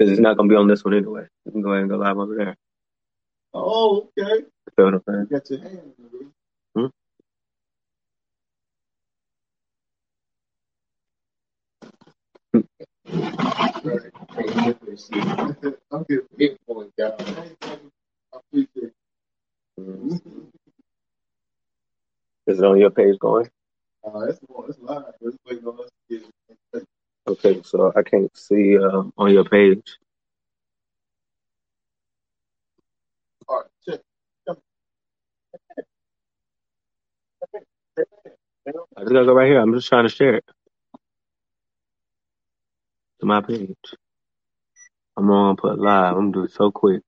Because 0.00 0.12
it's 0.12 0.20
not 0.22 0.38
going 0.38 0.48
to 0.48 0.52
be 0.54 0.56
on 0.56 0.66
this 0.66 0.82
one 0.82 0.94
anyway. 0.94 1.26
You 1.44 1.52
can 1.52 1.60
go 1.60 1.72
ahead 1.72 1.82
and 1.82 1.90
go 1.90 1.98
live 1.98 2.16
over 2.16 2.34
there. 2.34 2.56
Oh, 3.52 4.08
okay. 4.18 4.46
Feel 4.74 4.86
what 4.86 4.94
I'm 4.94 5.02
saying? 5.06 5.26
You 5.30 5.36
got 5.36 5.50
your 5.50 5.60
hands. 5.60 5.94
Hmm? 6.74 6.86
I'm 15.92 16.04
getting 16.08 16.26
big 16.38 16.56
points 16.66 16.94
down. 16.96 17.12
I 17.20 18.38
appreciate 18.38 18.70
it. 18.84 18.94
Mm-hmm. 19.78 20.16
Is 22.46 22.58
it 22.58 22.64
on 22.64 22.78
your 22.78 22.88
page 22.90 23.18
going? 23.18 23.50
Uh, 24.02 24.20
it's, 24.20 24.40
it's 24.66 24.78
live. 24.78 25.12
It's 25.20 25.36
waiting 25.46 25.66
on 25.66 25.78
us 25.80 25.90
to 26.10 26.18
get. 26.18 26.26
Okay, 27.30 27.62
so 27.62 27.92
I 27.94 28.02
can't 28.02 28.36
see 28.36 28.76
uh, 28.76 29.04
on 29.16 29.32
your 29.32 29.44
page. 29.44 29.98
All 33.48 33.58
right, 33.58 33.66
check. 33.86 34.00
I 38.96 39.02
just 39.02 39.12
gotta 39.12 39.26
go 39.26 39.34
right 39.34 39.46
here. 39.48 39.60
I'm 39.60 39.74
just 39.74 39.88
trying 39.88 40.08
to 40.08 40.14
share 40.14 40.34
it 40.36 40.44
to 43.20 43.26
my 43.26 43.40
page. 43.42 43.76
I'm 45.16 45.28
gonna 45.28 45.54
put 45.56 45.78
live. 45.78 46.16
I'm 46.16 46.32
gonna 46.32 46.32
do 46.32 46.44
it 46.44 46.52
so 46.52 46.72
quick. 46.72 47.02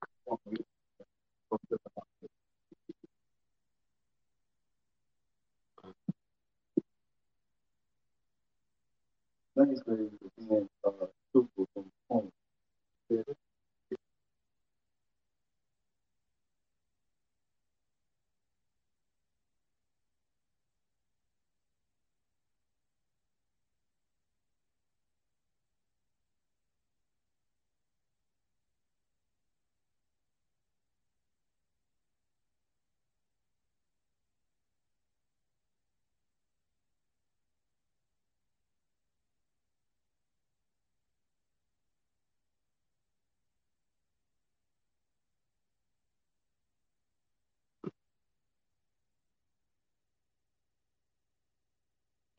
Thanks, 9.57 9.81
baby, 9.83 10.11
for 10.21 10.31
being 10.39 10.69
uh, 10.85 11.07
super 11.33 11.65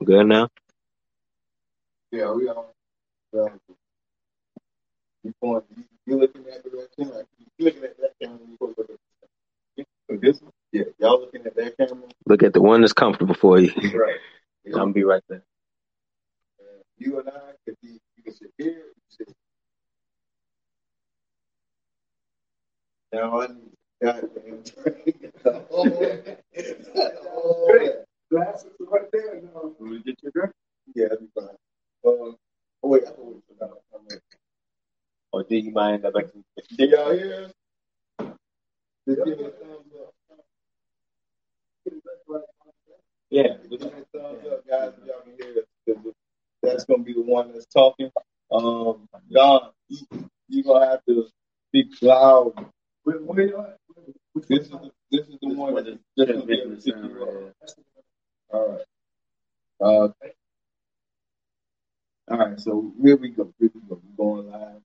Good 0.03 0.27
now? 0.27 0.49
Yeah, 2.11 2.31
we 2.31 2.49
are. 2.49 2.65
Yeah. 3.31 3.47
You 5.23 5.33
point, 5.41 5.63
you, 5.75 5.83
you 6.05 6.19
looking 6.19 6.43
at 6.53 6.63
direction, 6.63 7.15
like 7.15 7.25
you 7.39 7.65
looking 7.65 7.83
at 7.83 7.97
that 7.97 8.11
camera. 8.21 8.39
You 8.45 8.57
go 8.59 8.73
look 8.77 8.89
at 8.89 8.97
this. 9.77 9.85
This 10.09 10.41
one? 10.41 10.51
Yeah, 10.71 10.83
y'all 10.99 11.21
looking 11.21 11.45
at 11.45 11.55
that 11.55 11.77
camera. 11.77 12.09
Look 12.25 12.43
at 12.43 12.53
the 12.53 12.61
one 12.61 12.81
that's 12.81 12.91
comfortable 12.93 13.35
for 13.35 13.59
you. 13.59 13.71
Right. 13.97 14.17
I'm 14.65 14.71
gonna 14.71 14.93
be 14.93 15.03
right 15.03 15.23
there. 15.29 15.43
Uh, 16.59 16.81
you 16.97 17.19
and 17.19 17.29
I 17.29 17.53
could 17.65 17.77
be, 17.81 17.99
you 18.17 18.23
can 18.23 18.33
sit 18.33 18.51
here, 18.57 18.67
you 18.67 18.93
can 19.17 19.27
sit. 19.27 19.35
Now 23.13 23.41
I 23.41 23.47
need 23.47 23.73
goddamn 24.03 24.63
oh, 25.45 26.27
oh, 27.35 28.03
glasses 28.33 28.71
right 28.81 29.11
there. 29.13 29.41
No. 29.53 29.75
Will 29.79 29.93
you 29.93 30.03
get 30.03 30.17
your 30.23 30.31
drink? 30.33 30.51
Yeah, 30.95 31.05
that'd 31.09 31.19
be 31.21 31.27
fine. 31.35 31.49
Uh, 32.05 32.33
oh 32.33 32.37
wait, 32.83 33.03
I 33.07 33.11
can 33.13 33.25
wait 33.27 33.43
for 33.47 33.55
that. 34.09 34.21
Or 35.33 35.43
do 35.43 35.55
you 35.57 35.71
mind 35.71 36.03
that? 36.03 36.13
Can 36.13 36.89
y'all 36.89 37.13
hear? 37.13 37.45
us? 37.45 37.53
Just 39.07 39.25
give 39.25 39.39
me 39.39 39.45
a 39.45 39.49
thumbs 39.51 39.93
up. 40.01 40.13
Yeah. 43.29 43.43
Give 43.69 43.81
me 43.81 43.87
a 43.87 44.17
thumbs 44.19 44.47
up, 44.51 44.67
guys, 44.67 44.93
if 45.01 45.07
y'all 45.07 45.21
can 45.23 45.33
hear. 45.39 45.63
'cause 45.87 46.13
That's 46.63 46.85
gonna 46.85 47.03
be 47.03 47.13
the 47.13 47.21
one 47.21 47.53
that's 47.53 47.67
talking. 47.67 48.11
Um, 48.51 49.07
Don, 49.31 49.71
you, 49.89 49.99
you 50.49 50.63
gonna 50.63 50.87
have 50.87 51.05
to 51.07 51.27
speak 51.69 51.87
loud. 52.01 52.53
Where 53.03 53.41
you 53.47 53.59
at? 53.59 53.77
This 54.49 54.61
is 54.61 54.69
the, 54.71 54.91
this 55.11 55.27
is 55.27 55.37
the 55.41 55.53
one 55.55 55.75
that's 55.75 55.87
just 55.89 56.31
gonna 56.31 56.45
be 56.45 56.61
able 56.61 56.77
to 56.77 56.89
you. 56.89 57.53
All 58.53 58.69
right. 58.71 58.85
Uh, 59.81 60.09
all 62.31 62.37
right. 62.39 62.59
So 62.61 62.93
here 63.03 63.17
we 63.17 63.29
go. 63.29 63.53
Here 63.59 63.71
we 63.73 63.81
go. 63.89 64.01
We're 64.17 64.25
going 64.25 64.51
live. 64.51 64.81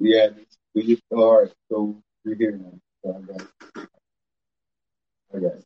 We 0.00 0.12
had 0.16 0.36
this. 0.36 0.46
We 0.74 0.86
just 0.86 1.02
all 1.12 1.42
right. 1.42 1.52
So 1.70 2.02
we're 2.24 2.36
here 2.36 2.52
now. 2.52 2.80
So 3.04 3.16
I 3.16 3.20
got. 3.32 3.42
it. 3.42 3.48
I 5.34 5.38
got. 5.40 5.52
it. 5.54 5.64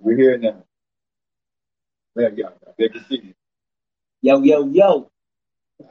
We're 0.00 0.16
here 0.16 0.38
now. 0.38 0.64
There 2.16 2.30
you 2.32 2.44
go. 2.44 2.52
They 2.78 2.88
can 2.90 3.04
see 3.06 3.20
you. 3.24 3.34
Yo, 4.22 4.42
yo, 4.42 4.66
yo. 4.68 5.10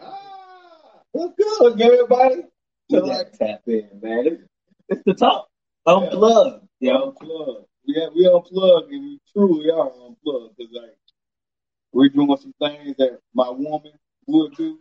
Ah, 0.01 1.01
what's 1.11 1.35
good, 1.37 1.81
everybody? 1.81 2.43
So 2.91 2.99
like, 2.99 3.33
tap 3.33 3.61
in, 3.67 3.89
man. 4.01 4.27
It's, 4.27 4.43
it's 4.89 5.01
the 5.05 5.13
talk. 5.15 5.47
Unplugged, 5.85 6.67
we 6.81 6.87
yo. 6.89 7.09
unplugged. 7.09 7.65
We 7.87 7.95
have, 7.95 8.13
we 8.15 8.27
unplugged, 8.27 8.91
and 8.91 9.03
we 9.03 9.19
truly 9.33 9.69
are 9.69 9.91
unplugged 9.91 10.55
because 10.57 10.73
like 10.73 10.97
we're 11.91 12.09
doing 12.09 12.37
some 12.37 12.53
things 12.59 12.95
that 12.97 13.19
my 13.33 13.49
woman 13.49 13.93
would 14.27 14.55
do. 14.55 14.79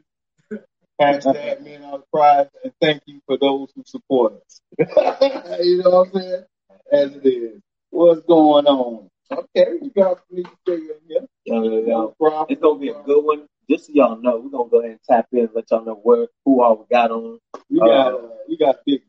Hashtag 1.01 1.65
men 1.65 1.83
on 1.83 2.03
pride, 2.13 2.49
and 2.63 2.73
thank 2.81 3.03
you 3.07 3.21
for 3.27 3.37
those 3.39 3.73
who 3.75 3.83
support 3.85 4.35
us. 4.35 4.61
you 4.79 5.83
know 5.83 5.91
what 5.91 6.09
I'm 6.09 6.13
saying? 6.13 6.45
As 6.93 7.17
it 7.17 7.27
is. 7.27 7.61
What's 7.91 8.21
going 8.23 8.67
on? 8.67 9.11
Okay, 9.31 9.79
you 9.83 9.91
got 9.97 10.19
me 10.31 10.45
to 10.67 10.73
in 10.75 10.89
here. 11.09 11.27
Yo, 11.45 11.63
yo, 11.63 11.71
yo. 11.71 11.87
No 11.87 12.15
problem. 12.21 12.47
It's 12.51 12.61
gonna 12.61 12.79
be 12.79 12.89
a 12.89 13.03
good 13.03 13.25
one. 13.25 13.47
Just 13.69 13.87
so 13.87 13.93
y'all 13.95 14.17
know, 14.17 14.39
we're 14.39 14.51
gonna 14.51 14.71
go 14.71 14.79
ahead 14.81 14.93
and 14.93 15.01
tap 15.09 15.27
in, 15.33 15.49
let 15.55 15.71
y'all 15.71 15.85
know 15.85 16.01
where 16.03 16.27
who 16.45 16.63
all 16.63 16.77
we 16.77 16.85
got 16.95 17.11
on. 17.11 17.39
We 17.71 17.79
got 17.79 18.15
uh, 18.15 18.29
we 18.49 18.57
got 18.57 18.77
big 18.87 19.03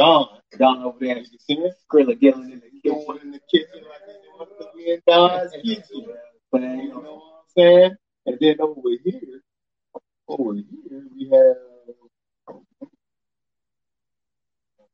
Don. 0.00 0.28
Don 0.58 0.82
over 0.84 0.96
there, 0.98 1.18
You 1.18 1.28
can 1.28 1.38
see 1.40 1.54
it? 1.58 1.74
Skrilla 1.92 2.18
Gillen 2.18 2.50
in 2.52 2.60
the 2.60 2.70
kitchen. 2.82 3.18
In 3.22 3.32
the 3.32 3.40
kitchen 3.52 3.84
like 3.84 4.00
he 4.06 4.12
doing 4.24 4.48
because 4.48 4.74
we 4.74 4.92
in 4.94 5.00
Don's 5.06 5.52
kitchen. 5.62 6.06
But, 6.50 6.62
You 6.62 6.88
know 6.88 7.00
what 7.00 7.04
I'm 7.04 7.44
saying? 7.54 7.96
And 8.24 8.38
then 8.40 8.56
over 8.60 8.88
here, 9.04 9.42
over 10.26 10.54
here 10.54 11.04
we 11.14 11.30
have 11.30 11.56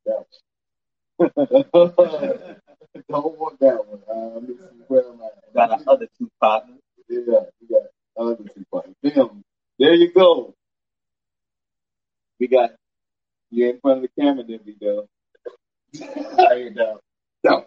that. 0.05 0.25
Don't 3.09 3.39
want 3.39 3.59
that 3.61 3.87
one. 3.87 4.01
Uh, 4.11 4.39
this 4.41 4.57
is 4.57 4.83
where 4.89 5.03
I'm 5.09 5.21
at. 5.21 5.53
got 5.53 5.71
our 5.71 5.93
other 5.93 6.07
two 6.17 6.29
partners. 6.41 6.79
Yeah, 7.07 7.19
we 7.61 7.67
got 7.69 7.83
other 8.17 8.35
two 8.35 8.65
partners. 8.71 8.95
Them. 9.03 9.43
There 9.79 9.93
you 9.93 10.13
go. 10.13 10.53
We 12.39 12.47
got 12.47 12.71
you 13.51 13.69
in 13.69 13.79
front 13.79 14.03
of 14.03 14.03
the 14.03 14.21
camera, 14.21 14.43
there 14.43 14.59
we 14.65 14.73
go. 14.73 15.07
you 15.93 16.69
go. 16.71 16.99
No. 17.43 17.65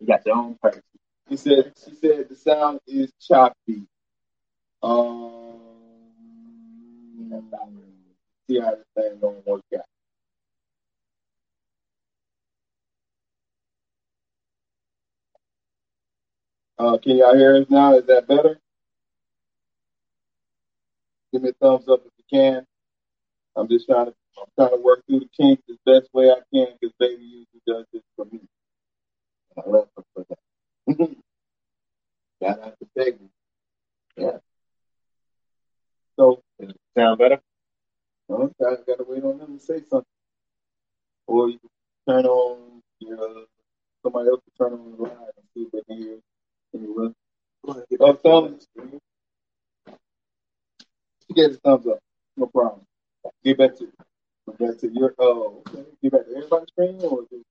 You 0.00 0.06
got 0.06 0.24
your 0.26 0.36
own 0.36 0.56
person. 0.62 0.82
She 1.30 1.36
said 1.36 1.72
she 1.84 1.94
said 1.94 2.28
the 2.28 2.36
sound 2.36 2.80
is 2.86 3.12
choppy. 3.20 3.86
Um 4.82 5.60
see 8.48 8.60
how 8.60 8.72
this 8.72 8.86
thing 8.96 9.18
gonna 9.20 9.38
work 9.46 9.62
out. 9.76 9.84
Uh, 16.78 16.98
can 16.98 17.16
y'all 17.16 17.36
hear 17.36 17.56
us 17.56 17.66
now? 17.70 17.94
Is 17.96 18.06
that 18.06 18.26
better? 18.26 18.58
Give 21.32 21.42
me 21.42 21.50
a 21.50 21.52
thumbs 21.54 21.88
up 21.88 22.02
if 22.06 22.12
you 22.18 22.24
can. 22.30 22.66
I'm 23.56 23.68
just 23.68 23.86
trying 23.86 24.06
to 24.06 24.14
I'm 24.38 24.46
trying 24.58 24.70
to 24.78 24.82
work 24.82 25.04
through 25.06 25.20
the 25.20 25.28
kinks 25.36 25.62
the 25.68 25.76
best 25.86 26.12
way 26.12 26.30
I 26.30 26.40
can 26.52 26.68
because 26.80 26.94
baby 26.98 27.22
usually 27.22 27.62
does 27.66 27.84
this 27.92 28.02
for 28.16 28.24
me. 28.26 28.40
And 29.56 29.64
I 29.64 29.68
love 29.68 29.88
her 29.96 30.02
for 30.14 30.24
that. 30.28 30.38
Shout 32.42 32.60
out 32.62 32.74
to 32.78 32.86
baby. 32.96 33.18
Yeah. 34.16 34.38
So 36.18 36.42
Does 36.60 36.70
it 36.70 36.76
sound 36.96 37.18
better? 37.18 37.40
uh, 38.30 38.44
I 38.44 38.76
gotta 38.86 39.04
wait 39.06 39.24
on 39.24 39.38
them 39.38 39.58
to 39.58 39.64
say 39.64 39.80
something. 39.88 40.04
Or 41.26 41.48
you 41.48 41.58
can 41.58 41.70
turn 42.14 42.26
on 42.26 42.82
your 43.00 43.44
somebody 44.02 44.28
else 44.28 44.40
can 44.56 44.70
turn 44.70 44.78
on 44.78 44.90
the 44.96 45.02
live 45.02 45.12
and 45.12 45.46
see 45.54 45.62
if 45.62 45.72
they 45.72 45.80
can 45.88 46.02
hear. 46.02 46.18
Can 46.72 46.82
you 46.82 46.94
run? 46.96 47.14
Oh, 48.00 48.12
thumbs. 48.14 48.66
She 51.28 51.34
gave 51.34 51.50
us 51.50 51.58
thumbs 51.64 51.86
up. 51.86 51.98
No 52.36 52.46
problem. 52.46 52.82
get 53.44 53.58
back 53.58 53.76
to 53.78 53.86
back 54.46 54.78
to 54.78 54.90
your 54.92 55.14
oh 55.18 55.62
get 56.02 56.12
back 56.12 56.26
to 56.26 56.36
everybody's 56.36 56.68
screen 56.68 57.00
or 57.02 57.22
just, 57.30 57.44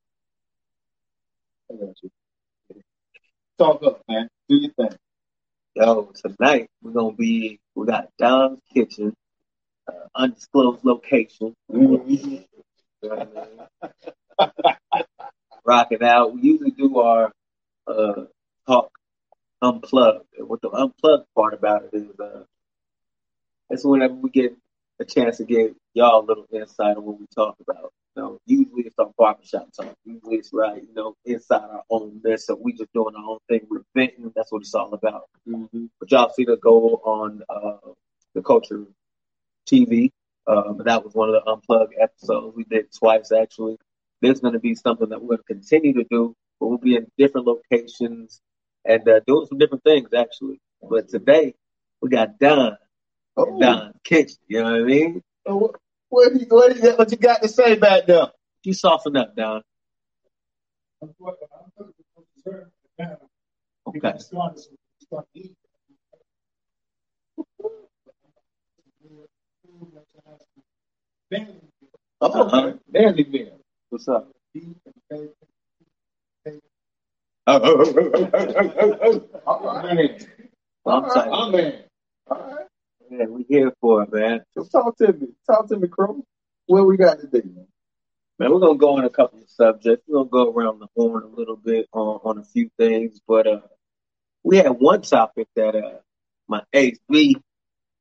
I 1.71 1.75
got 1.75 1.95
you. 2.01 2.09
Talk 3.57 3.83
up, 3.83 4.01
man. 4.07 4.27
Do 4.49 4.55
your 4.55 4.71
thing. 4.73 4.97
Yo, 5.75 6.11
tonight 6.15 6.69
we're 6.81 6.91
gonna 6.91 7.13
be 7.13 7.59
we 7.75 7.85
got 7.85 8.09
Don's 8.17 8.59
Kitchen, 8.73 9.13
uh, 9.88 10.07
undisclosed 10.15 10.83
location. 10.83 11.53
Mm-hmm. 11.71 12.11
You 12.11 13.09
know 13.09 13.15
I 13.19 13.25
mean? 13.25 15.05
Rocking 15.63 16.03
out. 16.03 16.33
We 16.33 16.41
usually 16.41 16.71
do 16.71 16.99
our 16.99 17.31
uh, 17.87 18.25
talk 18.67 18.91
unplugged. 19.61 20.25
And 20.37 20.49
what 20.49 20.61
the 20.61 20.69
unplugged 20.69 21.27
part 21.35 21.53
about 21.53 21.83
it 21.85 21.91
is, 21.94 22.19
uh, 22.19 22.44
it's 23.69 23.85
whenever 23.85 24.15
we 24.15 24.29
get 24.29 24.57
a 25.01 25.06
chance 25.06 25.38
to 25.38 25.44
give 25.44 25.74
y'all 25.94 26.24
a 26.24 26.25
little 26.25 26.45
insight 26.53 26.95
on 26.95 27.03
what 27.03 27.19
we 27.19 27.25
talk 27.36 27.56
about. 27.59 27.92
You 28.15 28.21
know, 28.21 28.39
usually 28.45 28.83
it's 28.83 29.00
our 29.00 29.12
barbershop 29.18 29.69
talk. 29.75 29.95
Usually 30.06 30.38
it's 30.38 30.51
right, 30.53 30.81
you 30.81 30.94
know, 30.94 31.15
inside 31.25 31.63
our 31.63 31.83
own 31.89 32.21
mess. 32.24 32.45
So 32.45 32.57
we 32.62 32.74
just 32.74 32.94
doing 32.94 33.15
our 33.15 33.31
own 33.31 33.39
thing. 33.50 33.62
We're 33.69 33.83
venting. 33.95 34.31
That's 34.36 34.51
what 34.51 34.62
it's 34.62 34.75
all 34.75 34.94
about. 34.94 35.24
Mm-hmm. 35.48 35.86
But 36.00 36.12
y'all 36.12 36.31
see 36.33 36.45
the 36.45 36.57
go 36.57 37.01
on 37.03 37.42
uh, 37.50 37.92
the 38.36 38.42
culture 38.42 38.86
TV. 39.68 40.12
Um, 40.48 40.81
that 40.86 41.04
was 41.04 41.13
one 41.13 41.30
of 41.30 41.36
the 41.36 41.50
unplugged 41.51 41.94
episodes 42.00 42.56
we 42.56 42.63
did 42.63 42.92
twice 42.92 43.31
actually. 43.31 43.77
There's 44.21 44.39
going 44.39 44.54
to 44.54 44.59
be 44.59 44.75
something 44.75 45.09
that 45.09 45.21
we're 45.21 45.38
going 45.38 45.39
to 45.39 45.44
continue 45.44 45.94
to 45.94 46.04
do, 46.09 46.36
but 46.59 46.68
we'll 46.68 46.77
be 46.77 46.95
in 46.95 47.07
different 47.18 47.47
locations 47.47 48.39
and 48.86 49.07
uh, 49.07 49.19
doing 49.25 49.47
some 49.47 49.57
different 49.57 49.83
things 49.83 50.09
actually. 50.13 50.59
But 50.81 51.09
today 51.09 51.54
we 52.01 52.09
got 52.09 52.39
Don, 52.39 52.77
Oh, 53.38 53.60
Don's 53.60 53.95
Kitchen. 54.04 54.38
You 54.48 54.63
know 54.63 54.72
what 54.72 54.81
I 54.81 54.83
mean? 54.83 55.22
what, 55.45 55.75
what, 56.10 56.33
you, 56.33 56.45
what, 56.50 56.75
you, 56.75 56.92
what 56.95 57.12
you 57.12 57.18
got 57.18 57.42
to 57.42 57.48
say 57.48 57.75
back 57.75 58.06
there? 58.06 58.28
You 58.63 58.74
soften 58.74 59.16
up, 59.18 59.36
Don. 59.36 59.62
Okay. 63.88 64.13
Oh, 72.22 72.28
Uh-huh. 72.28 72.68
okay. 72.68 72.78
Dandy 72.92 73.24
man. 73.25 73.51
What's 73.89 74.07
up? 74.07 74.30
Oh, 77.48 77.60
oh, 77.60 77.60
oh, 77.63 77.94
oh, 78.06 78.30
oh, 78.33 78.54
oh, 78.60 78.74
oh, 78.80 79.00
oh. 79.04 79.39
All 79.45 79.74
right. 79.83 80.28
I'm 80.86 81.10
sorry. 81.10 81.30
All 81.30 81.51
man. 81.51 81.83
All 82.30 82.38
right. 82.38 82.66
Yeah, 83.11 83.25
we 83.25 83.45
here 83.49 83.73
for 83.81 84.03
it, 84.03 84.13
man. 84.13 84.41
So 84.53 84.63
talk 84.65 84.97
to 84.99 85.11
me. 85.13 85.27
Talk 85.45 85.67
to 85.69 85.77
me, 85.77 85.89
Crow. 85.89 86.23
What 86.67 86.87
we 86.87 86.97
got 86.97 87.19
today, 87.19 87.41
man? 87.45 87.67
Man, 88.39 88.51
we're 88.53 88.59
gonna 88.61 88.77
go 88.79 88.97
on 88.97 89.03
a 89.05 89.09
couple 89.09 89.39
of 89.41 89.49
subjects. 89.49 90.05
We're 90.07 90.19
gonna 90.23 90.29
go 90.29 90.51
around 90.51 90.79
the 90.79 90.87
horn 90.95 91.23
a 91.23 91.27
little 91.27 91.57
bit 91.57 91.87
on, 91.93 92.21
on 92.23 92.37
a 92.39 92.43
few 92.45 92.71
things, 92.79 93.19
but 93.27 93.47
uh, 93.47 93.61
we 94.43 94.57
had 94.57 94.69
one 94.71 95.01
topic 95.01 95.49
that 95.57 95.75
uh, 95.75 95.99
my 96.47 96.63
ace 96.73 96.99
B 97.09 97.37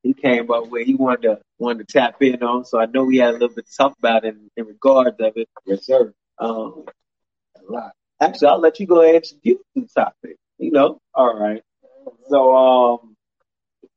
he 0.03 0.13
came 0.13 0.49
up 0.51 0.69
with. 0.69 0.87
He 0.87 0.95
wanted 0.95 1.23
to 1.23 1.41
wanted 1.59 1.87
to 1.87 1.93
tap 1.93 2.21
in 2.21 2.41
on, 2.41 2.65
so 2.65 2.79
I 2.79 2.85
know 2.87 3.03
we 3.03 3.17
had 3.17 3.31
a 3.31 3.33
little 3.33 3.49
bit 3.55 3.67
to 3.67 3.77
talk 3.77 3.97
about 3.99 4.25
in, 4.25 4.49
in 4.57 4.65
regards 4.65 5.19
of 5.19 5.33
it. 5.35 5.49
Yes, 5.65 5.85
sir. 5.85 6.13
Um, 6.39 6.85
A 7.57 7.71
lot. 7.71 7.91
actually, 8.21 8.47
I'll 8.47 8.59
let 8.61 8.79
you 8.79 8.87
go 8.87 9.01
ahead 9.01 9.15
and 9.15 9.23
introduce 9.25 9.63
the 9.75 9.87
topic. 10.01 10.37
You 10.57 10.71
know, 10.71 10.99
All 11.13 11.37
right. 11.37 11.63
So, 12.29 12.55
um, 12.55 13.10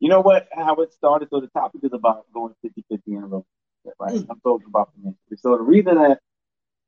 you 0.01 0.09
know 0.09 0.21
what? 0.21 0.49
How 0.53 0.75
it 0.77 0.93
started. 0.93 1.29
So 1.31 1.41
the 1.41 1.49
topic 1.49 1.83
is 1.85 1.93
about 1.93 2.27
going 2.33 2.55
50-50 2.65 3.01
in 3.07 3.15
a 3.17 3.21
relationship, 3.21 3.45
right? 3.99 4.25
I'm 4.31 4.41
talking 4.41 4.67
about 4.69 4.91
the 4.95 5.03
financially. 5.03 5.37
So 5.39 5.57
the 5.57 5.63
reason 5.63 5.97
that 5.97 6.21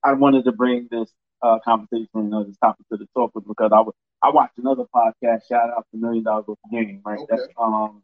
I 0.03 0.13
wanted 0.15 0.45
to 0.45 0.53
bring 0.53 0.89
this 0.91 1.11
uh, 1.43 1.59
conversation, 1.65 2.09
you 2.15 2.23
know, 2.23 2.45
this 2.45 2.57
topic 2.59 2.87
to 2.91 2.99
the 2.99 3.07
talk 3.15 3.35
was 3.35 3.45
because 3.47 3.71
I 3.75 3.81
was 3.81 3.95
I 4.23 4.31
watched 4.31 4.59
another 4.59 4.85
podcast. 4.95 5.49
Shout 5.49 5.71
out 5.71 5.87
to 5.93 5.99
Million 5.99 6.25
Dollars 6.25 6.47
Worth 6.49 6.59
Game, 6.71 7.03
right? 7.05 7.19
Okay. 7.21 7.27
That's 7.31 7.49
um. 7.59 8.03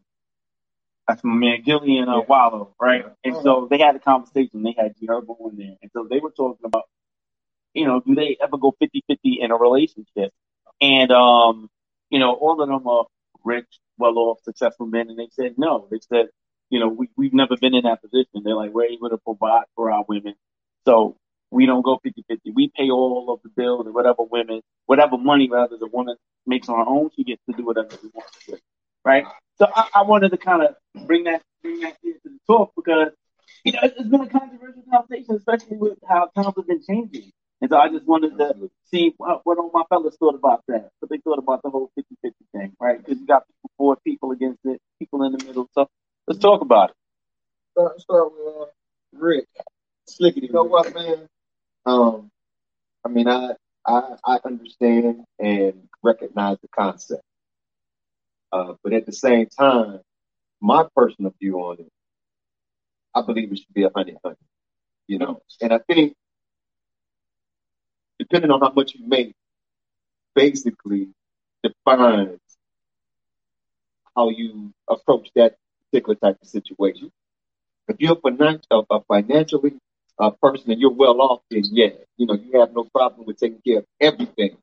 That's 1.09 1.25
my 1.25 1.35
man 1.35 1.65
Gillian 1.65 2.09
uh, 2.09 2.19
Yeah. 2.19 2.25
Wallo, 2.29 2.75
right? 2.81 3.05
Yeah. 3.05 3.33
And 3.33 3.43
so 3.43 3.67
they 3.71 3.79
had 3.79 3.97
a 3.97 3.99
conversation. 3.99 4.63
They 4.63 4.75
had 4.79 4.95
G 4.99 5.07
Herbo 5.07 5.37
in 5.51 5.57
there. 5.57 5.77
And 5.83 5.91
so 5.93 6.07
they 6.09 6.21
were 6.21 6.31
talking 6.31 6.65
about, 6.65 6.85
you 7.75 7.87
know, 7.87 8.01
do 8.01 8.15
they 8.15 8.37
ever 8.43 8.57
go 8.57 8.75
50 8.79 9.03
50 9.09 9.39
in 9.41 9.51
a 9.51 9.57
relationship? 9.57 10.33
And, 10.81 11.11
um, 11.11 11.69
you 12.11 12.19
know, 12.21 12.33
all 12.35 12.61
of 12.63 12.69
them 12.69 12.87
are 12.87 13.07
rich, 13.45 13.67
well 13.99 14.19
off, 14.19 14.39
successful 14.43 14.87
men. 14.87 15.09
And 15.09 15.19
they 15.19 15.29
said 15.31 15.55
no. 15.57 15.87
They 15.91 16.01
said, 16.01 16.27
you 16.71 16.81
know, 16.81 16.89
we, 16.89 17.09
we've 17.17 17.35
never 17.35 17.57
been 17.61 17.75
in 17.75 17.85
that 17.85 18.01
position. 18.03 18.43
They're 18.43 18.55
like, 18.55 18.73
we're 18.73 18.85
able 18.87 19.11
to 19.11 19.19
provide 19.19 19.65
for 19.77 19.91
our 19.91 20.05
women. 20.09 20.35
So 20.85 21.17
we 21.51 21.67
don't 21.67 21.83
go 21.83 21.99
50 22.03 22.25
50. 22.27 22.51
We 22.53 22.73
pay 22.75 22.91
all 22.91 23.33
of 23.33 23.41
the 23.43 23.51
bills 23.51 23.85
and 23.85 23.95
whatever 23.95 24.23
women, 24.23 24.63
whatever 24.87 25.19
money 25.19 25.49
rather 25.51 25.77
the 25.77 25.87
woman 25.87 26.17
makes 26.47 26.69
on 26.69 26.79
her 26.79 26.91
own, 26.91 27.11
she 27.15 27.25
gets 27.25 27.43
to 27.49 27.57
do 27.57 27.65
whatever 27.65 27.91
she 27.91 28.09
wants 28.13 28.45
to. 28.47 28.53
Do. 28.53 28.59
Right? 29.05 29.25
So 29.59 29.69
I, 29.75 29.89
I 29.97 30.03
wanted 30.03 30.31
to 30.31 30.39
kind 30.39 30.63
of 30.63 31.07
bring 31.07 31.25
that 31.25 31.43
bring 31.63 31.81
that 31.81 31.97
into 32.03 32.19
the 32.25 32.39
talk 32.47 32.73
because 32.75 33.09
you 33.65 33.73
know 33.73 33.81
it's, 33.83 33.95
it's 33.99 34.09
been 34.09 34.23
a 34.23 34.27
controversial 34.27 34.83
conversation, 34.91 35.37
especially 35.37 35.77
with 35.77 35.99
how 36.09 36.31
times 36.35 36.55
have 36.57 36.67
been 36.67 36.83
changing. 36.83 37.31
And 37.63 37.71
so 37.71 37.79
I 37.79 37.89
just 37.91 38.07
wanted 38.07 38.37
to 38.39 38.71
see 38.91 39.15
what, 39.19 39.43
what 39.45 39.57
all 39.57 39.71
my 39.73 39.85
fellas 39.89 40.17
thought 40.17 40.35
about 40.35 40.65
that, 40.67 40.91
what 40.99 41.09
they 41.11 41.19
thought 41.19 41.39
about 41.39 41.63
the 41.63 41.71
whole 41.71 41.93
50-50 41.97 42.33
thing, 42.53 42.73
right? 42.81 42.99
Because 42.99 43.21
you 43.21 43.27
got 43.27 43.47
people 43.47 43.71
for 43.79 43.97
people 44.05 44.33
against 44.33 44.59
it, 44.65 44.81
people 44.99 45.23
in 45.23 45.31
the 45.31 45.45
middle. 45.45 45.69
So 45.73 45.89
let's 46.27 46.41
talk 46.41 46.61
about 46.61 46.91
it. 46.91 46.97
Start, 47.71 48.01
start 48.01 48.33
with 48.33 48.55
uh, 48.63 48.65
Rick. 49.13 49.47
Slickety. 50.11 50.43
You 50.43 50.53
know 50.53 50.65
what, 50.65 50.93
man? 50.93 51.29
Um, 51.87 52.33
I 53.05 53.09
mean, 53.11 53.29
I, 53.29 53.53
I, 53.87 54.17
I 54.27 54.39
understand 54.45 55.25
and 55.39 55.89
recognize 56.03 56.59
the 56.63 56.69
concept. 56.69 57.23
Uh, 58.51 58.75
but 58.83 58.93
at 58.93 59.07
the 59.07 59.13
same 59.13 59.47
time, 59.47 60.01
my 60.61 60.85
personal 60.97 61.33
view 61.41 61.59
on 61.59 61.79
it, 61.79 61.89
I 63.15 63.23
believe 63.23 63.53
it 63.53 63.59
should 63.59 63.73
be 63.73 63.85
a 63.85 63.91
hundred 63.95 64.17
hundred, 64.25 64.39
you 65.07 65.19
know, 65.19 65.41
and 65.61 65.73
I 65.73 65.79
think 65.87 66.15
depending 68.19 68.51
on 68.51 68.61
how 68.61 68.73
much 68.73 68.95
you 68.95 69.07
make, 69.07 69.35
basically 70.35 71.09
defines 71.63 72.39
how 74.17 74.29
you 74.31 74.73
approach 74.89 75.31
that 75.35 75.57
particular 75.91 76.15
type 76.17 76.39
of 76.43 76.49
situation. 76.49 77.11
If 77.89 77.97
you're 78.01 78.19
a, 78.25 78.77
a 78.91 79.01
financially 79.09 79.75
uh, 80.19 80.31
person 80.31 80.71
and 80.73 80.81
you're 80.81 80.93
well 80.93 81.21
off, 81.21 81.41
then 81.51 81.63
yeah, 81.71 81.91
you 82.17 82.27
know, 82.27 82.35
you 82.35 82.61
have 82.61 82.73
no 82.75 82.85
problem 82.95 83.27
with 83.27 83.39
taking 83.39 83.61
care 83.67 83.79
of 83.79 83.87
everything. 84.01 84.57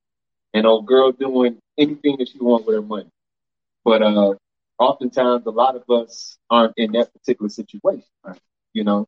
And 0.54 0.66
old 0.66 0.86
girl 0.88 1.12
doing 1.12 1.58
anything 1.78 2.18
that 2.20 2.30
she 2.30 2.40
wants 2.40 2.66
with 2.66 2.76
her 2.76 2.82
money. 2.82 3.10
But 3.84 4.02
uh, 4.02 4.34
oftentimes, 4.80 5.46
a 5.46 5.52
lot 5.52 5.76
of 5.76 5.90
us 5.90 6.38
aren't 6.50 6.74
in 6.78 6.92
that 6.94 7.14
particular 7.14 7.50
situation, 7.50 8.04
right? 8.24 8.40
you 8.74 8.84
know. 8.84 9.08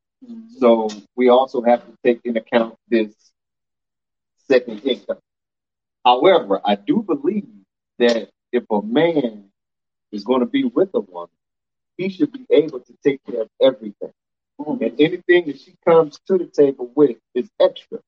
So 0.60 0.90
we 1.16 1.30
also 1.30 1.62
have 1.64 1.86
to 1.86 1.94
take 2.04 2.22
into 2.26 2.42
account 2.42 2.76
this 2.90 3.14
second 4.52 4.82
income. 4.86 5.20
However, 6.06 6.62
I 6.66 6.76
do 6.76 7.04
believe 7.04 7.48
that 8.00 8.30
if 8.52 8.64
a 8.70 8.82
man 8.82 9.46
is 10.12 10.24
going 10.24 10.42
to 10.42 10.46
be 10.46 10.66
with 10.66 10.90
a 10.94 11.00
woman, 11.00 11.30
he 11.98 12.10
should 12.10 12.32
be 12.34 12.46
able 12.50 12.80
to 12.82 12.94
take 13.06 13.24
care 13.26 13.44
of 13.44 13.50
everything. 13.62 14.12
And 14.60 14.94
anything 15.00 15.48
that 15.48 15.60
she 15.60 15.76
comes 15.88 16.20
to 16.28 16.38
the 16.38 16.46
table 16.46 16.92
with 16.96 17.18
is 17.34 17.50
extra. 17.60 18.00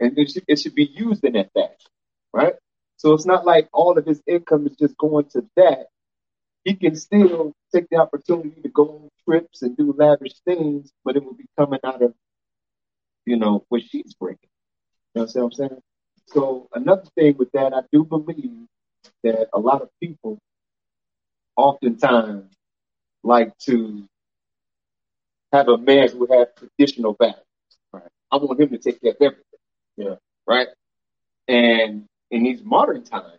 And 0.00 0.18
it 0.18 0.30
should, 0.30 0.44
it 0.48 0.58
should 0.60 0.74
be 0.74 0.84
used 0.84 1.24
in 1.24 1.34
that 1.34 1.52
fashion, 1.54 1.90
right? 2.32 2.54
So 2.96 3.12
it's 3.14 3.26
not 3.26 3.46
like 3.46 3.68
all 3.72 3.98
of 3.98 4.06
his 4.06 4.22
income 4.26 4.66
is 4.66 4.76
just 4.76 4.96
going 4.98 5.26
to 5.30 5.46
that. 5.56 5.88
He 6.64 6.74
can 6.74 6.96
still 6.96 7.52
take 7.74 7.88
the 7.90 7.98
opportunity 7.98 8.60
to 8.62 8.68
go 8.68 8.84
on 8.88 9.08
trips 9.28 9.62
and 9.62 9.76
do 9.76 9.94
lavish 9.96 10.34
things, 10.46 10.92
but 11.04 11.16
it 11.16 11.24
will 11.24 11.34
be 11.34 11.46
coming 11.58 11.80
out 11.84 12.02
of, 12.02 12.14
you 13.26 13.36
know, 13.36 13.64
what 13.68 13.82
she's 13.82 14.14
bringing. 14.14 14.38
You 15.14 15.22
know 15.22 15.26
what 15.32 15.44
I'm 15.44 15.52
saying? 15.52 15.82
So 16.26 16.68
another 16.74 17.04
thing 17.16 17.36
with 17.38 17.52
that, 17.52 17.72
I 17.74 17.82
do 17.92 18.04
believe 18.04 18.66
that 19.22 19.48
a 19.52 19.58
lot 19.60 19.82
of 19.82 19.88
people 20.00 20.38
oftentimes 21.56 22.52
like 23.22 23.56
to 23.58 24.04
have 25.52 25.68
a 25.68 25.78
man 25.78 26.08
who 26.10 26.26
has 26.32 26.48
traditional 26.56 27.14
values. 27.14 27.36
Right. 27.92 28.02
I 28.32 28.36
want 28.36 28.60
him 28.60 28.70
to 28.70 28.78
take 28.78 29.00
care 29.00 29.12
of 29.12 29.16
everything. 29.20 29.44
Yeah. 29.96 30.14
Right. 30.46 30.68
And 31.48 32.06
in 32.30 32.42
these 32.42 32.62
modern 32.64 33.04
times, 33.04 33.38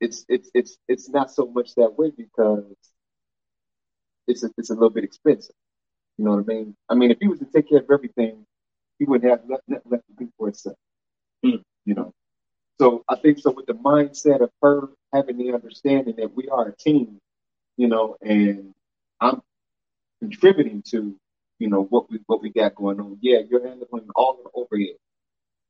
it's 0.00 0.24
it's 0.28 0.50
it's 0.54 0.78
it's 0.88 1.08
not 1.08 1.30
so 1.30 1.46
much 1.46 1.74
that 1.76 1.96
way 1.98 2.10
because 2.16 2.64
it's 4.26 4.44
a, 4.44 4.50
it's 4.56 4.70
a 4.70 4.74
little 4.74 4.90
bit 4.90 5.04
expensive. 5.04 5.54
You 6.18 6.24
know 6.24 6.32
what 6.32 6.44
I 6.44 6.46
mean? 6.46 6.74
I 6.88 6.94
mean, 6.94 7.10
if 7.10 7.18
he 7.20 7.28
was 7.28 7.38
to 7.40 7.46
take 7.46 7.68
care 7.68 7.78
of 7.78 7.90
everything, 7.90 8.46
he 9.00 9.06
wouldn't 9.06 9.28
have 9.28 9.48
nothing 9.48 9.64
left 9.68 9.86
left 9.90 10.04
to 10.06 10.24
do 10.24 10.30
for 10.38 10.46
himself. 10.46 10.76
Mm. 11.44 11.64
You 11.84 11.94
know. 11.94 12.14
So 12.78 13.04
I 13.08 13.16
think 13.16 13.38
so 13.40 13.50
with 13.50 13.66
the 13.66 13.74
mindset 13.74 14.40
of 14.40 14.50
her 14.62 14.88
having 15.12 15.38
the 15.38 15.52
understanding 15.52 16.14
that 16.18 16.34
we 16.36 16.48
are 16.48 16.68
a 16.68 16.76
team, 16.76 17.18
you 17.76 17.88
know, 17.88 18.16
and 18.22 18.74
I'm 19.20 19.42
contributing 20.20 20.82
to, 20.90 21.14
you 21.58 21.68
know, 21.68 21.82
what 21.82 22.10
we 22.10 22.20
what 22.26 22.40
we 22.40 22.50
got 22.50 22.74
going 22.74 23.00
on. 23.00 23.18
Yeah, 23.20 23.38
you're 23.48 23.66
handling 23.66 24.08
all 24.14 24.38
the 24.44 24.50
overhead, 24.54 24.96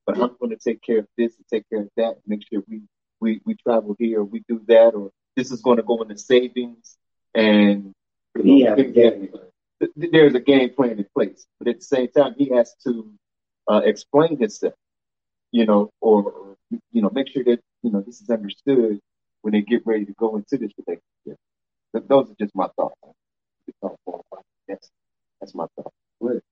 but 0.06 0.18
I'm 0.18 0.36
going 0.38 0.50
to 0.50 0.56
take 0.56 0.82
care 0.82 0.98
of 0.98 1.06
this 1.16 1.34
and 1.36 1.46
take 1.48 1.68
care 1.70 1.80
of 1.80 1.90
that. 1.96 2.16
Make 2.26 2.42
sure 2.48 2.62
we 2.68 2.82
we 3.20 3.40
we 3.44 3.54
travel 3.54 3.96
here, 3.98 4.22
we 4.22 4.44
do 4.48 4.60
that, 4.68 4.94
or 4.94 5.10
this 5.36 5.50
is 5.50 5.62
going 5.62 5.76
to 5.76 5.82
go 5.82 6.02
into 6.02 6.18
savings, 6.18 6.96
and 7.34 7.92
you 8.36 8.42
know, 8.44 8.54
He 8.54 8.62
has 8.62 8.78
a 8.78 8.82
things 8.82 8.94
game 8.94 9.20
like 9.20 9.32
that. 9.32 9.94
Th- 9.98 10.12
there's 10.12 10.34
a 10.34 10.40
game 10.40 10.74
plan 10.74 10.98
in 10.98 11.06
place, 11.14 11.46
but 11.58 11.68
at 11.68 11.80
the 11.80 11.84
same 11.84 12.08
time, 12.08 12.34
he 12.36 12.50
has 12.50 12.74
to 12.84 13.12
uh, 13.70 13.82
explain 13.84 14.38
himself, 14.38 14.74
you 15.52 15.66
know, 15.66 15.90
or, 16.00 16.56
you 16.92 17.02
know, 17.02 17.10
make 17.12 17.28
sure 17.28 17.44
that 17.44 17.60
you 17.82 17.92
know 17.92 18.00
this 18.02 18.20
is 18.20 18.30
understood 18.30 19.00
when 19.42 19.52
they 19.52 19.62
get 19.62 19.86
ready 19.86 20.04
to 20.06 20.12
go 20.14 20.36
into 20.36 20.58
this 20.58 20.72
relationship. 20.78 21.38
Th- 21.94 22.04
those 22.08 22.30
are 22.30 22.36
just 22.40 22.54
my 22.54 22.68
thoughts. 22.76 22.96
That's 24.68 24.90
that's 25.40 25.54
my 25.54 25.66
thought. 25.76 25.92
What 26.18 26.42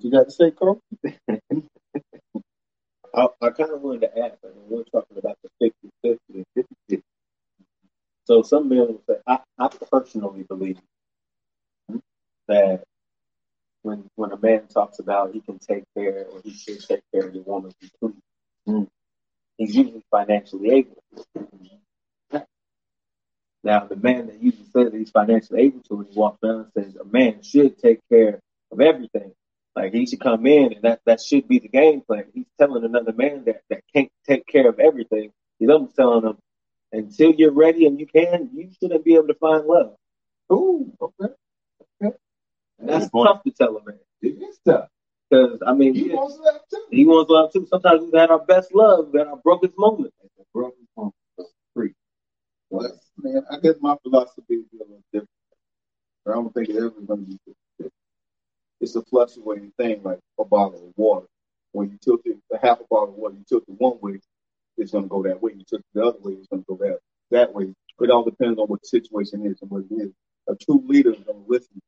you 0.00 0.10
got 0.10 0.24
to 0.26 0.30
say, 0.32 0.50
Carl? 0.50 0.80
I, 3.14 3.28
I 3.42 3.50
kind 3.50 3.70
of 3.70 3.80
wanted 3.82 4.02
to 4.02 4.18
ask, 4.18 4.36
I 4.44 4.48
mean, 4.48 4.64
we're 4.68 4.84
talking 4.84 5.18
about 5.18 5.38
the 5.42 5.50
50 5.60 5.90
50 6.02 6.18
and 6.34 6.44
50 6.56 6.76
50. 6.90 7.02
So 8.26 8.42
some 8.42 8.68
men 8.68 8.78
will 8.80 9.02
say, 9.08 9.16
I, 9.26 9.38
I 9.58 9.68
personally 9.90 10.42
believe 10.44 10.80
that 12.48 12.84
when 13.84 14.10
when 14.16 14.32
a 14.32 14.38
man 14.38 14.66
talks 14.66 14.98
about 14.98 15.32
he 15.34 15.40
can 15.40 15.58
take 15.58 15.84
care 15.96 16.26
or 16.32 16.40
he 16.42 16.52
should 16.52 16.80
take 16.80 17.02
care 17.12 17.28
of 17.28 17.34
your 17.34 17.44
woman 17.44 17.72
completely, 17.80 18.20
Mm. 18.66 18.88
he's 19.58 19.74
usually 19.76 20.02
financially 20.10 20.70
able. 20.70 21.02
Now, 23.62 23.86
the 23.86 23.96
man 23.96 24.26
that 24.26 24.42
usually 24.42 24.64
says 24.72 24.90
that 24.90 24.94
he's 24.94 25.10
financially 25.10 25.60
able 25.62 25.80
to, 25.84 25.96
when 25.96 26.06
he 26.06 26.18
walks 26.18 26.38
down 26.42 26.60
and 26.60 26.72
says 26.84 26.96
a 26.96 27.04
man 27.04 27.42
should 27.42 27.78
take 27.78 28.00
care 28.10 28.40
of 28.72 28.80
everything. 28.80 29.32
Like 29.76 29.92
he 29.92 30.06
should 30.06 30.20
come 30.20 30.46
in, 30.46 30.72
and 30.72 30.82
that 30.82 31.00
that 31.04 31.20
should 31.20 31.48
be 31.48 31.58
the 31.58 31.68
game 31.68 32.00
plan. 32.02 32.24
He's 32.32 32.46
telling 32.58 32.84
another 32.84 33.12
man 33.12 33.44
that 33.44 33.62
that 33.70 33.80
can't 33.94 34.10
take 34.26 34.46
care 34.46 34.68
of 34.68 34.78
everything. 34.78 35.30
He's 35.58 35.68
almost 35.68 35.96
telling 35.96 36.24
him, 36.24 36.38
until 36.92 37.32
you're 37.34 37.52
ready 37.52 37.86
and 37.86 37.98
you 37.98 38.06
can, 38.06 38.50
you 38.54 38.70
shouldn't 38.80 39.04
be 39.04 39.14
able 39.14 39.28
to 39.28 39.34
find 39.34 39.66
love. 39.66 39.96
Ooh, 40.52 40.92
okay. 41.00 41.34
And 42.78 42.88
that's 42.88 43.08
tough 43.10 43.42
to 43.44 43.50
tell 43.52 43.76
a 43.76 43.84
man 43.84 43.98
It 44.22 44.42
is 44.42 44.58
tough. 44.66 44.88
because 45.30 45.60
I 45.66 45.74
mean, 45.74 45.94
He 45.94 46.04
he, 46.04 46.14
wants 46.14 46.36
that 46.38 46.60
too. 46.70 46.84
he 46.90 47.06
wants 47.06 47.30
love 47.30 47.52
too. 47.52 47.66
Sometimes 47.66 48.02
we've 48.02 48.14
had 48.20 48.30
our 48.30 48.44
best 48.44 48.74
love, 48.74 49.06
we've 49.12 49.20
had 49.20 49.28
our 49.28 49.36
brokest 49.38 49.74
moments. 49.78 50.14
Broken 50.52 50.86
home, 50.96 51.12
free. 51.74 51.94
Well, 52.70 52.92
man, 53.18 53.44
I 53.50 53.58
guess 53.60 53.74
my 53.80 53.96
philosophy 54.02 54.54
is 54.54 54.66
a 54.72 54.76
little 54.84 55.02
different. 55.12 55.30
I 56.26 56.30
don't 56.32 56.54
think 56.54 56.68
it's 56.68 56.78
ever 56.78 56.90
going 56.90 57.26
to 57.26 57.30
be 57.32 57.38
50 57.78 57.90
It's 58.80 58.96
a 58.96 59.02
fluctuating 59.02 59.72
thing, 59.76 60.02
like 60.04 60.20
a 60.38 60.44
bottle 60.44 60.88
of 60.88 60.92
water. 60.96 61.26
When 61.72 61.90
you 61.90 61.98
tilt 62.02 62.20
it, 62.24 62.38
a 62.52 62.58
half 62.58 62.80
a 62.80 62.84
bottle 62.90 63.10
of 63.10 63.14
water, 63.16 63.34
you 63.36 63.44
tilt 63.48 63.64
it 63.68 63.74
one 63.78 63.98
way, 64.00 64.20
it's 64.78 64.92
going 64.92 65.04
to 65.04 65.08
go 65.08 65.22
that 65.24 65.42
way. 65.42 65.52
You 65.56 65.64
tilt 65.68 65.80
it 65.82 65.86
the 65.94 66.04
other 66.04 66.18
way, 66.20 66.34
it's 66.34 66.48
going 66.48 66.64
to 66.64 66.76
go 66.76 66.84
that 66.84 66.98
that 67.30 67.52
way. 67.54 67.72
It 68.00 68.10
all 68.10 68.24
depends 68.24 68.58
on 68.58 68.66
what 68.68 68.80
the 68.82 68.88
situation 68.88 69.46
is 69.46 69.60
and 69.62 69.70
what 69.70 69.84
it 69.90 69.94
is. 69.94 70.12
A 70.48 70.54
true 70.56 70.82
leader 70.86 71.10
is 71.12 71.20
going 71.20 71.44
to 71.44 71.50
listen 71.50 71.80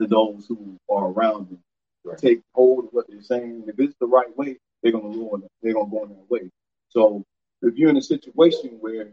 to 0.00 0.06
those 0.06 0.46
who 0.46 0.78
are 0.90 1.08
around 1.08 1.50
them. 1.50 1.58
Right. 2.04 2.18
Take 2.18 2.40
hold 2.54 2.84
of 2.84 2.90
what 2.92 3.06
they're 3.08 3.22
saying. 3.22 3.64
If 3.66 3.78
it's 3.78 3.94
the 4.00 4.06
right 4.06 4.34
way, 4.36 4.58
they're 4.82 4.92
going 4.92 5.12
to 5.12 5.18
go 5.18 5.34
in. 5.34 5.42
They're 5.62 5.74
going 5.74 5.90
to 5.90 5.90
go 5.90 6.02
in 6.04 6.10
that 6.10 6.30
way. 6.30 6.50
So 6.88 7.24
if 7.62 7.76
you're 7.76 7.90
in 7.90 7.96
a 7.96 8.02
situation 8.02 8.78
where 8.80 9.08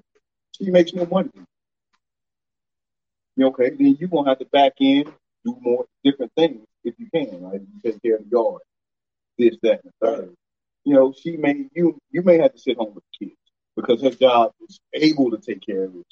she 0.57 0.69
makes 0.69 0.93
more 0.93 1.07
money, 1.07 1.31
okay, 3.41 3.69
then 3.71 3.97
you're 3.99 4.09
gonna 4.09 4.29
have 4.29 4.39
to 4.39 4.45
back 4.45 4.73
in, 4.79 5.05
do 5.45 5.57
more 5.61 5.85
different 6.03 6.31
things 6.35 6.65
if 6.83 6.95
you 6.97 7.07
can. 7.13 7.41
Like 7.41 7.61
you 7.61 7.91
take 7.91 8.01
care 8.01 8.15
of 8.17 8.23
the 8.23 8.29
yard, 8.31 8.61
this, 9.37 9.57
that, 9.63 9.81
and 9.83 9.91
the 9.99 10.07
third. 10.07 10.33
You 10.85 10.93
know, 10.93 11.13
she 11.13 11.37
may 11.37 11.67
you 11.73 11.97
you 12.11 12.21
may 12.21 12.37
have 12.37 12.53
to 12.53 12.59
sit 12.59 12.77
home 12.77 12.93
with 12.93 13.03
the 13.19 13.27
kids 13.27 13.39
because 13.75 14.01
her 14.01 14.11
job 14.11 14.51
is 14.67 14.79
able 14.93 15.31
to 15.31 15.37
take 15.37 15.65
care 15.65 15.85
of 15.85 15.95
it. 15.95 16.05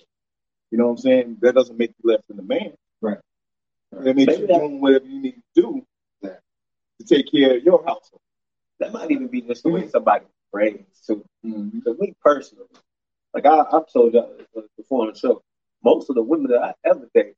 You 0.71 0.77
know 0.77 0.85
what 0.85 0.91
I'm 0.91 0.97
saying? 0.97 1.37
That 1.41 1.55
doesn't 1.55 1.77
make 1.77 1.91
you 2.01 2.11
less 2.11 2.21
than 2.27 2.39
a 2.39 2.43
man. 2.43 2.73
Right. 3.01 3.19
That 3.91 4.15
makes 4.15 4.27
Maybe 4.27 4.41
you 4.41 4.47
that- 4.47 4.59
doing 4.59 4.81
whatever 4.81 5.05
you 5.05 5.21
need 5.21 5.35
to 5.55 5.61
do 5.61 5.85
to 6.23 7.05
take 7.05 7.31
care 7.31 7.57
of 7.57 7.63
your 7.63 7.79
household. 7.83 8.21
That 8.79 8.93
might 8.93 9.11
even 9.11 9.27
be 9.27 9.41
just 9.41 9.63
the 9.63 9.69
way 9.69 9.87
somebody 9.87 10.25
raised 10.53 11.05
too. 11.05 11.23
Mm-hmm. 11.45 11.79
Because 11.79 11.99
me 11.99 12.15
personally, 12.23 12.65
like 13.33 13.45
I, 13.45 13.59
I've 13.71 13.91
told 13.91 14.13
y'all 14.13 14.33
before 14.77 15.01
on 15.07 15.13
the 15.13 15.19
show, 15.19 15.41
most 15.83 16.09
of 16.09 16.15
the 16.15 16.23
women 16.23 16.51
that 16.51 16.63
I 16.63 16.73
ever 16.85 17.09
dated 17.13 17.35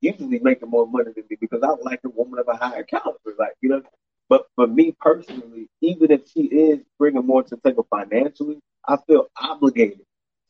usually 0.00 0.40
making 0.40 0.68
more 0.68 0.86
money 0.86 1.12
than 1.14 1.24
me 1.30 1.36
because 1.40 1.62
I 1.62 1.68
like 1.82 2.00
a 2.04 2.08
woman 2.10 2.40
of 2.40 2.48
a 2.48 2.56
higher 2.56 2.82
caliber. 2.82 3.18
Like 3.38 3.52
you 3.60 3.68
know, 3.70 3.82
but 4.28 4.46
for 4.56 4.66
me 4.66 4.94
personally, 5.00 5.68
even 5.80 6.10
if 6.10 6.28
she 6.28 6.42
is 6.42 6.80
bringing 6.98 7.24
more 7.26 7.42
to 7.42 7.56
the 7.56 7.70
table 7.70 7.86
financially, 7.88 8.58
I 8.86 8.96
feel 9.06 9.28
obligated 9.40 10.00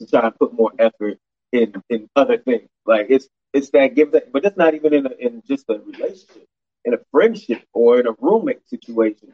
to 0.01 0.07
try 0.07 0.27
and 0.27 0.39
put 0.39 0.55
more 0.55 0.73
effort 0.79 1.19
in 1.53 1.75
in 1.89 2.09
other 2.17 2.39
things. 2.39 2.69
Like 2.87 3.07
it's 3.11 3.29
it's 3.53 3.71
that 3.71 3.95
give 3.95 4.13
that, 4.13 4.33
but 4.33 4.45
it's 4.45 4.57
not 4.57 4.75
even 4.75 4.95
in 4.95 5.07
a, 5.07 5.11
in 5.19 5.43
just 5.47 5.67
a 5.69 5.75
relationship, 5.75 6.47
in 6.85 6.95
a 6.95 6.99
friendship 7.11 7.63
or 7.73 8.01
in 8.01 8.07
a 8.07 8.13
roommate 8.19 8.69
situation. 8.69 9.33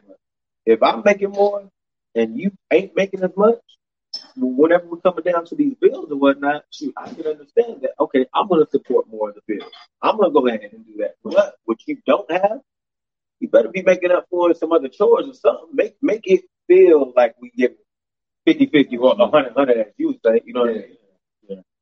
If 0.65 0.83
I'm 0.83 1.01
making 1.05 1.31
more 1.31 1.69
and 2.15 2.37
you 2.37 2.51
ain't 2.71 2.95
making 2.95 3.23
as 3.23 3.31
much, 3.35 3.59
whenever 4.35 4.85
we're 4.85 4.97
coming 4.97 5.23
down 5.23 5.45
to 5.45 5.55
these 5.55 5.75
bills 5.79 6.11
or 6.11 6.17
whatnot, 6.17 6.65
shoot, 6.71 6.93
I 6.97 7.13
can 7.13 7.25
understand 7.25 7.81
that. 7.81 7.91
Okay, 7.99 8.25
I'm 8.33 8.47
going 8.47 8.63
to 8.63 8.69
support 8.69 9.07
more 9.09 9.29
of 9.29 9.35
the 9.35 9.41
bills. 9.47 9.71
I'm 10.01 10.17
going 10.17 10.29
to 10.29 10.39
go 10.39 10.47
ahead 10.47 10.69
and 10.73 10.85
do 10.85 10.97
that. 10.99 11.15
But 11.23 11.55
what 11.65 11.79
you 11.85 11.97
don't 12.05 12.29
have, 12.29 12.59
you 13.39 13.47
better 13.47 13.69
be 13.69 13.81
making 13.81 14.11
up 14.11 14.27
for 14.29 14.53
some 14.53 14.73
other 14.73 14.89
chores 14.89 15.27
or 15.27 15.33
something. 15.33 15.69
Make 15.73 15.95
make 16.01 16.21
it 16.25 16.41
feel 16.67 17.13
like 17.15 17.35
we 17.41 17.51
give 17.55 17.71
50 18.45 18.67
50 18.67 18.97
or 18.97 19.15
100 19.15 19.55
100 19.55 19.77
as 19.77 19.93
you 19.97 20.19
say. 20.25 20.41
You 20.45 20.53
know 20.53 20.61
what 20.61 20.69
I 20.71 20.73
mean? 20.73 20.98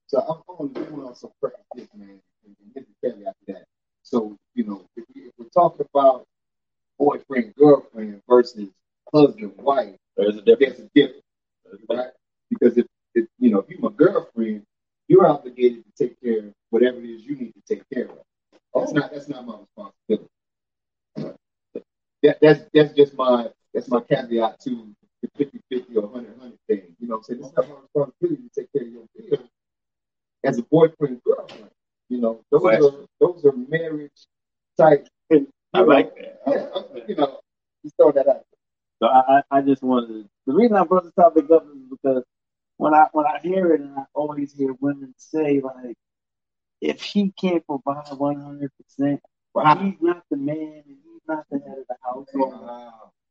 So 0.07 0.21
I'm, 0.21 0.41
going 0.57 0.73
to 0.73 0.85
do 0.85 1.05
on 1.05 1.15
some 1.15 1.31
practice, 1.41 1.89
man, 1.93 2.21
and 2.45 2.73
get 2.73 2.85
the 2.87 3.09
caveat 3.09 3.35
to 3.45 3.53
that. 3.53 3.65
So, 4.03 4.37
you 4.55 4.63
know, 4.63 4.85
if, 4.95 5.03
we, 5.13 5.23
if 5.23 5.33
we're 5.37 5.49
talking 5.49 5.85
about 5.93 6.25
boyfriend, 6.97 7.53
girlfriend 7.55 8.21
versus 8.27 8.69
husband, 9.13 9.51
wife, 9.57 9.97
There's 10.15 10.37
a 10.37 10.41
difference. 10.41 10.77
there's 10.77 10.79
a 10.79 10.89
difference, 10.95 11.85
right? 11.89 12.11
Because 12.49 12.77
if, 12.77 12.85
if 13.15 13.25
you 13.37 13.51
know, 13.51 13.59
if 13.59 13.69
you're 13.69 13.81
my 13.81 13.95
girlfriend, 13.95 14.63
you're 15.09 15.27
obligated 15.27 15.83
to 15.85 16.07
take 16.07 16.21
care 16.21 16.39
of 16.39 16.53
whatever 16.69 16.99
it 16.99 17.09
is 17.09 17.25
you 17.25 17.35
need 17.35 17.53
to 17.53 17.75
take 17.75 17.83
care 17.93 18.09
of. 18.09 18.17
That's 18.73 18.91
oh. 18.91 18.93
not 18.93 19.11
that's 19.11 19.27
not 19.27 19.45
my 19.45 19.57
responsibility. 19.59 20.29
That, 22.23 22.37
that's 22.41 22.61
that's 22.73 22.93
just 22.93 23.13
my 23.15 23.47
that's 23.73 23.89
my 23.89 23.99
caveat 24.01 24.59
to 24.61 24.87
the 25.21 25.29
50 25.37 25.59
50 25.69 25.97
or 25.97 26.01
100 26.03 26.31
100 26.37 26.57
thing. 26.67 26.95
You 26.99 27.07
know 27.07 27.15
what 27.15 27.17
I'm 27.17 27.23
saying? 27.23 27.39
It's 27.43 27.55
not 27.55 27.67
my 27.69 27.75
responsibility 27.81 28.43
to 28.43 28.61
take 28.61 28.71
care 28.71 28.83
of 28.83 28.93
your 28.93 29.03
bills 29.15 29.49
as 30.47 30.59
a 30.59 30.63
boyfriend 30.63 31.21
girlfriend. 31.23 31.71
You 32.09 32.21
know, 32.21 32.41
those 32.51 32.63
Right. 32.63 32.81
are 32.81 33.05
those 33.21 33.45
are 33.45 33.53
marriage 33.53 34.27
type. 34.77 35.07
I 35.73 35.81
know, 35.81 35.85
like 35.85 36.15
that. 36.15 36.41
yeah, 36.47 36.69
I- 36.75 37.05
you 37.07 37.15
know, 37.15 37.41
just 37.83 37.97
throw 37.97 38.11
that 38.13 38.27
out. 38.27 38.45
So 39.01 39.07
I, 39.09 39.43
I 39.51 39.61
just 39.61 39.83
wanted 39.83 40.29
the 40.47 40.53
reason 40.53 40.77
I 40.77 40.85
brought 40.85 41.05
this 41.05 41.13
topic 41.15 41.51
up 41.51 41.65
is 41.65 41.83
because 41.91 42.23
when 42.77 42.93
I 42.95 43.07
when 43.13 43.27
I 43.27 43.39
hear 43.43 43.73
it 43.73 43.81
and 43.81 43.97
I 43.97 44.03
always 44.15 44.53
hear 44.53 44.73
women 44.81 45.13
say 45.17 45.61
like 45.61 45.97
if 46.81 47.01
he 47.01 47.33
can't 47.39 47.65
provide 47.67 48.17
one 48.17 48.41
hundred 48.41 48.71
percent, 48.77 49.21
he's 49.81 50.01
not 50.01 50.23
the 50.31 50.37
man 50.37 50.83
and 50.87 50.97
he's 51.03 51.21
not 51.27 51.45
the 51.51 51.59
head 51.59 51.79
of 51.79 51.85
the 51.89 51.97
household 52.03 52.69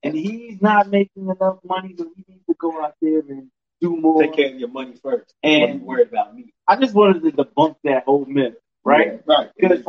and 0.04 0.14
he's 0.14 0.62
not 0.62 0.88
making 0.90 1.28
enough 1.28 1.58
money, 1.64 1.94
so 1.98 2.06
he 2.16 2.24
needs 2.28 2.46
to 2.48 2.54
go 2.58 2.82
out 2.84 2.94
there 3.02 3.20
and 3.20 3.50
do 3.80 3.96
more. 3.96 4.22
Take 4.22 4.34
care 4.34 4.52
of 4.52 4.58
your 4.58 4.68
money 4.68 4.94
first. 5.02 5.34
And- 5.42 5.82
worry 5.82 6.02
about 6.02 6.34
me. 6.34 6.52
I 6.68 6.76
just 6.76 6.94
wanted 6.94 7.22
to 7.22 7.32
debunk 7.32 7.76
that 7.84 8.04
whole 8.04 8.24
myth, 8.24 8.54
right? 8.84 9.22
Right. 9.26 9.50
Because 9.56 9.84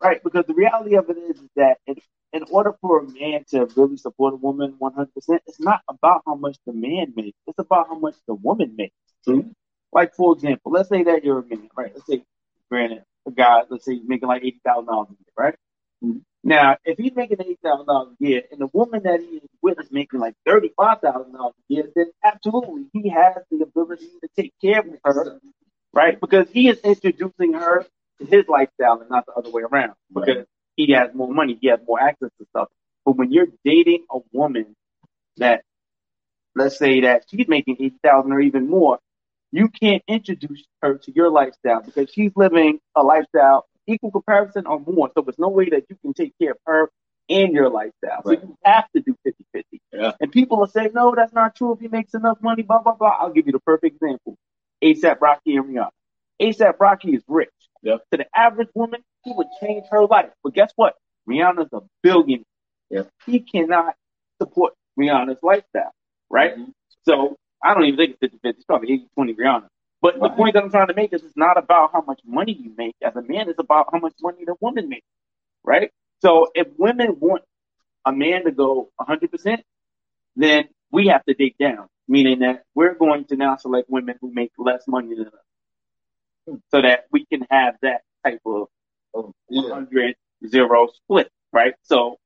right, 0.00 0.22
because 0.22 0.44
the 0.46 0.54
reality 0.54 0.96
of 0.96 1.08
it 1.10 1.16
is, 1.16 1.36
is 1.36 1.48
that 1.56 1.78
in, 1.86 1.96
in 2.32 2.44
order 2.50 2.74
for 2.80 3.00
a 3.00 3.08
man 3.08 3.44
to 3.48 3.66
really 3.76 3.96
support 3.96 4.34
a 4.34 4.36
woman 4.36 4.74
100%, 4.80 5.08
it's 5.46 5.60
not 5.60 5.80
about 5.88 6.22
how 6.26 6.34
much 6.34 6.56
the 6.66 6.72
man 6.72 7.12
makes. 7.16 7.38
It's 7.46 7.58
about 7.58 7.88
how 7.88 7.98
much 7.98 8.14
the 8.28 8.34
woman 8.34 8.74
makes. 8.76 8.94
True. 9.24 9.50
Like, 9.92 10.14
for 10.14 10.32
example, 10.34 10.72
let's 10.72 10.88
say 10.88 11.04
that 11.04 11.24
you're 11.24 11.40
a 11.40 11.46
man, 11.46 11.68
right? 11.76 11.92
Let's 11.94 12.06
say, 12.06 12.24
granted, 12.70 13.04
a 13.26 13.30
guy, 13.30 13.62
let's 13.68 13.84
say 13.84 13.94
he's 13.94 14.06
making 14.06 14.28
like 14.28 14.42
$80,000 14.42 14.62
a 14.62 15.10
year, 15.10 15.16
right? 15.38 15.54
Mhm. 16.04 16.22
Now, 16.44 16.76
if 16.84 16.98
he's 16.98 17.14
making 17.16 17.38
eight 17.42 17.60
thousand 17.62 17.86
dollars 17.86 18.16
a 18.20 18.24
year 18.24 18.42
and 18.52 18.60
the 18.60 18.68
woman 18.72 19.02
that 19.04 19.20
he 19.20 19.38
is 19.38 19.48
with 19.62 19.80
is 19.80 19.90
making 19.92 20.20
like 20.20 20.34
$35,000 20.46 21.54
a 21.58 21.74
year, 21.74 21.90
then 21.96 22.12
absolutely 22.24 22.86
he 22.92 23.08
has 23.10 23.36
the 23.50 23.62
ability 23.62 24.06
to 24.22 24.28
take 24.36 24.52
care 24.62 24.80
of 24.80 24.86
her, 25.04 25.40
right? 25.92 26.20
Because 26.20 26.48
he 26.50 26.68
is 26.68 26.78
introducing 26.80 27.54
her 27.54 27.86
to 28.20 28.26
his 28.26 28.46
lifestyle 28.48 29.00
and 29.00 29.10
not 29.10 29.26
the 29.26 29.32
other 29.34 29.50
way 29.50 29.62
around. 29.62 29.94
Because 30.14 30.46
he 30.76 30.92
has 30.92 31.14
more 31.14 31.32
money, 31.32 31.58
he 31.60 31.68
has 31.68 31.80
more 31.86 32.00
access 32.00 32.30
to 32.40 32.46
stuff. 32.50 32.68
But 33.06 33.16
when 33.16 33.32
you're 33.32 33.48
dating 33.64 34.04
a 34.10 34.18
woman 34.32 34.76
that, 35.38 35.62
let's 36.56 36.78
say 36.78 37.02
that 37.02 37.24
she's 37.30 37.48
making 37.48 37.76
eight 37.80 37.94
thousand 38.02 38.32
or 38.32 38.40
even 38.40 38.68
more, 38.68 38.98
you 39.52 39.68
can't 39.68 40.02
introduce 40.08 40.64
her 40.82 40.98
to 40.98 41.12
your 41.14 41.30
lifestyle 41.30 41.82
because 41.82 42.10
she's 42.12 42.32
living 42.36 42.80
a 42.96 43.02
lifestyle 43.02 43.66
equal 43.86 44.10
comparison 44.10 44.66
or 44.66 44.80
more. 44.80 45.10
So 45.14 45.22
there's 45.22 45.38
no 45.38 45.48
way 45.48 45.68
that 45.70 45.84
you 45.88 45.96
can 46.02 46.14
take 46.14 46.32
care 46.40 46.52
of 46.52 46.58
her 46.66 46.90
and 47.28 47.52
your 47.52 47.70
lifestyle. 47.70 48.22
Right. 48.24 48.40
So 48.40 48.48
you 48.48 48.56
have 48.64 48.84
to 48.94 49.02
do 49.02 49.16
50 49.24 49.44
50. 49.52 49.80
Yeah. 49.92 50.12
And 50.20 50.30
people 50.32 50.58
will 50.58 50.66
say, 50.66 50.90
no, 50.92 51.14
that's 51.14 51.32
not 51.32 51.54
true. 51.56 51.72
If 51.72 51.80
he 51.80 51.88
makes 51.88 52.14
enough 52.14 52.38
money, 52.42 52.62
blah, 52.62 52.82
blah, 52.82 52.94
blah. 52.94 53.16
I'll 53.20 53.32
give 53.32 53.46
you 53.46 53.52
the 53.52 53.60
perfect 53.60 53.96
example 53.96 54.36
ASAP 54.82 55.20
Rocky 55.20 55.56
and 55.56 55.66
Rihanna. 55.66 55.90
ASAP 56.40 56.74
Rocky 56.80 57.14
is 57.14 57.22
rich. 57.28 57.50
Yep. 57.82 58.02
To 58.12 58.16
the 58.18 58.26
average 58.34 58.68
woman, 58.74 59.02
he 59.24 59.32
would 59.34 59.46
change 59.60 59.84
her 59.90 60.04
life. 60.06 60.30
But 60.42 60.54
guess 60.54 60.72
what? 60.76 60.94
Rihanna's 61.28 61.72
a 61.72 61.80
billionaire. 62.02 62.44
Yep. 62.90 63.08
He 63.26 63.40
cannot 63.40 63.94
support 64.40 64.74
Rihanna's 64.98 65.42
lifestyle, 65.42 65.92
right? 66.30 66.56
Mhm. 66.56 66.72
So 67.06 67.36
I 67.62 67.74
don't 67.74 67.84
even 67.84 67.96
think 67.96 68.10
it's 68.12 68.20
50 68.20 68.38
50. 68.42 68.58
It's 68.58 68.64
probably 68.64 68.92
80 68.92 69.08
20 69.14 69.34
Rihanna. 69.34 69.68
But 70.04 70.20
the 70.20 70.30
point 70.30 70.54
that 70.54 70.64
I'm 70.64 70.70
trying 70.70 70.88
to 70.88 70.94
make 70.94 71.14
is 71.14 71.24
it's 71.24 71.38
not 71.38 71.58
about 71.58 71.92
how 71.94 72.02
much 72.02 72.20
money 72.26 72.52
you 72.52 72.72
make 72.76 72.96
as 73.02 73.16
a 73.16 73.22
man, 73.22 73.48
it's 73.48 73.58
about 73.58 73.88
how 73.92 74.00
much 74.00 74.14
money 74.22 74.44
the 74.46 74.54
woman 74.60 74.90
makes, 74.90 75.06
right? 75.64 75.90
So 76.20 76.48
if 76.54 76.68
women 76.78 77.16
want 77.20 77.42
a 78.04 78.12
man 78.12 78.44
to 78.44 78.52
go 78.52 78.90
100%, 79.00 79.62
then 80.36 80.66
we 80.92 81.08
have 81.08 81.24
to 81.24 81.34
dig 81.34 81.56
down, 81.58 81.88
meaning 82.06 82.40
that 82.40 82.64
we're 82.74 82.94
going 82.94 83.24
to 83.26 83.36
now 83.36 83.56
select 83.56 83.88
women 83.88 84.16
who 84.20 84.30
make 84.32 84.52
less 84.58 84.84
money 84.86 85.14
than 85.16 85.28
us 85.28 85.32
hmm. 86.48 86.56
so 86.70 86.82
that 86.82 87.06
we 87.10 87.24
can 87.24 87.46
have 87.50 87.76
that 87.82 88.02
type 88.24 88.42
of 88.46 88.68
Oh, 89.14 89.32
Yeah. 89.48 89.70
100 89.70 90.16
zero 90.46 90.88
split, 90.92 91.30
right? 91.52 91.74
So, 91.82 92.18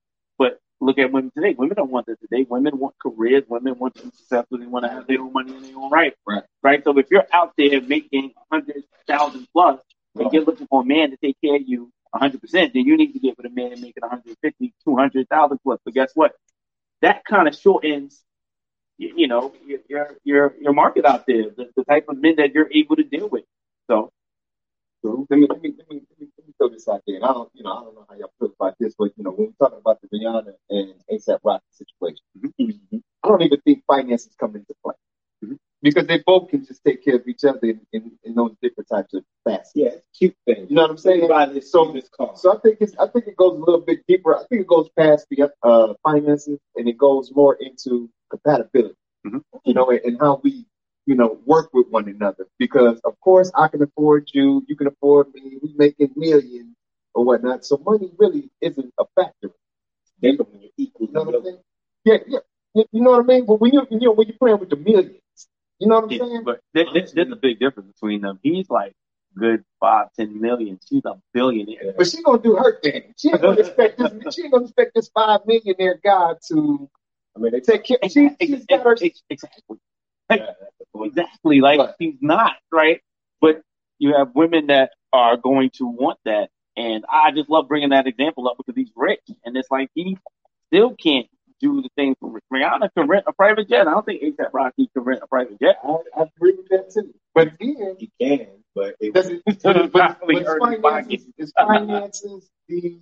look 0.80 0.98
at 0.98 1.12
women 1.12 1.30
today. 1.34 1.54
Women 1.56 1.76
don't 1.76 1.90
want 1.90 2.06
that 2.06 2.20
today. 2.20 2.46
Women 2.48 2.78
want 2.78 2.94
careers. 3.00 3.44
Women 3.48 3.78
want 3.78 3.94
to 3.96 4.04
be 4.04 4.10
successful. 4.10 4.58
They 4.58 4.66
want 4.66 4.84
to 4.84 4.90
have 4.90 5.06
their 5.06 5.20
own 5.20 5.32
money 5.32 5.56
in 5.56 5.62
their 5.62 5.76
own 5.76 5.90
right. 5.90 6.14
Right. 6.26 6.44
Right. 6.62 6.84
So 6.84 6.96
if 6.98 7.06
you're 7.10 7.26
out 7.32 7.52
there 7.56 7.80
making 7.80 8.32
100,000 8.48 9.48
plus 9.52 9.80
and 10.14 10.32
you're 10.32 10.44
looking 10.44 10.66
for 10.66 10.82
a 10.82 10.84
man 10.84 11.10
to 11.10 11.16
take 11.16 11.36
care 11.42 11.56
of 11.56 11.62
you 11.66 11.90
100%, 12.14 12.40
then 12.52 12.70
you 12.74 12.96
need 12.96 13.12
to 13.12 13.18
get 13.18 13.36
with 13.36 13.46
a 13.46 13.50
man 13.50 13.70
making 13.80 14.00
150, 14.00 14.74
200,000 14.84 15.58
plus. 15.62 15.80
But 15.84 15.94
guess 15.94 16.12
what? 16.14 16.32
That 17.02 17.24
kind 17.24 17.48
of 17.48 17.54
shortens, 17.54 18.22
you, 18.96 19.12
you 19.16 19.28
know, 19.28 19.52
your, 19.66 19.80
your, 19.88 20.16
your, 20.24 20.54
your 20.60 20.72
market 20.72 21.04
out 21.04 21.26
there, 21.26 21.50
the, 21.56 21.70
the 21.76 21.84
type 21.84 22.06
of 22.08 22.18
men 22.18 22.36
that 22.36 22.52
you're 22.52 22.70
able 22.72 22.96
to 22.96 23.04
deal 23.04 23.28
with. 23.28 23.44
So, 23.88 24.10
So 25.04 25.26
let 25.30 25.38
me 25.38 25.46
let 25.48 25.62
me 25.62 25.74
let 25.78 25.88
me 25.90 26.00
let 26.10 26.20
me, 26.20 26.28
let 26.38 26.46
me 26.48 26.54
throw 26.58 26.68
this 26.70 26.88
out 26.88 27.02
there. 27.06 27.16
And 27.16 27.24
I 27.24 27.28
don't 27.32 27.50
you 27.54 27.62
know 27.64 27.72
I 27.72 27.84
don't 27.84 27.94
know 27.94 28.06
how 28.08 28.16
y'all 28.16 28.32
feel 28.38 28.52
about 28.58 28.74
this, 28.80 28.94
but 28.98 29.10
you 29.16 29.24
know 29.24 29.30
when 29.30 29.48
we're 29.58 29.66
talking 29.66 29.78
about 29.78 30.00
the 30.02 30.08
Rihanna 30.08 30.52
and 30.70 30.94
ASAP 31.12 31.38
Rocky 31.44 31.64
situation, 31.72 32.24
Mhm. 32.60 33.02
I 33.22 33.28
don't 33.28 33.42
even 33.42 33.60
think 33.60 33.84
finances 33.86 34.34
come 34.38 34.56
into 34.56 34.74
play 34.84 34.94
Mhm. 35.44 35.58
because 35.82 36.06
they 36.08 36.18
both 36.26 36.48
can 36.48 36.64
just 36.66 36.82
take 36.84 37.04
care 37.04 37.16
of 37.16 37.28
each 37.28 37.44
other 37.44 37.60
in, 37.62 37.80
in, 37.92 38.12
in 38.24 38.34
those 38.34 38.54
different 38.62 38.88
types 38.88 39.14
of 39.14 39.24
facets. 39.44 39.72
Yeah, 39.74 39.90
cute 40.18 40.34
thing. 40.46 40.66
You 40.68 40.74
know 40.76 40.82
what 40.82 40.90
I'm 40.92 40.98
saying? 40.98 41.28
This, 41.54 41.70
So- 41.70 41.92
this 41.92 42.08
car. 42.08 42.36
So 42.36 42.52
I 42.52 42.58
think 42.58 42.78
it's 42.80 42.96
I 42.98 43.06
think 43.06 43.28
it 43.28 43.36
goes 43.36 43.52
a 43.56 43.60
little 43.64 43.80
bit 43.82 44.00
deeper. 44.08 44.34
I 44.36 44.44
think 44.48 44.62
it 44.62 44.66
goes 44.66 44.88
past 44.98 45.26
the 45.30 45.50
uh, 45.62 45.94
finances 46.02 46.58
and 46.76 46.88
it 46.88 46.98
goes 46.98 47.32
more 47.34 47.54
into 47.60 48.10
compatibility. 48.30 48.96
Mhm. 49.26 49.42
You 49.64 49.74
know, 49.74 49.90
and, 49.90 50.00
and 50.04 50.18
how 50.20 50.40
we 50.42 50.66
you 51.08 51.16
know 51.16 51.38
work 51.46 51.70
with 51.74 51.88
one 51.88 52.08
another. 52.08 52.46
Because 52.58 53.00
of 53.04 53.18
course 53.20 53.50
I 53.56 53.68
can 53.68 53.82
afford 53.82 54.30
you, 54.34 54.64
you 54.68 54.76
can 54.76 54.88
afford 54.88 55.34
me. 55.34 55.58
We 55.62 55.74
making 55.76 56.12
millions 56.16 56.76
or 57.14 57.24
whatnot. 57.24 57.64
So 57.64 57.78
money 57.84 58.12
really 58.18 58.50
isn't 58.60 58.92
a 59.00 59.06
factor. 59.16 59.50
when 60.20 60.62
you're 60.62 60.70
equal. 60.78 61.06
You 61.08 61.12
know 61.14 61.22
what 61.24 61.36
I'm 61.36 61.44
saying? 61.44 61.58
Yeah, 62.04 62.18
yeah. 62.28 62.38
You, 62.74 63.02
know 63.02 63.12
what 63.12 63.24
I 63.24 63.26
mean? 63.26 63.46
But 63.46 63.60
when 63.60 63.72
you 63.74 63.86
you 63.90 64.00
know 64.00 64.12
when 64.12 64.28
you're 64.28 64.38
playing 64.38 64.60
with 64.60 64.70
the 64.70 64.76
millions, 64.76 65.20
you 65.80 65.88
know 65.88 65.96
what 65.96 66.04
I'm 66.04 66.10
Yeah, 66.10 66.18
saying? 66.20 66.42
but 66.44 66.60
there, 66.74 66.86
there- 66.94 67.08
there's 67.14 67.32
a 67.32 67.36
big 67.36 67.58
difference 67.60 67.92
between 67.94 68.20
them. 68.22 68.38
He's 68.42 68.70
like 68.70 68.92
good 69.36 69.64
five, 69.80 70.08
ten 70.16 70.40
million. 70.40 70.78
She's 70.88 71.04
a 71.06 71.14
billionaire. 71.34 71.94
But 71.96 72.08
she 72.08 72.22
gonna 72.22 72.42
do 72.42 72.56
her 72.56 72.80
thing. 72.80 73.14
She 73.18 73.30
ain't 73.30 73.42
gonna 73.42 73.60
expect 73.60 73.98
this. 73.98 74.12
She 74.36 74.42
ain't 74.44 74.52
gonna 74.52 74.64
expect 74.66 74.92
this 74.94 75.08
five 75.08 75.40
millionaire 75.46 76.00
guy 76.04 76.34
to 76.48 76.90
I 77.36 77.40
mean, 77.40 77.52
they 77.52 77.60
take 77.60 77.84
care. 77.84 77.98
She, 78.10 78.30
she's 78.40 78.66
got 78.66 78.84
her. 78.84 78.96
ex- 79.00 79.22
Exactly. 79.30 79.78
Exactly. 81.04 81.60
Like 81.60 81.78
Right. 81.80 81.94
she's 82.00 82.16
not 82.20 82.54
right, 82.72 83.00
but 83.40 83.62
you 83.98 84.14
have 84.16 84.34
women 84.34 84.68
that 84.68 84.92
are 85.12 85.36
going 85.36 85.70
to 85.74 85.86
want 85.86 86.18
that, 86.24 86.50
and 86.76 87.04
I 87.10 87.32
just 87.32 87.48
love 87.50 87.68
bringing 87.68 87.90
that 87.90 88.06
example 88.06 88.48
up 88.48 88.56
because 88.58 88.74
he's 88.76 88.90
rich, 88.96 89.20
and 89.44 89.56
it's 89.56 89.70
like 89.70 89.90
he 89.94 90.16
still 90.68 90.94
can't 90.94 91.26
do 91.60 91.82
the 91.82 91.88
thing 91.96 92.14
for 92.20 92.38
Rihanna 92.52 92.90
can 92.96 93.08
rent 93.08 93.24
a 93.26 93.32
private 93.32 93.68
jet. 93.68 93.88
I 93.88 93.92
don't 93.92 94.06
think 94.06 94.22
ASAP 94.22 94.50
Rocky 94.52 94.88
can 94.94 95.02
rent 95.02 95.20
a 95.22 95.26
private 95.26 95.58
jet. 95.60 95.76
I, 95.84 95.96
I 96.16 96.22
agree 96.36 96.54
with 96.56 96.68
that 96.70 96.90
too. 96.92 97.12
But 97.34 97.48
again, 97.54 97.96
you 97.98 98.08
can, 98.20 98.48
but 98.74 98.94
it, 99.00 99.12
doesn't. 99.14 99.42
But, 99.44 99.62
but, 99.62 99.92
but 99.92 100.18
Probably 100.18 100.36
is 100.36 100.46
hurt 100.46 100.62
his 100.72 100.80
finances, 100.80 101.26
is 101.38 101.52
finances 101.56 102.48
the 102.68 103.00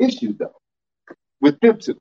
issue 0.00 0.34
though 0.36 0.54
with 1.40 1.58
them 1.60 1.78
too. 1.78 1.98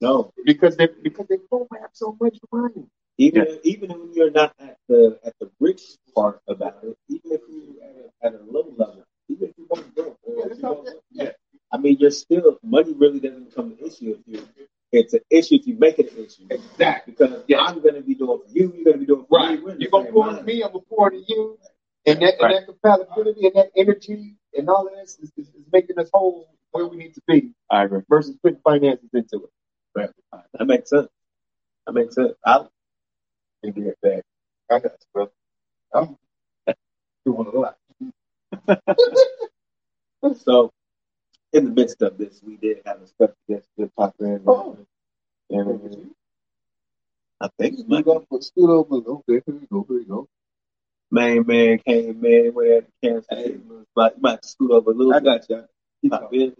no. 0.00 0.32
because 0.44 0.76
they 0.76 0.88
because 1.02 1.26
they 1.28 1.36
both 1.50 1.68
have 1.80 1.90
so 1.92 2.16
much 2.20 2.38
money. 2.52 2.86
Even 3.20 3.60
even 3.64 3.90
when 3.90 4.14
you're 4.14 4.32
not 4.32 4.54
at 4.60 4.78
the 4.88 5.20
at 5.24 5.34
the 5.40 5.50
rich 5.60 5.82
part 6.16 6.40
about 6.48 6.78
it, 6.84 6.98
even 7.10 7.32
if 7.32 7.42
you're 7.48 7.84
at 7.84 8.34
a, 8.34 8.36
at 8.36 8.42
a 8.42 8.44
low 8.52 8.66
level, 8.78 9.04
even 9.28 9.50
if 9.50 9.54
you 9.58 9.68
don't 9.74 9.96
go, 9.96 10.18
Yeah, 10.36 10.44
or 10.44 10.46
if 10.46 10.52
it's 10.52 10.58
you 10.58 10.64
don't, 10.64 10.80
okay. 10.88 10.98
yeah. 11.12 11.30
I 11.72 11.78
mean, 11.78 11.98
you're 12.00 12.12
still 12.12 12.58
money 12.64 12.94
really 12.94 13.20
doesn't 13.20 13.50
become 13.50 13.68
an 13.72 13.78
issue 13.86 14.18
if 14.18 14.28
you. 14.28 14.48
It's 14.92 15.14
an 15.14 15.20
issue 15.30 15.56
if 15.56 15.68
you 15.68 15.76
make 15.78 15.98
it 16.00 16.12
an 16.12 16.26
issue. 16.26 16.44
Exactly. 16.50 17.14
Because 17.18 17.44
Yeah. 17.48 17.60
I'm 17.60 17.82
going 17.82 17.96
to 17.96 18.02
be 18.02 18.14
doing 18.16 18.40
for 18.40 18.50
you, 18.52 18.72
you're 18.76 18.84
going 18.84 18.94
to 18.94 19.00
be 19.00 19.06
doing 19.06 19.26
for 19.28 19.38
Right. 19.38 19.58
me. 19.58 19.64
We're 19.64 19.72
in 19.72 19.78
the 19.78 19.82
You're 19.84 19.92
gonna 19.92 20.04
same 20.06 20.14
pour 20.14 20.26
to 20.26 20.44
me, 20.44 20.62
I'm 20.64 20.72
gonna 20.72 20.84
pour 20.90 21.10
to 21.10 21.24
you, 21.28 21.58
and 22.06 22.22
that 22.22 22.34
Right. 22.42 22.54
and 22.54 22.54
that 22.54 22.66
compatibility 22.66 23.46
and 23.46 23.56
that 23.56 23.72
energy 23.76 24.36
and 24.58 24.68
all 24.70 24.88
of 24.88 24.94
this 24.94 25.18
is, 25.20 25.32
is, 25.38 25.48
is 25.48 25.66
making 25.72 25.98
us 26.00 26.10
whole 26.14 26.48
where 26.72 26.86
we 26.86 26.96
need 26.98 27.14
to 27.14 27.22
be 27.28 27.54
I 27.70 27.84
agree. 27.84 28.02
versus 28.10 28.36
putting 28.42 28.60
finances 28.64 29.10
into 29.14 29.44
it. 29.44 29.50
Right. 29.96 30.10
That 30.58 30.66
makes 30.66 30.90
sense. 30.90 31.08
That 31.86 31.92
makes 31.94 32.14
sense. 32.16 32.34
I 32.46 32.66
And 33.62 33.74
get 33.74 33.98
that. 34.02 34.22
I 34.70 34.78
got 34.78 34.92
bro. 35.12 35.30
I'm 35.92 36.16
doing 37.24 37.46
a 37.46 37.58
lot. 37.58 37.76
So, 40.42 40.70
in 41.52 41.64
the 41.64 41.70
midst 41.70 42.02
of 42.02 42.18
this, 42.18 42.42
we 42.46 42.56
did 42.56 42.82
have 42.84 43.00
a 43.00 43.06
special 43.06 43.34
guest 43.48 43.66
to 43.78 43.90
pop 43.96 44.14
in. 44.20 44.42
Oh. 44.46 44.76
And 45.48 46.12
I 47.40 47.48
think 47.58 47.78
We 47.78 47.84
my 47.88 48.02
got 48.02 48.28
put 48.28 48.44
scoot 48.44 48.68
over. 48.68 48.96
Okay, 48.96 49.24
here 49.26 49.42
we 49.46 49.66
go. 49.72 49.86
Here 49.88 49.98
we 49.98 50.04
go. 50.04 50.28
main 51.10 51.46
man 51.46 51.78
came 51.78 52.24
in 52.24 52.52
with 52.54 52.84
that 53.02 53.24
cancer. 53.28 53.60
But 53.94 54.16
you 54.16 54.22
might 54.22 54.44
scoot 54.44 54.70
over 54.70 54.90
a 54.90 54.94
little 54.94 55.14
I 55.14 55.20
got 55.20 55.48
you. 55.48 55.64
He 56.02 56.10
in. 56.44 56.54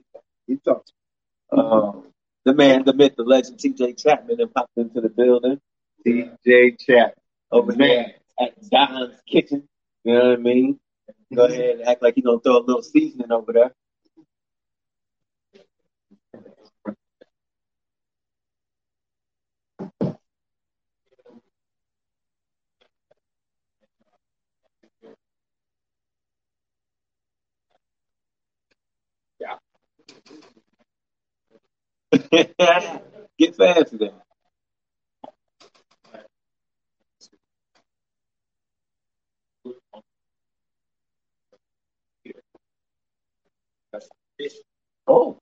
He 0.46 0.56
talked. 0.56 0.92
Um, 1.52 2.04
the 2.44 2.54
man, 2.54 2.84
the 2.84 2.94
myth, 2.94 3.14
the 3.16 3.24
legend, 3.24 3.58
TJ 3.58 4.02
Chapman, 4.02 4.38
then 4.38 4.48
popped 4.48 4.76
into 4.76 5.02
the 5.02 5.10
building 5.10 5.60
TJ 6.06 6.78
Chat. 6.80 7.14
over 7.52 7.72
there 7.72 8.14
at 8.40 8.70
Don's 8.70 9.20
Kitchen. 9.26 9.68
You 10.04 10.14
know 10.14 10.30
what 10.30 10.38
I 10.38 10.42
mean? 10.42 10.80
Go 11.34 11.44
mm-hmm. 11.44 11.52
ahead 11.52 11.78
and 11.78 11.88
act 11.88 12.02
like 12.02 12.16
you're 12.16 12.24
going 12.24 12.38
to 12.38 12.42
throw 12.42 12.58
a 12.58 12.64
little 12.64 12.82
seasoning 12.82 13.30
over 13.30 13.52
there. 13.52 13.72
Yeah. 29.38 29.56
Get 33.38 33.56
fancy 33.56 33.96
then. 33.96 34.12
Oh. 45.08 45.38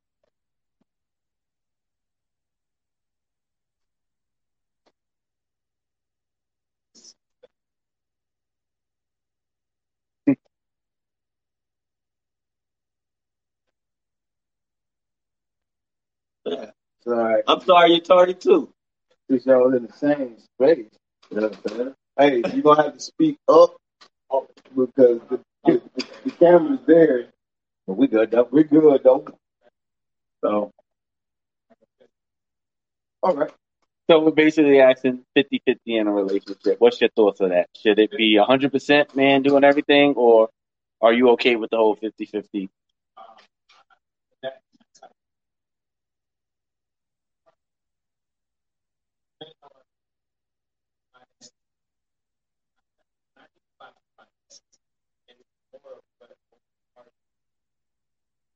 Yeah. 16.46 16.70
Sorry. 17.04 17.42
I'm 17.48 17.60
sorry 17.62 17.90
you're 17.92 18.00
tardy 18.00 18.34
too. 18.34 18.72
Since 19.30 19.46
y'all 19.46 19.74
in 19.74 19.86
the 19.86 19.92
same 19.94 20.36
space. 20.38 20.90
You 21.30 21.40
know 21.40 21.48
what 21.48 21.58
I'm 21.72 21.76
saying? 21.76 21.94
Hey, 22.18 22.42
you're 22.54 22.62
gonna 22.62 22.84
have 22.84 22.94
to 22.94 23.00
speak 23.00 23.38
up 23.48 23.76
because 24.76 25.20
the, 25.30 25.40
the, 25.66 25.82
the 26.24 26.30
camera's 26.32 26.80
there. 26.86 27.28
But 27.88 27.98
we 27.98 28.08
good 28.08 28.32
though. 28.32 28.48
We're 28.52 28.64
good 28.64 29.02
though. 29.04 29.26
So 30.44 30.72
All 33.22 33.36
right. 33.36 33.52
So 34.10 34.20
we're 34.20 34.32
basically 34.32 34.80
asking 34.80 35.24
50-50 35.38 35.78
in 35.86 36.08
a 36.08 36.12
relationship. 36.12 36.80
What's 36.80 37.00
your 37.00 37.10
thoughts 37.10 37.40
on 37.42 37.50
that? 37.50 37.68
Should 37.76 38.00
it 38.00 38.12
be 38.12 38.36
100% 38.36 39.16
man 39.16 39.42
doing 39.42 39.64
everything 39.64 40.14
or 40.16 40.50
Are 41.00 41.14
you 41.14 41.30
okay 41.32 41.56
with 41.56 41.70
the 41.70 41.78
whole 41.78 41.96
50-50? 41.96 42.68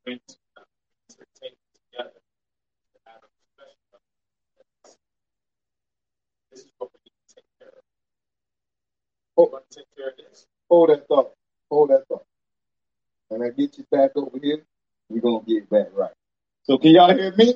Hold, 0.06 0.20
hold 10.68 10.90
that 10.90 11.06
thought. 11.08 11.32
Hold 11.70 11.90
that 11.90 12.06
thought. 12.08 12.24
And 13.30 13.42
I 13.42 13.50
get 13.50 13.78
you 13.78 13.84
back 13.90 14.10
over 14.16 14.38
here, 14.42 14.62
we're 15.08 15.20
gonna 15.20 15.44
get 15.46 15.70
back 15.70 15.88
right. 15.94 16.12
So 16.64 16.78
can 16.78 16.90
y'all 16.92 17.14
hear 17.14 17.32
me? 17.36 17.54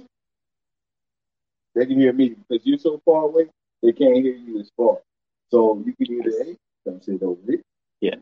They 1.74 1.86
can 1.86 1.98
hear 1.98 2.12
me 2.12 2.30
because 2.30 2.64
you're 2.66 2.78
so 2.78 3.00
far 3.04 3.24
away, 3.24 3.46
they 3.82 3.92
can't 3.92 4.16
hear 4.16 4.34
you 4.34 4.60
as 4.60 4.70
far. 4.76 4.98
So 5.50 5.82
you 5.84 5.94
can 5.94 6.06
hear 6.06 6.22
either 6.22 6.44
hey, 6.44 6.56
come 6.84 7.00
sit 7.02 7.22
over 7.22 7.40
here. 7.46 7.62
Yeah. 8.00 8.14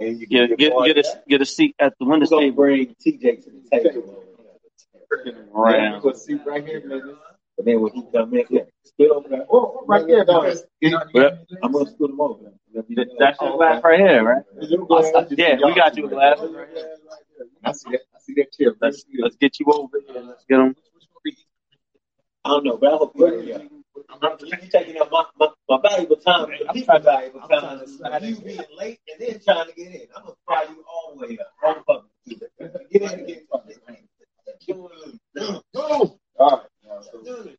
And 0.00 0.20
you 0.20 0.26
can 0.26 0.48
Get 0.48 0.58
get 0.58 0.72
get 0.84 0.98
a 0.98 1.22
get 1.28 1.42
a 1.42 1.46
seat 1.46 1.74
at 1.78 1.94
the 1.98 2.06
window 2.06 2.26
table. 2.26 2.56
bring 2.56 2.94
TJ 3.04 3.44
to 3.44 3.50
the 3.50 3.68
table. 3.70 4.24
Right. 5.52 5.92
We're 5.94 6.00
gonna 6.00 6.16
sit 6.16 6.46
right 6.46 6.64
here, 6.64 6.82
man. 6.86 7.16
But 7.56 7.64
then 7.66 7.80
when 7.80 7.92
he 7.92 8.04
come 8.14 8.32
in, 8.34 8.44
yeah, 8.50 8.62
spit 8.84 9.10
over 9.10 9.28
there. 9.28 9.44
Oh, 9.50 9.80
oh 9.80 9.86
right 9.86 10.06
there, 10.06 10.24
But 10.24 11.46
I'm 11.62 11.72
gonna 11.72 11.90
scoot 11.90 12.10
him 12.10 12.20
over. 12.20 12.52
that's 12.72 13.40
your 13.40 13.56
glass 13.56 13.82
right 13.82 13.98
here, 13.98 14.22
right? 14.22 14.44
Yeah, 15.30 15.56
we 15.64 15.74
got 15.74 15.96
you 15.96 16.06
a 16.06 16.08
glass. 16.08 16.38
I 17.64 17.72
see 17.72 17.90
that. 17.90 18.00
I 18.14 18.18
see 18.20 18.34
that 18.34 18.52
chair. 18.52 18.74
Let's 18.80 19.04
let's 19.18 19.36
get 19.36 19.58
you 19.58 19.66
over 19.72 19.98
here. 20.06 20.22
Let's 20.22 20.44
get 20.48 20.58
them. 20.58 20.76
I 22.44 22.50
don't 22.50 22.64
know, 22.64 22.76
but 22.76 22.92
I 22.92 22.96
hope 22.96 23.12
you're 23.16 23.42
yeah. 23.42 23.58
I'm 24.22 24.38
you 24.40 24.68
taking 24.70 25.00
up 25.00 25.10
my, 25.12 25.24
my, 25.38 25.48
my 25.68 25.80
valuable 25.82 26.16
time. 26.16 26.48
I'm 26.68 26.82
trying 26.84 27.02
valuable 27.02 27.40
time. 27.48 27.82
You 28.22 28.36
being 28.40 28.60
late 28.78 29.00
and 29.12 29.20
then 29.28 29.40
trying 29.44 29.68
to 29.68 29.74
get 29.74 29.88
in. 29.94 30.08
I'm 30.16 30.22
gonna 30.24 30.34
fry 30.46 30.64
you 30.70 30.84
all 30.88 31.16
the 31.16 31.26
way 31.26 31.38
up. 31.38 31.52
I'm 31.64 31.84
fucking 31.84 32.90
get 32.92 33.02
in 33.02 33.20
and 33.20 33.26
get 33.28 33.46
All 36.38 36.50
right. 36.58 37.04
so- 37.04 37.50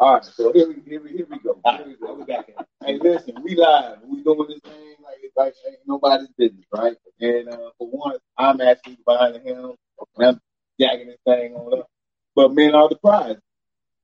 All 0.00 0.14
right, 0.14 0.24
so 0.24 0.52
here 0.52 0.68
we, 0.68 0.82
here 0.86 1.02
we, 1.02 1.10
here 1.12 1.26
we 1.30 1.38
go. 1.40 1.60
Here 1.64 1.86
we 1.86 1.94
go. 1.96 2.24
back. 2.26 2.50
Hey, 2.84 2.98
listen, 3.00 3.36
we 3.42 3.56
live. 3.56 4.00
We 4.04 4.22
doing 4.22 4.48
this 4.48 4.60
thing 4.60 4.96
like 5.04 5.18
it's 5.22 5.36
like 5.36 5.54
ain't 5.68 5.78
nobody's 5.86 6.28
business, 6.38 6.66
right? 6.72 6.96
And 7.20 7.48
uh, 7.48 7.70
for 7.78 7.88
one, 7.88 8.16
I'm 8.38 8.60
actually 8.60 8.98
behind 9.06 9.36
him, 9.36 9.72
and 10.18 10.26
I'm 10.28 10.40
jacking 10.80 11.08
this 11.08 11.18
thing 11.26 11.54
on 11.54 11.80
up. 11.80 11.88
But 12.36 12.52
men 12.54 12.74
are 12.74 12.88
the 12.90 12.96
prize, 12.96 13.38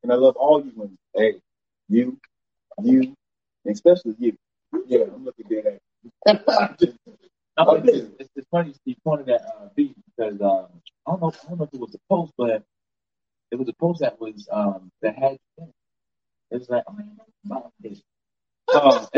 and 0.03 0.13
I 0.13 0.17
love 0.17 0.37
all 0.37 0.65
you 0.65 0.73
women. 0.77 0.99
Hey, 1.17 1.37
you, 1.89 2.19
you, 2.83 3.15
and 3.67 3.78
especially 3.93 4.17
you. 4.19 4.37
Yeah, 4.87 5.05
I'm 5.15 5.25
looking 5.25 5.47
dead 5.49 5.67
at 5.67 5.81
you. 6.81 6.95
No, 7.59 7.73
it's, 7.73 7.89
it's, 8.21 8.31
it's 8.37 8.47
funny 8.51 8.75
you 8.85 8.95
pointed 9.05 9.29
at 9.31 9.43
uh, 9.43 9.69
B 9.75 9.95
because 10.17 10.41
um, 10.41 10.67
I 11.07 11.11
don't 11.13 11.21
know 11.23 11.33
I 11.45 11.49
don't 11.49 11.59
know 11.59 11.65
if 11.65 11.75
it 11.75 11.81
was 11.81 11.95
a 11.95 11.99
post, 12.09 12.33
but 12.39 12.63
it 13.51 13.57
was 13.57 13.69
a 13.69 13.73
post 13.75 14.01
that 14.01 14.21
was 14.21 14.49
um, 14.53 14.91
that 15.03 15.17
had 15.19 15.39
it 15.59 15.69
was 16.51 16.69
like 16.71 16.85
oh 16.89 16.93
man, 16.93 17.17
about 17.47 17.73
this. 17.81 18.01
Oh, 18.71 19.09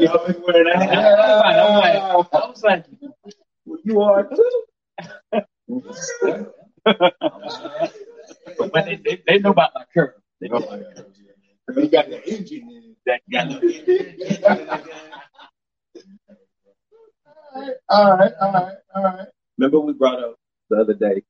You 0.00 0.08
always 0.08 0.36
wearing 0.46 0.72
I 0.76 0.86
that. 0.86 2.16
was 2.16 2.26
like, 2.32 2.42
I 2.42 2.46
was 2.48 2.62
like, 2.62 2.84
You 3.84 4.00
are 4.00 4.28
too. 4.28 4.64
but 6.84 7.14
they, 8.84 8.96
they, 9.04 9.22
they 9.26 9.38
know 9.38 9.50
about 9.50 9.70
my 9.74 9.84
curve. 9.92 10.14
They 10.40 10.48
know 10.48 10.64
Oh, 10.70 10.76
yeah. 10.76 11.02
You 11.82 11.88
got 11.88 12.08
the 12.10 12.22
engine 12.28 12.70
in 12.70 12.92
it. 12.92 12.96
that 13.06 13.20
got 13.30 13.48
no 13.48 13.60
All 17.94 18.16
right, 18.16 18.32
all 18.40 18.52
right, 18.52 18.76
all 18.96 19.04
right. 19.04 19.28
Remember 19.56 19.78
we 19.78 19.92
brought 19.92 20.18
up 20.18 20.34
the 20.68 20.78
other 20.78 20.94
day, 20.94 21.22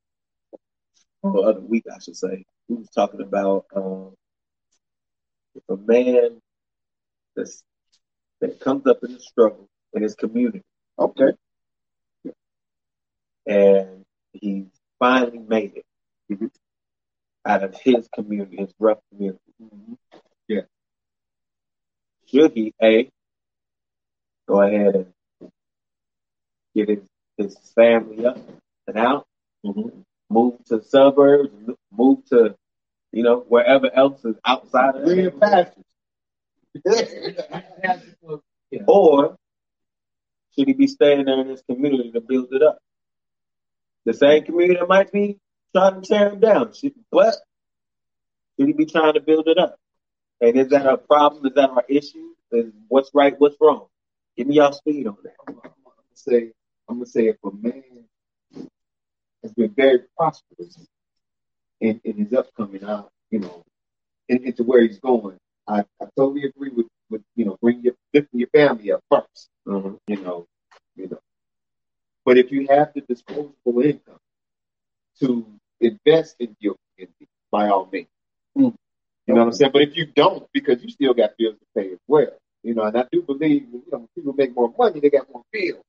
or 1.22 1.46
other 1.46 1.61
week, 1.61 1.85
I 1.94 1.98
should 1.98 2.16
say. 2.16 2.42
We 2.68 2.77
was 2.77 2.88
talking 2.88 3.20
about 3.20 3.66
um, 3.77 4.14
if 5.55 5.62
a 5.68 5.77
man 5.77 6.40
that's, 7.37 7.62
that 8.40 8.61
comes 8.61 8.87
up 8.87 9.05
in 9.05 9.12
the 9.12 9.20
struggle 9.20 9.68
in 9.92 10.03
his 10.03 10.14
community 10.14 10.62
Okay. 10.98 11.33
and 13.46 14.07
he 14.33 14.64
finally 14.98 15.40
made 15.40 15.74
it 15.77 15.85
mm-hmm, 16.33 16.46
out 17.44 17.62
of 17.62 17.74
his 17.74 18.09
community, 18.14 18.57
his 18.57 18.72
rough 18.79 19.00
community. 19.12 19.38
Yeah. 20.48 20.62
Should 22.27 22.53
he 22.53 22.72
a 22.83 23.11
go 24.48 24.62
ahead 24.62 24.94
and 24.94 25.13
get 26.74 26.88
his, 26.88 26.98
his 27.37 27.56
family 27.74 28.26
up 28.26 28.38
and 28.87 28.98
out, 28.98 29.26
mm-hmm. 29.64 30.00
move 30.30 30.54
to 30.66 30.82
suburbs, 30.82 31.50
move 31.92 32.24
to 32.26 32.54
you 33.12 33.22
know 33.22 33.44
wherever 33.48 33.90
else 33.94 34.24
is 34.24 34.37
outside 34.44 34.96
of 34.96 35.04
Green 35.04 35.30
pastures. 35.38 35.84
or 38.87 39.37
should 40.54 40.68
he 40.68 40.72
be 40.72 40.87
staying 40.87 41.26
there 41.26 41.40
in 41.40 41.48
his 41.48 41.62
community 41.68 42.10
to 42.12 42.20
build 42.20 42.48
it 42.52 42.62
up? 42.62 42.78
The 44.04 44.14
same 44.14 44.44
community 44.44 44.78
that 44.80 44.88
might 44.88 45.12
be 45.12 45.38
trying 45.74 46.02
to 46.02 46.06
tear 46.06 46.30
him 46.30 46.40
down. 46.40 46.72
But? 47.10 47.34
Should 48.58 48.68
he 48.68 48.72
be 48.72 48.87
trying 48.87 49.14
to 49.14 49.20
build 49.20 49.48
it 49.48 49.58
up? 49.58 49.76
And 50.40 50.56
is 50.56 50.68
that 50.68 50.87
a 50.87 50.96
problem? 50.96 51.46
Is 51.46 51.54
that 51.54 51.70
our 51.70 51.84
issue? 51.88 52.34
Is 52.52 52.72
what's 52.88 53.10
right? 53.14 53.34
What's 53.38 53.56
wrong? 53.60 53.87
Give 54.37 54.46
me 54.46 54.56
y'all 54.56 54.72
speed 54.72 55.06
on 55.06 55.16
that. 55.24 55.72
Say, 56.14 56.52
I'm 56.88 56.97
gonna 56.97 57.07
say, 57.07 57.29
if 57.29 57.37
a 57.44 57.51
man 57.53 57.83
has 59.42 59.53
been 59.53 59.70
very 59.70 60.01
prosperous 60.16 60.79
in, 61.81 62.01
in 62.05 62.16
his 62.16 62.33
upcoming 62.33 62.85
out, 62.85 63.11
you 63.31 63.40
know, 63.40 63.62
in, 64.29 64.44
into 64.44 64.62
where 64.64 64.83
he's 64.83 64.99
going, 64.99 65.38
I, 65.68 65.81
I 66.01 66.07
totally 66.16 66.44
agree 66.44 66.70
with, 66.70 66.87
with 67.11 67.23
you 67.37 67.47
know, 67.47 67.59
bring 67.61 67.83
your 67.83 67.94
lifting 68.12 68.40
your 68.40 68.49
family 68.51 68.92
up 68.92 69.01
1st 69.12 69.49
Mhm. 69.66 69.99
you 70.09 70.16
know, 70.23 70.47
you 70.97 71.09
know. 71.09 71.20
But 72.25 72.38
if 72.38 72.53
you 72.53 72.66
have 72.68 72.92
the 72.94 73.01
disposable 73.03 73.81
income 73.83 74.18
to 75.20 75.47
invest 75.81 76.37
in 76.40 76.57
your 76.61 76.77
community, 76.97 77.29
by 77.51 77.68
all 77.68 77.88
means. 77.92 78.09
Mm. 78.57 78.75
You 79.27 79.35
know 79.35 79.40
what 79.40 79.47
I'm 79.49 79.53
saying? 79.53 79.73
But 79.73 79.83
if 79.83 79.97
you 79.97 80.07
don't, 80.07 80.47
because 80.53 80.83
you 80.83 80.90
still 80.90 81.14
got 81.14 81.37
bills 81.38 81.57
to 81.59 81.66
pay 81.81 81.92
as 81.92 81.99
well, 82.09 82.33
you 82.62 82.75
know, 82.75 82.85
and 82.85 82.97
I 82.97 83.05
do 83.12 83.23
believe, 83.23 83.62
you 83.73 83.83
know, 83.92 84.09
people 84.14 84.35
make 84.35 84.55
more 84.55 84.73
money, 84.79 85.01
they 85.01 85.11
got 85.11 85.31
more 85.33 85.42
bills. 85.53 85.85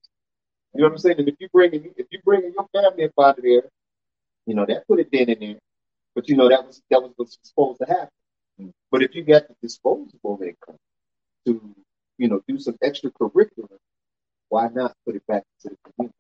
You 0.76 0.82
know 0.82 0.88
what 0.88 0.94
I'm 0.94 0.98
saying? 1.00 1.20
And 1.20 1.30
if 1.30 1.36
you 1.40 1.48
bringing 1.54 1.94
if 1.96 2.08
you 2.12 2.20
bringing 2.26 2.54
your 2.54 2.68
family 2.74 3.06
up 3.06 3.12
out 3.18 3.38
of 3.38 3.44
there, 3.44 3.64
you 4.46 4.56
know, 4.56 4.66
that 4.66 4.86
put 4.88 5.00
a 5.00 5.06
dent 5.06 5.30
in 5.30 5.40
there. 5.40 5.60
But 6.14 6.28
you 6.28 6.36
know 6.36 6.50
that 6.50 6.66
was 6.66 6.82
that 6.92 7.02
was 7.02 7.14
what's 7.16 7.38
supposed 7.44 7.80
to 7.80 7.86
happen. 7.88 8.74
But 8.92 9.02
if 9.04 9.16
you 9.16 9.24
got 9.24 9.48
the 9.48 9.56
disposable 9.62 10.40
income 10.44 10.78
to, 11.46 11.76
you 12.18 12.28
know, 12.28 12.42
do 12.48 12.60
some 12.60 12.76
extracurricular, 12.84 13.78
why 14.50 14.68
not 14.74 14.94
put 15.06 15.16
it 15.16 15.26
back 15.28 15.44
into 15.64 15.76
the 15.76 15.92
community? 15.92 16.18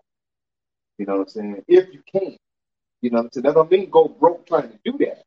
You 0.97 1.05
know 1.05 1.17
what 1.17 1.21
I'm 1.23 1.29
saying? 1.29 1.63
If 1.67 1.93
you 1.93 2.01
can. 2.09 2.37
You 3.01 3.11
know 3.11 3.17
what 3.17 3.25
I'm 3.25 3.31
saying? 3.33 3.43
That 3.43 3.55
don't 3.55 3.69
mean 3.71 3.89
go 3.89 4.07
broke 4.07 4.47
trying 4.47 4.71
to 4.71 4.79
do 4.85 4.97
that. 5.05 5.23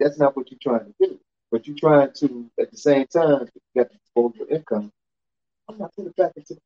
That's 0.00 0.18
not 0.18 0.36
what 0.36 0.50
you're 0.50 0.58
trying 0.62 0.86
to 0.86 0.94
do. 0.98 1.20
But 1.50 1.66
you're 1.66 1.76
trying 1.76 2.12
to, 2.20 2.50
at 2.60 2.70
the 2.70 2.76
same 2.76 3.06
time, 3.06 3.42
if 3.42 3.50
you 3.54 3.82
got 3.82 3.90
the 3.90 3.98
disposable 3.98 4.46
income, 4.50 4.90
I'm 5.68 5.78
not 5.78 5.94
putting 5.94 6.10
it 6.10 6.16
back 6.16 6.32
into 6.36 6.54
the. 6.54 6.60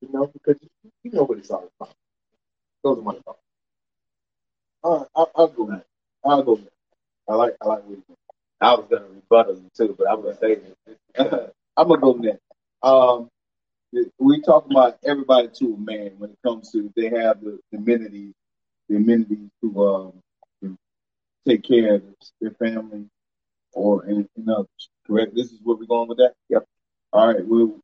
You 0.00 0.08
know, 0.12 0.26
because 0.26 0.56
you, 1.02 1.10
know 1.12 1.24
what 1.24 1.38
it's 1.38 1.50
all 1.50 1.70
about. 1.80 1.94
Those 2.84 2.98
are 2.98 3.02
my 3.02 3.14
thoughts. 3.14 3.40
All 4.82 4.98
right, 4.98 5.08
I'll, 5.16 5.30
I'll 5.34 5.48
go 5.48 5.66
that. 5.66 5.86
I'll 6.24 6.42
go 6.42 6.56
that. 6.56 6.72
I 7.28 7.34
like, 7.34 7.56
I 7.60 7.68
like 7.68 7.84
what 7.84 7.98
you 8.08 8.16
I 8.60 8.74
was 8.74 8.86
gonna 8.90 9.06
rebuttal 9.06 9.56
you 9.56 9.70
too, 9.76 9.94
but 9.98 10.08
I'm 10.10 10.22
gonna 10.22 10.38
say 10.38 10.56
this. 10.56 10.96
I'm 11.76 11.88
gonna 11.88 12.00
go 12.00 12.18
that. 12.22 12.40
Um, 12.86 13.30
we 14.18 14.40
talk 14.42 14.66
about 14.70 14.98
everybody 15.04 15.48
to 15.58 15.74
a 15.74 15.78
man 15.78 16.12
when 16.18 16.30
it 16.30 16.38
comes 16.44 16.70
to 16.72 16.92
they 16.96 17.10
have 17.10 17.40
the, 17.40 17.58
the 17.70 17.78
amenities, 17.78 18.34
the 18.88 18.96
amenities 18.96 19.50
to 19.62 19.84
um 19.86 20.12
to 20.62 20.76
take 21.46 21.64
care 21.64 21.96
of 21.96 22.02
their 22.40 22.52
family 22.52 23.06
or 23.72 24.04
and 24.04 24.28
others. 24.48 24.88
Correct. 25.06 25.34
This 25.34 25.52
is 25.52 25.60
where 25.62 25.76
we're 25.76 25.86
going 25.86 26.08
with 26.08 26.18
that. 26.18 26.34
Yep. 26.48 26.66
All 27.12 27.28
right. 27.28 27.46
Well, 27.46 27.78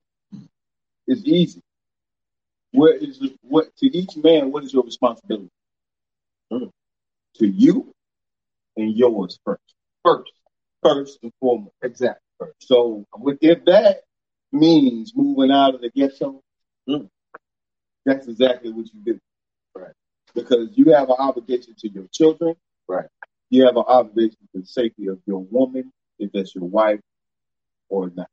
it's 1.06 1.22
easy. 1.24 1.62
What 2.72 2.96
is 3.02 3.18
the- 3.18 3.36
what 3.42 3.74
to 3.76 3.86
each 3.86 4.16
man? 4.16 4.50
What 4.50 4.64
is 4.64 4.72
your 4.72 4.84
responsibility? 4.84 5.50
Mm. 6.52 6.70
To 7.34 7.46
you 7.46 7.92
and 8.76 8.94
yours 8.96 9.38
first. 9.44 9.74
First, 10.04 10.32
first 10.82 11.18
and 11.22 11.32
foremost. 11.40 11.74
Exactly. 11.82 12.22
First. 12.38 12.54
So 12.66 13.06
with- 13.18 13.38
if 13.42 13.64
that 13.66 14.04
means 14.50 15.14
moving 15.14 15.50
out 15.50 15.74
of 15.74 15.80
the 15.80 15.90
ghetto 15.90 16.42
Mm. 16.88 17.08
That's 18.04 18.26
exactly 18.26 18.72
what 18.72 18.92
you 18.92 19.00
do. 19.00 19.20
Right. 19.74 19.94
Because 20.34 20.76
you 20.76 20.92
have 20.92 21.08
an 21.10 21.16
obligation 21.18 21.74
to 21.78 21.88
your 21.88 22.08
children. 22.08 22.56
Right. 22.88 23.08
You 23.50 23.66
have 23.66 23.76
an 23.76 23.84
obligation 23.86 24.48
to 24.52 24.60
the 24.60 24.66
safety 24.66 25.06
of 25.06 25.20
your 25.26 25.38
woman, 25.44 25.92
if 26.18 26.32
that's 26.32 26.54
your 26.56 26.64
wife 26.64 27.00
or 27.88 28.10
not. 28.10 28.28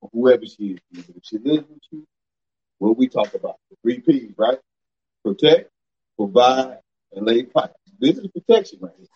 Or 0.00 0.10
whoever 0.12 0.44
she 0.46 0.72
is. 0.72 0.80
If 0.90 1.24
she 1.24 1.38
lives 1.38 1.68
with 1.68 1.82
you, 1.92 2.04
what 2.78 2.96
we 2.96 3.08
talk 3.08 3.34
about. 3.34 3.56
The 3.70 3.76
three 3.82 4.00
P's, 4.00 4.32
right? 4.36 4.58
Protect, 5.24 5.70
provide, 6.16 6.78
and 7.12 7.26
lay 7.26 7.44
pipe. 7.44 7.72
This 7.98 8.18
is 8.18 8.26
protection 8.28 8.78
right 8.82 8.92
here. 8.98 9.06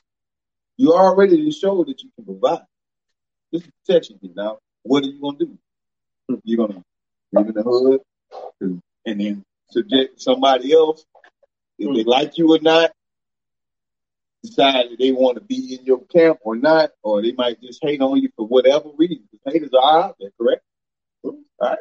You 0.77 0.93
already 0.93 1.51
showed 1.51 1.89
that 1.89 2.03
you 2.03 2.11
can 2.17 2.25
provide. 2.25 2.65
This 3.53 3.63
is 3.63 3.71
protection 3.85 4.19
here. 4.23 4.33
Now, 4.35 4.59
what 4.83 5.05
are 5.05 5.09
you 5.09 5.21
gonna 5.21 5.39
do? 5.39 5.59
You're 6.45 6.67
gonna 6.67 6.85
live 7.33 7.49
in 7.49 7.55
the 7.55 7.63
hood 7.63 8.01
and 8.61 9.21
then 9.21 9.45
subject 9.71 10.21
somebody 10.21 10.73
else, 10.73 11.05
if 11.79 11.95
they 11.95 12.05
like 12.05 12.39
you 12.39 12.55
or 12.55 12.59
not, 12.61 12.91
decide 14.43 14.91
that 14.91 14.99
they 14.99 15.13
want 15.13 15.37
to 15.37 15.41
be 15.43 15.75
in 15.75 15.85
your 15.85 16.05
camp 16.07 16.39
or 16.43 16.57
not, 16.57 16.91
or 17.03 17.23
they 17.23 17.33
might 17.33 17.61
just 17.61 17.81
hate 17.83 18.01
on 18.01 18.21
you 18.21 18.31
for 18.37 18.47
whatever 18.47 18.91
reason. 18.97 19.29
Haters 19.45 19.71
are 19.75 20.05
out 20.05 20.17
there, 20.19 20.31
correct? 20.41 20.63
All 21.23 21.37
right. 21.61 21.79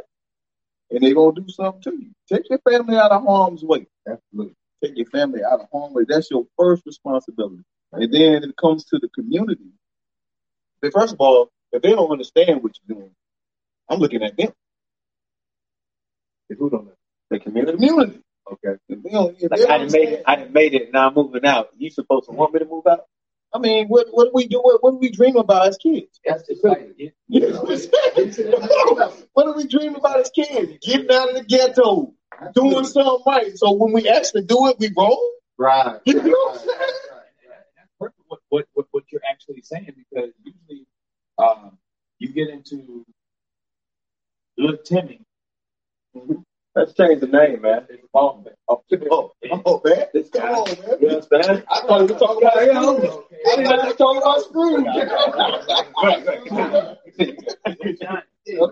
And 0.91 1.01
they're 1.03 1.15
gonna 1.15 1.41
do 1.41 1.49
something 1.49 1.81
to 1.83 1.91
you. 1.91 2.11
Take 2.31 2.49
your 2.49 2.59
family 2.69 2.97
out 2.97 3.11
of 3.11 3.23
harm's 3.23 3.63
way. 3.63 3.87
Absolutely. 4.09 4.55
Take 4.83 4.97
your 4.97 5.07
family 5.07 5.41
out 5.43 5.61
of 5.61 5.67
harm's 5.71 5.95
way. 5.95 6.05
That's 6.07 6.31
your 6.31 6.45
first 6.57 6.83
responsibility. 6.85 7.63
And 7.93 8.13
then 8.13 8.43
it 8.43 8.55
comes 8.57 8.85
to 8.85 8.99
the 8.99 9.09
community. 9.09 9.71
But 10.81 10.93
first 10.93 11.13
of 11.13 11.21
all, 11.21 11.49
if 11.73 11.81
they 11.81 11.91
don't 11.91 12.11
understand 12.11 12.63
what 12.63 12.73
you're 12.87 12.97
doing, 12.97 13.11
I'm 13.89 13.99
looking 13.99 14.23
at 14.23 14.37
them. 14.37 14.51
If 16.49 16.59
who 16.59 16.69
don't 16.69 16.85
know? 16.85 16.93
The 17.29 17.39
The 17.39 17.43
community. 17.43 17.77
community. 17.77 18.21
Okay. 18.51 18.77
If 18.89 19.03
they 19.03 19.09
don't, 19.11 19.37
if 19.41 19.51
Like 19.51 19.61
they 19.61 19.67
I 19.67 19.77
made 19.85 20.09
it. 20.09 20.23
I 20.27 20.45
made 20.45 20.73
it. 20.75 20.93
Now 20.93 21.09
I'm 21.09 21.15
moving 21.15 21.45
out. 21.45 21.69
You 21.77 21.89
supposed 21.89 22.27
to 22.29 22.33
want 22.35 22.53
me 22.53 22.59
to 22.59 22.65
move 22.65 22.87
out? 22.87 23.05
I 23.57 23.59
mean, 23.59 23.87
what 23.87 24.05
what 24.11 24.25
do 24.25 24.31
we 24.35 24.47
do? 24.47 24.59
What, 24.59 24.83
what 24.83 24.91
do 24.91 24.97
we 24.97 25.09
dream 25.09 25.35
about 25.35 25.67
as 25.67 25.77
kids? 25.77 26.19
That's 26.23 26.45
just 26.45 26.63
like 26.63 26.93
You 27.27 27.39
know 27.39 27.63
what 27.63 27.71
I'm 27.71 28.31
saying? 28.31 28.51
what 29.33 29.45
do 29.45 29.53
we 29.53 29.65
dream 29.65 29.95
about 29.95 30.19
as 30.19 30.29
kids? 30.29 30.73
Getting 30.85 31.11
out 31.11 31.29
of 31.29 31.35
the 31.35 31.43
ghetto, 31.43 32.13
doing 32.53 32.85
something 32.85 33.23
right. 33.25 33.57
So 33.57 33.71
when 33.71 33.93
we 33.93 34.07
actually 34.07 34.43
do 34.43 34.67
it, 34.67 34.77
we 34.77 34.91
roll. 34.95 35.19
Right. 35.57 35.99
You 36.05 36.21
know 36.21 36.29
what 36.29 36.51
I'm 36.51 36.59
saying? 36.59 36.79
that's 37.75 37.89
perfect 37.99 38.21
what, 38.27 38.39
what, 38.49 38.65
what, 38.75 38.85
what 38.91 39.03
you're 39.11 39.21
actually 39.27 39.63
saying 39.63 39.91
because 39.95 40.29
usually 40.43 40.85
um, 41.39 41.79
you 42.19 42.29
get 42.29 42.49
into 42.49 43.03
little 44.55 44.77
Timmy 44.85 45.21
Let's 46.77 46.93
change 46.93 47.21
the 47.21 47.27
name, 47.27 47.63
man. 47.63 47.87
is 47.89 48.01
a 48.03 48.07
ball 48.13 48.43
man. 48.45 48.53
Oh, 48.69 48.83
oh, 48.91 49.31
oh, 49.49 49.61
oh, 49.65 49.81
man. 49.83 50.05
Come 50.31 50.45
on, 50.45 50.69
man. 50.69 50.97
You 51.01 51.09
understand? 51.09 51.63
I 51.71 51.81
thought 51.81 52.01
we 52.01 52.13
were 52.13 52.19
talking 52.19 52.43
about 52.43 52.53
Scrooge. 52.53 53.09
I 53.47 53.55
didn't 53.55 53.63
know 53.63 53.77
we 53.81 53.87
were 53.87 53.93
talking 53.95 54.21
about 54.21 54.41
Scrooge. 54.43 54.85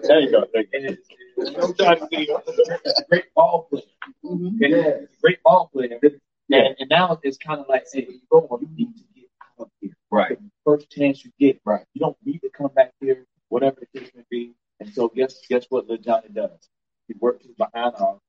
There 0.03 0.19
you 0.21 0.31
go. 0.31 0.45
There 0.53 0.61
you 0.61 0.67
And 0.71 0.85
it's, 0.85 1.07
it's 1.37 1.57
no 1.57 1.73
time 1.73 1.97
to 1.97 2.07
be 2.11 2.29
a 2.31 3.03
great 3.09 3.33
ball 3.33 3.67
player. 3.71 3.81
Mm-hmm. 4.23 4.63
And 4.63 4.73
it's 4.75 5.15
a 5.15 5.21
great 5.21 5.41
ball 5.41 5.71
player. 5.73 5.99
And, 6.03 6.75
and 6.77 6.89
now 6.91 7.19
it's 7.23 7.37
kind 7.37 7.59
of 7.59 7.67
like, 7.67 7.85
hey, 7.91 8.05
you 8.07 8.21
go 8.31 8.41
on, 8.51 8.61
you 8.61 8.85
need 8.85 8.95
to 8.97 9.03
get 9.15 9.29
out 9.59 9.65
of 9.65 9.71
here. 9.81 9.97
Right. 10.11 10.37
First 10.63 10.91
chance 10.91 11.25
you 11.25 11.31
get. 11.39 11.59
Right. 11.65 11.83
You 11.95 12.01
don't 12.01 12.17
need 12.23 12.41
to 12.41 12.51
come 12.55 12.69
back 12.75 12.91
here, 13.01 13.25
whatever 13.49 13.77
the 13.79 13.99
case 13.99 14.11
may 14.15 14.21
be. 14.29 14.53
And 14.79 14.93
so 14.93 15.07
guess 15.07 15.41
guess 15.49 15.65
what 15.69 15.87
Lil 15.87 15.97
Johnny 15.97 16.29
does? 16.31 16.69
He 17.07 17.15
works 17.19 17.45
his 17.45 17.55
behind 17.55 17.95
off. 17.95 18.19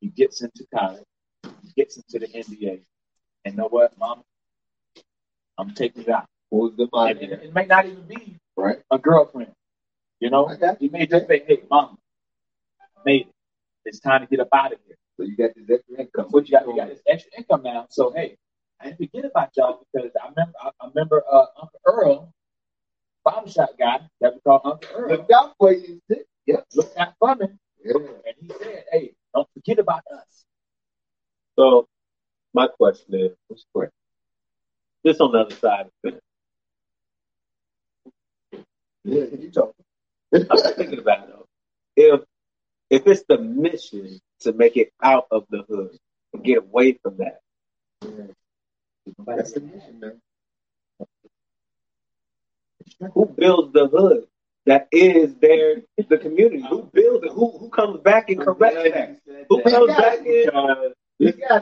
He 0.00 0.08
gets 0.08 0.42
into 0.42 0.66
college. 0.74 1.04
He 1.62 1.72
gets 1.76 1.96
into 1.96 2.18
the 2.26 2.32
NBA. 2.32 2.80
And 3.44 3.56
know 3.56 3.68
what, 3.68 3.96
Mama? 3.98 4.22
I'm 5.58 5.74
taking 5.74 6.04
you 6.04 6.14
out. 6.14 6.26
Who's 6.50 6.76
the 6.76 6.88
and 6.92 7.18
it 7.20 7.54
may 7.54 7.66
not 7.66 7.86
even 7.86 8.02
be 8.06 8.36
Right. 8.56 8.80
a 8.90 8.98
girlfriend. 8.98 9.52
You 10.20 10.30
know, 10.30 10.46
got 10.56 10.78
he 10.78 10.88
may 10.88 11.06
just 11.06 11.26
say, 11.26 11.44
"Hey, 11.46 11.62
mom, 11.70 11.98
I 12.80 13.00
made 13.04 13.22
it. 13.22 13.32
It's 13.86 14.00
time 14.00 14.20
to 14.22 14.26
get 14.26 14.40
up 14.40 14.48
out 14.52 14.72
of 14.72 14.78
here." 14.86 14.96
So 15.16 15.24
you 15.24 15.36
got 15.36 15.50
this 15.56 15.70
extra 15.70 15.98
income. 15.98 16.28
But 16.30 16.48
you 16.48 16.52
got, 16.52 16.66
you 16.68 16.76
got 16.76 16.88
this 16.88 17.02
extra 17.06 17.32
income 17.38 17.62
now. 17.64 17.86
So 17.90 18.12
hey, 18.12 18.36
I 18.80 18.86
didn't 18.86 18.98
forget 18.98 19.24
about 19.24 19.50
y'all 19.56 19.86
because 19.92 20.10
I 20.22 20.28
remember 20.28 20.54
I, 20.62 20.70
I 20.80 20.86
remember 20.88 21.24
uh, 21.30 21.46
Uncle 21.60 21.80
Earl, 21.86 22.32
barbershop 23.24 23.70
guy 23.78 24.00
that 24.20 24.34
we 24.34 24.40
call 24.40 24.60
Uncle 24.64 24.88
Earl, 24.94 25.10
Look 25.10 25.30
out 25.34 25.54
for 25.58 25.72
you. 25.72 26.00
Yep. 26.46 26.66
looked 26.74 26.98
out 26.98 27.14
for 27.20 27.34
me, 27.36 27.46
Yeah. 27.84 27.94
and 28.26 28.34
he 28.40 28.48
said, 28.48 28.84
"Hey, 28.92 29.14
don't 29.34 29.48
forget 29.54 29.78
about 29.78 30.02
us." 30.12 30.44
So 31.58 31.88
my 32.54 32.66
question 32.68 33.14
is, 33.14 33.32
What's 33.48 33.62
the 33.64 33.68
question? 33.74 33.92
this 35.04 35.20
on 35.20 35.32
the 35.32 35.38
other 35.40 35.54
side 35.56 35.86
of 35.86 36.14
it. 36.14 36.22
Yeah, 39.04 39.24
you 39.38 39.50
talking. 39.50 39.84
I'm 40.32 40.74
thinking 40.76 40.98
about 41.00 41.28
it 41.28 41.34
though. 41.34 41.46
If 41.96 42.20
if 42.90 43.06
it's 43.06 43.24
the 43.28 43.38
mission 43.38 44.20
to 44.40 44.52
make 44.52 44.76
it 44.76 44.92
out 45.02 45.26
of 45.30 45.44
the 45.50 45.62
hood 45.68 45.98
and 46.32 46.44
get 46.44 46.58
away 46.58 46.98
from 47.02 47.18
that, 47.18 47.40
That's 49.26 49.52
the 49.52 49.60
mission, 49.60 50.00
man. 50.00 50.20
who 53.14 53.26
builds 53.26 53.72
the 53.72 53.88
hood? 53.88 54.26
That 54.66 54.88
is 54.92 55.34
their 55.36 55.82
the 56.08 56.18
community. 56.18 56.64
Who 56.68 56.88
builds 56.92 57.24
it? 57.24 57.32
Who 57.32 57.58
who 57.58 57.68
comes 57.70 58.00
back 58.00 58.30
and 58.30 58.40
corrects 58.40 58.82
that? 58.84 59.18
Who 59.48 59.62
comes 59.62 59.88
back 59.88 60.24
in? 60.24 60.50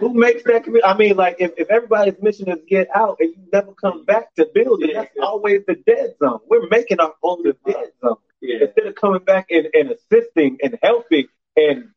Who 0.01 0.15
makes 0.15 0.43
that 0.45 0.65
community? 0.65 0.85
I 0.85 0.97
mean, 0.97 1.17
like 1.17 1.37
if, 1.39 1.53
if 1.57 1.71
everybody's 1.71 2.21
mission 2.21 2.49
is 2.49 2.59
get 2.69 2.89
out 2.95 3.17
and 3.21 3.31
you 3.35 3.43
never 3.53 3.73
come 3.73 4.05
back 4.05 4.35
to 4.35 4.47
build 4.55 4.83
it, 4.83 4.95
that's 4.95 5.15
always 5.23 5.63
the 5.67 5.77
dead 5.87 6.15
zone. 6.23 6.41
We're 6.49 6.69
making 6.69 7.01
our 7.01 7.15
own 7.23 7.43
dead 7.45 7.93
zone 8.03 8.17
instead 8.43 8.87
of 8.87 8.95
coming 8.95 9.23
back 9.25 9.47
and, 9.51 9.69
and 9.75 9.91
assisting 9.93 10.59
and 10.63 10.79
helping 10.83 11.27
and 11.57 11.89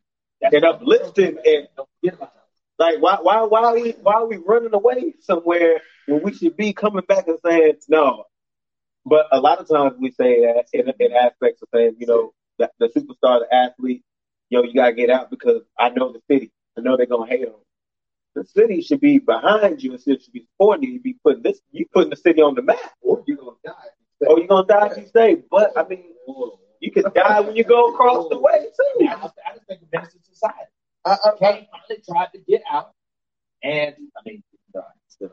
and 0.41 0.65
uplifting 0.65 1.37
and 1.45 1.67
Don't 1.77 1.89
forget 2.01 2.15
about 2.15 2.29
us. 2.29 2.41
like 2.79 2.95
why 3.01 3.17
why 3.21 3.43
why 3.43 3.63
are 3.63 3.73
we 3.75 3.91
why 4.01 4.13
are 4.15 4.27
we 4.27 4.37
running 4.37 4.73
away 4.73 5.13
somewhere 5.21 5.81
when 6.07 6.21
we 6.23 6.33
should 6.33 6.57
be 6.57 6.73
coming 6.73 7.03
back 7.07 7.27
and 7.27 7.39
saying 7.45 7.75
no? 7.87 8.25
But 9.05 9.27
a 9.31 9.39
lot 9.39 9.59
of 9.59 9.67
times 9.67 9.95
we 9.99 10.11
say 10.11 10.41
that 10.41 10.65
in, 10.73 10.91
in 10.99 11.13
aspects 11.13 11.61
of 11.61 11.69
saying, 11.73 11.95
you 11.99 12.07
know, 12.07 12.33
the, 12.57 12.69
the 12.79 12.87
superstar, 12.87 13.41
the 13.41 13.47
athlete, 13.53 14.03
yo, 14.49 14.63
you 14.63 14.73
gotta 14.73 14.93
get 14.93 15.09
out 15.09 15.29
because 15.29 15.61
I 15.77 15.89
know 15.89 16.13
the 16.13 16.21
city. 16.31 16.51
I 16.77 16.81
know 16.81 16.95
they're 16.95 17.05
gonna 17.05 17.29
hate 17.29 17.45
on. 17.45 17.53
you. 17.53 17.65
The 18.35 18.45
city 18.45 18.81
should 18.81 19.01
be 19.01 19.19
behind 19.19 19.83
you 19.83 19.93
instead 19.93 20.21
should 20.21 20.33
be 20.33 20.47
supporting 20.51 20.87
you. 20.87 20.93
You 20.93 21.01
be 21.01 21.17
putting 21.23 21.43
this, 21.43 21.59
you 21.71 21.85
putting 21.93 22.09
the 22.09 22.15
city 22.15 22.41
on 22.41 22.55
the 22.55 22.61
map. 22.61 22.79
Or 23.01 23.23
you're 23.27 23.37
going 23.37 23.55
to 23.63 23.69
die. 23.69 24.27
Or 24.27 24.39
you're 24.39 24.47
gonna 24.47 24.65
die 24.65 24.87
if 24.87 24.97
you 24.97 25.07
stay. 25.07 25.43
But 25.51 25.77
I 25.77 25.87
mean, 25.87 26.05
you 26.79 26.91
can 26.91 27.05
die 27.13 27.39
when 27.41 27.55
you 27.55 27.63
go 27.63 27.93
across 27.93 28.29
the 28.29 28.39
way 28.39 28.59
too. 28.65 29.07
I 29.07 29.15
just, 29.15 29.33
I 29.45 29.53
just 29.55 29.67
think 29.67 29.81
of 29.81 29.87
Menace 29.91 30.15
II 30.15 30.21
Society. 30.23 30.69
I, 31.05 31.11
I, 31.11 31.31
Caine 31.39 31.67
finally 31.71 32.03
tried 32.07 32.29
to 32.33 32.39
get 32.39 32.61
out, 32.71 32.91
and 33.61 33.95
I 34.17 34.21
mean, 34.25 34.43
he 34.51 34.57
died 34.73 34.83
still. 35.07 35.31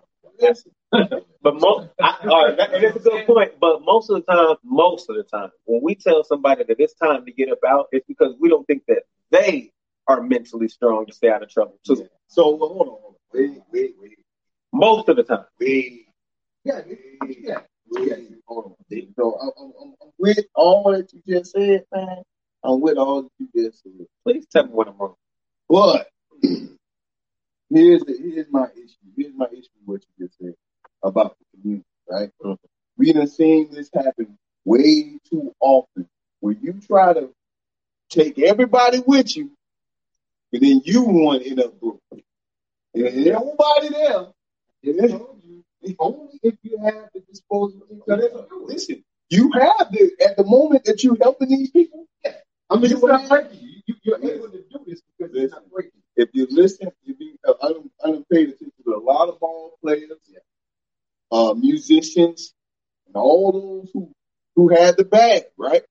But 1.43 1.55
most, 1.59 1.89
I, 1.99 2.17
all 2.25 2.49
right, 2.49 2.57
that, 2.59 2.71
that's 2.71 2.97
a 2.97 2.99
good 2.99 3.27
point. 3.27 3.53
But 3.59 3.83
most 3.83 4.11
of 4.11 4.17
the 4.17 4.31
time, 4.31 4.57
most 4.63 5.09
of 5.09 5.17
the 5.17 5.23
time, 5.23 5.49
when 5.65 5.81
we 5.83 5.95
tell 5.95 6.23
somebody 6.23 6.65
that 6.65 6.77
it's 6.79 6.93
time 6.93 7.25
to 7.25 7.33
get 7.33 7.51
up 7.51 7.61
out, 7.67 7.87
it's 7.93 8.07
because 8.07 8.35
we 8.39 8.51
don't 8.51 8.67
think 8.67 8.83
that 8.89 9.05
they 9.31 9.73
are 10.07 10.21
mentally 10.21 10.69
strong 10.69 11.07
to 11.07 11.15
stay 11.15 11.31
out 11.31 11.43
of 11.43 11.49
trouble 11.49 11.79
too. 11.87 12.07
so 12.29 12.59
hold 12.59 12.61
on, 12.63 12.69
hold 12.69 12.89
on. 12.89 13.15
Wait, 13.33 13.63
wait, 13.73 13.95
wait. 14.03 14.19
Most 14.73 15.09
of 15.09 15.17
the 15.17 15.23
time. 15.23 15.47
Wait. 15.59 16.09
Yeah, 16.65 16.83
yeah, 16.87 17.29
yeah. 17.41 18.25
Hold 18.47 18.77
on. 18.91 19.13
So 19.17 19.39
I'm, 19.41 19.51
I'm, 19.59 19.73
I'm 19.81 19.95
I'm 20.03 20.11
with 20.19 20.45
all 20.55 20.93
that 20.93 21.11
you 21.15 21.23
just 21.27 21.53
said, 21.53 21.85
man. 21.91 22.23
I'm 22.63 22.83
with 22.83 22.99
all 22.99 23.23
that 23.23 23.31
you 23.39 23.49
just 23.55 23.83
said. 23.83 23.93
Please 24.25 24.45
tell 24.53 24.65
me 24.65 24.73
what 24.73 24.89
I'm 24.89 24.99
wrong. 24.99 25.15
But 25.71 26.09
here's 27.71 28.03
the, 28.03 28.19
here's 28.21 28.47
my 28.51 28.67
issue. 28.75 29.09
Here's 29.17 29.35
my 29.35 29.47
issue 29.47 29.69
with 29.87 29.87
what 29.87 30.03
you 30.19 30.27
just 30.27 30.39
said 30.39 30.55
about 31.03 31.37
the 31.39 31.45
community, 31.61 31.87
right? 32.09 32.31
Mhm. 32.45 32.59
We 32.97 33.27
seen 33.27 33.71
this 33.73 33.91
happen 33.95 34.39
way 34.65 35.19
too 35.31 35.55
often, 35.61 36.09
where 36.41 36.55
you 36.61 36.75
try 36.81 37.15
to 37.15 37.31
take 38.11 38.39
everybody 38.39 39.01
with 39.07 39.37
you, 39.37 39.51
and 40.53 40.63
then 40.63 40.83
you 40.85 41.03
one 41.03 41.43
end 41.43 41.61
up 41.61 41.79
broke. 41.81 42.01
And 42.95 43.27
nobody 43.27 43.89
there. 43.89 44.27
You. 44.83 45.27
Only 45.99 46.39
if 46.43 46.57
you 46.63 46.79
have 46.79 47.09
the 47.15 47.21
disposable 47.21 47.87
income. 47.91 48.47
Listen, 48.67 49.03
you 49.31 49.51
have 49.53 49.91
the 49.93 50.13
at 50.25 50.37
the 50.37 50.45
moment 50.45 50.85
that 50.85 51.03
you're 51.03 51.17
helping 51.21 51.49
these 51.49 51.71
people. 51.71 52.07
I 52.71 52.77
mean, 52.77 52.93
it's 52.93 53.03
not 53.03 53.29
breaking 53.29 53.61
you. 53.61 53.83
you. 53.87 53.95
You're 54.03 54.19
able 54.19 54.49
to 54.51 54.59
do 54.71 54.81
this 54.87 55.01
because 55.19 55.35
it's 55.35 55.53
not 55.53 55.71
breaking 55.71 56.03
If 56.17 56.31
you 56.35 56.47
listen, 56.51 56.91
you 57.05 57.17
uh, 57.47 57.55
I 57.63 57.69
don't, 57.69 58.29
pay 58.31 58.43
attention 58.45 58.73
to 58.85 58.95
a 58.95 59.01
lot 59.01 59.29
of 59.29 59.41
ball 59.41 59.79
players, 59.83 60.11
uh, 61.33 61.55
musicians, 61.55 62.53
and 63.07 63.17
all 63.17 63.53
those 63.53 63.91
who 63.93 64.13
who 64.57 64.69
had 64.69 64.97
the 64.97 65.05
bag, 65.05 65.45
right? 65.57 65.83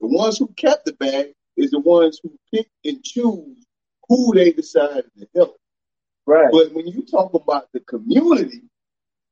The 0.00 0.06
ones 0.06 0.38
who 0.38 0.48
kept 0.48 0.86
the 0.86 0.92
bag, 0.94 1.32
is 1.56 1.70
the 1.72 1.80
ones 1.80 2.20
who 2.22 2.32
pick 2.54 2.68
and 2.84 3.02
choose 3.04 3.64
who 4.08 4.34
they 4.34 4.52
decided 4.52 5.04
to 5.18 5.28
help. 5.34 5.56
Right. 6.26 6.50
But 6.52 6.72
when 6.72 6.86
you 6.86 7.02
talk 7.04 7.34
about 7.34 7.68
the 7.72 7.80
community, 7.80 8.62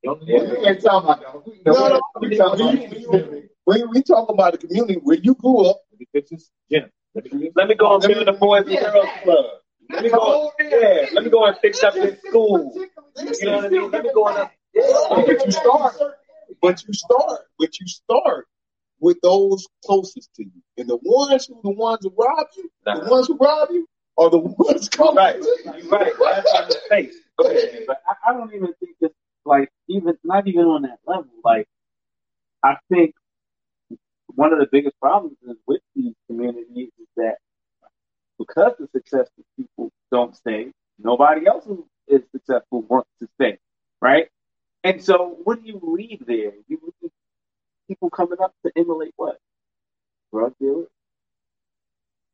Yeah. 0.02 0.12
We 0.22 0.34
ain't 0.66 0.82
talking 0.82 1.10
about 1.10 1.20
that. 1.20 1.64
no, 1.66 1.88
no, 1.88 2.00
we 2.20 2.36
talk, 2.36 2.58
when, 2.58 3.78
you- 3.78 3.90
we 3.90 4.02
talk 4.02 4.28
about 4.28 4.52
the 4.52 4.58
community 4.58 4.94
where 5.02 5.16
you 5.16 5.34
grew 5.34 5.66
up, 5.66 5.82
This 6.12 6.30
is 6.32 6.50
Jennifer. 6.70 6.92
Let 7.14 7.32
me- 7.32 7.50
Let 7.56 7.68
me 7.68 7.74
go 7.74 7.94
and 7.94 8.02
build 8.02 8.26
the 8.28 8.32
Boys 8.32 8.66
and 8.66 8.78
Girls 8.78 9.08
Club. 9.22 9.46
Let 9.90 10.02
me 10.04 10.10
go. 10.10 10.52
Yeah. 10.60 11.06
Let 11.12 11.24
me 11.24 11.30
go 11.30 11.44
and 11.46 11.56
fix 11.58 11.82
up 11.82 11.94
this 11.94 12.20
school. 12.22 12.72
You 12.76 12.88
know 13.46 13.56
what 13.56 13.64
I 13.64 13.68
mean? 13.68 13.90
Let 13.90 14.04
me 14.04 14.10
go 14.14 14.28
and. 14.28 14.50
But 14.78 15.44
you 15.44 15.50
start, 15.52 15.94
but 16.62 16.84
you 16.86 16.94
start, 16.94 17.40
but 17.58 17.80
you 17.80 17.86
start 17.86 18.46
with 19.00 19.18
those 19.22 19.66
closest 19.84 20.34
to 20.36 20.44
you, 20.44 20.62
and 20.76 20.88
the 20.88 20.98
ones 21.02 21.46
who 21.46 21.60
the 21.62 21.70
ones 21.70 22.00
who 22.02 22.14
rob 22.16 22.46
you, 22.56 22.70
the 22.84 23.08
ones 23.10 23.26
who 23.28 23.36
rob 23.36 23.70
you, 23.70 23.86
are 24.18 24.30
the 24.30 24.38
ones 24.58 24.88
coming. 24.88 25.16
Right. 25.16 25.42
you. 25.82 25.90
Right. 25.90 26.12
That's 26.20 26.54
a 26.54 26.66
mistake. 26.66 27.12
Go 27.38 27.50
ahead. 27.50 27.84
But 27.86 28.02
I, 28.08 28.30
I 28.30 28.32
don't 28.34 28.54
even 28.54 28.72
think 28.80 28.96
it's 29.00 29.14
like 29.44 29.70
even 29.88 30.16
not 30.24 30.46
even 30.46 30.66
on 30.66 30.82
that 30.82 30.98
level. 31.06 31.26
Like 31.44 31.68
I 32.64 32.76
think 32.92 33.14
one 34.34 34.52
of 34.52 34.58
the 34.60 34.68
biggest 34.70 34.98
problems 35.00 35.36
is 35.48 35.56
with 35.66 35.80
these 35.96 36.14
communities 36.28 36.90
is 37.00 37.08
that 37.16 37.36
because 38.38 38.72
the 38.78 38.88
successful 38.94 39.44
people 39.56 39.90
don't 40.12 40.36
stay, 40.36 40.72
nobody 40.98 41.46
else 41.46 41.64
who 41.66 41.86
is 42.08 42.22
successful 42.32 42.82
wants 42.82 43.10
to 43.20 43.28
stay, 43.36 43.58
right? 44.00 44.28
And 44.84 45.02
so 45.02 45.36
what 45.44 45.62
do 45.62 45.68
you 45.68 45.80
leave 45.82 46.24
there? 46.26 46.52
You 46.68 46.78
leave 47.02 47.10
people 47.88 48.10
coming 48.10 48.38
up 48.42 48.54
to 48.64 48.72
emulate 48.76 49.12
what? 49.16 49.38
Drug 50.32 50.54
dealers, 50.60 50.88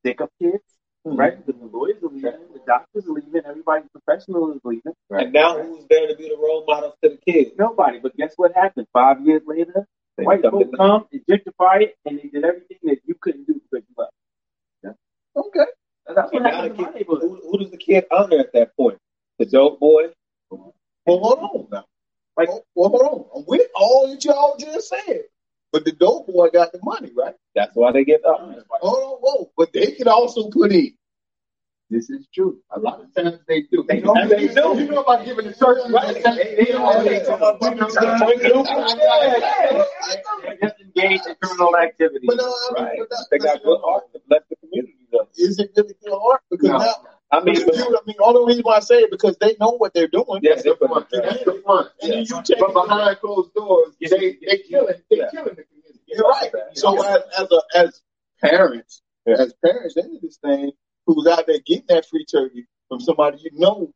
stick 0.00 0.20
up 0.20 0.30
kids, 0.40 0.62
mm-hmm. 1.07 1.16
right? 1.16 1.46
Because 1.46 1.61
the 1.61 1.66
lawyers 1.66 2.02
are 2.02 2.09
leaving, 2.09 2.33
the 2.52 2.61
doctors 2.66 3.07
are 3.07 3.12
leaving, 3.12 3.42
everybody 3.46 3.85
professional 3.92 4.52
is 4.52 4.61
leaving. 4.64 4.92
And 5.11 5.33
now 5.33 5.62
who's 5.62 5.85
there 5.88 6.09
to 6.09 6.16
be 6.16 6.28
the 6.28 6.37
role 6.37 6.64
models 6.66 6.94
to 7.02 7.11
the 7.11 7.33
kids? 7.33 7.52
Nobody. 7.59 8.00
But 8.00 8.16
guess 8.16 8.35
what 8.37 8.52
happened? 8.54 8.88
Five 8.92 9.24
years 9.24 9.42
later, 9.46 9.87
They 10.18 10.24
white 10.24 10.42
dumped 10.42 10.59
folk 10.59 10.68
it. 10.72 10.76
come 10.76 11.07
and 11.12 11.22
gentrify 11.26 11.83
it, 11.83 11.96
and 12.04 12.18
they 12.18 12.28
did 12.28 12.44
everything 12.44 12.78
that 12.85 12.98
you 13.07 13.14
couldn't 13.20 13.46
do 13.46 13.54
because 13.54 13.87
you 13.88 13.94
left. 13.96 14.12
Okay. 15.37 15.66
That's 16.07 16.33
what 16.33 16.42
now 16.42 16.62
happened 16.62 16.78
the 16.78 16.98
kid, 16.98 17.07
who, 17.09 17.40
who 17.50 17.59
does 17.59 17.70
the 17.70 17.76
kid 17.76 18.04
honor 18.11 18.38
at 18.38 18.52
that 18.52 18.76
point? 18.76 18.98
The 19.38 19.46
dope 19.46 19.80
boy? 19.80 20.11
Well, 20.50 20.74
hold 21.07 21.38
on 21.38 21.66
now. 21.72 21.85
Like- 22.36 22.48
well, 22.74 22.90
hold 22.90 23.02
on. 23.02 23.24
I'm 23.36 23.44
with 23.46 23.68
all 23.74 24.08
that 24.08 24.24
y'all 24.24 24.56
just 24.58 24.88
said, 24.88 25.24
but 25.72 25.84
the 25.84 25.92
dope 25.92 26.26
boy 26.26 26.48
got 26.50 26.72
the 26.72 26.80
money, 26.82 27.10
right? 27.16 27.34
That's 27.54 27.74
why 27.74 27.92
they 27.92 28.04
get 28.04 28.24
up. 28.24 28.40
Hold 28.80 29.02
on, 29.04 29.18
whoa. 29.20 29.50
But 29.56 29.72
they 29.72 29.92
can 29.92 30.08
also 30.08 30.50
put 30.50 30.72
in. 30.72 30.94
This 31.90 32.08
is 32.10 32.26
true. 32.34 32.58
A 32.74 32.80
lot 32.80 33.00
of 33.02 33.14
times 33.14 33.38
they 33.46 33.62
do. 33.70 33.84
They 33.86 33.98
You 33.98 34.04
know, 34.04 34.14
do. 34.14 34.28
They 34.28 34.48
do. 34.48 34.74
You 34.80 34.86
know 34.90 35.02
about 35.02 35.24
giving 35.24 35.46
the 35.46 35.52
church 35.54 35.78
Right. 35.90 36.14
They- 36.24 36.64
they 36.64 36.72
always 36.72 37.22
come 37.26 37.42
up 37.42 37.60
with 37.60 37.78
Just 40.62 40.80
engaged 40.80 41.26
in 41.26 41.34
criminal 41.42 41.76
activity. 41.76 42.26
But, 42.26 42.40
uh, 42.40 42.50
Right. 42.76 42.98
but 42.98 43.10
that- 43.10 43.26
They 43.30 43.38
got 43.38 43.62
good 43.62 43.80
art 43.84 44.12
to 44.14 44.20
bless 44.28 44.42
the 44.48 44.56
community 44.56 45.06
though. 45.12 45.28
Is 45.36 45.58
it 45.58 45.70
really 45.76 45.94
good 46.02 46.12
art? 46.14 46.42
Because 46.50 46.68
No. 46.70 46.78
now, 46.78 46.94
I 47.40 47.44
mean, 47.44 47.56
I 47.56 47.58
mean, 47.64 47.80
I 47.80 48.00
mean, 48.06 48.16
the 48.18 48.24
only 48.24 48.46
reason 48.46 48.62
why 48.62 48.76
I 48.76 48.80
say 48.80 48.96
it 49.00 49.10
because 49.10 49.36
they 49.40 49.56
know 49.60 49.72
what 49.76 49.94
they're 49.94 50.08
doing. 50.08 50.40
Yes, 50.42 50.62
That's 50.62 50.78
the 50.78 50.86
they- 50.86 50.86
front. 50.86 51.06
That's 51.10 51.44
the 51.44 51.62
front. 51.64 51.88
And 52.02 52.12
then 52.12 52.18
you 52.24 52.34
But 52.36 52.44
take 52.46 52.58
behind 52.74 53.18
closed 53.20 53.54
doors, 53.54 53.94
they 54.00 54.08
they 54.46 54.58
killing 54.58 54.94
they 55.10 55.16
Yeah. 55.18 55.30
killing 55.30 55.54
the 55.56 55.64
community. 55.64 56.00
You're 56.06 56.28
right. 56.28 56.50
So 56.74 57.02
as 57.04 57.22
as 57.38 57.48
a, 57.50 57.62
as 57.78 58.00
parents, 58.42 59.02
Yeah. 59.26 59.36
as 59.38 59.54
parents 59.64 59.96
into 59.96 60.18
this 60.22 60.36
thing, 60.38 60.72
who's 61.06 61.26
out 61.26 61.46
there 61.46 61.58
getting 61.66 61.86
that 61.88 62.06
free 62.06 62.24
turkey 62.24 62.66
from 62.88 63.00
somebody 63.00 63.38
you 63.42 63.50
know, 63.54 63.92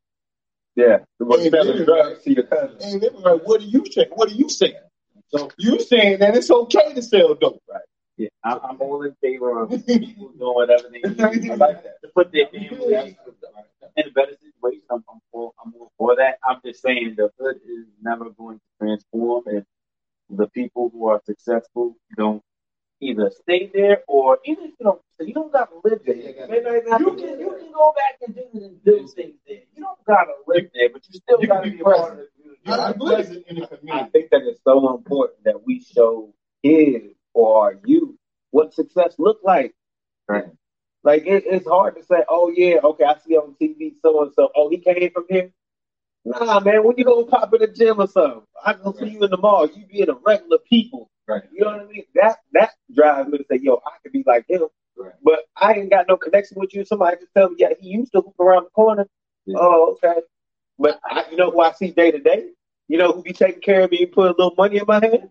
yeah. 0.77 0.99
The 1.19 1.25
one 1.27 1.41
selling 1.51 1.85
drugs 1.85 2.23
to 2.23 2.33
your 2.35 2.45
cousin. 2.45 2.77
and 2.83 3.01
they're 3.03 3.11
like, 3.11 3.43
what 3.47 3.61
are 3.61 3.65
you 3.65 3.85
saying? 3.91 4.09
What 4.15 4.31
are 4.31 4.35
you 4.35 4.49
saying? 4.49 4.75
So 5.29 5.51
you 5.59 5.81
saying 5.81 6.21
that 6.21 6.37
it's 6.37 6.51
okay 6.51 6.95
to 6.95 7.03
sell 7.03 7.35
dope, 7.35 7.63
right? 7.69 7.83
Yeah, 8.19 8.29
I'm, 8.45 8.61
I'm 8.65 8.83
all 8.83 9.05
in 9.05 9.17
favor 9.23 9.63
of 9.63 9.71
people 9.71 10.31
doing 10.39 10.55
whatever 10.55 10.85
they 10.93 11.01
need 11.01 11.19
like 11.59 11.83
to 11.85 12.09
put 12.15 12.33
their 12.33 12.49
family 12.49 13.17
in 13.97 14.09
a 14.09 14.13
better 14.13 14.33
situation. 14.43 14.83
I'm, 14.91 15.05
I'm, 15.11 15.21
for, 15.33 15.53
I'm 15.65 15.75
all 15.81 15.93
for 15.99 16.17
that. 16.17 16.39
I'm 16.49 16.61
just 16.67 16.83
saying 16.83 17.17
the 17.19 17.31
hood 17.41 17.57
is 17.57 17.87
never 18.03 18.31
going 18.31 18.59
to 18.59 18.65
transform 18.81 19.45
if 19.49 19.65
the 20.31 20.49
people 20.49 20.91
who 20.93 21.09
are 21.09 21.23
successful 21.27 21.97
don't 22.17 22.43
either 23.03 23.31
stay 23.43 23.71
there 23.75 24.03
or 24.09 24.39
even 24.45 24.65
if 24.67 24.73
you 24.81 24.85
don't, 24.87 25.03
you 25.21 25.35
don't 25.35 25.53
got 25.53 25.71
to 25.71 25.81
live 25.85 26.01
there. 26.07 26.17
You 26.17 27.17
can 27.17 27.41
you 27.41 27.57
can 27.59 27.73
go 27.73 27.95
back 27.97 28.19
and 28.27 28.35
do 28.35 28.45
and 28.55 28.85
do 28.85 29.09
things 29.17 29.37
there. 29.47 29.61
You 29.75 29.83
don't 29.85 30.05
got 30.07 30.25
to 30.25 30.35
live 30.47 30.71
there, 30.75 30.91
but 30.93 31.03
you 31.09 31.21
still 31.21 31.43
You 31.43 31.49
gotta 31.49 31.65
be 31.71 31.77
be 31.77 31.81
a 31.81 31.85
part 31.85 32.13
of 32.13 32.19
the 32.19 32.29
community. 32.37 32.63
I 32.67 32.77
You're 32.89 32.91
agree. 32.91 33.17
present 33.17 33.47
in 33.49 33.57
the 33.57 33.93
I 33.93 34.05
think 34.11 34.31
that 34.31 34.43
it's 34.45 34.61
so 34.65 34.97
important 34.97 35.45
that 35.45 35.65
we 35.67 35.81
show 35.85 36.35
kids 36.65 37.15
or 37.39 37.63
our 37.63 37.75
youth 37.85 38.17
what 38.51 38.75
success 38.75 39.15
look 39.19 39.39
like. 39.45 39.75
Right. 40.27 40.47
Like 41.05 41.27
it, 41.27 41.45
it's 41.47 41.67
hard 41.67 41.97
to 41.97 42.03
say, 42.03 42.25
oh 42.29 42.53
yeah, 42.55 42.79
okay, 42.83 43.05
I 43.05 43.15
see 43.25 43.37
on 43.37 43.55
TV 43.61 43.95
so 44.03 44.23
and 44.25 44.33
so. 44.35 44.51
Oh, 44.57 44.69
he 44.69 44.79
came 44.79 45.11
from 45.13 45.27
here. 45.29 45.51
Nah, 46.25 46.61
man, 46.61 46.85
when 46.85 46.99
you 46.99 47.05
gonna 47.05 47.27
pop 47.27 47.55
in 47.55 47.61
the 47.61 47.69
gym 47.69 48.01
or 48.01 48.09
something? 48.09 48.43
I 48.65 48.73
can 48.73 48.93
see 48.95 49.11
you 49.11 49.23
in 49.23 49.31
the 49.31 49.37
mall. 49.37 49.69
You 49.69 49.87
being 49.87 50.11
a 50.11 50.15
regular 50.27 50.59
people. 50.69 51.11
Right. 51.29 51.45
You 51.53 51.65
know 51.65 51.71
what 51.71 51.81
I 51.83 51.85
mean? 51.85 52.05
That 52.17 52.39
that 52.55 52.71
drives 52.95 53.31
me 53.31 53.39
to 53.39 53.45
say, 53.49 53.61
yo, 53.63 53.81
I 53.87 53.93
could 54.03 54.13
be 54.13 54.25
like 54.27 54.45
him. 54.49 54.67
Right. 54.99 55.13
But 55.23 55.45
I 55.57 55.75
ain't 55.75 55.91
got 55.91 56.07
no 56.09 56.17
connection 56.17 56.59
with 56.59 56.75
you. 56.75 56.85
Somebody 56.85 57.19
just 57.19 57.33
tell 57.35 57.51
me, 57.51 57.57
yeah, 57.59 57.69
he 57.81 57.91
used 57.91 58.13
to 58.13 58.21
hoop 58.21 58.39
around 58.41 58.65
the 58.65 58.71
corner. 58.71 59.07
Yeah. 59.47 59.59
Oh, 59.61 59.97
okay. 60.05 60.21
But 60.79 60.99
I, 61.09 61.25
you 61.31 61.37
know 61.37 61.51
who 61.53 61.61
I 61.61 61.73
see 61.73 61.93
day 61.93 62.11
to 62.11 62.19
day? 62.19 62.49
You 62.89 62.99
know 62.99 63.13
who 63.13 63.23
be 63.23 63.33
taking 63.33 63.61
care 63.61 63.83
of 63.83 63.91
me 63.93 64.03
and 64.03 64.13
put 64.13 64.27
a 64.27 64.31
little 64.31 64.55
money 64.59 64.79
in 64.79 64.85
my 64.87 65.01
hand? 65.01 65.29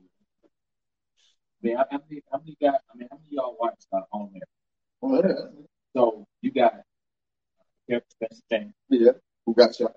Man, 1.63 1.77
how 1.77 1.85
many, 2.09 2.21
how 2.31 2.39
many 2.39 2.55
guys, 2.61 2.79
I 2.93 2.97
mean, 2.97 3.07
how 3.11 3.17
many 3.17 3.27
of 3.27 3.31
y'all 3.33 3.57
watch 3.59 3.79
uh, 3.91 4.01
On 4.11 4.29
There? 4.33 4.41
Oh, 5.01 5.15
yeah. 5.15 5.61
So 5.95 6.25
you 6.41 6.51
got 6.51 6.75
Kevin 7.89 8.03
Spencer 8.09 8.71
yeah. 8.89 9.11
Who 9.45 9.53
got 9.53 9.75
shot? 9.75 9.95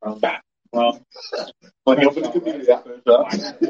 from, 0.00 0.20
from 0.72 1.00
Money 1.86 2.06
over 2.06 2.20
the 2.20 2.30
community. 2.30 2.66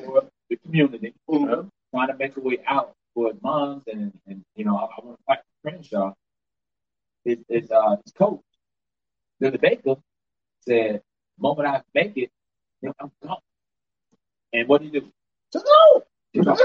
for 0.04 0.28
the 0.50 0.56
community, 0.56 1.14
Mhm. 1.28 1.68
trying 1.90 2.08
to 2.08 2.16
make 2.16 2.36
a 2.36 2.40
way 2.40 2.58
out 2.66 2.94
for 3.14 3.32
his 3.32 3.42
moms 3.42 3.84
and, 3.86 4.12
and 4.26 4.44
you 4.56 4.64
know, 4.64 4.76
I, 4.76 4.84
I 4.84 5.04
want 5.04 5.18
to 5.18 5.24
fight 5.24 5.38
for 5.62 5.70
Crenshaw. 5.70 6.12
His, 7.24 7.38
his, 7.48 7.70
uh, 7.70 7.96
his 8.04 8.12
coach, 8.12 8.40
Billy 9.40 9.58
Baker, 9.58 9.96
said, 10.60 11.02
the 11.36 11.42
moment 11.42 11.68
I 11.68 11.82
make 11.94 12.16
it, 12.16 12.30
you 12.82 12.88
know, 12.88 12.94
I'm 13.00 13.10
gone. 13.22 13.38
And 14.52 14.68
what 14.68 14.82
did 14.82 14.92
he 14.92 15.00
do? 15.00 15.10
Took 15.52 15.64
off. 16.40 16.60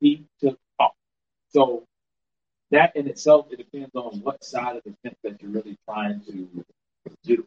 He 0.00 0.26
took 0.40 0.58
off. 0.78 0.92
So 1.50 1.86
that 2.70 2.96
in 2.96 3.06
itself, 3.08 3.46
it 3.50 3.58
depends 3.58 3.94
on 3.94 4.20
what 4.20 4.42
side 4.44 4.76
of 4.76 4.82
the 4.84 4.94
fence 5.02 5.16
that 5.22 5.40
you're 5.40 5.50
really 5.50 5.78
trying 5.88 6.20
to 6.26 6.64
do. 7.22 7.46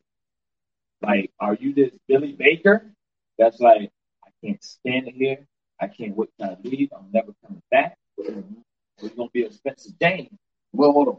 Like, 1.01 1.31
are 1.39 1.55
you 1.55 1.73
this 1.73 1.91
Billy 2.07 2.33
Baker 2.33 2.91
that's 3.37 3.59
like, 3.59 3.91
I 4.25 4.29
can't 4.43 4.63
stand 4.63 5.07
it 5.07 5.15
here. 5.15 5.45
I 5.79 5.87
can't 5.87 6.15
wait 6.15 6.29
till 6.39 6.49
I 6.49 6.57
leave. 6.63 6.89
I'm 6.95 7.09
never 7.13 7.33
coming 7.45 7.61
back. 7.69 7.97
Or 8.17 8.25
you 8.25 9.09
gonna 9.15 9.29
be 9.31 9.43
a 9.43 9.51
Spencer 9.51 9.91
James. 10.01 10.29
Well, 10.73 10.91
hold 10.91 11.07
on. 11.09 11.17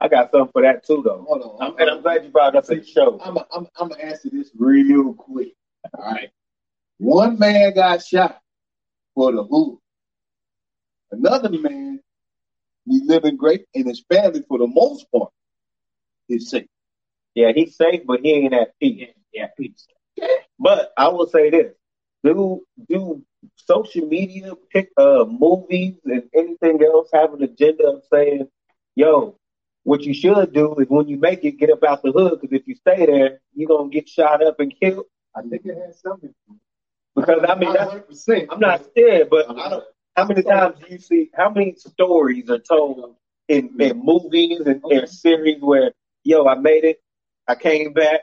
I 0.00 0.08
got 0.08 0.30
something 0.30 0.52
for 0.52 0.62
that 0.62 0.86
too, 0.86 1.02
though. 1.04 1.24
Hold 1.26 1.42
on. 1.42 1.66
I'm, 1.72 1.78
and 1.78 1.90
I'm 1.90 2.02
glad 2.02 2.22
you 2.22 2.30
brought 2.30 2.54
it 2.54 2.58
up 2.58 2.70
in 2.70 2.80
the 2.80 2.86
show. 2.86 3.18
I'm 3.22 3.38
I'm 3.52 3.66
I'm 3.78 3.88
gonna 3.88 4.02
answer 4.02 4.28
this 4.30 4.50
real 4.56 5.14
quick. 5.14 5.54
All 5.94 6.04
right. 6.04 6.30
One 6.98 7.38
man 7.38 7.74
got 7.74 8.04
shot 8.04 8.40
for 9.16 9.32
the 9.32 9.44
hood. 9.44 9.78
Another 11.12 11.50
man, 11.50 12.00
he's 12.86 13.02
living 13.04 13.36
great, 13.36 13.66
and 13.74 13.88
his 13.88 14.04
family, 14.12 14.42
for 14.48 14.58
the 14.58 14.68
most 14.68 15.06
part, 15.12 15.32
is 16.28 16.50
safe. 16.50 16.66
Yeah, 17.34 17.52
he's 17.54 17.76
safe, 17.76 18.02
but 18.06 18.20
he 18.20 18.32
ain't 18.32 18.54
at 18.54 18.78
peace. 18.80 19.10
Yeah, 19.32 19.48
peace. 19.58 19.86
But 20.58 20.92
I 20.98 21.08
will 21.08 21.28
say 21.28 21.50
this: 21.50 21.74
do 22.24 22.64
do 22.88 23.22
social 23.56 24.06
media 24.06 24.52
pick 24.72 24.90
uh 24.98 25.24
movies 25.26 25.96
and 26.04 26.24
anything 26.34 26.82
else 26.84 27.10
have 27.12 27.34
an 27.34 27.42
agenda 27.44 27.88
of 27.88 28.04
saying, 28.12 28.48
"Yo, 28.96 29.36
what 29.84 30.02
you 30.02 30.14
should 30.14 30.52
do 30.52 30.74
is 30.76 30.88
when 30.88 31.08
you 31.08 31.18
make 31.18 31.44
it, 31.44 31.58
get 31.58 31.70
up 31.70 31.84
out 31.84 32.02
the 32.02 32.12
hood 32.12 32.40
because 32.40 32.60
if 32.60 32.66
you 32.68 32.76
stay 32.76 33.06
there, 33.06 33.40
you're 33.54 33.68
gonna 33.68 33.90
get 33.90 34.08
shot 34.08 34.44
up 34.46 34.60
and 34.60 34.74
killed." 34.80 35.06
I 35.36 35.42
think 35.42 35.66
it 35.66 35.76
has 35.86 36.00
something. 36.00 36.34
Because 37.16 37.44
I 37.48 37.56
mean, 37.56 37.72
that's, 37.72 38.28
I'm 38.50 38.60
not 38.60 38.84
scared, 38.86 39.30
but 39.30 39.50
I 39.50 39.70
don't. 39.70 39.84
How 40.16 40.26
many 40.26 40.42
times 40.42 40.78
do 40.80 40.92
you 40.92 40.98
see? 40.98 41.30
How 41.34 41.50
many 41.50 41.74
stories 41.76 42.50
are 42.50 42.58
told 42.58 43.16
in, 43.48 43.70
in 43.80 44.02
movies 44.04 44.60
and, 44.60 44.82
and 44.84 45.08
series 45.08 45.60
where, 45.62 45.92
yo, 46.24 46.46
I 46.46 46.56
made 46.56 46.84
it, 46.84 47.02
I 47.48 47.54
came 47.56 47.92
back, 47.94 48.22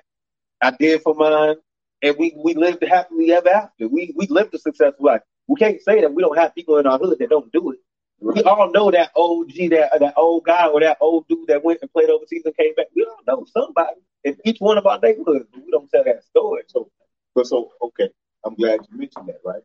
I 0.62 0.72
did 0.72 1.02
for 1.02 1.16
mine, 1.16 1.56
and 2.04 2.16
we 2.20 2.36
we 2.44 2.56
lived 2.56 2.84
happily 2.84 3.32
ever 3.34 3.50
after. 3.50 3.88
We 3.88 4.14
we 4.18 4.28
lived 4.28 4.56
a 4.56 4.60
successful 4.60 5.06
life. 5.08 5.22
We 5.48 5.58
can't 5.58 5.82
say 5.82 6.02
that 6.02 6.14
we 6.14 6.24
don't 6.24 6.38
have 6.38 6.56
people 6.56 6.78
in 6.78 6.88
our 6.88 7.00
hood 7.00 7.20
that 7.20 7.30
don't 7.30 7.52
do 7.52 7.72
it. 7.72 7.80
We 8.20 8.42
all 8.44 8.72
know 8.72 8.92
that 8.92 9.12
OG, 9.16 9.54
that 9.72 10.00
that 10.00 10.14
old 10.18 10.46
guy 10.46 10.68
or 10.68 10.80
that 10.82 10.98
old 11.02 11.28
dude 11.28 11.48
that 11.48 11.64
went 11.64 11.80
and 11.82 11.92
played 11.92 12.10
overseas 12.10 12.44
and 12.46 12.56
came 12.58 12.76
back. 12.76 12.88
We 12.96 13.06
all 13.06 13.20
know 13.28 13.46
somebody 13.52 14.02
in 14.24 14.38
each 14.46 14.60
one 14.60 14.78
of 14.78 14.86
our 14.86 15.00
neighborhoods. 15.00 15.46
but 15.52 15.64
We 15.66 15.72
don't 15.72 15.90
tell 15.90 16.04
that 16.06 16.24
story. 16.24 16.64
So, 16.68 16.90
but 17.36 17.48
so 17.48 17.72
okay, 17.82 18.10
I'm 18.46 18.56
glad 18.56 18.82
you 18.92 18.98
mentioned 18.98 19.28
that, 19.28 19.40
right? 19.46 19.64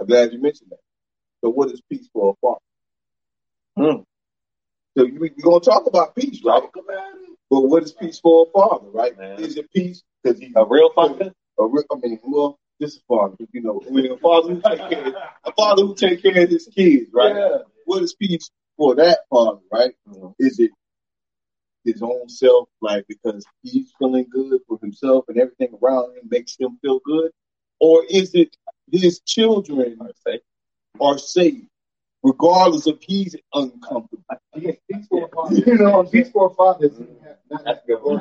I'm 0.00 0.06
glad 0.06 0.32
you 0.32 0.40
mentioned 0.40 0.70
that. 0.70 0.80
So, 1.42 1.50
what 1.50 1.70
is 1.70 1.80
peace 1.90 2.08
for 2.12 2.32
a 2.32 2.34
father? 2.40 2.60
Hmm. 3.76 4.02
So 4.96 5.04
you, 5.04 5.18
we're 5.20 5.30
gonna 5.42 5.60
talk 5.60 5.86
about 5.86 6.14
peace, 6.16 6.40
right? 6.44 6.62
But 7.50 7.60
what 7.62 7.82
is 7.82 7.92
peace 7.92 8.20
for 8.20 8.46
a 8.46 8.50
father, 8.50 8.90
right? 8.90 9.16
Man. 9.16 9.40
Is 9.40 9.56
it 9.56 9.70
peace 9.72 10.02
because 10.22 10.38
he's 10.40 10.52
A 10.56 10.64
real 10.64 10.90
father? 10.94 11.32
A 11.58 11.66
real, 11.66 11.84
I 11.92 11.96
mean, 11.96 12.18
well, 12.24 12.58
this 12.78 12.94
is 12.94 13.02
father, 13.08 13.36
you 13.52 13.62
know, 13.62 13.80
I 13.86 13.90
mean, 13.90 14.10
a 14.12 14.16
father 14.18 14.54
who 14.54 14.60
take 14.60 14.78
care, 14.90 15.12
a 15.44 15.52
father 15.52 15.82
who 15.82 15.94
take 15.94 16.22
care 16.22 16.42
of 16.44 16.50
his 16.50 16.68
kids, 16.74 17.10
right? 17.12 17.34
Yeah. 17.34 17.58
What 17.84 18.02
is 18.02 18.14
peace 18.14 18.50
for 18.76 18.94
that 18.96 19.20
father, 19.30 19.60
right? 19.72 19.92
Mhm. 20.08 20.34
Is 20.38 20.58
it 20.58 20.70
his 21.84 22.02
own 22.02 22.28
self, 22.28 22.68
like 22.80 23.06
because 23.08 23.44
he's 23.62 23.92
feeling 23.98 24.26
good 24.30 24.60
for 24.68 24.78
himself 24.80 25.24
and 25.28 25.38
everything 25.38 25.76
around 25.82 26.16
him 26.16 26.28
makes 26.30 26.56
him 26.58 26.78
feel 26.82 27.00
good, 27.04 27.30
or 27.80 28.04
is 28.08 28.34
it 28.34 28.56
his 28.92 29.20
children 29.20 29.98
are 31.00 31.18
saved, 31.18 31.66
regardless 32.22 32.86
if 32.86 32.98
he's 33.02 33.36
uncomfortable? 33.54 34.22
Yeah, 34.56 34.72
peace 34.90 35.06
for 35.08 35.24
a 35.26 35.28
father. 35.28 35.56
You 35.56 35.74
know, 35.78 36.04
peace 36.04 36.30
for 36.30 36.46
a 36.46 36.54
father 36.54 36.86
is 36.86 36.98
not 37.50 37.64
That's 37.64 37.84
a 37.84 37.86
good 37.86 38.02
one. 38.02 38.20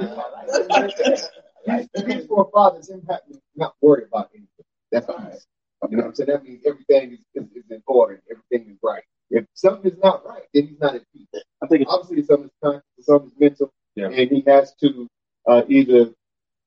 Peace 2.05 2.25
for 2.27 2.47
a 2.47 2.51
father 2.51 2.79
is 2.79 2.89
him 2.89 3.03
having 3.09 3.41
not 3.55 3.75
worried 3.81 4.07
about 4.07 4.29
anything. 4.33 4.65
That's 4.91 5.05
peace. 5.07 5.45
You 5.89 5.97
know 5.97 6.03
what 6.03 6.09
I'm 6.09 6.15
saying? 6.15 6.29
That 6.29 6.43
means 6.43 6.63
everything 6.65 7.13
is, 7.13 7.19
is, 7.35 7.49
is 7.55 7.63
in 7.71 7.81
order, 7.87 8.21
everything 8.29 8.71
is 8.71 8.77
right. 8.83 9.03
If 9.31 9.45
something 9.53 9.91
is 9.91 9.97
not 9.99 10.25
right, 10.25 10.43
then 10.53 10.67
he's 10.67 10.79
not 10.79 10.95
at 10.95 11.03
peace. 11.13 11.27
I 11.63 11.67
think 11.67 11.87
Obviously, 11.87 12.23
some 12.25 12.43
is 12.45 12.51
conscious, 12.63 12.83
some 13.01 13.23
is 13.27 13.33
mental, 13.39 13.71
Yeah. 13.95 14.07
and 14.07 14.29
he 14.31 14.43
has 14.47 14.73
to 14.81 15.07
uh, 15.47 15.61
either 15.67 16.11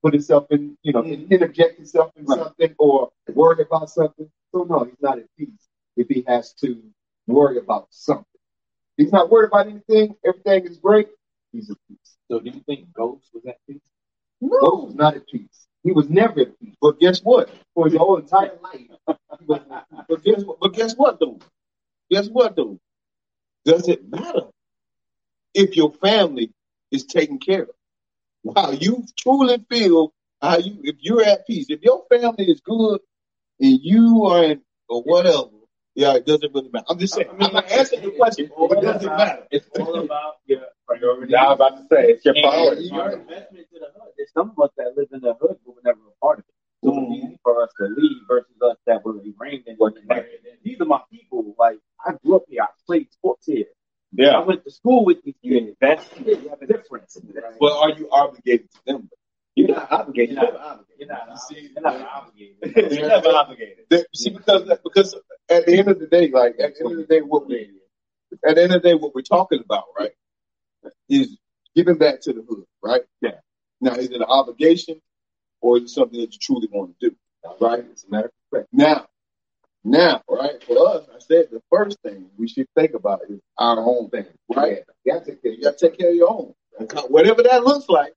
put 0.02 0.12
himself 0.14 0.46
in, 0.50 0.76
you 0.82 0.92
know, 0.92 1.02
Mm-hmm. 1.02 1.32
interject 1.32 1.76
himself 1.76 2.12
in 2.16 2.26
Right. 2.26 2.38
something 2.38 2.74
or 2.78 3.10
worry 3.34 3.62
about 3.62 3.90
something. 3.90 4.28
So 4.52 4.64
no, 4.64 4.84
he's 4.84 5.00
not 5.00 5.18
at 5.18 5.26
peace 5.38 5.68
if 5.96 6.08
he 6.08 6.24
has 6.26 6.52
to 6.54 6.82
worry 7.26 7.58
about 7.58 7.86
something. 7.90 8.24
He's 8.96 9.12
not 9.12 9.30
worried 9.30 9.48
about 9.48 9.66
anything. 9.68 10.16
Everything 10.24 10.66
is 10.66 10.78
great. 10.78 11.08
He's 11.52 11.70
at 11.70 11.76
peace. 11.88 12.16
So 12.30 12.40
do 12.40 12.50
you 12.50 12.60
think 12.66 12.92
Ghost 12.92 13.30
was 13.34 13.44
at 13.46 13.56
peace? 13.68 13.80
No. 14.40 14.58
Ghost 14.60 14.86
was 14.86 14.94
not 14.94 15.16
at 15.16 15.26
peace. 15.28 15.66
He 15.84 15.92
was 15.92 16.08
never 16.08 16.40
at 16.40 16.58
peace. 16.60 16.74
But 16.80 16.98
guess 17.00 17.20
what? 17.20 17.50
For 17.74 17.86
his 17.86 17.96
whole 17.96 18.18
entire 18.18 18.58
life, 18.62 18.88
he 19.40 19.46
was 19.46 19.60
not. 19.68 19.86
But 20.08 20.22
guess 20.24 20.44
what? 20.44 20.58
But 20.60 20.74
guess 20.74 20.94
what, 20.96 21.20
though? 21.20 21.38
Guess 22.10 22.28
what, 22.28 22.56
though? 22.56 22.78
Does 23.64 23.88
it 23.88 24.08
matter 24.10 24.46
if 25.54 25.76
your 25.76 25.92
family 25.92 26.50
is 26.90 27.04
taken 27.04 27.38
care 27.38 27.62
of? 27.64 27.70
Wow, 28.44 28.70
you 28.72 29.04
truly 29.18 29.64
feel 29.70 30.12
how 30.40 30.58
you 30.58 30.78
if 30.84 30.96
you're 31.00 31.22
at 31.24 31.46
peace. 31.46 31.66
If 31.68 31.82
your 31.82 32.04
family 32.10 32.46
is 32.50 32.60
good 32.60 33.00
and 33.60 33.80
you 33.82 34.24
are 34.26 34.44
in 34.44 34.62
or 34.88 35.02
whatever, 35.02 35.50
yeah, 35.94 36.14
it 36.16 36.26
doesn't 36.26 36.52
really 36.54 36.70
matter. 36.72 36.86
I'm 36.88 36.98
just 36.98 37.14
saying. 37.14 37.28
I'm 37.30 37.52
not 37.52 37.70
answering 37.70 38.02
the 38.04 38.10
question. 38.12 38.50
But 38.58 38.78
it 38.78 38.82
doesn't 38.82 39.06
matter. 39.06 39.44
It's 39.50 39.68
all 39.78 40.00
about 40.00 40.34
your 40.46 40.62
priority. 40.86 41.34
I 41.36 41.44
was 41.44 41.54
about 41.56 41.76
to 41.78 41.82
say 41.92 42.10
it's 42.12 42.24
your 42.24 42.34
priority. 42.34 42.84
your 42.84 43.12
investment 43.12 43.66
to 43.72 43.78
the 43.80 43.86
hood. 43.94 44.12
There's 44.16 44.32
some 44.32 44.52
of 44.56 44.60
us 44.64 44.70
that 44.78 44.94
live 44.96 45.08
in 45.12 45.20
the 45.20 45.34
hood 45.40 45.58
who 45.64 45.72
were 45.72 45.82
never 45.84 46.00
a 46.00 46.24
part 46.26 46.40
of 46.40 46.44
it. 46.48 46.54
So 46.84 46.92
Mhm. 46.92 47.12
it's 47.14 47.24
easy 47.26 47.38
for 47.44 47.62
us 47.62 47.70
to 47.78 47.86
leave 47.86 48.18
versus 48.28 48.56
us 48.62 48.76
that 48.86 49.04
were 49.04 49.20
ingrained 49.22 49.64
in. 49.68 49.76
Like, 49.78 49.94
these 50.64 50.80
are 50.80 50.86
my 50.86 51.02
people. 51.10 51.54
Like 51.58 51.78
I 52.04 52.14
grew 52.24 52.36
up 52.36 52.44
here. 52.48 52.62
I 52.62 52.68
played 52.86 53.12
sports 53.12 53.46
here. 53.46 53.66
I 54.20 54.40
went 54.40 54.64
to 54.64 54.70
school 54.70 55.04
with 55.04 55.22
these 55.22 55.34
You 55.42 55.60
kids. 55.60 55.76
invest. 55.80 56.10
You 56.26 56.48
have 56.50 56.60
a 56.62 56.66
difference. 56.66 57.18
Well, 57.60 57.78
are 57.78 57.90
you 57.90 58.08
obligated 58.10 58.70
to 58.72 58.78
them? 58.86 59.10
You're 59.54 59.68
not 59.68 59.90
obligated. 59.92 60.36
You're 60.36 60.44
You're 60.44 60.52
not- 60.52 60.60
obligated. 60.60 60.98
You're 60.98 61.08
not, 61.08 61.28
You 61.30 61.36
see, 61.56 61.70
you're 61.72 61.82
not 61.82 62.08
obligated. 62.08 62.92
You're 62.98 63.08
never 63.08 63.28
obligated. 63.28 63.84
That- 63.90 64.06
See, 64.14 64.30
because 64.30 64.62
because 64.84 65.14
at 65.50 65.66
the 65.66 65.78
end 65.78 65.88
of 65.88 65.98
the 65.98 66.06
day, 66.06 66.30
like 66.30 66.54
at 66.60 66.74
the 66.74 66.84
end 66.84 66.92
of 66.92 66.98
the 66.98 67.14
day, 67.14 67.20
what 67.20 67.46
we 67.46 67.70
at 68.46 68.54
the 68.56 68.62
end 68.62 68.72
of 68.72 68.82
the 68.82 68.88
day, 68.88 68.94
what 68.94 69.14
we're 69.14 69.22
talking 69.22 69.60
about, 69.64 69.84
right, 69.98 70.12
is 71.08 71.36
giving 71.74 71.96
back 71.98 72.20
to 72.22 72.32
the 72.32 72.42
hood, 72.48 72.64
right? 72.82 73.02
Yeah. 73.20 73.32
Now, 73.80 73.92
is 73.94 74.06
it 74.10 74.16
an 74.16 74.22
obligation 74.22 75.00
or 75.60 75.76
is 75.78 75.84
it 75.84 75.88
something 75.90 76.20
that 76.20 76.32
you 76.32 76.38
truly 76.40 76.68
want 76.72 76.98
to 77.00 77.10
do, 77.10 77.16
right? 77.60 77.80
It's 77.90 78.04
a 78.04 78.10
matter 78.10 78.26
of 78.52 78.58
fact. 78.58 78.68
Now, 78.72 79.06
now, 79.84 80.22
right, 80.28 80.62
for 80.64 80.88
us, 80.96 81.06
I 81.14 81.18
said 81.18 81.46
the 81.50 81.62
first 81.70 81.98
thing 82.02 82.26
we 82.38 82.48
should 82.48 82.68
think 82.76 82.94
about 82.94 83.22
is 83.28 83.40
our 83.58 83.78
own 83.78 84.10
thing, 84.10 84.26
right? 84.54 84.78
You 85.04 85.14
have 85.14 85.24
to 85.24 85.32
take 85.32 85.42
care 85.42 85.52
of 85.52 85.58
You 85.58 85.64
got 85.64 85.78
to 85.78 85.88
take 85.90 85.98
care 85.98 86.10
of 86.10 86.16
your 86.16 86.30
own. 86.30 86.54
Whatever 87.08 87.42
that 87.44 87.64
looks 87.64 87.88
like, 87.88 88.12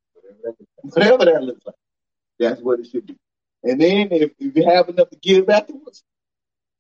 whatever 0.82 1.26
that 1.26 1.44
looks 1.44 1.66
like, 1.66 1.76
that's 2.40 2.62
what 2.62 2.80
it 2.80 2.88
should 2.88 3.08
be. 3.08 3.18
And 3.64 3.82
then 3.82 4.10
if, 4.12 4.32
if 4.40 4.56
you 4.56 4.66
have 4.70 4.90
enough 4.90 5.10
to 5.10 5.18
give 5.18 5.50
afterwards, 5.50 6.04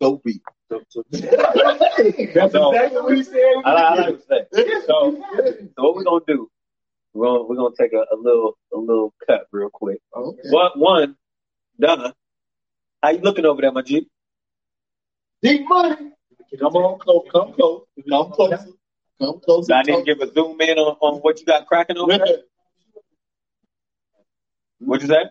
so 0.01 0.21
be 0.23 0.33
it. 0.33 0.41
So, 0.69 0.81
so, 0.89 1.03
That's 1.11 2.53
So- 2.53 2.71
exactly 2.73 3.01
what 3.01 3.15
he 3.17 3.23
said. 3.23 3.41
I 3.63 3.73
like, 3.73 3.83
I 3.83 3.95
like 3.95 4.05
what 4.05 4.09
you 4.55 4.65
say. 4.65 4.79
So, 4.87 5.23
so 5.77 5.83
what 5.83 5.95
we're 5.95 6.03
gonna 6.03 6.23
do? 6.27 6.49
We're 7.13 7.25
gonna 7.27 7.43
we're 7.43 7.55
gonna 7.55 7.75
take 7.79 7.93
a, 7.93 8.03
a 8.13 8.17
little 8.17 8.57
a 8.73 8.77
little 8.77 9.13
cut 9.27 9.47
real 9.51 9.69
quick. 9.71 9.99
Okay. 10.15 10.41
One 10.49 10.71
one, 10.75 11.15
Donna, 11.79 12.13
how 13.01 13.09
you 13.11 13.19
looking 13.19 13.45
over 13.45 13.61
there, 13.61 13.71
my 13.71 13.81
G? 13.83 14.07
Deep 15.45 15.69
money. 15.69 16.11
Come 16.57 16.75
on, 16.75 16.97
close, 16.97 17.27
come 17.31 17.53
close, 17.53 17.83
come 18.09 18.31
closer, 18.31 18.65
come 19.21 19.39
closer. 19.41 19.73
I 19.73 19.83
need 19.83 19.97
to 19.97 20.03
give 20.03 20.19
a 20.19 20.33
zoom 20.33 20.59
in 20.59 20.79
on, 20.79 20.97
on 21.01 21.19
what 21.19 21.39
you 21.39 21.45
got 21.45 21.67
cracking 21.67 21.97
over 21.97 22.17
there? 22.17 22.37
What 24.79 25.03
you 25.03 25.07
say? 25.07 25.25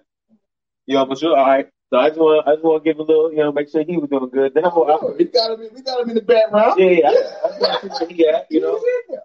You 0.86 0.98
almost 0.98 1.20
sure? 1.20 1.36
All 1.36 1.44
right. 1.44 1.68
So 1.95 2.01
I 2.01 2.09
just 2.09 2.18
want 2.18 2.49
I 2.49 2.55
just 2.55 2.64
want 2.64 2.82
to 2.82 2.90
give 2.90 2.99
a 2.99 3.03
little, 3.03 3.30
you 3.30 3.38
know, 3.38 3.53
make 3.53 3.70
sure 3.70 3.84
he 3.86 3.97
was 3.97 4.11
doing 4.11 4.28
good. 4.28 4.53
Then 4.53 4.64
I, 4.64 4.68
I, 4.68 4.99
Oh, 4.99 5.14
we 5.16 5.26
got 5.26 5.53
him. 5.53 5.62
In, 5.62 5.74
we 5.74 5.80
got 5.80 6.03
him 6.03 6.09
in 6.11 6.16
the 6.16 6.22
background. 6.22 6.74
yeah, 6.76 7.07
I, 7.07 7.47
I 7.47 7.59
want 7.61 7.82
to 7.82 8.07
see 8.09 8.14
he 8.14 8.26
at, 8.26 8.51
you 8.51 8.62
know. 8.62 8.82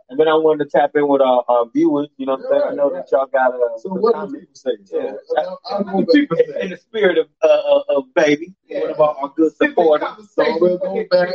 And 0.07 0.19
then 0.19 0.27
I 0.27 0.35
wanted 0.35 0.69
to 0.69 0.77
tap 0.77 0.91
in 0.93 1.07
with 1.07 1.19
our, 1.19 1.43
our 1.47 1.65
viewers. 1.73 2.09
You 2.17 2.27
know 2.27 2.33
what 2.33 2.45
I'm 2.45 2.61
saying? 2.61 2.71
I 2.73 2.75
know 2.75 2.93
that 2.93 3.09
y'all 3.11 3.25
got 3.25 3.55
a. 3.55 3.79
So 3.81 3.89
what 3.89 4.13
do 4.29 4.39
people 4.39 4.53
say? 4.53 4.77
So, 4.85 5.01
Yeah. 5.01 5.13
I, 5.35 5.77
I 5.77 5.81
don't 5.81 6.13
in, 6.13 6.61
in 6.61 6.69
the 6.69 6.77
spirit 6.77 7.17
of 7.17 7.25
uh, 7.41 7.79
of, 7.89 8.13
baby, 8.13 8.53
one 8.67 8.91
of 8.91 8.99
our, 9.01 9.17
our 9.17 9.33
good 9.35 9.51
supporters. 9.55 10.29
So 10.35 10.43
we'll 10.61 10.77
go 10.77 11.03
back. 11.09 11.29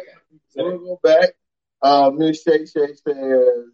We'll 0.54 0.78
go 0.78 1.00
back. 1.02 1.30
Uh, 1.82 2.12
Miss 2.14 2.44
Shay 2.44 2.64
Shay 2.64 2.94
says, 2.94 3.64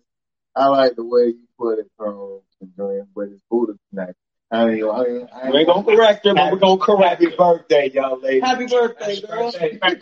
"I 0.56 0.68
like 0.68 0.96
the 0.96 1.04
way 1.04 1.26
you 1.36 1.44
put 1.58 1.78
it, 1.78 1.90
from 1.98 2.40
enjoying 2.62 3.06
with 3.14 3.32
his 3.32 3.40
Buddha 3.50 3.74
tonight." 3.90 4.14
I 4.52 4.68
ain't, 4.70 4.82
I 4.84 5.46
I 5.46 5.50
We 5.50 5.58
ain't 5.58 5.68
gonna 5.68 5.84
correct 5.84 6.26
him, 6.26 6.34
but 6.34 6.50
we're 6.50 6.58
gonna 6.58 6.80
correct 6.80 7.22
Happy 7.22 7.26
him. 7.26 7.32
birthday, 7.38 7.88
young 7.92 8.20
lady. 8.20 8.40
Happy 8.40 8.66
birthday, 8.66 9.20
girl. 9.20 9.52
Happy 9.52 9.78
Happy 9.80 9.94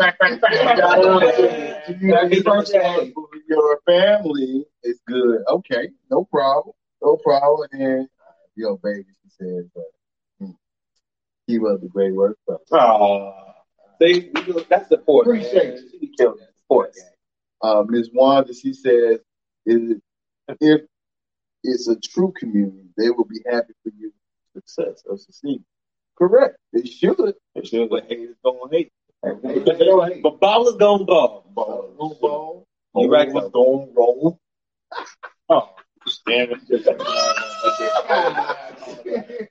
birthday. 2.42 3.12
Your 3.48 3.80
family 3.86 4.64
is 4.84 5.00
good. 5.06 5.40
Okay, 5.48 5.90
no 6.10 6.24
problem. 6.24 6.74
No 7.02 7.16
problem. 7.16 7.68
And 7.72 8.08
yo, 8.56 8.78
baby, 8.82 9.04
she 9.22 9.30
says, 9.44 9.66
uh, 9.76 9.80
hmm, 10.44 10.50
keep 11.46 11.62
up 11.64 11.80
the 11.82 11.88
great 11.88 12.14
work. 12.14 12.38
brother. 12.46 12.62
Aw. 12.72 13.52
See, 14.00 14.30
we 14.34 14.64
that's 14.70 14.88
support. 14.88 15.26
man. 15.26 15.36
Appreciate 15.36 15.78
She 15.90 15.98
be 15.98 16.10
killing 16.16 16.38
it. 16.40 16.48
Support. 16.62 16.94
Uh, 17.60 17.82
Ms. 17.86 18.10
Wanda, 18.14 18.54
she 18.54 18.72
says, 18.72 19.18
is 19.66 19.90
it, 19.90 20.00
if 20.60 20.82
it's 21.64 21.88
a 21.88 21.96
true 22.00 22.32
community, 22.38 22.88
they 22.96 23.10
will 23.10 23.24
be 23.24 23.40
happy 23.50 23.72
for 23.82 23.90
your 23.98 24.10
success 24.66 25.02
or 25.08 25.16
succeed. 25.18 25.62
Correct. 26.16 26.56
They 26.72 26.84
should. 26.84 27.34
They 27.54 27.64
should. 27.64 27.90
But 27.90 28.04
haters 28.08 28.36
gonna 28.44 28.58
hate. 28.70 28.92
But 29.22 30.40
ballers 30.40 30.78
gonna 30.78 31.04
ball. 31.04 31.44
Ball, 31.54 31.94
no 31.98 32.16
ball. 32.20 32.66
You 32.94 33.10
right, 33.10 33.32
gonna 33.32 33.48
roll. 33.48 34.38
Oh, 35.50 35.70
damn 36.26 36.50
it. 36.50 36.60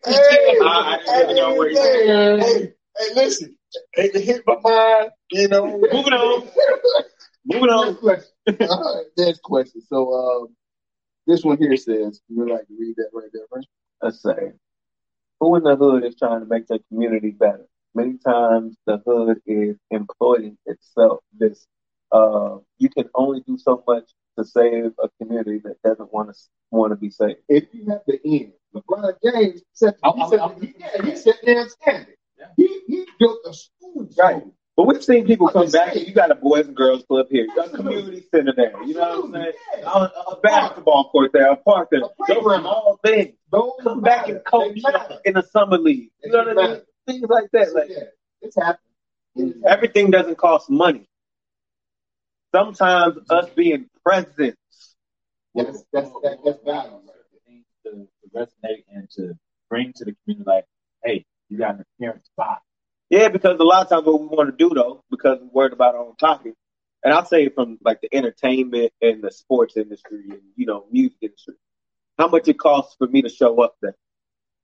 Hey, 0.05 0.57
I- 0.61 0.99
I 1.07 1.33
know 1.33 1.55
where 1.55 1.69
you're 1.71 1.81
hey, 1.81 2.39
hey, 2.39 2.73
hey, 2.97 3.15
listen. 3.15 3.55
It 3.93 4.15
hit 4.23 4.43
my 4.45 4.57
mind, 4.63 5.11
you 5.31 5.47
know. 5.47 5.65
Moving 5.65 6.13
on. 6.13 6.47
Moving 7.45 7.69
on. 7.69 7.87
Next 7.87 7.99
question. 7.99 8.31
Right, 8.59 9.05
next 9.17 9.41
question. 9.41 9.81
So, 9.81 10.13
um, 10.13 10.47
this 11.25 11.43
one 11.43 11.57
here 11.57 11.75
says, 11.77 12.21
you 12.29 12.39
would 12.39 12.49
like 12.49 12.67
to 12.67 12.73
read 12.79 12.95
that 12.97 13.09
right 13.13 13.29
there, 13.33 13.43
right? 13.51 13.65
Let's 14.01 14.21
say, 14.21 14.53
who 15.39 15.55
in 15.55 15.63
the 15.63 15.75
hood 15.75 16.03
is 16.05 16.15
trying 16.15 16.41
to 16.41 16.45
make 16.45 16.67
their 16.67 16.79
community 16.89 17.31
better? 17.31 17.65
Many 17.95 18.17
times 18.17 18.75
the 18.85 19.01
hood 19.05 19.41
is 19.45 19.77
employing 19.91 20.57
itself. 20.65 21.19
This, 21.37 21.65
uh, 22.11 22.57
you 22.77 22.89
can 22.89 23.09
only 23.15 23.41
do 23.47 23.57
so 23.57 23.83
much 23.87 24.09
to 24.37 24.45
save 24.45 24.91
a 25.03 25.09
community 25.21 25.59
that 25.59 25.81
doesn't 25.83 26.13
want 26.13 26.29
to 26.29 26.35
want 26.71 26.91
to 26.91 26.95
be 26.95 27.09
saved. 27.09 27.39
If 27.49 27.65
you 27.73 27.85
have 27.89 28.01
the 28.07 28.19
end, 28.25 28.53
LeBron 28.75 29.15
James 29.23 29.61
said, 29.73 29.95
I'm- 30.03 30.15
he, 30.15 30.21
I'm- 30.21 30.29
said 30.29 30.39
I'm- 30.39 30.61
he, 30.61 30.75
yeah, 30.79 31.01
he 31.05 31.15
said 31.15 31.35
damn 31.43 31.69
standard. 31.69 32.15
Yeah. 32.37 32.45
He 32.55 32.81
he 32.87 33.07
built 33.19 33.39
a 33.47 33.53
school 33.53 34.07
Right. 34.17 34.43
Zone 34.77 34.85
But 34.85 34.93
we've 34.93 35.03
seen 35.03 35.25
people 35.25 35.47
come 35.49 35.69
back 35.69 35.95
and 35.95 36.07
you 36.07 36.13
got 36.13 36.31
a 36.31 36.35
boys 36.35 36.67
and 36.67 36.75
girls 36.75 37.03
club 37.07 37.27
here, 37.29 37.45
you 37.45 37.55
got 37.55 37.73
a 37.73 37.77
community 37.77 38.25
center 38.33 38.53
there, 38.55 38.83
you 38.83 38.93
know 38.93 39.21
what 39.21 39.25
I'm 39.25 39.33
saying? 39.33 39.85
On 39.85 40.09
a 40.33 40.35
basketball 40.41 41.09
court 41.09 41.31
there, 41.33 41.51
a 41.51 41.57
park 41.57 41.89
there. 41.91 42.01
Those 42.27 42.45
are 42.45 42.61
all 42.65 42.99
things. 43.03 43.35
Those 43.51 43.71
Come 43.81 44.01
back 44.01 44.29
and 44.29 44.43
coach 44.43 44.77
in 45.25 45.33
the 45.33 45.43
summer 45.43 45.77
league. 45.77 46.09
You 46.23 46.31
know 46.31 46.43
what 46.45 46.59
I 46.59 46.67
mean? 46.67 46.81
Things 47.05 47.25
like 47.29 47.49
that. 47.53 47.73
Like 47.73 47.89
it's 48.41 48.55
happening. 48.55 49.61
everything 49.67 50.11
doesn't 50.11 50.37
cost 50.37 50.69
money. 50.69 51.07
Sometimes 52.53 53.17
us 53.29 53.49
being 53.55 53.89
present. 54.05 54.55
That's 55.55 55.83
that's 55.91 56.09
that, 56.23 56.39
that's 56.45 56.63
value. 56.63 57.01
things 57.47 57.65
to, 57.85 57.91
to 57.91 58.29
resonate 58.35 58.83
and 58.93 59.09
to 59.11 59.37
bring 59.69 59.93
to 59.95 60.05
the 60.05 60.15
community 60.23 60.49
like, 60.49 60.65
hey, 61.03 61.25
you 61.49 61.57
got 61.57 61.75
an 61.75 61.85
appearance 61.97 62.25
spot. 62.25 62.61
Yeah, 63.09 63.29
because 63.29 63.57
a 63.59 63.63
lot 63.63 63.83
of 63.83 63.89
times 63.89 64.05
what 64.05 64.19
we 64.19 64.27
want 64.27 64.49
to 64.57 64.67
do 64.69 64.73
though, 64.73 65.03
because 65.09 65.39
we're 65.41 65.47
worried 65.63 65.73
about 65.73 65.95
our 65.95 66.01
own 66.05 66.15
pocket, 66.19 66.55
and 67.03 67.13
I'll 67.13 67.25
say 67.25 67.45
it 67.45 67.55
from 67.55 67.77
like 67.83 68.01
the 68.01 68.09
entertainment 68.13 68.91
and 69.01 69.23
the 69.23 69.31
sports 69.31 69.77
industry 69.77 70.25
and 70.29 70.41
you 70.55 70.65
know 70.65 70.85
music 70.91 71.17
industry, 71.21 71.55
how 72.17 72.27
much 72.27 72.47
it 72.47 72.59
costs 72.59 72.95
for 72.97 73.07
me 73.07 73.21
to 73.21 73.29
show 73.29 73.61
up 73.61 73.75
there 73.81 73.95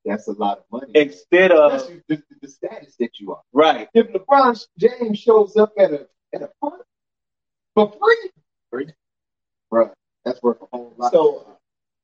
That's 0.04 0.28
a 0.28 0.32
lot 0.32 0.58
of 0.58 0.64
money. 0.70 0.92
instead 0.94 1.52
of 1.52 1.88
the, 2.08 2.22
the, 2.42 2.48
status 2.48 2.96
that 3.00 3.18
you 3.18 3.32
are. 3.32 3.40
right. 3.52 3.88
If 3.94 4.08
LeBron 4.08 4.62
James 4.78 5.18
shows 5.18 5.56
up 5.56 5.72
at 5.78 5.92
a 5.92 6.06
at 6.34 6.42
a 6.42 6.50
park 6.60 6.84
for 7.74 7.92
free, 8.70 8.92
Bro, 9.70 9.90
that's 10.24 10.42
worth 10.42 10.60
a 10.62 10.66
whole 10.70 10.92
lot. 10.98 11.12
so 11.12 11.46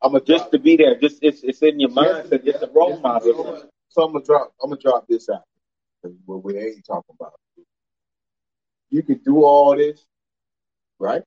I'm 0.03 0.13
gonna 0.13 0.25
Just 0.25 0.51
to 0.53 0.59
be 0.59 0.77
there, 0.77 0.99
just 0.99 1.19
it's 1.23 1.43
it's 1.43 1.61
in 1.63 1.79
your 1.79 1.91
mindset, 1.91 2.45
just 2.45 2.63
a 2.63 2.71
role 2.73 2.95
So, 2.97 3.01
model. 3.03 3.65
so 3.91 4.03
I'm 4.05 4.13
gonna 4.13 4.25
drop. 4.25 4.53
I'm 4.63 4.71
gonna 4.71 4.81
drop 4.81 5.07
this 5.07 5.29
out. 5.29 5.43
What 6.27 6.45
we 6.45 6.59
ain't 6.59 6.85
talking 6.87 7.17
about. 7.19 7.35
You 8.91 9.03
can 9.03 9.19
do 9.25 9.45
all 9.45 9.77
this, 9.77 10.05
right? 10.99 11.23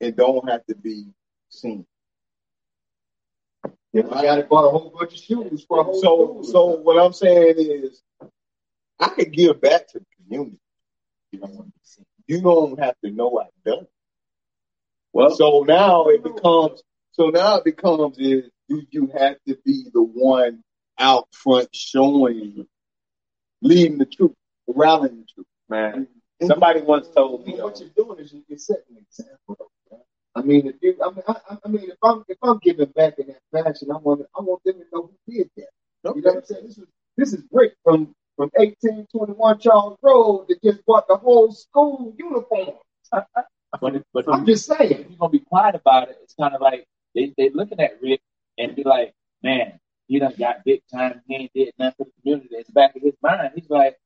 It 0.00 0.16
don't 0.16 0.48
have 0.48 0.64
to 0.66 0.74
be 0.74 1.06
seen. 1.50 1.86
If 3.92 4.10
I 4.12 4.22
got 4.22 4.36
to 4.36 4.42
buy 4.44 4.58
a 4.64 4.68
whole 4.68 4.94
bunch 4.98 5.12
of 5.14 5.18
shoes 5.20 5.64
for 5.66 5.80
a 5.80 5.84
whole 5.84 6.00
So, 6.02 6.42
so 6.50 6.64
what 6.66 7.02
I'm 7.02 7.12
saying 7.12 7.54
is, 7.58 8.02
I 8.98 9.08
could 9.08 9.32
give 9.32 9.60
back 9.60 9.88
to 9.88 10.00
the 10.00 10.06
community. 10.16 10.58
You 11.32 11.40
know, 11.40 11.66
you 12.26 12.40
don't 12.42 12.78
have 12.80 12.94
to 13.04 13.10
know 13.10 13.38
I've 13.38 13.64
done. 13.64 13.84
it. 13.84 13.90
Well, 15.12 15.34
So 15.34 15.64
now 15.66 16.06
it 16.06 16.22
becomes. 16.22 16.82
So 17.12 17.28
now 17.30 17.56
it 17.56 17.64
becomes 17.64 18.18
is 18.18 18.50
do 18.68 18.82
you 18.90 19.10
have 19.16 19.36
to 19.48 19.56
be 19.64 19.86
the 19.92 20.02
one 20.02 20.62
out 20.98 21.28
front 21.32 21.68
showing, 21.74 22.66
leading 23.64 23.98
the 23.98 24.06
truth, 24.06 24.34
rallying 24.68 25.18
the 25.18 25.26
truth? 25.34 25.46
man, 25.68 26.06
somebody 26.42 26.80
once 26.80 27.08
told 27.08 27.46
me, 27.46 27.54
what 27.54 27.76
uh, 27.76 27.80
you're 27.80 28.06
doing 28.06 28.18
is 28.20 28.34
you're 28.48 28.58
setting 28.58 28.96
an 28.96 29.06
example. 29.08 29.70
right? 29.90 30.00
I 30.34 30.42
mean, 30.42 30.66
if 30.66 30.76
you, 30.82 30.96
I 31.02 31.10
mean, 31.10 31.22
I, 31.28 31.56
I 31.64 31.68
mean, 31.68 31.90
if 31.90 31.98
I'm 32.02 32.24
if 32.28 32.38
I'm 32.42 32.58
giving 32.58 32.90
back 32.90 33.18
in 33.18 33.28
that 33.28 33.64
fashion, 33.64 33.90
I 33.90 33.96
want 33.98 34.22
I 34.36 34.42
want 34.42 34.62
them 34.64 34.74
to 34.74 34.84
know 34.92 35.10
who 35.26 35.32
did 35.32 35.50
that. 35.56 35.68
You 36.14 36.22
know 36.22 36.32
what 36.32 36.36
I'm 36.36 36.44
saying? 36.44 36.66
This 36.66 36.78
is 36.78 36.86
this 37.16 37.32
is 37.32 37.44
Rick 37.50 37.74
from 37.82 38.14
from 38.36 38.50
1821 38.54 39.58
Charles 39.60 39.98
Road 40.02 40.46
that 40.48 40.62
just 40.62 40.84
bought 40.86 41.06
the 41.08 41.16
whole 41.16 41.52
school 41.52 42.14
uniform. 42.18 42.76
But 43.80 43.96
if, 43.96 44.02
but 44.12 44.32
I'm 44.32 44.42
if, 44.42 44.46
just 44.46 44.70
if 44.70 44.78
saying. 44.78 45.06
you're 45.08 45.18
gonna 45.18 45.30
be 45.30 45.40
quiet 45.40 45.74
about 45.74 46.08
it, 46.08 46.16
it's 46.22 46.34
kind 46.40 46.54
of 46.54 46.60
like 46.60 46.84
they 47.12 47.34
they 47.36 47.50
looking 47.50 47.80
at 47.80 48.00
Rick 48.00 48.20
and 48.56 48.76
be 48.76 48.84
like, 48.84 49.12
man, 49.42 49.80
he 50.08 50.18
done 50.18 50.34
got 50.38 50.64
big 50.64 50.82
time. 50.92 51.22
He 51.26 51.34
ain't 51.36 51.52
did 51.54 51.72
nothing 51.78 51.94
for 51.98 52.04
the 52.04 52.22
community. 52.22 52.56
It's 52.56 52.70
back 52.70 52.94
in 52.96 53.02
his 53.02 53.14
mind. 53.22 53.52
He's 53.54 53.70
like, 53.70 53.96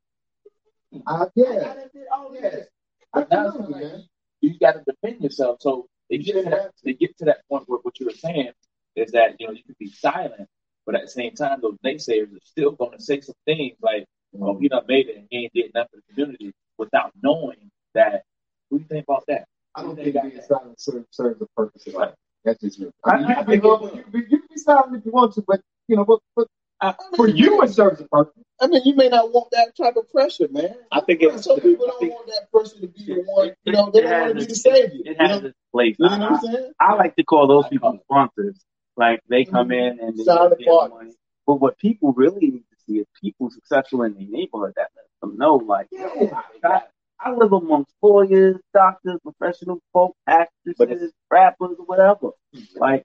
I 1.06 1.26
guess. 1.36 1.64
I 1.64 1.74
done 1.74 1.90
did 1.92 2.06
all 2.12 2.32
this. 2.32 2.66
But 3.12 3.30
now 3.30 3.48
it's 3.48 3.56
like, 3.56 3.70
man. 3.82 4.04
you 4.40 4.58
got 4.58 4.72
to 4.72 4.82
defend 4.86 5.22
yourself. 5.22 5.58
So 5.60 5.88
they 6.10 6.18
get 6.18 6.34
to 6.44 6.50
that, 6.50 6.72
they 6.84 6.92
get 6.94 7.16
to 7.18 7.24
that 7.26 7.38
point 7.48 7.64
where 7.66 7.80
what 7.82 7.98
you 8.00 8.06
were 8.06 8.12
saying 8.12 8.52
is 8.96 9.12
that 9.12 9.36
you 9.40 9.46
know 9.46 9.52
you 9.52 9.62
can 9.64 9.76
be 9.78 9.90
silent, 9.90 10.48
but 10.86 10.94
at 10.94 11.02
the 11.02 11.08
same 11.08 11.34
time, 11.34 11.60
those 11.62 11.76
naysayers 11.84 12.34
are 12.34 12.40
still 12.44 12.72
going 12.72 12.96
to 12.96 13.02
say 13.02 13.20
some 13.20 13.34
things 13.44 13.76
like, 13.82 14.06
"Oh, 14.40 14.58
he 14.58 14.68
done 14.68 14.84
made 14.88 15.08
it 15.08 15.16
and 15.16 15.26
he 15.30 15.44
ain't 15.44 15.52
did 15.52 15.72
nothing 15.74 15.90
for 15.90 15.96
the 16.08 16.14
community," 16.14 16.52
without 16.78 17.12
knowing 17.22 17.70
that. 17.94 18.22
What 18.68 18.78
do 18.78 18.82
you 18.82 18.88
think 18.88 19.04
about 19.08 19.24
that? 19.28 19.46
I 19.74 19.82
don't 19.82 19.96
think 19.96 20.14
being 20.14 20.40
silent 20.46 20.80
serves, 20.80 21.06
serves 21.10 21.40
a 21.40 21.46
purpose 21.56 21.86
at 21.88 21.94
all. 21.94 22.14
That's 22.44 22.60
just 22.60 22.78
me. 22.80 22.90
I- 23.04 23.10
I 23.12 23.16
mean, 23.18 23.26
I 23.26 23.28
you, 23.28 23.34
can 23.36 23.46
think 23.46 23.62
be, 23.62 23.68
it 23.68 24.06
you, 24.12 24.20
you 24.30 24.38
can 24.38 24.48
be 24.50 24.56
silent 24.58 24.96
if 24.96 25.06
you 25.06 25.12
want 25.12 25.34
to, 25.34 25.42
but 25.46 25.60
you 25.88 25.96
know, 25.96 26.04
but, 26.04 26.20
but 26.36 26.46
I, 26.80 26.94
for 27.16 27.26
you 27.28 27.62
it 27.62 27.70
serves 27.70 28.00
a 28.00 28.04
purpose. 28.08 28.42
I 28.60 28.66
mean, 28.68 28.82
you 28.84 28.94
may 28.94 29.08
not 29.08 29.32
want 29.32 29.48
that 29.52 29.72
type 29.76 29.96
of 29.96 30.08
pressure, 30.12 30.46
man. 30.50 30.74
I 30.92 31.00
think 31.00 31.22
it, 31.22 31.38
Some 31.42 31.58
people 31.60 31.86
don't 31.86 31.98
think- 31.98 32.12
want 32.12 32.26
that 32.28 32.52
person 32.52 32.80
to 32.82 32.86
be 32.88 33.04
the 33.06 33.22
one. 33.26 33.52
You 33.64 33.72
know, 33.72 33.90
they 33.90 34.02
don't 34.02 34.20
want 34.20 34.28
to 34.34 34.34
be 34.36 34.44
the 34.44 34.50
its- 34.50 34.62
savior. 34.62 35.00
It 35.04 35.06
You 35.06 35.14
has 35.18 35.40
know, 35.42 35.48
its 35.48 35.58
place. 35.72 35.96
you 35.98 36.08
know 36.08 36.18
what 36.18 36.22
I, 36.22 36.34
I'm 36.34 36.40
saying? 36.40 36.72
I 36.80 36.94
like 36.94 37.16
to 37.16 37.24
call 37.24 37.46
those 37.48 37.66
people 37.68 37.98
sponsors. 38.04 38.60
Like 38.96 39.20
they 39.28 39.44
come 39.44 39.70
in 39.72 39.98
and 40.00 40.16
they 40.18 40.24
Silent 40.24 40.58
get 40.58 40.66
their 40.66 40.74
partners. 40.76 40.96
money. 40.98 41.12
But 41.46 41.54
what 41.56 41.78
people 41.78 42.12
really 42.12 42.40
need 42.50 42.64
to 42.70 42.76
see 42.86 42.98
is 42.98 43.06
people 43.20 43.50
successful 43.50 44.02
in 44.02 44.14
their 44.14 44.28
neighborhood 44.28 44.74
that 44.76 44.88
let 44.96 45.06
them 45.30 45.38
know, 45.38 45.56
like, 45.56 45.86
yo, 45.90 46.10
oh 46.14 46.42
I, 46.64 46.82
I 47.20 47.32
live 47.32 47.52
amongst 47.52 47.92
lawyers, 48.02 48.56
doctors, 48.74 49.18
professional 49.22 49.80
folk, 49.92 50.14
actresses, 50.26 50.76
But 50.78 50.90
rappers, 51.30 51.76
whatever. 51.86 52.30
Like, 52.76 53.04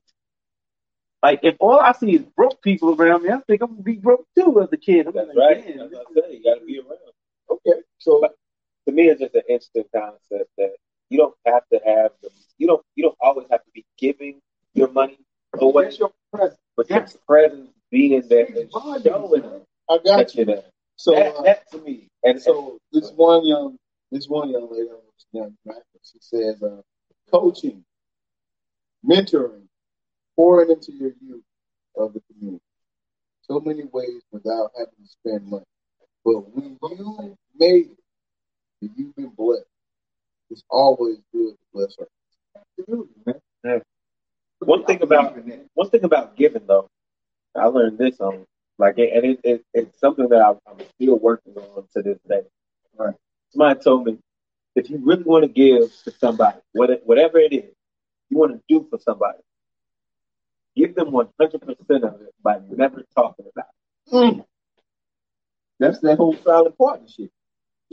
like 1.24 1.40
if 1.44 1.56
all 1.60 1.80
I 1.80 1.94
see 1.94 2.16
is 2.16 2.24
broke 2.36 2.62
people 2.62 2.94
around 3.02 3.24
me, 3.24 3.30
I 3.30 3.40
think 3.48 3.62
I'm 3.62 3.70
gonna 3.72 3.82
be 3.82 3.96
broke 3.96 4.28
too 4.38 4.62
as 4.62 4.70
a 4.72 4.78
kid. 4.78 5.08
I'm 5.08 5.14
That's 5.14 5.30
like, 5.30 5.38
right. 5.38 5.66
damn, 5.68 5.78
That's 5.90 5.94
what 5.94 6.26
I 6.26 6.28
say. 6.30 6.38
You 6.38 6.44
got 6.44 6.60
to 6.60 6.66
be 6.66 6.80
around. 6.80 7.00
Okay, 7.50 7.82
so 8.00 8.20
But 8.22 8.36
to 8.88 8.92
me, 8.94 9.04
it's 9.08 9.22
just 9.22 9.36
an 9.36 9.44
instant 9.50 9.88
concept 9.96 10.52
that 10.58 10.76
you 11.10 11.18
don't 11.18 11.36
have 11.46 11.64
to 11.72 11.80
have 11.86 12.12
the, 12.22 12.30
you 12.58 12.68
don't 12.68 12.84
you 12.96 13.04
don't 13.04 13.18
always 13.22 13.48
have 13.50 13.64
to 13.64 13.72
be 13.74 13.86
giving 13.98 14.42
your 14.74 14.90
money 14.90 15.18
away, 15.60 15.86
That's 15.86 16.00
your 16.00 16.12
presence. 16.34 16.60
but 16.76 16.88
That's 16.90 17.14
your 17.14 17.22
presence 17.28 17.70
being 17.92 18.22
there 18.28 18.46
and 18.46 18.70
showing 18.72 19.44
I 19.90 19.98
got 19.98 20.18
that 20.18 20.36
you. 20.36 20.46
you're 20.46 20.56
there. 20.56 20.64
So, 20.96 21.12
that, 21.12 21.36
uh, 21.36 21.42
that 21.44 21.72
to 21.72 21.78
me, 21.80 22.08
and 22.24 22.42
so 22.42 22.54
so 22.54 22.78
this 22.92 23.12
one 23.16 23.46
young, 23.46 23.78
this 24.12 24.28
one 24.28 24.50
young 24.50 24.72
lady, 24.72 24.90
young 25.32 25.56
man, 25.66 25.78
she 26.04 26.20
says, 26.20 26.62
uh, 26.62 26.82
coaching, 27.32 27.84
mentoring, 29.06 29.64
pouring 30.36 30.70
into 30.72 30.92
your 30.94 31.12
youth 31.22 31.44
of 31.98 32.14
the 32.14 32.22
community. 32.32 32.62
So 33.42 33.60
many 33.60 33.84
ways 33.92 34.22
without 34.32 34.72
having 34.78 34.94
to 35.02 35.08
spend 35.08 35.48
money. 35.50 35.66
But 36.24 36.50
when 36.54 36.78
you 36.98 37.38
made 37.60 37.88
it, 37.88 37.98
and 38.82 38.92
you've 38.96 39.16
been 39.16 39.30
blessed, 39.30 39.66
it's 40.50 40.64
always 40.70 41.18
good 41.34 41.52
to 41.52 41.58
bless 41.74 41.96
her. 42.00 42.08
Absolutely, 42.80 43.16
man. 43.64 43.82
one 44.60 44.86
thing 44.86 45.02
about 45.02 45.38
one 45.74 45.90
thing 45.90 46.04
about 46.04 46.36
giving 46.38 46.66
though, 46.68 46.88
I 47.56 47.66
learned 47.66 47.98
this 47.98 48.20
like, 48.84 48.98
and 48.98 49.24
it, 49.26 49.40
it 49.44 49.66
it's 49.74 50.00
something 50.00 50.28
that 50.28 50.42
I'm, 50.42 50.58
I'm 50.68 50.86
still 50.96 51.18
working 51.18 51.54
on 51.56 51.86
to 51.94 52.02
this 52.02 52.20
day. 52.28 52.42
Right. 52.98 53.16
Somebody 53.52 53.80
told 53.80 54.06
me 54.06 54.18
if 54.76 54.90
you 54.90 54.98
really 55.02 55.24
want 55.24 55.44
to 55.44 55.48
give 55.48 55.90
to 56.04 56.12
somebody, 56.20 56.58
whatever 56.74 57.40
it 57.40 57.54
is 57.54 57.74
you 58.30 58.38
want 58.38 58.52
to 58.52 58.62
do 58.68 58.86
for 58.90 59.00
somebody, 59.00 59.40
give 60.76 60.96
them 60.96 61.12
100 61.12 61.62
percent 61.62 62.04
of 62.04 62.22
it 62.22 62.34
by 62.44 62.60
never 62.70 63.06
talking 63.16 63.46
about 63.56 63.68
it. 64.08 64.14
Mm. 64.14 64.46
That's 65.80 66.00
that 66.00 66.18
whole 66.18 66.36
silent 66.44 66.78
partnership. 66.78 67.32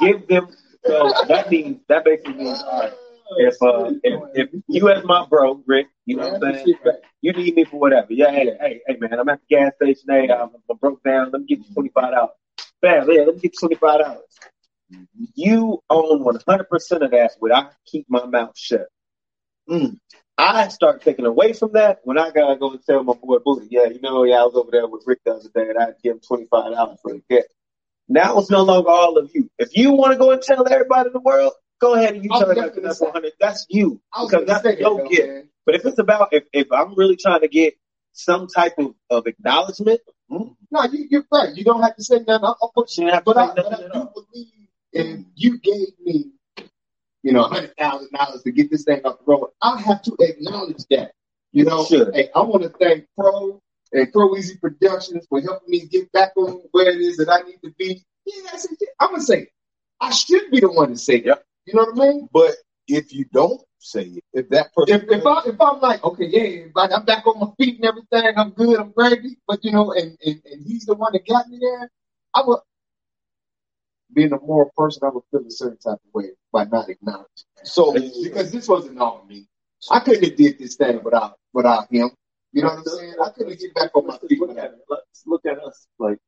Give 0.00 0.26
them. 0.28 0.48
So 0.86 1.12
that 1.26 1.50
means 1.50 1.80
that 1.88 2.04
basically 2.04 2.34
means 2.34 2.62
all 2.62 2.80
right. 2.80 2.92
If 3.36 3.62
uh 3.62 3.92
if, 4.02 4.22
if 4.34 4.62
you 4.68 4.88
as 4.88 5.04
my 5.04 5.26
bro, 5.26 5.62
Rick, 5.66 5.88
you 6.06 6.16
know 6.16 6.28
what 6.28 6.44
I'm 6.44 6.54
saying? 6.54 6.76
You 7.20 7.32
need 7.32 7.54
me 7.54 7.64
for 7.64 7.78
whatever. 7.78 8.06
Yeah, 8.10 8.30
hey, 8.30 8.56
hey, 8.60 8.80
hey 8.86 8.96
man, 8.98 9.18
I'm 9.18 9.28
at 9.28 9.40
the 9.40 9.54
gas 9.54 9.72
station. 9.76 10.04
Hey, 10.08 10.30
I'm, 10.30 10.50
I'm 10.70 10.76
broke 10.78 11.02
down. 11.02 11.30
Let 11.30 11.42
me 11.42 11.46
get 11.46 11.58
you 11.58 11.74
twenty 11.74 11.90
five 11.90 12.12
dollars. 12.12 12.30
Bam, 12.80 13.10
yeah, 13.10 13.22
let 13.22 13.34
me 13.34 13.40
get 13.40 13.52
you 13.54 13.58
twenty 13.60 13.74
five 13.74 14.00
dollars. 14.00 14.38
You 15.34 15.82
own 15.90 16.24
one 16.24 16.38
hundred 16.46 16.68
percent 16.68 17.02
of 17.02 17.10
that 17.10 17.32
when 17.38 17.52
I 17.52 17.68
keep 17.86 18.06
my 18.08 18.24
mouth 18.24 18.56
shut. 18.56 18.86
Mm. 19.68 19.98
I 20.38 20.68
start 20.68 21.02
taking 21.02 21.26
away 21.26 21.52
from 21.52 21.72
that 21.72 21.98
when 22.04 22.16
I 22.16 22.30
gotta 22.30 22.56
go 22.56 22.70
and 22.70 22.82
tell 22.82 23.02
my 23.02 23.14
boy 23.14 23.38
Booty, 23.44 23.66
yeah, 23.70 23.86
you 23.86 24.00
know, 24.00 24.22
yeah, 24.22 24.36
I 24.36 24.44
was 24.44 24.54
over 24.54 24.70
there 24.70 24.86
with 24.86 25.02
Rick 25.04 25.20
the 25.24 25.32
other 25.32 25.48
day 25.52 25.68
and 25.68 25.78
I 25.78 25.88
give 26.02 26.14
him 26.14 26.20
twenty 26.26 26.46
five 26.46 26.72
dollars 26.72 26.98
for 27.02 27.12
the 27.12 27.22
gift. 27.28 27.48
Now 28.08 28.38
it's 28.38 28.50
no 28.50 28.62
longer 28.62 28.88
all 28.88 29.18
of 29.18 29.30
you. 29.34 29.50
If 29.58 29.76
you 29.76 29.92
want 29.92 30.12
to 30.12 30.18
go 30.18 30.30
and 30.30 30.40
tell 30.40 30.66
everybody 30.66 31.08
in 31.08 31.12
the 31.12 31.20
world, 31.20 31.52
go 31.80 31.94
ahead 31.94 32.14
and 32.14 32.24
you 32.24 32.30
I 32.32 32.38
was 32.38 32.46
turn 32.46 32.56
that 32.56 32.74
to 32.74 32.80
that 32.80 32.96
100. 32.98 33.32
That's 33.40 33.66
you 33.68 34.00
because 34.12 34.46
that's 34.46 34.62
that, 34.62 34.78
your 34.78 34.98
though, 34.98 35.08
gift. 35.08 35.28
man. 35.28 35.48
But 35.66 35.74
if 35.76 35.84
it's 35.84 35.98
about 35.98 36.28
if, 36.32 36.44
if 36.52 36.72
I'm 36.72 36.94
really 36.94 37.16
trying 37.16 37.40
to 37.40 37.48
get 37.48 37.74
some 38.12 38.46
type 38.48 38.74
of, 38.78 38.94
of 39.10 39.26
acknowledgement, 39.26 40.00
mm. 40.30 40.54
No, 40.70 40.84
you, 40.84 41.06
you're 41.10 41.24
right. 41.32 41.54
You 41.54 41.64
don't 41.64 41.82
have 41.82 41.96
to 41.96 42.04
say 42.04 42.18
nothing. 42.26 42.44
I, 42.46 42.52
I, 42.62 42.68
but, 42.74 42.96
you 42.96 43.06
have 43.08 43.24
to 43.24 43.34
but, 43.34 43.36
I, 43.38 43.54
but 43.54 43.72
I 43.72 43.82
do 43.92 44.08
believe 44.14 44.46
if 44.92 45.20
you 45.36 45.58
gave 45.58 45.88
me, 46.04 46.32
you 47.22 47.32
know, 47.32 47.44
hundred 47.44 47.76
thousand 47.76 48.10
dollars 48.12 48.42
to 48.42 48.50
get 48.52 48.70
this 48.70 48.84
thing 48.84 49.00
off 49.04 49.18
the 49.18 49.24
road, 49.26 49.48
I 49.62 49.80
have 49.80 50.02
to 50.02 50.16
acknowledge 50.20 50.84
that. 50.90 51.12
You 51.52 51.64
know, 51.64 51.84
Sure. 51.84 52.12
hey, 52.12 52.28
I 52.34 52.40
want 52.42 52.62
to 52.64 52.68
thank 52.68 53.06
Pro 53.18 53.62
and 53.92 54.12
Pro 54.12 54.36
Easy 54.36 54.56
Productions 54.56 55.26
for 55.28 55.40
helping 55.40 55.70
me 55.70 55.86
get 55.86 56.12
back 56.12 56.32
on 56.36 56.62
where 56.72 56.90
it 56.90 57.00
is 57.00 57.16
that 57.16 57.28
I 57.30 57.40
need 57.48 57.58
to 57.64 57.70
be. 57.78 58.04
Yeah, 58.26 58.42
that's 58.50 58.66
it. 58.70 58.78
I'm 59.00 59.10
gonna 59.10 59.22
say. 59.22 59.48
I 60.00 60.10
should 60.10 60.50
be 60.50 60.60
the 60.60 60.70
one 60.70 60.90
to 60.90 60.96
say 60.96 61.16
it. 61.16 61.26
Yep. 61.26 61.44
You 61.68 61.74
know 61.74 61.84
what 61.92 62.00
I 62.00 62.12
mean? 62.12 62.28
But 62.32 62.54
if 62.86 63.12
you 63.12 63.26
don't 63.30 63.60
say 63.78 64.04
it, 64.04 64.24
if 64.32 64.48
that 64.48 64.72
person, 64.74 65.02
If 65.02 65.10
if 65.20 65.26
I 65.26 65.42
if 65.46 65.60
I'm 65.60 65.80
like, 65.80 66.02
okay, 66.02 66.24
yeah, 66.26 66.66
like 66.74 66.90
I'm 66.92 67.04
back 67.04 67.26
on 67.26 67.38
my 67.38 67.48
feet 67.58 67.76
and 67.76 67.84
everything, 67.84 68.38
I'm 68.38 68.50
good, 68.50 68.80
I'm 68.80 68.92
gravy, 68.92 69.36
but 69.46 69.62
you 69.62 69.72
know, 69.72 69.92
and, 69.92 70.16
and, 70.24 70.40
and 70.50 70.66
he's 70.66 70.86
the 70.86 70.94
one 70.94 71.12
that 71.12 71.26
got 71.28 71.46
me 71.48 71.58
there, 71.60 71.90
I 72.34 72.42
would 72.46 72.60
being 74.14 74.32
a 74.32 74.40
moral 74.40 74.70
person, 74.74 75.02
I 75.04 75.10
would 75.10 75.24
feel 75.30 75.46
a 75.46 75.50
certain 75.50 75.76
type 75.78 75.98
of 76.02 76.14
way 76.14 76.30
by 76.50 76.64
not 76.64 76.88
acknowledging. 76.88 77.28
so 77.62 77.92
Because 77.92 78.50
this 78.50 78.66
wasn't 78.66 78.98
all 78.98 79.26
me. 79.28 79.46
I 79.90 80.00
couldn't 80.00 80.24
have 80.24 80.36
did 80.36 80.58
this 80.58 80.76
thing 80.76 81.02
without 81.04 81.38
without 81.52 81.92
him. 81.92 82.10
You 82.52 82.62
know 82.62 82.68
what 82.68 82.78
I'm 82.78 82.84
saying? 82.84 83.14
I 83.22 83.28
couldn't 83.30 83.60
get 83.60 83.74
back 83.74 83.90
on 83.94 84.06
my 84.06 84.16
feet 84.18 84.40
Look 84.40 84.48
without 84.48 84.64
at, 84.64 84.74
let's 84.88 85.22
look 85.26 85.44
at 85.44 85.58
us. 85.58 85.86
Like 85.98 86.18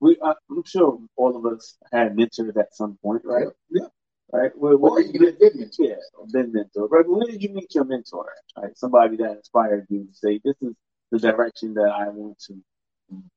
we, 0.00 0.16
I, 0.24 0.34
I'm 0.50 0.62
sure 0.64 0.98
all 1.16 1.36
of 1.36 1.52
us 1.52 1.76
had 1.92 2.16
mentors 2.16 2.56
at 2.56 2.74
some 2.74 2.98
point, 3.02 3.22
right? 3.24 3.48
Yeah. 3.70 3.86
Right. 4.32 4.52
Where 4.56 4.74
Or 4.74 5.02
did 5.02 5.14
you, 5.14 5.32
good 5.32 5.56
mentor. 5.56 5.84
yeah, 5.86 5.94
been 6.32 6.52
mentor. 6.52 6.86
Right. 6.88 7.08
Where 7.08 7.26
did 7.26 7.42
you 7.42 7.50
meet 7.50 7.74
your 7.74 7.84
mentor? 7.84 8.32
Right. 8.56 8.76
Somebody 8.78 9.16
that 9.16 9.38
inspired 9.38 9.86
you 9.90 10.06
to 10.06 10.14
say, 10.14 10.40
"This 10.44 10.56
is 10.62 10.74
the 11.10 11.18
direction 11.18 11.74
that 11.74 11.90
I 11.90 12.08
want 12.10 12.38
to, 12.46 12.54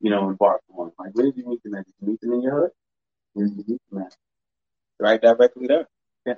you 0.01 0.09
know, 0.11 0.29
embark 0.29 0.61
on." 0.77 0.91
Like, 0.99 1.13
where 1.15 1.25
did 1.25 1.37
you 1.37 1.47
meet 1.47 1.63
them 1.63 1.75
at? 1.75 1.85
Did 1.85 1.93
you 2.01 2.07
meet 2.09 2.21
them 2.21 2.33
in 2.33 2.41
your 2.43 2.61
hood? 2.61 2.71
Where 3.33 3.47
did 3.47 3.57
you 3.57 3.63
meet 3.67 3.81
them 3.91 4.01
at? 4.03 4.15
right 4.99 5.21
directly 5.21 5.67
there. 5.67 5.87
Yeah. 6.25 6.35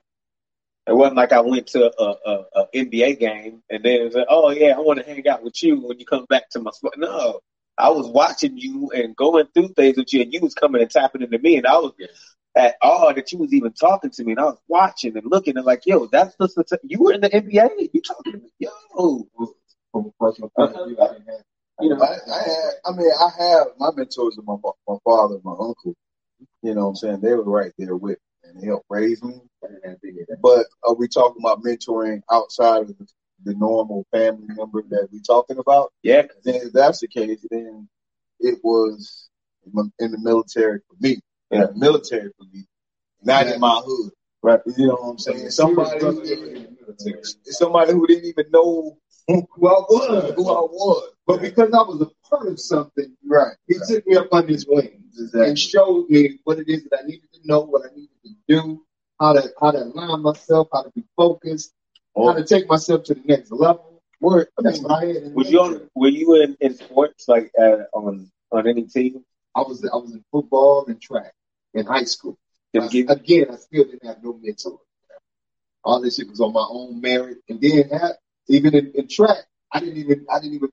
It 0.88 0.94
wasn't 0.96 1.18
like 1.18 1.32
I 1.34 1.42
went 1.42 1.68
to 1.68 1.92
a, 2.00 2.16
a, 2.26 2.46
a 2.56 2.68
NBA 2.74 3.20
game 3.20 3.62
and 3.70 3.84
then 3.84 4.02
it 4.02 4.06
was 4.06 4.16
like, 4.16 4.28
oh 4.30 4.50
yeah, 4.52 4.76
I 4.76 4.80
want 4.80 5.00
to 5.00 5.06
hang 5.06 5.28
out 5.28 5.44
with 5.44 5.62
you 5.62 5.82
when 5.86 6.00
you 6.00 6.06
come 6.06 6.26
back 6.30 6.50
to 6.52 6.60
my 6.60 6.72
spot. 6.72 6.94
No, 6.98 7.42
I 7.78 7.90
was 7.90 8.08
watching 8.08 8.58
you 8.58 8.90
and 8.92 9.16
going 9.16 9.46
through 9.54 9.70
things 9.76 9.98
with 9.98 10.14
you, 10.14 10.22
and 10.22 10.34
you 10.34 10.40
was 10.40 10.56
coming 10.56 10.82
and 10.82 10.90
tapping 10.90 11.22
into 11.22 11.38
me, 11.40 11.58
and 11.58 11.68
I 11.68 11.78
was 11.78 11.92
at 12.56 12.76
awe 12.82 13.14
that 13.14 13.32
you 13.32 13.40
was 13.40 13.54
even 13.54 13.74
talking 13.74 14.10
to 14.12 14.24
me, 14.24 14.32
and 14.34 14.40
I 14.42 14.46
was 14.46 14.60
watching 14.68 15.18
and 15.18 15.26
looking 15.30 15.58
and 15.58 15.66
like, 15.66 15.86
yo, 15.86 16.08
that's 16.08 16.36
the 16.38 16.48
success- 16.48 16.80
you 16.84 17.02
were 17.02 17.14
in 17.14 17.22
the 17.22 17.30
NBA, 17.36 17.90
you 17.94 18.02
talking 18.02 18.34
to 18.34 18.38
me, 18.40 18.50
yo, 18.60 18.70
From 19.92 20.06
a 20.08 20.12
personal 20.20 20.52
point 20.56 20.76
of 20.76 20.88
view, 20.88 20.98
I 21.02 21.08
didn't 21.14 21.28
have 21.28 21.42
you 21.82 21.90
know, 21.90 22.02
I, 22.02 22.14
I 22.34 22.40
had, 22.44 22.72
I 22.86 22.92
mean, 22.96 23.12
I 23.12 23.30
have 23.44 23.68
my 23.78 23.90
mentors 23.96 24.38
are 24.38 24.44
my 24.44 24.56
my 24.88 24.96
father, 25.04 25.36
and 25.36 25.44
my 25.44 25.52
uncle. 25.52 25.94
You 26.62 26.74
know 26.74 26.84
what 26.86 26.90
I'm 26.90 26.96
saying? 26.96 27.22
They 27.22 27.34
were 27.34 27.44
right 27.44 27.72
there 27.78 27.96
with 27.96 28.18
me 28.44 28.50
and 28.50 28.64
helped 28.66 28.86
raise 28.90 29.24
me. 29.24 29.42
But 30.42 30.66
are 30.84 30.96
we 30.96 31.08
talking 31.08 31.42
about 31.42 31.64
mentoring 31.64 32.22
outside 32.32 32.84
of 32.84 32.88
the, 32.88 33.08
the 33.44 33.54
normal 33.56 34.06
family 34.12 34.48
member 34.50 34.82
that 34.90 35.10
we 35.12 35.22
talking 35.22 35.58
about? 35.58 35.92
yeah, 36.04 36.24
Then 36.44 36.56
if 36.56 36.74
that's 36.74 37.00
the 37.00 37.08
case, 37.08 37.46
then 37.50 37.88
it 38.40 38.60
was 38.64 39.30
in 40.00 40.12
the 40.12 40.20
military 40.20 40.80
for 40.88 40.96
me. 41.00 41.20
In 41.52 41.62
the 41.62 41.74
military 41.76 42.32
for 42.38 42.46
me, 42.54 42.66
not 43.24 43.48
in 43.48 43.60
my 43.60 43.82
hood. 43.86 44.12
Right. 44.44 44.60
You 44.78 44.88
know 44.88 44.96
what 44.96 45.10
I'm 45.12 45.18
saying? 45.20 45.50
Somebody, 45.52 46.00
somebody 47.46 47.94
who 47.94 48.08
didn't 48.08 48.26
even 48.26 48.46
know 48.52 48.98
who 49.28 49.40
I 49.40 49.72
was, 49.90 50.34
who 50.36 50.50
I 50.50 50.62
was. 50.62 51.12
But 51.28 51.42
because 51.42 51.72
I 51.74 51.82
was 51.82 52.02
a 52.02 52.28
part 52.30 52.48
of 52.48 52.60
something, 52.60 53.16
Right. 53.26 53.56
he 53.68 53.76
took 53.88 54.06
me 54.08 54.16
up 54.18 54.28
on 54.32 54.48
his 54.48 54.68
wings 54.68 54.94
Exactly. 55.20 55.50
and 55.50 55.60
showed 55.60 56.10
me 56.10 56.40
what 56.44 56.60
it 56.60 56.70
is 56.70 56.84
that 56.86 57.02
I 57.04 57.08
needed 57.08 57.32
to 57.34 57.40
know, 57.46 57.62
what 57.62 57.84
I 57.90 57.96
needed 57.96 58.10
to 58.26 58.32
do, 58.48 58.86
how 59.20 59.34
to 59.34 59.52
how 59.60 59.72
to 59.72 59.84
align 59.84 60.22
myself, 60.22 60.68
how 60.74 60.84
to 60.84 60.92
be 60.92 61.04
focused, 61.18 61.74
how 62.16 62.34
to 62.34 62.44
take 62.44 62.68
myself 62.70 63.04
to 63.06 63.16
the 63.16 63.22
next 63.26 63.52
level. 63.52 64.02
Word. 64.22 64.48
I 64.60 64.64
mean, 64.64 64.84
had. 64.90 65.36
were 65.36 65.44
you 65.46 65.60
on, 65.62 65.90
were 65.96 66.10
you 66.10 66.42
in, 66.44 66.58
in 66.62 66.76
sports 66.76 67.28
like 67.28 67.52
uh, 67.60 67.84
on 67.94 68.32
on 68.52 68.68
any 68.68 68.84
team? 68.84 69.24
I 69.56 69.62
was 69.62 69.86
I 69.86 69.96
was 69.96 70.14
in 70.14 70.24
football 70.32 70.86
and 70.88 71.02
track 71.02 71.34
in 71.76 71.86
high 71.88 72.06
school. 72.06 72.40
I- 72.76 72.88
again, 72.88 73.48
I 73.52 73.58
still 73.58 73.86
didn't 73.86 74.06
have 74.06 74.24
no 74.24 74.34
mentor. 74.42 74.80
All 75.84 76.02
this 76.02 76.18
shit 76.18 76.30
was 76.30 76.42
on 76.42 76.54
my 76.54 76.66
own 76.70 77.02
merit, 77.02 77.40
and 77.50 77.62
then 77.62 77.90
ha- 77.90 78.14
even 78.50 78.76
in, 78.76 78.92
in 78.96 79.08
track, 79.08 79.46
I 79.72 79.80
didn't 79.82 79.98
even 79.98 80.28
I 80.32 80.40
didn't 80.40 80.56
even 80.56 80.70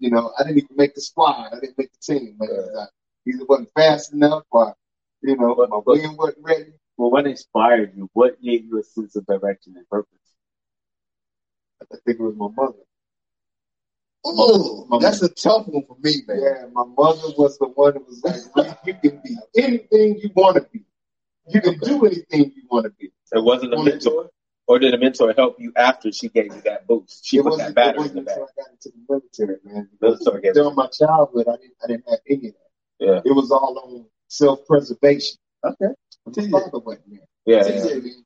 you 0.00 0.10
know 0.10 0.32
I 0.38 0.44
didn't 0.44 0.58
even 0.58 0.76
make 0.76 0.94
the 0.94 1.02
squad. 1.02 1.52
I 1.52 1.60
didn't 1.60 1.78
make 1.78 1.92
the 1.92 2.14
team. 2.14 2.36
Man. 2.38 2.50
I 2.50 2.86
either 3.28 3.44
wasn't 3.46 3.70
fast 3.74 4.14
enough, 4.14 4.44
or 4.50 4.74
you 5.22 5.36
know 5.36 5.54
my 5.70 5.80
wing 5.86 6.16
wasn't 6.18 6.44
ready. 6.44 6.72
Well, 6.96 7.10
what 7.10 7.26
inspired 7.26 7.94
you? 7.96 8.10
What 8.14 8.40
gave 8.42 8.64
you 8.66 8.78
a 8.80 8.84
sense 8.84 9.16
of 9.16 9.26
direction 9.26 9.74
and 9.76 9.88
purpose? 9.90 10.10
I 11.82 11.96
think 12.04 12.20
it 12.20 12.22
was 12.22 12.36
my 12.36 12.48
mother. 12.56 12.78
Oh, 14.24 14.98
that's 15.00 15.22
a 15.22 15.28
tough 15.28 15.66
one 15.66 15.84
for 15.86 15.96
me, 16.00 16.22
man. 16.26 16.40
Yeah, 16.40 16.66
my 16.72 16.84
mother 16.84 17.32
was 17.36 17.58
the 17.58 17.66
one 17.68 17.94
that 17.94 18.06
was 18.06 18.22
like, 18.54 18.78
"You 18.84 18.94
can 18.94 19.20
be 19.22 19.36
anything 19.56 20.18
you 20.18 20.30
want 20.34 20.56
to 20.56 20.62
be. 20.72 20.84
You 21.48 21.60
can 21.60 21.78
do 21.78 22.06
anything 22.06 22.52
you 22.56 22.62
want 22.70 22.84
to 22.84 22.90
be." 22.90 23.10
it 23.32 23.42
wasn't 23.42 23.74
a 23.74 23.82
mentor, 23.82 24.30
or 24.66 24.78
did 24.78 24.94
a 24.94 24.98
mentor 24.98 25.32
help 25.36 25.56
you 25.58 25.72
after 25.76 26.12
she 26.12 26.28
gave 26.28 26.46
you 26.46 26.60
that 26.62 26.86
boost? 26.86 27.26
She 27.26 27.38
it 27.38 27.42
put 27.42 27.52
wasn't, 27.52 27.74
that 27.74 27.88
it 27.88 27.96
battery 27.96 28.08
in 28.10 28.14
the 28.16 28.22
back. 28.22 28.36
until 28.36 28.48
I 28.48 28.62
got 28.62 28.70
into 28.72 28.88
the 28.90 29.04
military, 29.08 29.56
man. 29.64 29.88
Military 30.00 30.42
gave 30.42 30.54
During 30.54 30.74
my 30.74 30.86
childhood, 30.88 31.46
I 31.48 31.56
didn't, 31.56 31.74
I 31.82 31.86
didn't 31.88 32.04
have 32.08 32.20
any 32.28 32.48
of 32.48 32.54
that. 32.54 33.06
Yeah. 33.06 33.20
It 33.24 33.34
was 33.34 33.50
all 33.50 33.78
on 33.78 34.06
self-preservation. 34.28 35.36
Okay. 35.64 35.86
My 36.26 36.32
father 36.50 36.78
wasn't 36.78 37.10
there. 37.10 37.26
Yeah. 37.44 37.62
TJ, 37.62 38.02
man, 38.02 38.24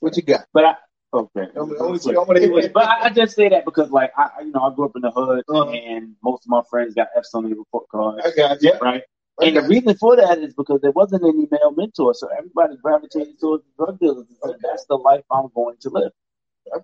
what 0.00 0.16
you 0.16 0.22
got? 0.22 0.46
But 0.52 0.64
I 0.64 0.74
okay. 1.12 1.46
I 1.56 1.60
wanna- 1.60 1.78
I 1.78 1.82
wanna 1.86 2.20
I 2.20 2.24
wanna 2.24 2.40
hear 2.40 2.68
but 2.70 2.84
I, 2.84 3.04
I 3.06 3.10
just 3.10 3.34
say 3.34 3.48
that 3.48 3.64
because 3.64 3.90
like 3.90 4.12
I 4.16 4.30
I- 4.38 4.42
you 4.42 4.52
know 4.52 4.60
I 4.62 4.74
grew 4.74 4.84
up 4.86 4.92
in 4.96 5.02
the 5.02 5.10
hood 5.10 5.44
Uh-huh. 5.48 5.70
and 5.70 6.14
most 6.22 6.44
of 6.44 6.50
my 6.50 6.62
friends 6.70 6.94
got 6.94 7.08
F's 7.16 7.34
on 7.34 7.44
their 7.44 7.54
report 7.56 7.88
cards, 7.90 8.22
I 8.24 8.30
got 8.36 8.62
you. 8.62 8.72
right? 8.80 9.02
I 9.40 9.46
And 9.46 9.56
the 9.56 9.62
reason 9.62 9.94
for 9.96 10.16
that 10.16 10.38
is 10.38 10.52
because 10.54 10.80
there 10.80 10.90
wasn't 10.90 11.22
any 11.24 11.46
male 11.50 11.70
mentor, 11.70 12.12
so 12.14 12.28
everybody 12.36 12.76
gravitated 12.82 13.38
towards 13.40 13.62
the 13.64 13.70
drug 13.84 13.98
dealers 14.00 14.26
and 14.28 14.36
said, 14.44 14.56
"That's 14.62 14.84
the 14.86 14.96
life 14.96 15.22
I'm 15.30 15.48
going 15.54 15.76
to 15.82 15.90
live." 15.90 16.12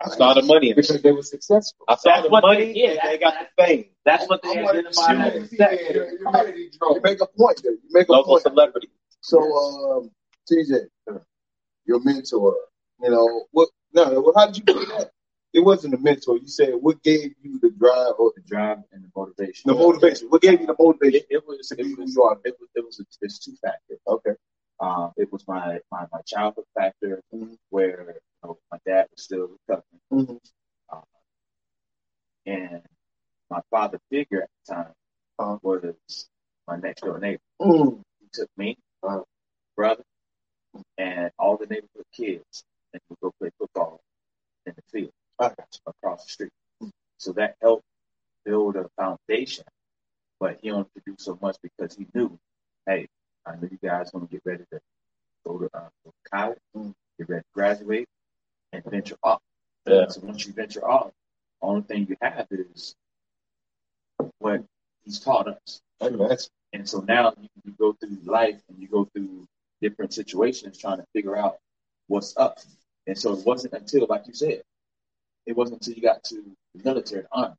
I 0.01 0.09
saw 0.11 0.33
the 0.35 0.43
money. 0.43 0.72
Because 0.72 1.03
they 1.03 1.11
were 1.12 1.22
successful. 1.22 1.85
I 1.89 1.97
saw 1.97 2.11
That's 2.11 2.22
the 2.22 2.29
what 2.31 2.43
money 2.45 2.72
they- 2.72 2.81
yeah, 2.81 2.91
and 2.91 3.01
they 3.11 3.18
got 3.18 3.35
the 3.41 3.62
fame. 3.62 3.85
That's 4.07 4.27
what 4.29 4.41
they 4.43 4.62
wanna 4.62 4.79
identified 4.79 5.16
see 5.35 5.43
as 5.43 5.51
that. 5.59 5.79
success. 5.79 6.12
You 6.91 7.01
make 7.03 7.20
a 7.20 7.27
point 7.27 7.61
there. 7.62 7.72
You 7.72 7.79
make 7.91 8.09
a 8.09 8.12
Local 8.12 8.35
point. 8.35 8.43
celebrity. 8.43 8.89
So, 9.20 9.39
um, 9.41 10.11
TJ, 10.51 10.87
your 11.87 12.01
mentor, 12.01 12.57
you 13.03 13.11
know, 13.11 13.45
what? 13.51 13.68
No, 13.95 14.20
well, 14.20 14.32
how 14.36 14.47
did 14.47 14.59
you 14.59 14.64
do 14.64 14.86
that? 14.86 15.11
It 15.53 15.61
wasn't 15.61 15.95
a 15.95 15.99
mentor. 15.99 16.36
You 16.38 16.49
said 16.49 16.74
what 16.80 17.03
gave 17.03 17.32
you 17.42 17.61
the 17.61 17.70
drive 17.70 18.14
or 18.18 18.32
the 18.34 18.42
drive 18.42 18.78
and 18.92 19.05
the 19.05 19.09
motivation. 19.14 19.68
the 19.70 19.74
motivation? 19.74 20.28
What 20.28 20.42
gave 20.42 20.61
you 20.61 20.66
the 20.66 20.76
motivation? 20.78 21.20
It, 21.30 21.36
it 21.36 21.47
was 21.47 21.68
to 21.68 21.74
it 21.80 21.84
be 21.84 21.95
who 21.95 22.03
was 22.03 22.14
you 22.14 22.22
are? 22.22 22.38
it 22.45 22.57
was 22.61 22.68
it 22.74 22.84
was 22.84 23.01
it's 23.22 23.38
two 23.38 23.55
factors. 23.62 24.01
Okay. 24.07 24.32
Um, 24.80 25.12
it 25.16 25.32
was 25.32 25.47
my 25.47 25.78
my, 25.92 26.07
my 26.12 26.20
childhood 26.26 26.64
factor 26.74 27.22
Mhm. 27.32 27.57
where 27.70 28.01
you 28.16 28.20
know, 28.42 28.59
my 28.72 28.78
dad 28.84 29.07
was 29.12 29.22
still 29.22 29.49
recovering, 29.68 30.01
Mhm. 30.12 30.40
um, 30.92 31.03
and 32.47 32.82
my 33.51 33.61
father 33.70 34.01
figure 34.11 34.42
at 34.42 34.51
the 34.66 34.74
time 34.74 34.92
Uh-huh. 35.38 35.59
was 35.62 36.28
my 36.66 36.76
next 36.76 37.03
door 37.03 37.18
neighbor. 37.18 37.42
Mm. 37.61 38.03
He 38.20 38.26
took 38.32 38.51
me, 38.57 38.76
Uh-huh. 39.03 39.18
my 39.18 39.22
brother, 39.76 40.05
and 40.99 41.30
all 41.38 41.57
the 41.57 41.66
neighborhood 41.66 42.07
kids, 42.12 42.64
and 42.95 43.03
we 43.11 43.16
go 43.22 43.32
play 43.38 43.51
football 43.59 44.01
in 44.66 44.74
the 44.74 44.82
field 44.90 45.12
across 45.86 46.24
the 46.24 46.30
street. 46.30 46.53
So 47.18 47.32
that 47.32 47.57
helped 47.61 47.84
build 48.45 48.76
a 48.76 48.88
foundation. 48.97 49.64
But 50.40 50.59
he 50.62 50.70
only 50.70 50.86
could 50.95 51.05
do 51.05 51.16
so 51.18 51.38
much 51.42 51.57
because 51.62 51.95
he 51.97 52.07
knew, 52.14 52.38
hey, 52.86 53.09
I 53.47 53.53
know 53.53 53.68
you 53.70 53.78
guys 53.82 54.12
want 54.12 54.30
to 54.30 54.34
get 54.34 54.42
ready 54.45 54.64
to 54.72 54.80
go 55.47 55.59
to, 55.59 55.66
uh, 55.74 55.88
go 56.05 56.11
to 56.11 56.30
college, 56.30 56.59
get 57.18 57.28
ready 57.28 57.42
to 57.42 57.55
graduate, 57.55 58.09
and 58.72 58.84
venture 58.84 59.16
off. 59.22 59.40
Yeah. 59.86 60.09
So 60.09 60.20
once 60.22 60.47
you 60.47 60.53
venture 60.53 60.86
off, 60.88 61.11
only 61.62 61.82
thing 61.82 62.07
you 62.09 62.16
have 62.22 62.47
is 62.51 62.95
what 64.38 64.64
he's 65.05 65.20
taught 65.20 65.49
us. 65.49 65.80
That's 66.01 66.51
And 66.72 66.88
so 66.88 67.01
now 67.01 67.32
you, 67.40 67.49
you 67.64 67.72
go 67.78 67.92
through 67.92 68.18
life 68.24 68.61
and 68.68 68.78
you 68.78 68.88
go 68.88 69.05
through 69.05 69.47
different 69.80 70.12
situations 70.12 70.78
trying 70.78 70.99
to 70.99 71.07
figure 71.12 71.36
out 71.36 71.59
what's 72.09 72.36
up. 72.36 72.59
And 73.07 73.18
so 73.18 73.32
it 73.36 73.44
wasn't 73.44 73.74
until, 73.74 74.07
like 74.09 74.26
you 74.26 74.34
said, 74.34 74.62
it 75.46 75.57
wasn't 75.57 75.80
until 75.80 75.94
you 75.94 76.02
got 76.02 76.24
to 76.24 76.36
the 76.74 76.82
military, 76.84 77.22
the 77.22 77.28
army, 77.32 77.55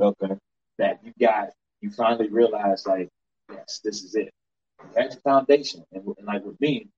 okay. 0.00 0.34
that 0.78 1.00
you 1.04 1.12
got, 1.20 1.50
you 1.80 1.90
finally 1.90 2.28
realized, 2.28 2.86
like, 2.86 3.08
yes, 3.50 3.80
this 3.84 4.02
is 4.02 4.14
it. 4.14 4.32
That's 4.94 5.14
your 5.14 5.22
foundation. 5.22 5.84
And, 5.92 6.04
and 6.16 6.26
like 6.26 6.44
with 6.44 6.60
me, 6.60 6.88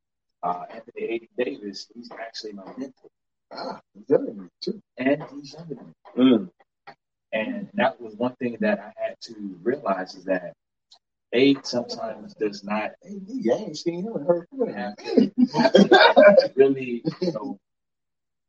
uh, 0.42 0.64
Anthony 0.70 1.04
A.D. 1.04 1.28
Davis, 1.36 1.88
he's 1.94 2.10
actually 2.12 2.52
my 2.52 2.64
mentor. 2.76 3.10
Ah, 3.52 3.80
he's 3.94 4.08
younger 4.08 4.26
than 4.26 4.42
me 4.44 4.48
too. 4.62 4.80
And 4.96 5.22
he's 5.32 5.54
younger 5.54 5.74
than 5.74 5.86
me. 5.86 5.94
Mm. 6.16 6.50
And 7.32 7.68
that 7.74 8.00
was 8.00 8.14
one 8.14 8.34
thing 8.36 8.56
that 8.60 8.78
I 8.78 8.92
had 9.00 9.16
to 9.22 9.58
realize 9.62 10.14
is 10.14 10.24
that 10.24 10.54
age 11.32 11.58
sometimes 11.62 12.34
does 12.34 12.64
not 12.64 12.90
Hey, 13.02 13.20
I 13.52 13.56
ain't 13.56 13.76
seen 13.78 14.02
him 14.04 14.14
and 14.16 14.26
heard 14.26 14.46
from 14.48 14.68
him. 14.68 14.74
have 14.74 14.96
Man. 14.98 15.32
to 15.36 16.52
really, 16.56 17.04
you 17.20 17.32
know, 17.32 17.58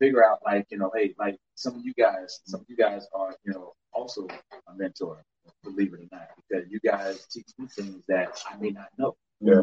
figure 0.01 0.25
out 0.25 0.39
like, 0.43 0.65
you 0.71 0.79
know, 0.79 0.91
hey, 0.95 1.13
like 1.19 1.37
some 1.55 1.75
of 1.75 1.85
you 1.85 1.93
guys, 1.93 2.41
some 2.45 2.61
of 2.61 2.65
you 2.67 2.75
guys 2.75 3.05
are, 3.13 3.35
you 3.45 3.53
know, 3.53 3.73
also 3.93 4.27
a 4.27 4.75
mentor, 4.75 5.23
believe 5.63 5.93
it 5.93 5.99
or 5.99 6.07
not, 6.11 6.27
because 6.49 6.67
you 6.69 6.79
guys 6.79 7.27
teach 7.27 7.47
me 7.59 7.67
things 7.67 8.03
that 8.07 8.41
I 8.51 8.57
may 8.57 8.71
not 8.71 8.87
know. 8.97 9.15
Yeah. 9.39 9.61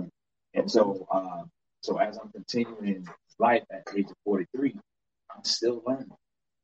And 0.55 0.71
so, 0.71 1.07
uh, 1.11 1.43
so 1.83 1.99
as 1.99 2.19
I'm 2.19 2.31
continuing 2.31 3.07
life 3.39 3.65
at 3.73 3.85
the 3.87 3.99
age 3.99 4.07
of 4.07 4.17
43, 4.25 4.77
I'm 5.35 5.45
still 5.45 5.83
learning. 5.85 6.11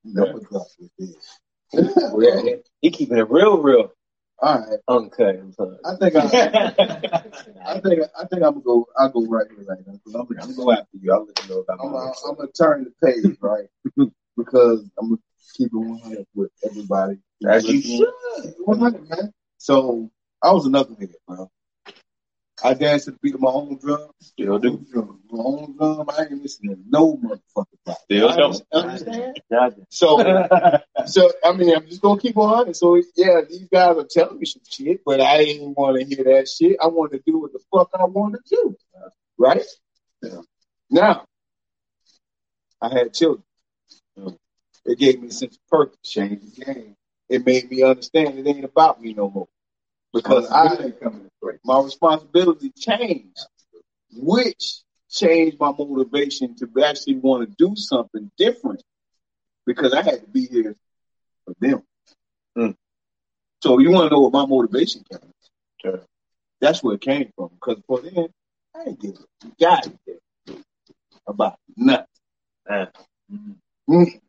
No 0.05 0.35
with 0.79 0.91
this. 0.99 1.39
Yeah, 1.73 2.57
he 2.81 2.91
keeping 2.91 3.19
it 3.19 3.31
real, 3.31 3.59
real 3.59 3.93
All 4.41 4.59
right. 4.59 4.79
Okay. 4.89 5.39
I'm 5.41 5.53
sorry. 5.53 5.77
I 5.85 5.97
think 5.97 6.17
I, 6.17 6.21
I 7.67 7.81
think 7.81 8.03
I 8.19 8.25
think 8.27 8.43
I'm 8.43 8.53
gonna 8.53 8.61
go. 8.61 8.87
I'll 8.99 9.09
go 9.11 9.25
right 9.27 9.47
here 9.49 9.65
right 9.67 9.79
now. 9.87 9.95
I'm, 10.07 10.15
I'm 10.15 10.21
I'm, 10.21 10.27
gonna 10.37 10.55
go 10.55 10.73
after 10.73 10.97
you. 11.01 11.13
I'll 11.13 11.25
let 11.25 11.43
you 11.43 11.49
know 11.55 11.61
about 11.61 11.79
I'm, 11.83 11.93
gonna- 11.93 12.13
I'm 12.29 12.35
gonna 12.37 12.53
turn 12.53 12.85
the 12.85 13.07
page 13.07 13.37
right 13.41 13.67
because 14.37 14.91
I'm 14.99 15.09
gonna 15.11 15.21
keep 15.57 15.69
it 15.69 15.77
100 15.77 16.27
with 16.35 16.51
everybody. 16.69 17.19
As 17.49 17.69
you 17.69 17.81
should. 17.81 18.55
100, 18.65 19.09
man. 19.09 19.33
So 19.59 20.11
I 20.43 20.53
was 20.53 20.67
another 20.67 20.91
nigga, 20.95 21.15
bro. 21.27 21.51
I 22.63 22.75
danced 22.75 23.07
to 23.07 23.11
the 23.11 23.19
beat 23.21 23.35
of 23.35 23.41
my 23.41 23.51
own 23.51 23.79
drum. 23.79 24.11
Still 24.21 24.59
do. 24.59 24.85
Drum. 24.93 25.21
My 25.31 25.43
own 25.43 25.77
drum. 25.77 26.07
I 26.09 26.23
ain't 26.23 26.43
listening 26.43 26.77
to 26.77 26.83
no 26.89 27.17
motherfucker. 27.17 27.67
About 27.85 27.99
Still 28.03 28.29
I 28.29 28.37
don't. 28.37 28.63
Understand? 28.73 29.41
So, 29.91 30.19
so 31.07 31.33
I 31.45 31.53
mean, 31.53 31.75
I'm 31.75 31.87
just 31.87 32.01
gonna 32.01 32.21
keep 32.21 32.37
on 32.37 32.55
honest. 32.55 32.81
So 32.81 33.01
yeah, 33.17 33.41
these 33.49 33.69
guys 33.73 33.97
are 33.97 34.07
telling 34.09 34.39
me 34.39 34.47
some 34.47 34.63
shit, 34.69 35.01
but 35.05 35.21
I 35.21 35.39
didn't 35.39 35.77
want 35.77 35.99
to 35.99 36.05
hear 36.05 36.25
that 36.25 36.49
shit. 36.49 36.77
I 36.81 36.87
want 36.87 37.13
to 37.13 37.23
do 37.27 37.41
what 37.41 37.53
the 37.53 37.61
fuck 37.73 37.91
I 37.99 38.05
want 38.05 38.35
to 38.35 38.41
do, 38.49 38.77
right? 39.37 39.65
Yeah. 40.23 40.41
Now, 40.91 41.27
I 42.81 42.89
had 42.95 43.15
children. 43.15 43.45
It 44.87 44.99
gave 44.99 45.21
me 45.21 45.29
a 45.29 45.33
sense 45.33 45.57
of 45.57 45.69
purpose, 45.69 45.99
changed 46.05 46.57
the 46.57 46.65
game. 46.65 46.97
It 47.29 47.45
made 47.45 47.71
me 47.71 47.83
understand 47.83 48.39
it 48.39 48.47
ain't 48.47 48.65
about 48.65 49.01
me 49.01 49.15
no 49.15 49.31
more 49.31 49.49
because 50.15 50.51
I 50.51 50.93
my 51.65 51.81
responsibility 51.81 52.71
changed, 52.71 53.39
which 54.13 54.81
changed 55.11 55.59
my 55.59 55.73
motivation 55.77 56.55
to 56.57 56.69
actually 56.85 57.17
want 57.17 57.49
to 57.49 57.57
do 57.59 57.77
something 57.77 58.31
different 58.39 58.83
because 59.67 59.93
I 59.93 60.03
had 60.03 60.21
to 60.23 60.29
be 60.29 60.47
here 60.47 60.77
for 61.45 61.55
them. 61.61 61.83
Mm. 62.57 62.77
So 63.63 63.79
you 63.81 63.91
want 63.91 64.09
to 64.09 64.15
know 64.15 64.23
what 64.23 64.33
my 64.33 64.47
motivation 64.47 65.05
came? 65.11 65.21
from? 65.83 66.01
That's 66.61 66.83
where 66.83 66.95
it 66.95 67.01
came 67.01 67.31
from. 67.37 67.51
Because 67.55 67.83
for 67.87 68.01
then, 68.01 68.29
I 68.75 68.89
ain't 68.89 69.01
give 69.01 69.17
a 69.17 69.49
goddamn 69.61 70.65
about 71.27 71.59
nothing. 71.77 72.07
Uh, 72.69 72.87
Mm. 73.89 74.21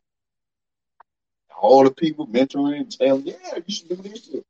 All 1.58 1.84
the 1.84 1.90
people 1.90 2.26
mentoring 2.26 2.80
and 2.80 2.92
telling, 2.92 3.26
yeah, 3.26 3.58
you 3.64 3.74
should 3.74 3.88
do 3.88 3.96
this 3.96 4.26
shit. 4.26 4.44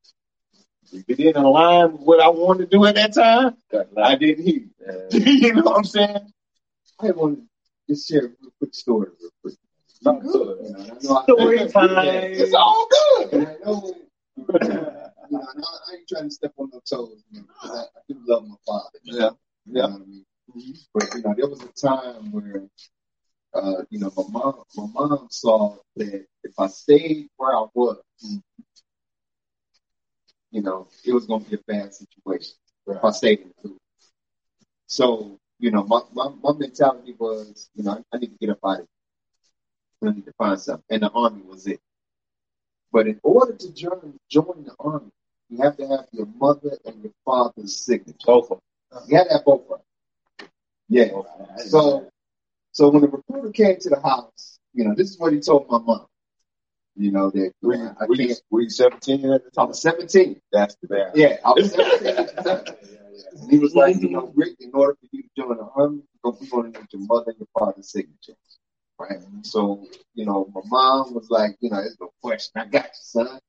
If 0.92 1.04
it 1.08 1.16
didn't 1.16 1.44
align 1.44 1.92
with 1.92 2.00
what 2.02 2.20
I 2.20 2.28
wanted 2.28 2.70
to 2.70 2.76
do 2.76 2.84
at 2.86 2.94
that 2.96 3.14
time, 3.14 3.56
I 3.96 4.16
didn't 4.16 4.44
hear. 4.44 4.62
uh, 4.88 4.92
you 5.10 5.54
know 5.54 5.62
what 5.62 5.78
I'm 5.78 5.84
saying? 5.84 6.32
I 7.00 7.10
want 7.10 7.38
to 7.38 7.44
just 7.94 8.08
share 8.08 8.24
a 8.26 8.30
quick 8.58 8.74
story 8.74 9.08
real 9.20 9.30
quick. 9.42 9.54
Not 10.02 10.22
good. 10.22 10.58
You 10.62 11.08
know, 11.08 11.14
I 11.16 11.20
I- 11.20 11.22
Story 11.24 11.68
time. 11.68 12.08
It's 12.08 12.54
all 12.54 12.88
good. 12.90 13.32
And 13.32 13.48
I 13.48 13.54
know, 13.64 13.94
you 14.36 14.44
know, 14.58 15.02
I, 15.30 15.94
ain't 15.94 16.08
trying 16.08 16.28
to 16.28 16.30
step 16.30 16.52
on 16.58 16.70
no 16.72 16.80
toes, 16.88 17.22
you 17.30 17.40
know, 17.40 17.46
I, 17.62 17.68
I 17.68 17.84
do 18.08 18.16
love 18.26 18.46
my 18.46 18.56
father. 18.66 18.98
Yeah. 19.04 19.30
You 19.66 19.72
know 19.74 19.88
what 19.88 19.90
I 19.92 19.98
mean? 19.98 20.24
But 20.94 21.14
you 21.14 21.22
know, 21.22 21.34
there 21.36 21.48
was 21.48 21.62
a 21.62 21.72
time 21.86 22.32
where, 22.32 22.62
uh, 23.54 23.82
you 23.90 23.98
know, 23.98 24.12
my 24.16 24.24
mom, 24.30 24.62
my 24.76 24.86
mom 24.94 25.28
saw 25.30 25.76
that 25.96 26.26
if 26.44 26.52
I 26.58 26.66
stayed 26.68 27.28
where 27.36 27.56
I 27.56 27.66
was, 27.74 27.98
you 30.56 30.62
know, 30.62 30.88
it 31.04 31.12
was 31.12 31.26
going 31.26 31.44
to 31.44 31.50
be 31.50 31.56
a 31.56 31.60
bad 31.68 31.92
situation 31.92 32.54
if 32.86 33.04
I 33.04 33.10
stayed 33.10 33.40
in 33.40 33.48
the 33.48 33.68
food. 33.68 33.78
So, 34.86 35.38
you 35.58 35.70
know, 35.70 35.84
my, 35.84 36.00
my, 36.14 36.30
my 36.42 36.52
mentality 36.58 37.14
was, 37.18 37.68
you 37.74 37.84
know, 37.84 37.90
I, 37.92 38.16
I 38.16 38.18
need 38.18 38.30
to 38.30 38.38
get 38.38 38.48
up 38.48 38.60
out 38.64 38.80
of 38.80 38.86
here. 40.00 40.10
I 40.10 40.14
need 40.14 40.24
to 40.24 40.32
find 40.38 40.58
something. 40.58 40.84
And 40.88 41.02
the 41.02 41.10
army 41.10 41.42
was 41.42 41.66
it. 41.66 41.78
But 42.90 43.06
in 43.06 43.20
order 43.22 43.52
to 43.52 43.74
join, 43.74 44.18
join 44.30 44.64
the 44.64 44.74
army, 44.80 45.10
you 45.50 45.58
have 45.62 45.76
to 45.76 45.86
have 45.88 46.06
your 46.12 46.26
mother 46.40 46.78
and 46.86 47.02
your 47.02 47.12
father's 47.22 47.76
signature. 47.76 48.16
both 48.24 48.50
of 48.50 48.58
them. 48.90 49.02
You 49.08 49.18
had 49.18 49.24
to 49.24 49.32
have 49.34 49.44
both 49.44 49.60
of 49.64 49.68
them. 49.68 50.48
Yeah. 50.88 51.08
So, 51.66 52.08
so 52.72 52.88
when 52.88 53.02
the 53.02 53.08
recruiter 53.08 53.50
came 53.50 53.76
to 53.80 53.90
the 53.90 54.00
house, 54.00 54.58
you 54.72 54.84
know, 54.84 54.94
this 54.94 55.10
is 55.10 55.18
what 55.18 55.34
he 55.34 55.40
told 55.40 55.68
my 55.68 55.76
mom. 55.80 56.06
You 56.96 57.12
know 57.12 57.30
that 57.30 57.52
Were 57.62 57.74
you, 57.74 57.90
I 58.00 58.06
were 58.06 58.14
you, 58.14 58.34
were 58.50 58.60
you 58.62 58.70
17 58.70 59.30
at 59.30 59.44
the 59.44 59.50
I 59.56 59.62
time? 59.62 59.68
was 59.68 59.82
17. 59.82 60.40
That's 60.52 60.76
the 60.80 60.88
bad. 60.88 61.12
Yeah, 61.14 61.36
I 61.44 61.50
was 61.50 61.72
17 61.74 62.06
at 62.08 62.36
the 62.36 62.42
time. 62.42 62.76
And 63.38 63.50
he 63.50 63.58
was 63.58 63.74
like, 63.74 63.96
mm-hmm. 63.96 64.04
you 64.06 64.10
know, 64.12 64.32
Rick, 64.34 64.56
in 64.60 64.70
order 64.72 64.94
for 64.94 65.06
you 65.12 65.22
to 65.22 65.28
join 65.36 65.56
the 65.56 65.68
army, 65.76 66.02
we're 66.24 66.32
going 66.32 66.72
to 66.72 66.80
need 66.80 66.88
your 66.92 67.02
mother 67.02 67.30
and 67.32 67.38
your 67.38 67.48
father's 67.58 67.90
signature. 67.90 68.34
Right. 68.98 69.18
So, 69.42 69.86
you 70.14 70.24
know, 70.24 70.50
my 70.54 70.62
mom 70.64 71.14
was 71.14 71.28
like, 71.28 71.56
you 71.60 71.70
know, 71.70 71.76
there's 71.76 71.98
no 72.00 72.10
question. 72.22 72.52
I 72.56 72.64
got 72.66 72.84
you, 72.84 72.90
son. 72.92 73.40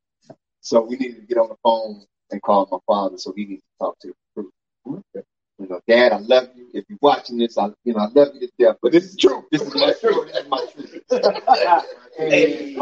So 0.60 0.82
we 0.82 0.98
needed 0.98 1.22
to 1.22 1.28
get 1.28 1.38
on 1.38 1.50
the 1.50 1.56
phone 1.64 2.06
and 2.32 2.42
call 2.42 2.68
my 2.70 2.80
father 2.86 3.18
so 3.18 3.34
he 3.36 3.46
needs 3.46 3.62
to 3.62 3.86
talk 3.86 4.00
to 4.00 4.14
the 4.36 4.44
recruiter. 4.86 5.26
You 5.60 5.68
know, 5.68 5.80
Dad, 5.88 6.12
I 6.12 6.20
love 6.20 6.50
you. 6.56 6.68
If 6.74 6.86
you're 6.88 7.00
watching 7.02 7.38
this, 7.38 7.58
I, 7.58 7.70
you 7.84 7.94
know, 7.94 8.00
I 8.00 8.08
love 8.14 8.30
you 8.36 8.42
to 8.42 8.52
death. 8.60 8.78
But 8.82 8.92
this 8.92 9.06
is 9.06 9.16
true. 9.18 9.44
This 9.52 9.62
is 9.64 9.74
my 9.74 9.94
truth. 10.00 10.32
This 10.32 10.44
is 10.44 10.50
my 10.50 10.66
truth. 10.74 11.84
And, 12.20 12.78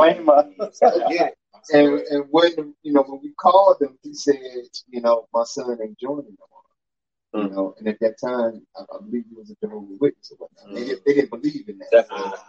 yeah. 1.10 1.30
And, 1.74 2.00
and 2.00 2.26
when 2.32 2.74
you 2.84 2.94
know 2.94 3.04
when 3.04 3.20
we 3.22 3.34
called 3.38 3.82
him, 3.82 3.98
he 4.02 4.14
said, 4.14 4.40
you 4.88 5.02
know, 5.02 5.28
my 5.34 5.44
son 5.44 5.78
ain't 5.82 6.00
joining 6.00 6.38
no 6.40 6.48
more. 6.52 7.44
You 7.44 7.50
hmm. 7.50 7.56
know, 7.56 7.76
and 7.78 7.88
at 7.90 8.00
that 8.00 8.16
time, 8.24 8.66
I, 8.78 8.82
I 8.82 8.98
believe 9.04 9.26
he 9.30 9.36
was 9.36 9.50
a 9.52 9.56
Jehovah's 9.62 9.98
Witness 10.00 10.32
or 10.32 10.48
whatnot. 10.48 10.74
They, 10.74 10.86
didn't- 10.86 11.06
they 11.06 11.14
didn't 11.16 11.32
believe 11.32 11.68
in 11.68 11.78
that. 11.80 11.90
Definitely. 11.92 12.40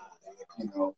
You 0.59 0.71
know, 0.75 0.95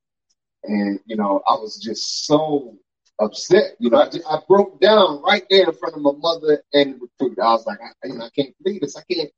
and 0.65 1.01
you 1.07 1.17
know, 1.17 1.43
I 1.49 1.55
was 1.55 1.79
just 1.79 2.27
so 2.27 2.77
upset. 3.19 3.77
You 3.79 3.91
know, 3.91 4.03
I, 4.03 4.09
just, 4.09 4.27
I 4.29 4.39
broke 4.49 4.81
down 4.81 5.23
right 5.23 5.45
there 5.51 5.67
in 5.67 5.73
front 5.73 5.97
of 5.97 6.03
my 6.03 6.13
mother 6.17 6.63
and 6.73 6.95
the 6.95 6.99
recruiter. 7.01 7.43
I 7.43 7.53
was 7.53 7.67
like, 7.67 7.79
I, 7.81 8.07
you 8.07 8.15
know, 8.15 8.25
I 8.25 8.31
can't 8.31 8.55
believe 8.63 8.81
this. 8.81 8.97
I 8.97 9.03
can't. 9.11 9.31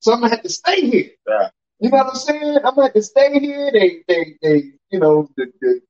So 0.00 0.12
I'm 0.12 0.20
gonna 0.20 0.30
have 0.30 0.42
to 0.42 0.48
stay 0.48 0.80
here. 0.80 1.10
Yeah. 1.26 1.48
You 1.80 1.90
know 1.90 1.98
what 1.98 2.08
I'm 2.08 2.14
saying? 2.14 2.56
I'm 2.56 2.74
gonna 2.74 2.84
have 2.84 2.94
to 2.94 3.02
stay 3.02 3.38
here. 3.38 3.70
They, 3.72 4.02
they, 4.08 4.36
they. 4.42 4.72
You 4.90 5.00
know, 5.00 5.28
the 5.36 5.52
the, 5.60 5.80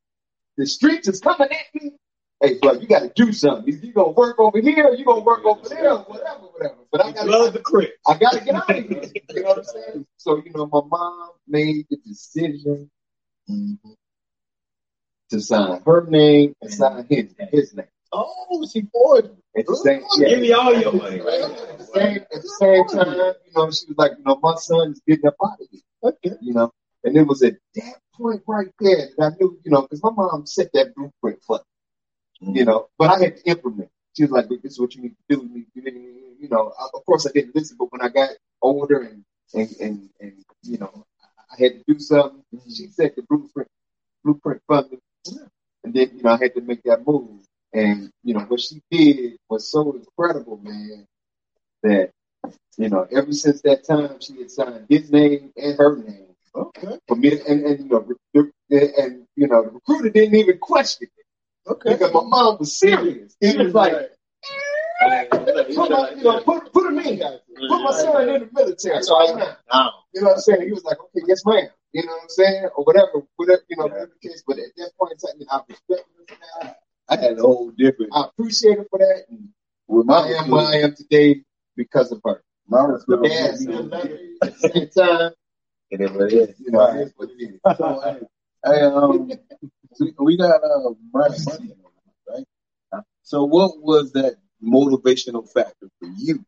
the 0.57 0.67
streets 0.67 1.09
is 1.09 1.21
coming 1.21 1.49
at 1.51 1.83
me. 1.83 1.93
Hey, 2.41 2.59
bro, 2.61 2.73
you 2.73 2.87
got 2.87 3.01
to 3.01 3.13
do 3.15 3.33
something. 3.33 3.73
If 3.73 3.83
you 3.83 3.93
gonna 3.93 4.11
work 4.11 4.39
over 4.39 4.61
here, 4.61 4.95
you 4.95 5.05
gonna 5.05 5.23
work 5.23 5.45
over 5.45 5.69
there, 5.69 5.97
whatever, 5.97 6.47
whatever. 6.53 6.75
But 6.93 7.05
I 7.05 7.13
gotta, 7.13 7.31
Love 7.31 7.53
the 7.53 7.61
crib. 7.61 7.91
I 8.07 8.17
gotta 8.17 8.45
get 8.45 8.55
out 8.55 8.71
of 8.71 8.77
here. 8.77 9.03
You 9.31 9.43
know 9.43 9.49
what 9.49 9.59
I'm 9.59 9.65
saying? 9.65 10.07
So, 10.19 10.37
you 10.45 10.53
know, 10.55 10.67
my 10.67 10.81
mom 10.89 11.31
made 11.49 11.87
the 11.91 11.97
decision 12.07 12.91
mm-hmm. 13.49 13.91
To 15.31 15.41
sign 15.41 15.81
her 15.85 16.07
name 16.09 16.55
and 16.61 16.73
sign 16.73 17.07
his, 17.09 17.35
his 17.53 17.75
name. 17.75 17.87
Oh, 18.13 18.67
she 18.73 18.83
forged. 18.93 19.29
At 19.57 19.67
the 19.67 19.77
same, 19.77 20.03
yeah. 20.19 20.29
Give 20.29 20.41
me 20.41 20.53
all 20.53 20.75
your 20.75 20.93
money. 20.93 21.21
At 21.21 21.79
the 21.79 21.89
same, 21.93 22.17
at 22.17 22.43
the 22.43 22.57
same 22.61 22.87
time, 22.87 23.15
you 23.15 23.53
know, 23.55 23.71
she 23.71 23.87
was 23.87 23.95
like, 23.97 24.13
you 24.17 24.25
know, 24.25 24.39
my 24.43 24.55
son 24.57 24.93
is 24.93 25.03
getting 25.07 25.27
up 25.27 25.35
out 25.45 25.61
of 25.61 25.67
here. 25.71 25.81
Okay. 26.03 26.37
You 26.41 26.55
know, 26.55 26.73
and 27.05 27.17
it 27.17 27.27
was 27.27 27.43
at 27.43 27.57
that 27.75 27.95
point 28.15 28.43
right 28.47 28.69
there 28.81 29.09
that 29.17 29.25
I 29.25 29.37
knew, 29.39 29.59
you 29.65 29.71
know, 29.71 29.83
because 29.83 30.03
my 30.03 30.11
mom 30.11 30.47
set 30.47 30.73
that 30.75 30.95
blueprint 30.95 31.43
for 31.43 31.61
me, 32.41 32.47
mm-hmm. 32.47 32.57
you 32.57 32.65
know, 32.65 32.89
but 32.99 33.11
I 33.11 33.25
had 33.25 33.37
to 33.39 33.51
implement. 33.51 33.91
She 34.17 34.25
was 34.25 34.33
like, 34.33 34.49
this 34.49 34.73
is 34.73 34.81
what 34.81 34.95
you 34.95 35.03
need 35.03 35.15
to 35.29 35.37
do. 35.37 35.43
You, 35.75 35.83
need 35.83 35.91
to 35.91 35.91
do. 35.91 36.37
you 36.41 36.49
know, 36.49 36.73
of 36.95 37.05
course 37.05 37.27
I 37.27 37.31
didn't 37.33 37.55
listen, 37.55 37.77
but 37.79 37.93
when 37.93 38.01
I 38.01 38.09
got 38.09 38.31
older 38.61 39.01
and, 39.01 39.25
and, 39.55 39.71
and, 39.81 40.11
and 40.21 40.45
you 40.63 40.79
know, 40.79 41.07
I 41.53 41.63
had 41.63 41.73
to 41.73 41.85
do 41.87 41.99
something, 41.99 42.43
mm-hmm. 42.55 42.71
she 42.71 42.89
set 42.89 43.17
the 43.17 43.23
blueprint, 43.23 43.69
blueprint 44.25 44.63
for 44.67 44.83
me. 44.83 44.99
And 45.85 45.95
then, 45.95 46.11
you 46.17 46.23
know, 46.23 46.31
I 46.31 46.39
had 46.39 46.55
to 46.55 46.61
make 46.61 46.83
that 46.85 47.07
move. 47.07 47.41
And, 47.73 48.11
you 48.25 48.35
know, 48.35 48.41
what 48.41 48.61
she 48.61 48.81
did 48.91 49.37
was 49.49 49.71
so 49.71 49.93
incredible, 49.93 50.59
man, 50.63 51.07
that, 51.83 52.11
you 52.77 52.89
know, 52.89 53.07
ever 53.11 53.33
since 53.33 53.61
that 53.63 53.85
time, 53.85 54.21
she 54.21 54.39
had 54.39 54.51
signed 54.51 54.87
his 54.89 55.11
name 55.11 55.53
and 55.57 55.77
her 55.77 55.97
name. 55.97 56.27
Okay. 56.55 56.99
For 57.07 57.17
me, 57.17 57.41
and, 57.47 57.65
and, 57.67 57.79
you 57.81 57.89
know, 57.89 58.07
and, 58.71 59.27
you 59.37 59.47
know, 59.47 59.63
the 59.65 59.71
recruiter 59.71 60.11
didn't 60.11 60.35
even 60.35 60.59
question 60.59 61.09
it. 61.17 61.71
Okay. 61.71 61.93
Because 61.93 62.13
my 62.13 62.23
mom 62.25 62.57
was 62.59 62.79
serious. 62.79 63.37
He 63.41 63.57
was 63.57 63.75
like, 63.75 64.11
put, 65.75 65.91
my, 65.91 66.11
you 66.17 66.23
know, 66.25 66.41
put, 66.43 66.73
put 66.73 66.87
him 66.87 66.99
in. 67.01 67.19
Put 67.19 67.83
my 67.83 67.93
son 67.93 68.29
in 68.29 68.41
the 68.43 68.49
military. 68.53 69.03
So 69.03 69.17
I. 69.17 69.57
Now, 69.73 69.93
You 70.15 70.23
know 70.23 70.29
what 70.29 70.35
I'm 70.37 70.41
saying? 70.41 70.63
He 70.63 70.73
was 70.73 70.85
like, 70.85 70.99
okay, 71.01 71.25
yes, 71.27 71.43
ma'am. 71.47 71.69
You 71.93 72.05
know 72.05 72.13
what 72.13 72.23
I'm 72.25 72.29
saying? 72.31 72.69
Or 72.77 72.85
whatever, 72.85 73.27
whatever, 73.37 73.63
you 73.69 73.77
know, 73.77 73.85
whatever 73.85 74.13
the 74.23 74.29
case. 74.29 74.43
But 74.47 74.59
at 74.59 74.67
that 74.77 74.91
point 74.99 75.13
in 75.13 75.19
time, 75.41 75.49
I 75.51 75.61
respect 75.69 76.01
him 76.01 76.27
for 76.29 76.37
that. 76.65 76.77
I 77.09 77.17
had 77.17 77.39
a 77.39 77.43
whole 77.43 77.71
different. 77.77 78.13
I 78.15 78.25
appreciate 78.27 78.79
her 78.79 78.87
for 78.91 78.99
that. 78.99 79.25
And 79.31 79.49
With 79.87 80.11
I 80.11 80.29
am 80.33 80.51
where 80.51 80.67
I 80.67 80.77
am 80.81 80.95
today 80.95 81.43
because 81.77 82.13
of 82.13 82.21
her. 82.25 82.43
my. 82.69 82.79
Yeah, 83.25 83.53
love 83.67 83.93
her. 83.93 84.19
At 84.43 84.61
the 84.61 84.69
same 84.69 84.89
time, 84.91 85.33
It 85.91 86.01
is 86.03 86.11
what 86.11 86.33
it 86.33 86.51
is. 86.51 86.61
you 86.61 86.71
know, 86.73 86.87
it 86.93 87.01
is 87.03 87.13
what 87.17 87.31
it 87.31 87.43
is. 87.43 87.61
So, 87.77 88.01
hey, 88.05 88.21
hey, 88.67 88.83
um, 88.83 89.29
we- 90.01 90.15
we 90.21 90.37
got 90.37 90.63
uh, 90.63 90.91
Brian 91.13 91.33
Money, 91.47 91.75
right? 92.29 93.03
So, 93.23 93.45
what 93.45 93.81
was 93.83 94.13
that 94.13 94.37
motivational 94.65 95.51
factor 95.53 95.89
for 96.01 96.09
you? 96.17 96.45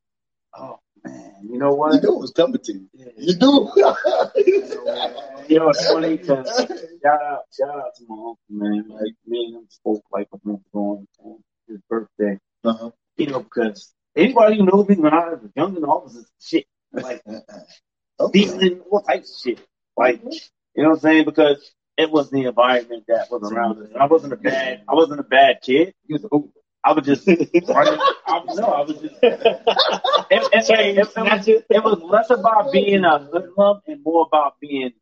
Oh 0.56 0.78
man, 1.04 1.34
You 1.42 1.58
know 1.58 1.74
what? 1.74 1.94
You 1.94 2.00
knew 2.00 2.16
it 2.16 2.20
was 2.20 2.32
coming 2.32 2.61
to 2.62 2.72
you. 2.72 2.88
You 3.16 3.36
knew. 3.36 3.70
You 5.48 5.58
know, 5.58 5.70
it's 5.70 5.86
funny 5.86 6.18
'cause 6.18 6.46
shout 7.02 7.22
out, 7.22 7.40
shout 7.56 7.70
out 7.78 7.94
to 7.96 8.04
my 8.08 8.14
uncle, 8.16 8.38
man. 8.48 8.84
Like 8.88 9.14
me 9.26 9.46
and 9.46 9.56
him 9.56 9.66
spoke 9.68 10.04
like 10.12 10.28
a 10.32 10.38
month 10.44 10.61
ago 10.72 11.04
on 11.24 11.38
his 11.68 11.80
birthday. 11.88 12.38
uh-huh. 12.64 12.90
You 13.16 13.26
know, 13.26 13.40
because 13.40 13.92
anybody 14.16 14.58
who 14.58 14.66
knows 14.66 14.88
me 14.88 14.94
when 14.96 15.12
I 15.12 15.30
was 15.30 15.40
young 15.56 15.76
and 15.76 15.84
all 15.84 16.02
was 16.02 16.24
shit, 16.40 16.66
like 16.92 17.22
Okay. 18.20 18.44
stealing 18.46 18.80
all 18.90 19.00
types 19.02 19.34
of 19.34 19.40
shit. 19.42 19.66
Like, 19.96 20.22
you 20.22 20.82
know 20.82 20.90
what 20.90 20.94
I'm 20.96 21.00
saying? 21.00 21.24
Because 21.24 21.72
it 21.96 22.11
was 22.11 22.30
the 22.30 22.44
environment 22.44 23.04
that 23.08 23.30
was 23.30 23.50
around 23.50 23.78
us. 23.82 23.88
I 23.98 24.06
wasn't 24.06 24.34
a 24.34 24.36
bad, 24.36 24.82
I 24.88 24.94
wasn't 24.94 25.20
a 25.20 25.24
bad 25.24 25.61
kid. 25.62 25.94
He 26.06 26.12
was 26.14 26.24
a 26.24 26.28
hoop. 26.28 26.52
I 26.82 26.92
was 26.92 27.04
just. 27.04 27.28
I 27.28 27.32
was, 27.32 28.58
no, 28.58 28.66
I 28.66 28.80
was 28.82 28.96
just. 28.96 29.14
It, 29.22 29.40
it, 30.30 30.70
it, 30.70 30.98
it, 30.98 31.16
was, 31.16 31.48
it 31.48 31.84
was 31.84 32.00
less 32.02 32.30
about 32.30 32.72
being 32.72 33.04
a 33.04 33.18
hoodlum 33.18 33.80
and 33.86 34.02
more 34.04 34.26
about 34.26 34.58
being 34.60 34.92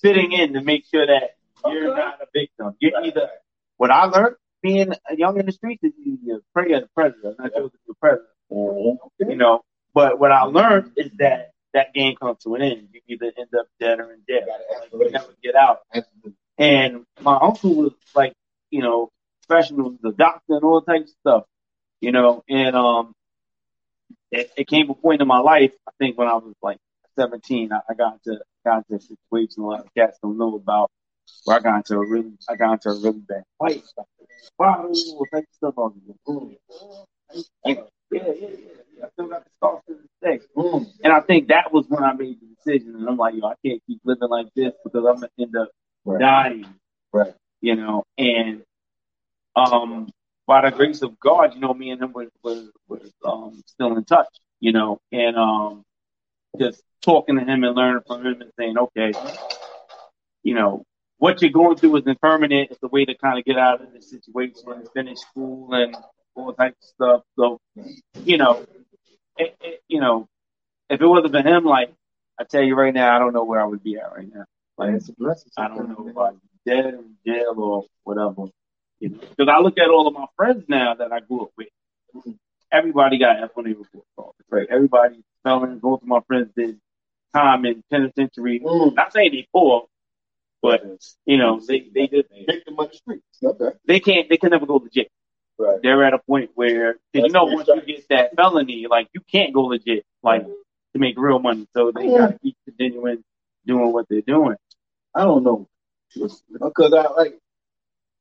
fitting 0.00 0.32
in 0.32 0.52
to 0.54 0.62
make 0.62 0.84
sure 0.86 1.06
that 1.06 1.36
you're 1.66 1.96
not 1.96 2.20
a 2.20 2.26
victim. 2.32 2.74
You're 2.78 3.00
either 3.04 3.28
what 3.76 3.90
I 3.90 4.04
learned 4.04 4.36
being 4.62 4.92
young 5.16 5.38
in 5.38 5.46
the 5.46 5.52
streets 5.52 5.82
is 5.82 5.92
you 5.98 6.18
you 6.22 6.42
prey 6.54 6.72
of 6.74 6.82
the 6.82 6.88
predator, 6.94 7.34
not 7.38 7.52
chosen 7.52 7.70
to 7.70 7.78
be 7.86 7.90
a 7.90 7.94
predator. 7.94 8.26
You 8.50 9.36
know, 9.36 9.62
but 9.94 10.18
what 10.18 10.32
I 10.32 10.42
learned 10.42 10.92
is 10.96 11.10
that 11.18 11.52
that 11.72 11.94
game 11.94 12.16
comes 12.16 12.42
to 12.44 12.54
an 12.56 12.62
end. 12.62 12.88
You 12.92 13.00
either 13.08 13.32
end 13.38 13.48
up 13.58 13.66
dead 13.78 14.00
or 14.00 14.12
in 14.12 14.20
jail. 14.28 14.46
Like, 14.80 14.92
you 14.92 15.10
never 15.10 15.34
get 15.42 15.54
out. 15.54 15.80
And 16.58 17.04
my 17.20 17.38
uncle 17.40 17.74
was 17.74 17.92
like, 18.14 18.34
you 18.70 18.82
know, 18.82 19.10
professional, 19.50 19.96
the 20.02 20.12
doctor 20.12 20.54
and 20.54 20.64
all 20.64 20.80
types 20.82 21.10
of 21.10 21.16
stuff, 21.20 21.44
you 22.00 22.12
know, 22.12 22.42
and 22.48 22.76
um, 22.76 23.12
it, 24.30 24.50
it 24.56 24.68
came 24.68 24.88
a 24.90 24.94
point 24.94 25.20
in 25.20 25.28
my 25.28 25.38
life, 25.38 25.72
I 25.88 25.92
think 25.98 26.16
when 26.16 26.28
I 26.28 26.34
was 26.34 26.54
like 26.62 26.78
17, 27.18 27.72
I, 27.72 27.80
I 27.88 27.94
got 27.94 28.14
into, 28.24 28.40
got 28.64 28.84
into 28.88 28.94
a 28.96 29.00
situation 29.00 29.62
a 29.62 29.66
lot 29.66 29.80
of 29.80 29.94
cats 29.96 30.18
don't 30.22 30.38
know 30.38 30.54
about 30.56 30.90
where 31.44 31.56
I 31.56 31.60
got 31.60 31.76
into 31.76 31.94
a 31.96 32.06
really, 32.06 32.32
I 32.48 32.56
got 32.56 32.72
into 32.72 32.90
a 32.90 33.00
really 33.00 33.20
bad 33.28 33.42
fight. 33.58 33.82
Wow, 34.58 34.86
types 34.86 34.98
of 35.34 35.44
stuff 35.54 35.74
on 35.78 36.00
me. 36.06 36.58
Yeah, 37.64 37.74
yeah, 38.10 38.22
yeah. 38.22 38.48
I 39.04 39.08
still 39.12 39.28
got 39.28 39.44
the 39.44 39.50
scars 39.56 39.82
to 39.88 39.94
this 39.94 40.06
day. 40.22 40.46
Mm. 40.56 40.86
And 41.04 41.12
I 41.12 41.20
think 41.20 41.48
that 41.48 41.72
was 41.72 41.86
when 41.88 42.02
I 42.02 42.12
made 42.12 42.36
the 42.40 42.46
decision. 42.56 42.94
And 42.96 43.08
I'm 43.08 43.16
like, 43.16 43.34
yo, 43.34 43.46
I 43.46 43.54
can't 43.64 43.80
keep 43.86 44.00
living 44.04 44.28
like 44.28 44.48
this 44.54 44.72
because 44.84 45.06
I'm 45.06 45.20
to 45.20 45.28
end 45.38 45.56
up 45.56 45.68
Right. 46.04 46.20
dying. 46.20 46.66
Right. 47.12 47.34
You 47.60 47.76
know, 47.76 48.04
and 48.18 48.62
um, 49.56 50.08
by 50.46 50.68
the 50.68 50.76
grace 50.76 51.02
of 51.02 51.18
God, 51.20 51.54
you 51.54 51.60
know, 51.60 51.74
me 51.74 51.90
and 51.90 52.02
him 52.02 52.12
was, 52.12 52.28
was, 52.42 52.70
was 52.88 53.12
um, 53.24 53.62
still 53.66 53.96
in 53.96 54.04
touch, 54.04 54.28
you 54.60 54.72
know, 54.72 54.98
and 55.12 55.36
um, 55.36 55.84
just 56.58 56.82
talking 57.02 57.38
to 57.38 57.44
him 57.44 57.64
and 57.64 57.76
learning 57.76 58.02
from 58.06 58.26
him 58.26 58.40
and 58.40 58.50
saying, 58.58 58.76
okay, 58.76 59.12
you 60.42 60.54
know, 60.54 60.84
what 61.18 61.42
you're 61.42 61.50
going 61.50 61.76
through 61.76 61.96
is 61.96 62.06
impermanent. 62.06 62.70
It's 62.70 62.82
a 62.82 62.88
way 62.88 63.04
to 63.04 63.14
kind 63.14 63.38
of 63.38 63.44
get 63.44 63.58
out 63.58 63.82
of 63.82 63.92
this 63.92 64.10
situation 64.10 64.62
and 64.66 64.88
finish 64.94 65.18
school 65.18 65.72
and 65.74 65.94
all 66.34 66.52
types 66.52 66.76
of 66.82 66.88
stuff. 66.88 67.22
So, 67.38 67.58
you 68.24 68.38
know, 68.38 68.64
it, 69.36 69.54
it, 69.60 69.82
you 69.86 70.00
know, 70.00 70.28
if 70.88 71.00
it 71.00 71.06
wasn't 71.06 71.32
for 71.32 71.42
him, 71.42 71.64
like 71.64 71.92
I 72.38 72.44
tell 72.44 72.62
you 72.62 72.74
right 72.74 72.94
now, 72.94 73.14
I 73.14 73.18
don't 73.18 73.34
know 73.34 73.44
where 73.44 73.60
I 73.60 73.64
would 73.64 73.82
be 73.82 73.96
at 73.96 74.12
right 74.16 74.28
now. 74.32 74.44
Like 74.78 74.94
It's 74.94 75.08
a 75.10 75.12
blessing. 75.12 75.52
I 75.56 75.68
don't 75.68 75.88
know 75.88 76.08
if 76.08 76.16
I'm 76.16 76.40
dead 76.66 76.94
in 76.94 77.16
jail 77.26 77.54
or 77.56 77.84
whatever. 78.04 78.50
You 79.00 79.10
know, 79.10 79.18
because 79.18 79.48
I 79.48 79.60
look 79.60 79.78
at 79.78 79.88
all 79.88 80.06
of 80.06 80.14
my 80.14 80.26
friends 80.36 80.64
now 80.68 80.94
that 80.94 81.12
I 81.12 81.20
grew 81.20 81.42
up 81.42 81.50
with. 81.56 81.68
Everybody 82.72 83.18
got 83.18 83.42
F 83.42 83.50
on 83.56 83.64
their 83.64 83.74
report 83.74 84.04
card. 84.16 84.34
Right? 84.48 84.66
Everybody 84.70 85.22
felons. 85.42 85.80
Both 85.80 86.02
of 86.02 86.08
my 86.08 86.20
friends 86.26 86.50
did 86.56 86.78
time 87.34 87.64
in 87.64 87.82
penitentiary. 87.90 88.60
Mm. 88.60 88.94
Not 88.94 89.12
saying 89.12 89.32
they 89.32 89.46
poor, 89.52 89.86
but 90.62 90.82
you 91.24 91.38
know 91.38 91.60
they 91.66 91.88
they 91.94 92.06
did 92.06 92.26
Victim 92.46 92.78
of 92.78 92.90
the 92.90 92.96
streets. 92.96 93.24
Okay. 93.42 93.70
they 93.86 94.00
can't 94.00 94.28
they 94.28 94.36
can 94.36 94.50
never 94.50 94.66
go 94.66 94.76
legit. 94.76 95.10
Right. 95.58 95.78
They're 95.82 96.04
at 96.04 96.14
a 96.14 96.18
point 96.18 96.50
where 96.54 96.96
you 97.12 97.28
know 97.28 97.44
once 97.44 97.68
you 97.68 97.82
get 97.82 98.08
that 98.08 98.36
felony, 98.36 98.86
like 98.88 99.08
you 99.12 99.20
can't 99.20 99.52
go 99.52 99.64
legit, 99.64 100.04
like 100.22 100.44
to 100.44 100.98
make 100.98 101.18
real 101.18 101.38
money. 101.38 101.66
So 101.76 101.92
they 101.94 102.08
gotta 102.08 102.38
keep 102.42 102.56
continuing 102.64 103.24
doing 103.66 103.92
what 103.92 104.06
they're 104.08 104.22
doing. 104.22 104.56
I 105.14 105.22
don't 105.22 105.44
know. 105.44 105.68
Because 106.14 106.92
I 106.92 107.08
like 107.16 107.38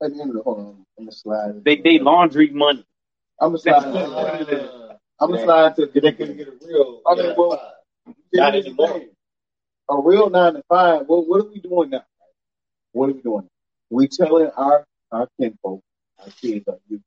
at 0.01 0.13
the 0.13 0.21
end 0.21 0.29
of 0.31 0.35
the 0.37 0.43
hold 0.43 0.59
on, 0.59 0.85
I'm 0.97 1.05
gonna 1.05 1.11
slide. 1.11 1.63
They 1.63 1.77
they 1.77 1.99
laundry 1.99 2.49
money. 2.49 2.85
I'm 3.39 3.49
gonna 3.49 3.59
slide. 3.59 3.83
I'm 5.21 5.31
gonna 5.31 5.43
slide 5.43 5.75
to 5.75 5.85
they 5.87 6.11
can 6.11 6.37
get 6.37 6.47
a 6.47 6.53
real. 6.65 7.01
I 7.05 7.15
mean, 7.15 7.33
well, 7.37 7.73
Not 8.33 8.53
here's 8.53 8.65
the 8.65 8.71
anymore. 8.71 9.01
A 9.89 10.01
real 10.01 10.29
nine 10.29 10.53
to 10.53 10.63
five. 10.69 11.07
What 11.07 11.27
what 11.27 11.41
are 11.41 11.49
we 11.49 11.59
doing 11.59 11.89
now? 11.89 12.05
What 12.93 13.09
are 13.09 13.13
we 13.13 13.21
doing? 13.21 13.47
We 13.89 14.07
telling 14.07 14.49
our 14.57 14.85
our 15.11 15.27
kinfolk, 15.39 15.81
our 16.19 16.29
kids, 16.41 16.67
our 16.67 16.79
youth, 16.89 17.01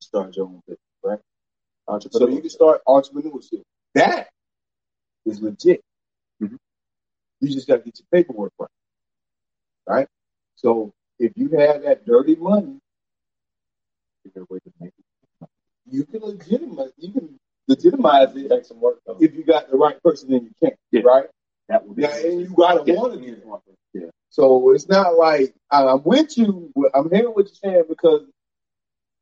start 0.00 0.36
your 0.36 0.46
own 0.46 0.62
business, 0.66 0.80
right? 1.02 1.20
So 2.10 2.28
you 2.28 2.40
can 2.40 2.50
start 2.50 2.82
entrepreneurship. 2.86 3.62
That 3.94 4.28
is 5.24 5.40
legit. 5.40 5.82
Mhm. 6.42 6.58
You 7.40 7.48
just 7.48 7.66
got 7.68 7.76
to 7.76 7.82
get 7.82 7.98
your 7.98 8.06
paperwork 8.12 8.52
right, 8.58 8.70
right? 9.86 10.08
So 10.56 10.92
if 11.18 11.32
you 11.36 11.50
have 11.58 11.82
that 11.82 12.06
dirty 12.06 12.36
money, 12.36 12.78
figure 14.24 14.42
a 14.42 14.46
way 14.52 14.58
to 14.60 14.72
make 14.80 14.92
it. 14.98 15.04
You 15.90 16.04
can 16.04 16.20
legitimize. 16.22 16.90
You 16.98 17.12
can 17.12 17.38
legitimize 17.68 18.34
it. 18.36 18.48
Take 18.48 18.64
some 18.64 18.80
work 18.80 19.00
if 19.20 19.34
you 19.34 19.44
got 19.44 19.70
the 19.70 19.76
right 19.76 20.00
person 20.02 20.32
in 20.32 20.44
your 20.44 20.52
camp, 20.62 20.78
Yeah. 20.90 21.02
right? 21.02 21.26
That 21.68 21.86
would 21.86 21.96
be 21.96 22.02
Yeah, 22.02 22.16
and 22.16 22.40
you 22.40 22.54
gotta 22.54 22.84
Yeah. 22.86 23.00
want 23.00 23.14
to 23.14 23.72
it. 23.72 23.78
Yeah. 23.94 24.10
So 24.30 24.72
it's 24.72 24.88
not 24.88 25.16
like 25.16 25.54
I'm 25.70 26.02
with 26.04 26.36
you. 26.36 26.72
I'm 26.94 27.10
hearing 27.10 27.32
what 27.34 27.46
you're 27.46 27.54
saying 27.72 27.84
because 27.88 28.22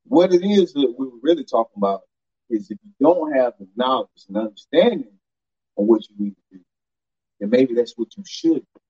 what 0.07 0.33
it 0.35 0.45
is 0.45 0.73
that 0.75 0.95
we 0.99 1.07
were 1.07 1.19
really 1.23 1.45
talking 1.45 1.75
about 1.77 2.03
is 2.51 2.71
if 2.71 2.79
you 2.85 2.93
don't 3.01 3.33
have 3.35 3.55
the 3.59 3.69
knowledge 3.77 4.09
and 4.29 4.37
understanding 4.37 5.19
of 5.77 5.87
what 5.87 6.03
you 6.09 6.17
need 6.19 6.37
to 6.37 6.59
do, 6.59 6.65
then 7.41 7.51
maybe 7.51 7.75
that's 7.75 7.97
what 7.97 8.17
you 8.17 8.25
should. 8.27 8.63
do. 8.63 8.81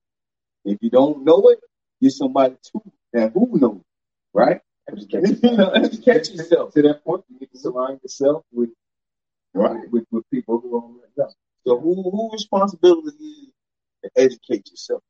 If 0.73 0.79
you 0.81 0.89
don't 0.89 1.23
know 1.23 1.49
it, 1.49 1.59
get 2.01 2.11
somebody 2.11 2.55
to 2.73 2.81
that 3.15 3.33
who 3.33 3.59
knows, 3.59 3.81
right? 4.33 4.61
Educate 4.91 5.39
You 5.43 5.57
know, 5.57 5.71
educate 5.71 6.31
yourself. 6.31 6.73
To 6.75 6.83
that 6.83 7.03
point, 7.05 7.25
you 7.29 7.39
need 7.41 7.51
to 7.53 7.59
surround 7.59 8.01
yourself 8.03 8.43
with 8.53 8.71
Right. 9.55 9.89
with, 9.91 10.05
with 10.11 10.29
people 10.31 10.59
who 10.61 10.77
are 10.77 10.81
already 10.81 11.13
know. 11.17 11.29
So 11.67 11.79
who 11.79 11.95
who 12.11 12.31
responsibility 12.33 13.09
is 13.15 13.51
to 14.03 14.11
educate 14.17 14.69
yourself? 14.71 15.03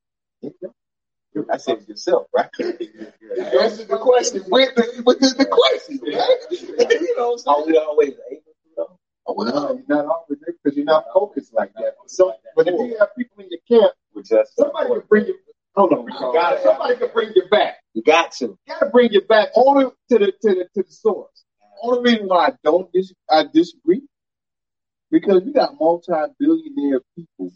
I 1.51 1.57
said 1.57 1.87
yourself, 1.87 2.27
right? 2.35 2.49
Answer 2.59 3.85
the 3.85 3.99
question 4.01 4.43
with 4.49 4.75
the, 4.75 5.03
with 5.05 5.19
the, 5.19 5.35
the 5.37 5.45
question, 5.45 5.99
right? 6.03 6.91
you 7.01 7.15
know 7.17 7.31
what 7.31 7.43
I'm 7.47 7.55
Are 7.63 7.65
we 7.67 7.77
always 7.77 8.09
able 8.31 8.41
to? 8.41 8.85
Oh, 9.27 9.33
No, 9.43 9.53
well, 9.53 9.75
you're 9.75 9.97
not 9.97 10.05
always 10.05 10.39
there 10.45 10.55
because 10.63 10.75
you're 10.77 10.85
not 10.85 11.05
focused 11.13 11.53
like 11.53 11.73
that. 11.75 11.95
So, 12.07 12.33
but 12.55 12.67
if 12.67 12.73
you 12.73 12.97
have 12.99 13.09
people 13.17 13.43
in 13.43 13.49
your 13.51 13.81
camp, 13.81 13.93
Which 14.13 14.29
that's 14.29 14.55
somebody 14.55 14.89
can 14.89 15.03
bring 15.09 15.27
you. 15.27 15.37
Hold 15.75 15.93
on, 15.93 16.03
you 16.05 16.33
got 16.33 16.53
it. 16.57 16.63
Somebody 16.63 16.97
can 16.97 17.09
bring 17.13 17.31
you 17.35 17.43
back. 17.49 17.64
Got 18.05 18.33
to. 18.33 18.45
You 18.45 18.57
got 18.67 18.79
to 18.79 18.89
bring 18.91 19.11
you 19.11 19.21
back 19.21 19.49
only 19.55 19.85
to 19.85 20.19
the 20.19 20.27
to 20.27 20.49
the 20.55 20.67
to 20.75 20.83
the 20.83 20.91
source. 20.91 21.43
only 21.81 22.11
reason 22.11 22.27
why 22.27 22.47
I 22.47 22.53
don't 22.63 22.91
dis- 22.91 23.13
I 23.29 23.45
disagree 23.51 24.03
because 25.11 25.43
you 25.45 25.53
got 25.53 25.79
multi-billionaire 25.79 27.01
people 27.15 27.51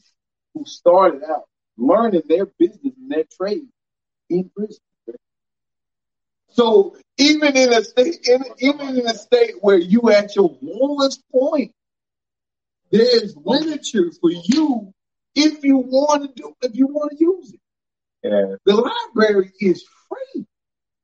who 0.53 0.65
started 0.65 1.23
out 1.23 1.45
learning 1.77 2.23
their 2.27 2.45
business 2.45 2.93
and 2.97 3.11
their 3.11 3.25
trade 3.37 3.67
in 4.29 4.49
prison. 4.55 4.79
So 6.51 6.97
even 7.17 7.55
in 7.55 7.71
a 7.73 7.83
state, 7.83 8.27
in, 8.27 8.43
even 8.59 8.97
in 8.97 9.07
a 9.07 9.13
state 9.13 9.55
where 9.61 9.77
you 9.77 10.09
at 10.09 10.35
your 10.35 10.57
lowest 10.61 11.23
point, 11.31 11.73
there's 12.91 13.35
literature 13.37 14.11
for 14.19 14.31
you 14.31 14.93
if 15.35 15.63
you 15.63 15.77
want 15.77 16.23
to 16.23 16.41
do, 16.41 16.53
if 16.61 16.75
you 16.75 16.87
want 16.87 17.11
to 17.11 17.17
use 17.19 17.53
it. 17.53 17.59
Yeah. 18.23 18.55
The 18.65 18.75
library 18.75 19.51
is 19.61 19.85
free. 20.09 20.45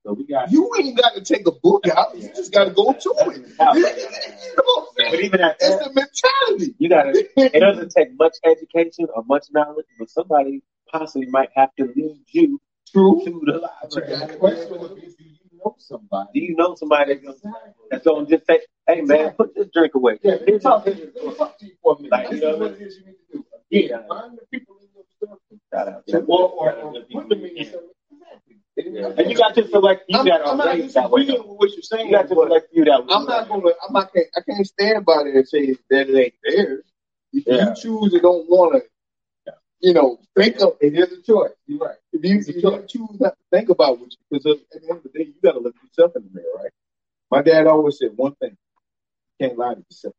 so 0.05 0.13
we 0.13 0.25
got 0.27 0.51
You 0.51 0.71
ain't 0.79 0.97
got 0.97 1.13
to 1.15 1.21
take 1.21 1.47
a 1.47 1.51
book 1.51 1.87
out. 1.87 2.17
You 2.17 2.29
just 2.29 2.51
got 2.53 2.65
to 2.65 2.71
go 2.71 2.91
to 2.93 3.13
it. 3.31 3.37
you 3.59 4.55
know 4.57 4.63
what 4.65 4.87
I'm 4.99 5.11
But 5.11 5.19
even 5.21 5.41
at 5.41 5.57
It's 5.59 5.77
that, 5.77 5.93
the 5.93 5.93
mentality. 5.93 6.75
you 6.79 6.89
gotta. 6.89 7.25
It 7.37 7.59
doesn't 7.67 7.91
take 7.95 8.17
much 8.17 8.37
education 8.45 9.07
or 9.15 9.23
much 9.25 9.47
knowledge, 9.51 9.85
but 9.99 10.09
somebody 10.09 10.61
possibly 10.91 11.27
might 11.27 11.49
have 11.55 11.69
to 11.77 11.85
lead 11.95 12.19
you 12.31 12.59
True. 12.91 13.21
to 13.25 13.31
the 13.45 13.53
The 13.53 13.99
library. 14.01 14.37
question 14.37 14.79
would 14.79 14.95
be, 14.95 15.01
do 15.01 15.23
you 15.23 15.59
know 15.63 15.75
somebody? 15.79 16.29
Do 16.33 16.39
you 16.41 16.55
know 16.55 16.75
somebody 16.75 17.15
that's 17.15 17.41
gonna, 17.41 17.55
that's 17.91 18.05
gonna 18.05 18.25
just 18.27 18.45
say, 18.45 18.59
"Hey 18.87 19.01
man, 19.01 19.31
put 19.31 19.55
this 19.55 19.67
drink 19.73 19.95
away"? 19.95 20.19
Yeah, 20.23 20.33
let 20.33 20.45
me 20.47 20.59
talk, 20.59 20.85
let 20.85 20.97
me 20.97 21.35
talk 21.35 21.57
to 21.59 21.65
you 21.65 21.73
for 21.81 21.95
a 21.95 22.01
minute. 22.01 22.11
Like, 22.11 22.31
you 22.31 22.39
know 22.41 22.57
what 22.57 22.71
it 22.73 22.81
is 22.81 22.97
you 22.99 23.05
need 23.07 23.15
to 23.31 23.37
do. 23.37 23.45
Yeah. 23.71 24.01
Find 24.07 24.37
the 24.37 24.45
people 24.51 24.75
in 24.81 24.87
your 24.93 25.03
circle. 25.19 25.39
Shout 25.73 25.87
out. 25.89 26.03
Or, 26.29 26.49
or, 26.49 26.73
or 26.73 26.93
put 27.11 27.29
them 27.29 27.43
in 27.45 27.55
your 27.57 27.65
circle. 27.65 27.89
And 28.78 29.30
you 29.32 29.38
got 29.38 29.55
to 29.55 29.67
select 29.69 30.05
you 30.09 30.19
I'm, 30.19 30.26
that 30.26 30.41
I'm 30.41 30.59
are 30.59 30.65
not 30.65 30.93
that 30.93 31.11
way. 31.11 31.26
with 31.26 31.41
what 31.45 31.71
you're 31.71 31.82
saying. 31.82 32.07
You 32.07 32.13
got 32.13 32.30
to 32.30 32.36
but 32.36 32.47
select 32.47 32.67
you 32.73 32.86
that 32.86 33.05
way. 33.05 33.13
I'm 33.15 33.26
not 33.26 33.47
gonna. 33.49 33.69
I'm 33.88 33.93
not. 33.93 34.13
Can't, 34.13 34.28
I 34.36 34.41
can't 34.41 34.67
stand 34.67 35.05
by 35.05 35.23
there 35.23 35.38
and 35.38 35.47
say 35.47 35.73
that 35.91 36.09
it 36.09 36.15
ain't 36.17 36.34
theirs. 36.43 36.84
If 37.34 37.47
Yeah. 37.47 37.69
you 37.69 37.76
choose 37.76 38.13
to 38.13 38.19
don't 38.19 38.49
want 38.49 38.84
to, 38.84 39.53
you 39.82 39.93
know, 39.93 40.19
think 40.38 40.61
of 40.61 40.78
it, 40.82 40.93
it 40.95 40.99
is 40.99 41.19
a 41.19 41.21
choice. 41.21 41.51
You're 41.67 41.80
right. 41.80 41.97
If 42.13 42.23
you, 42.26 42.39
if 42.39 42.47
you 42.63 42.84
choose 42.88 43.19
not 43.19 43.36
to 43.38 43.43
think 43.57 43.69
about 43.69 43.99
what 43.99 44.11
you, 44.11 44.17
because 44.32 44.45
at 44.73 44.82
the 44.82 44.89
end 44.89 44.97
of 44.99 45.03
the 45.03 45.09
day, 45.09 45.26
you 45.26 45.36
got 45.43 45.53
to 45.53 45.59
look 45.59 45.76
yourself 45.84 46.13
in 46.17 46.23
the 46.23 46.30
mirror, 46.34 46.47
right? 46.57 46.71
My 47.32 47.41
dad 47.43 47.67
always 47.67 47.99
said 47.99 48.11
one 48.15 48.36
thing: 48.36 48.57
you 49.39 49.47
can't 49.47 49.59
lie 49.59 49.76
to 49.76 49.82
yourself. 49.89 50.15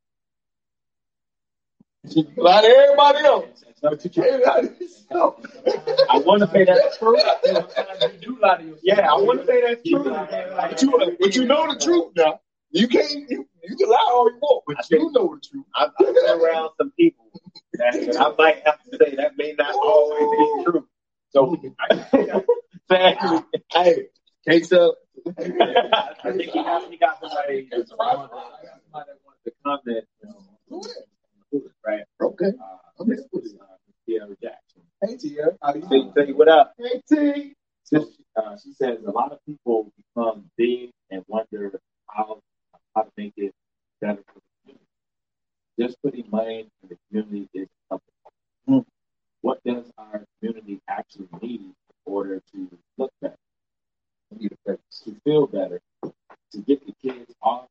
You 2.08 2.24
can 2.24 2.34
lie 2.36 2.62
to 2.62 2.68
everybody 2.68 3.18
else, 3.24 3.64
but 3.82 4.04
you 4.04 4.10
can't 4.10 4.44
lie 4.44 4.60
to 4.62 4.84
yourself. 4.84 5.40
I 6.08 6.18
want 6.18 6.42
to 6.42 6.50
say 6.50 6.64
that's 6.64 6.98
true. 6.98 7.16
You 7.16 8.18
do 8.20 8.38
lie 8.40 8.56
to 8.58 8.64
yourself. 8.64 8.80
Yeah, 8.82 9.10
I 9.10 9.14
want 9.14 9.40
to 9.40 9.46
say 9.46 9.60
that's 9.62 9.88
true. 9.88 10.04
But 10.04 10.82
you, 10.82 11.16
but 11.20 11.36
you 11.36 11.44
know 11.46 11.72
the 11.72 11.78
truth 11.78 12.12
now. 12.16 12.40
You 12.70 12.88
can't. 12.88 13.10
You, 13.30 13.48
you 13.64 13.76
can 13.76 13.88
lie 13.88 14.08
all 14.10 14.30
you 14.30 14.38
want, 14.40 14.64
but 14.66 14.90
you 14.90 15.10
know 15.12 15.34
the 15.34 15.40
truth. 15.48 15.64
I've, 15.74 15.90
I've 15.98 16.14
been 16.14 16.40
around 16.40 16.70
some 16.78 16.92
people 16.98 17.30
that, 17.74 18.16
I 18.18 18.34
might 18.36 18.62
have 18.64 18.82
to 18.84 18.96
say 18.96 19.16
that 19.16 19.32
may 19.36 19.54
not 19.58 19.74
always 19.74 20.30
be 20.30 20.64
true. 20.64 20.86
So. 21.30 22.42
Hey, 22.88 24.06
case 24.48 24.70
up. 24.70 24.94
I 25.26 25.32
think 26.22 26.42
he 26.42 26.62
got, 26.62 27.00
got 27.00 27.20
somebody, 27.20 27.68
somebody 27.68 28.28
that 28.92 29.18
wanted 29.24 29.44
to 29.44 29.52
comment, 29.64 30.04
you 30.22 30.28
know, 30.70 30.82
right? 31.84 32.04
Okay. 32.20 32.46
Uh, 32.46 33.00
I'm 33.00 33.08
this 33.08 33.26
was, 33.32 33.54
uh, 33.60 34.26
Jackson. 34.42 34.82
Hey, 35.02 35.16
Tia. 35.16 35.50
How 35.62 35.74
you 35.74 35.82
say, 35.82 35.88
doing? 35.88 36.12
say 36.16 36.32
what 36.32 36.48
up? 36.48 36.72
Hey, 36.78 37.02
T. 37.08 37.54
So, 37.84 38.08
uh, 38.36 38.56
she 38.62 38.72
says 38.72 38.98
a 39.06 39.10
lot 39.10 39.32
of 39.32 39.38
people 39.46 39.92
become 39.96 40.50
big 40.56 40.90
and 41.10 41.22
wonder 41.28 41.80
how 42.08 42.40
how 42.94 43.02
to 43.02 43.10
make 43.16 43.34
it 43.36 43.52
better 44.00 44.22
for 44.26 44.40
the 44.40 44.40
community. 44.62 44.86
Just 45.78 46.02
putting 46.02 46.30
money 46.30 46.68
in 46.82 46.88
the 46.88 46.96
community 47.08 47.48
is 47.54 47.68
something. 47.88 48.14
Hmm. 48.66 48.78
What 49.42 49.62
does 49.64 49.90
our 49.98 50.24
community 50.40 50.80
actually 50.88 51.28
need 51.42 51.60
in 51.60 51.74
order 52.04 52.42
to 52.52 52.78
look 52.98 53.12
better, 53.22 53.36
to 54.40 55.16
feel 55.24 55.46
better, 55.46 55.80
to 56.52 56.58
get 56.66 56.84
the 56.86 56.92
kids 57.02 57.32
off 57.42 57.66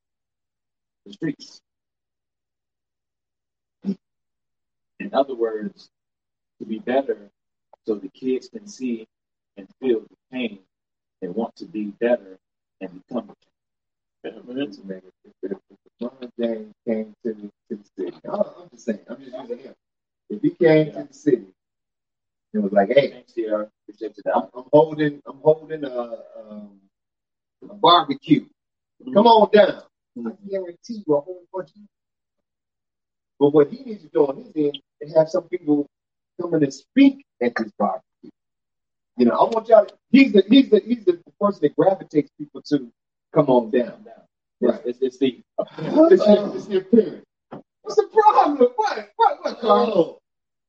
the 1.05 1.13
streets? 1.13 1.61
In 4.99 5.13
other 5.13 5.35
words, 5.35 5.89
to 6.59 6.65
be 6.65 6.79
better 6.79 7.29
so 7.85 7.95
the 7.95 8.09
kids 8.09 8.49
can 8.49 8.67
see 8.67 9.07
and 9.57 9.67
feel 9.79 10.01
the 10.01 10.15
pain 10.31 10.59
and 11.21 11.35
want 11.35 11.55
to 11.57 11.65
be 11.65 11.85
better 11.99 12.37
and 12.81 13.01
become 13.07 13.31
better. 14.23 14.39
Mm-hmm. 14.41 14.61
If 15.43 15.51
if 15.51 15.57
LeBron 16.01 16.31
James 16.39 16.73
came 16.87 17.13
to 17.23 17.33
to 17.33 17.51
the 17.69 17.83
city, 17.97 18.17
I- 18.27 18.31
I'm 18.35 18.69
just 18.71 18.85
saying, 18.85 18.99
I'm 19.09 19.17
just 19.23 19.35
using 19.37 19.59
him. 19.59 19.75
If 20.29 20.41
he 20.41 20.49
came 20.51 20.91
to 20.93 21.03
the 21.03 21.13
city, 21.13 21.45
it 22.53 22.59
was 22.59 22.71
like, 22.71 22.89
hey, 22.89 23.11
Thanks, 23.11 23.33
Sierra. 23.33 23.69
Appreciate 23.83 24.17
you. 24.17 24.31
I'm, 24.33 24.43
I'm 24.55 24.65
holding, 24.71 25.21
I'm 25.27 25.39
holding 25.43 25.83
a, 25.83 26.17
um, 26.49 26.79
a 27.69 27.73
barbecue. 27.75 28.41
Mm-hmm. 28.45 29.13
Come 29.13 29.27
on 29.27 29.49
down. 29.51 29.83
Mm-hmm. 30.17 30.27
I 30.27 30.49
guarantee 30.49 31.03
you 31.05 31.15
a 31.15 31.21
whole 31.21 31.43
bunch 31.53 31.69
of. 31.69 31.81
But 33.39 33.49
what 33.53 33.69
he 33.69 33.83
needs 33.83 34.03
to 34.03 34.09
do 34.09 34.25
on 34.25 34.37
his 34.37 34.51
end 34.55 34.79
is 35.01 35.15
have 35.15 35.29
some 35.29 35.43
people 35.43 35.87
come 36.41 36.53
in 36.55 36.63
and 36.63 36.73
speak 36.73 37.25
at 37.41 37.53
this 37.55 37.71
barbecue. 37.77 38.29
You 39.17 39.25
know, 39.25 39.31
I 39.33 39.43
want 39.43 39.67
y'all. 39.69 39.87
He's 40.11 40.33
the 40.33 40.43
he's 40.49 40.69
the 40.69 40.81
he's 40.85 41.05
the 41.05 41.21
person 41.39 41.59
that 41.63 41.75
gravitates 41.75 42.29
people 42.37 42.61
to 42.67 42.91
come 43.33 43.47
on 43.49 43.71
down. 43.71 44.05
It's, 44.61 44.79
it's, 44.85 44.99
it's 45.01 45.17
the 45.19 45.41
It's 45.59 46.23
the, 46.25 46.53
it's 46.55 46.65
the 46.67 46.77
appearance. 46.77 47.23
What's 47.83 47.95
the 47.97 48.07
problem? 48.11 48.69
What? 48.75 49.09
What? 49.15 49.37
What? 49.43 49.59
Carl? 49.59 50.19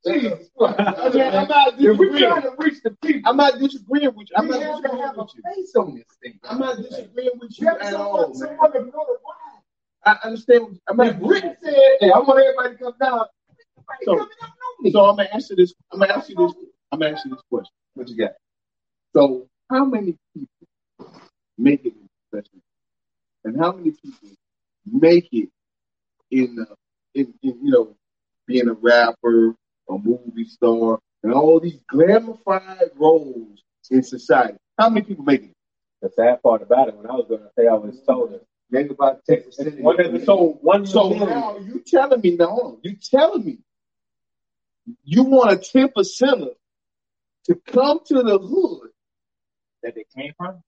Jesus 0.07 0.51
Christ. 0.57 0.79
I 0.79 1.09
mean, 1.09 1.22
I'm 1.22 1.49
not 1.49 1.77
disagreeing. 1.79 2.12
We're 2.12 2.18
trying 2.29 2.43
to 2.43 2.55
reach 2.59 2.83
the 2.85 2.91
people. 3.03 3.22
I'm 3.29 3.37
not 3.37 3.59
disagreeing 3.59 4.14
with 4.14 4.29
you. 4.31 4.37
I'm 4.37 4.47
not 4.49 4.61
disagreeing 4.61 5.16
with 5.16 5.31
you. 5.35 5.43
Face 5.55 5.74
on 5.77 5.95
this 5.95 6.05
thing. 6.22 6.39
I'm 6.45 6.59
not 6.61 6.77
disagreeing 6.77 7.31
with 7.41 7.59
you 7.61 7.68
at 7.68 7.95
all, 7.95 8.33
man. 8.39 8.93
I 10.05 10.18
understand. 10.22 10.62
what- 10.64 10.72
I 10.89 10.93
mean, 10.93 11.18
Rick 11.27 11.45
said, 11.62 11.74
"Hey, 12.01 12.12
I 12.12 12.18
want 12.18 12.39
everybody 12.39 12.77
to 12.77 12.85
come 12.85 12.95
down." 13.01 13.27
So- 14.05 14.12
Everybody 14.12 14.34
coming 14.41 14.53
out 14.53 14.57
know 14.61 14.82
me. 14.84 14.91
So 14.93 15.05
I'm 15.07 15.16
gonna 15.16 15.28
answer 15.32 15.57
this. 15.57 15.74
I'm 15.93 16.01
gonna 16.01 16.12
ask 16.14 16.28
you 16.28 16.37
this. 16.37 16.55
I'm 16.93 17.01
gonna 17.01 17.12
ask 17.14 17.24
you 17.24 17.30
this 17.32 17.43
question. 17.51 17.72
What 17.95 18.09
you 18.09 18.16
got? 18.16 18.32
So 19.14 19.49
how 19.70 19.84
many 19.84 20.16
people 20.34 20.49
make 21.59 21.84
it 21.84 21.95
in 21.95 22.09
professional, 22.30 22.62
and 23.45 23.59
how 23.59 23.72
many 23.72 23.93
people 23.93 24.30
make 24.87 25.28
it 25.32 25.49
in, 26.30 26.59
uh, 26.68 26.74
in, 27.14 27.34
in 27.43 27.59
you 27.64 27.70
know, 27.70 27.97
being 28.47 28.68
a 28.68 28.74
rapper, 28.74 29.55
a 29.91 29.99
movie 29.99 30.45
star, 30.45 30.99
and 31.22 31.32
all 31.34 31.61
these 31.61 31.80
glorified 31.89 32.91
roles 32.97 33.62
in 33.91 34.03
society? 34.03 34.59
How 34.78 34.89
many 34.91 35.07
people 35.07 35.24
make 35.24 35.43
it? 35.45 35.53
The 36.03 36.11
sad 36.11 36.43
part 36.43 36.62
about 36.62 36.89
it, 36.89 36.97
when 36.97 37.07
I 37.09 37.14
was 37.14 37.26
going 37.28 37.41
to 37.41 37.51
say, 37.59 37.66
I 37.66 37.74
was 37.74 38.01
told 38.07 38.32
it. 38.32 38.45
Maybe 38.70 38.91
about 38.91 39.24
ten 39.24 39.43
percent. 39.45 39.80
One 39.80 40.01
of 40.01 40.12
the, 40.12 40.24
so 40.24 40.59
one 40.61 40.87
So 40.87 41.09
now 41.11 41.57
you 41.59 41.82
telling 41.87 42.20
me 42.20 42.37
now, 42.37 42.47
hold 42.49 42.74
on, 42.74 42.80
you 42.82 42.97
telling 42.97 43.45
me 43.45 43.59
you 45.05 45.22
want 45.24 45.53
a 45.53 45.57
ten 45.57 45.89
percenter 45.89 46.55
to 47.45 47.55
come 47.66 48.01
to 48.07 48.22
the 48.22 48.39
hood, 48.39 48.91
that 49.82 49.95
they 49.95 50.05
came 50.16 50.32
from. 50.37 50.62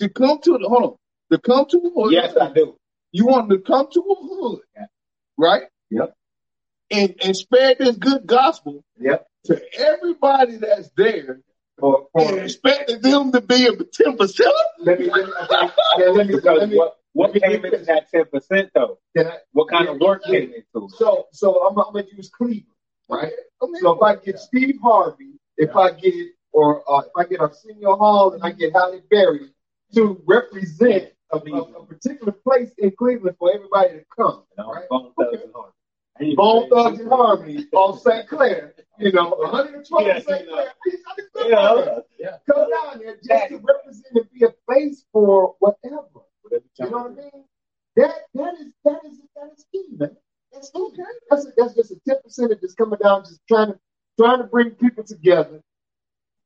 to 0.00 0.08
come 0.08 0.38
to 0.40 0.58
the 0.58 0.68
hold 0.68 0.82
on, 0.84 0.96
to 1.30 1.38
come 1.38 1.66
to 1.66 1.80
the 1.80 1.90
hood. 1.94 2.12
Yes, 2.12 2.36
I 2.36 2.50
do. 2.52 2.76
You 3.12 3.26
want 3.26 3.48
them 3.48 3.58
to 3.58 3.64
come 3.64 3.88
to 3.92 4.00
a 4.00 4.14
hood, 4.14 4.60
Yeah. 4.76 4.86
right? 5.36 5.62
Yep. 5.90 6.14
And 6.90 7.14
and 7.22 7.36
spread 7.36 7.78
this 7.78 7.96
good 7.96 8.26
gospel 8.26 8.82
Yep. 8.98 9.26
to 9.46 9.62
everybody 9.78 10.56
that's 10.56 10.90
there, 10.96 11.40
For, 11.78 12.08
and 12.14 12.28
for, 12.30 12.38
expecting 12.40 13.00
them 13.02 13.32
to 13.32 13.40
be 13.40 13.66
a 13.66 13.72
ten 13.76 14.16
percenter. 14.16 14.50
let 14.78 14.98
me, 14.98 15.10
let 15.10 15.26
me, 15.26 15.32
okay, 15.42 15.72
yeah, 15.98 16.06
let 16.10 16.26
me, 16.26 16.34
Because 16.36 16.58
let 16.60 16.68
me, 16.70 16.76
what, 16.76 16.96
what 17.12 17.34
came 17.34 17.64
into 17.64 17.78
that 17.78 18.10
10% 18.10 18.70
though? 18.74 18.98
can 19.16 19.26
I, 19.26 19.36
What 19.52 19.68
kind 19.68 19.88
of 19.88 19.98
work 20.00 20.24
came 20.24 20.52
into 20.54 20.86
it? 20.86 20.90
so, 20.96 21.26
so 21.32 21.66
I'm, 21.66 21.78
I'm 21.78 21.92
gonna 21.92 22.04
use 22.16 22.30
Cleveland, 22.30 22.64
right? 23.10 23.32
So 23.80 23.96
if 23.96 24.02
I 24.02 24.16
get 24.16 24.38
Steve 24.38 24.78
Harvey, 24.82 25.32
if 25.56 25.74
I 25.76 25.92
get, 25.92 26.14
or 26.52 26.82
uh, 26.90 27.00
if 27.00 27.12
I 27.16 27.24
get 27.24 27.40
Arsenio 27.40 27.96
Hall 27.96 28.32
and 28.32 28.42
I 28.42 28.50
get 28.52 28.72
Halle 28.72 29.00
Berry 29.10 29.50
to 29.94 30.20
represent 30.26 31.12
a, 31.32 31.36
a, 31.36 31.86
particular 31.86 32.32
place 32.32 32.70
in 32.78 32.92
Cleveland 32.98 33.36
for 33.38 33.50
everybody 33.54 34.00
to 34.00 34.04
come, 34.14 34.44
right? 34.58 34.88
Bone 34.88 35.12
Thugs-n-Harmony. 35.18 36.36
Bone 36.36 36.68
Thugs-n-Harmony 36.68 37.66
on 37.72 37.98
St. 37.98 38.28
Clair, 38.28 38.74
you 38.98 39.12
know, 39.12 39.30
112 39.30 40.06
Yeah, 40.06 40.18
St. 40.18 40.48
Clair. 40.48 40.72
Yeah. 41.46 41.98
Yeah. 42.18 42.36
Come 42.50 42.70
down 42.70 42.98
there 42.98 43.16
just 43.16 43.48
to 43.48 43.56
represent 43.56 44.06
and 44.14 44.30
be 44.32 44.44
a 44.44 44.50
place 44.68 45.04
for 45.12 45.54
whatever. 45.58 46.06
You 46.50 46.90
know 46.90 46.98
what 46.98 47.12
I 47.12 47.14
mean? 47.14 47.44
That 47.96 48.14
that 48.34 48.54
is 48.54 48.72
that 48.84 49.00
is 49.04 49.18
that 49.36 49.50
is 49.56 49.64
key, 49.70 49.84
man. 49.96 50.16
That's 50.52 50.70
okay. 50.74 51.02
That's 51.30 51.46
a, 51.46 51.52
that's 51.56 51.74
just 51.74 51.90
a 51.92 51.96
ten 52.06 52.16
percent 52.22 52.52
of 52.52 52.60
just 52.60 52.76
coming 52.76 52.98
down, 53.02 53.24
just 53.24 53.40
trying 53.48 53.72
to 53.72 53.78
trying 54.18 54.38
to 54.38 54.44
bring 54.44 54.70
people 54.72 55.04
together, 55.04 55.60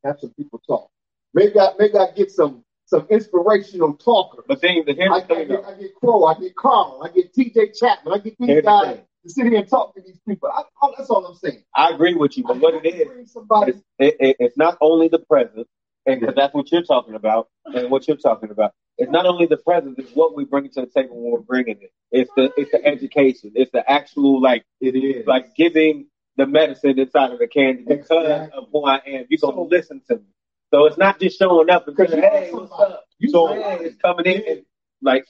have 0.04 0.18
some 0.20 0.30
people 0.30 0.60
talk. 0.66 0.90
Maybe 1.34 1.58
I 1.58 1.72
maybe 1.78 1.96
I 1.98 2.10
get 2.16 2.30
some 2.30 2.64
some 2.86 3.06
inspirational 3.10 3.94
talkers. 3.94 4.44
But 4.46 4.60
then, 4.62 4.84
the 4.86 4.96
I, 5.00 5.14
I 5.16 5.20
get 5.20 5.48
though. 5.48 5.62
I 5.64 5.74
get 5.74 5.94
Crow, 5.96 6.24
I 6.24 6.34
get 6.38 6.54
Carl, 6.54 7.02
I 7.04 7.08
get 7.08 7.34
T.J. 7.34 7.72
Chapman, 7.72 8.14
I 8.14 8.18
get 8.18 8.38
these 8.38 8.48
Here's 8.48 8.64
guys 8.64 9.00
to 9.24 9.30
sit 9.30 9.46
here 9.46 9.58
and 9.58 9.68
talk 9.68 9.94
to 9.96 10.00
these 10.00 10.20
people. 10.26 10.48
I, 10.48 10.62
I, 10.82 10.90
that's 10.96 11.10
all 11.10 11.26
I'm 11.26 11.34
saying. 11.34 11.64
I 11.74 11.90
agree 11.90 12.14
with 12.14 12.38
you, 12.38 12.44
but 12.44 12.58
what 12.58 12.74
it 12.74 12.86
I 12.86 13.20
is, 13.20 13.32
somebody. 13.32 13.72
it's, 13.72 13.82
it, 13.98 14.16
it, 14.20 14.36
it's 14.38 14.56
not 14.56 14.78
only 14.80 15.08
the 15.08 15.18
present, 15.18 15.66
and 16.06 16.20
'cause 16.22 16.34
that's 16.36 16.54
what 16.54 16.70
you're 16.72 16.82
talking 16.84 17.14
about, 17.14 17.48
and 17.66 17.90
what 17.90 18.08
you're 18.08 18.16
talking 18.18 18.50
about. 18.50 18.72
It's 18.98 19.10
not 19.10 19.26
only 19.26 19.46
the 19.46 19.58
present; 19.58 19.98
it's 19.98 20.12
what 20.14 20.34
we 20.36 20.44
bring 20.44 20.68
to 20.70 20.82
the 20.82 20.86
table 20.88 21.16
when 21.20 21.32
we're 21.32 21.40
bringing 21.40 21.78
it. 21.82 21.92
It's 22.12 22.30
the 22.36 22.52
it's 22.56 22.70
the 22.72 22.84
education. 22.84 23.52
It's 23.54 23.72
the 23.72 23.88
actual 23.90 24.40
like 24.40 24.64
It 24.80 24.96
is 24.96 25.26
like 25.26 25.54
giving 25.56 26.06
the 26.36 26.46
medicine 26.46 26.98
inside 26.98 27.32
of 27.32 27.38
the 27.40 27.48
candy 27.48 27.84
because 27.84 28.10
Exactly. 28.26 28.58
of 28.58 28.68
who 28.72 28.84
I 28.86 28.96
am. 29.06 29.26
You're 29.30 29.40
gonna 29.42 29.62
listen 29.62 30.02
to 30.08 30.16
me. 30.16 30.24
So 30.72 30.86
it's 30.86 30.98
not 30.98 31.20
just 31.20 31.38
showing 31.38 31.70
up 31.70 31.88
and 31.88 31.96
because 31.96 32.12
saying, 32.12 32.22
"Hey, 32.24 32.50
what's 32.52 32.72
up?" 32.72 33.04
You 33.18 33.30
So 33.30 33.48
somebody. 33.48 33.84
it's 33.86 33.96
coming 33.96 34.26
in 34.26 34.42
and 34.48 34.66
like, 35.02 35.26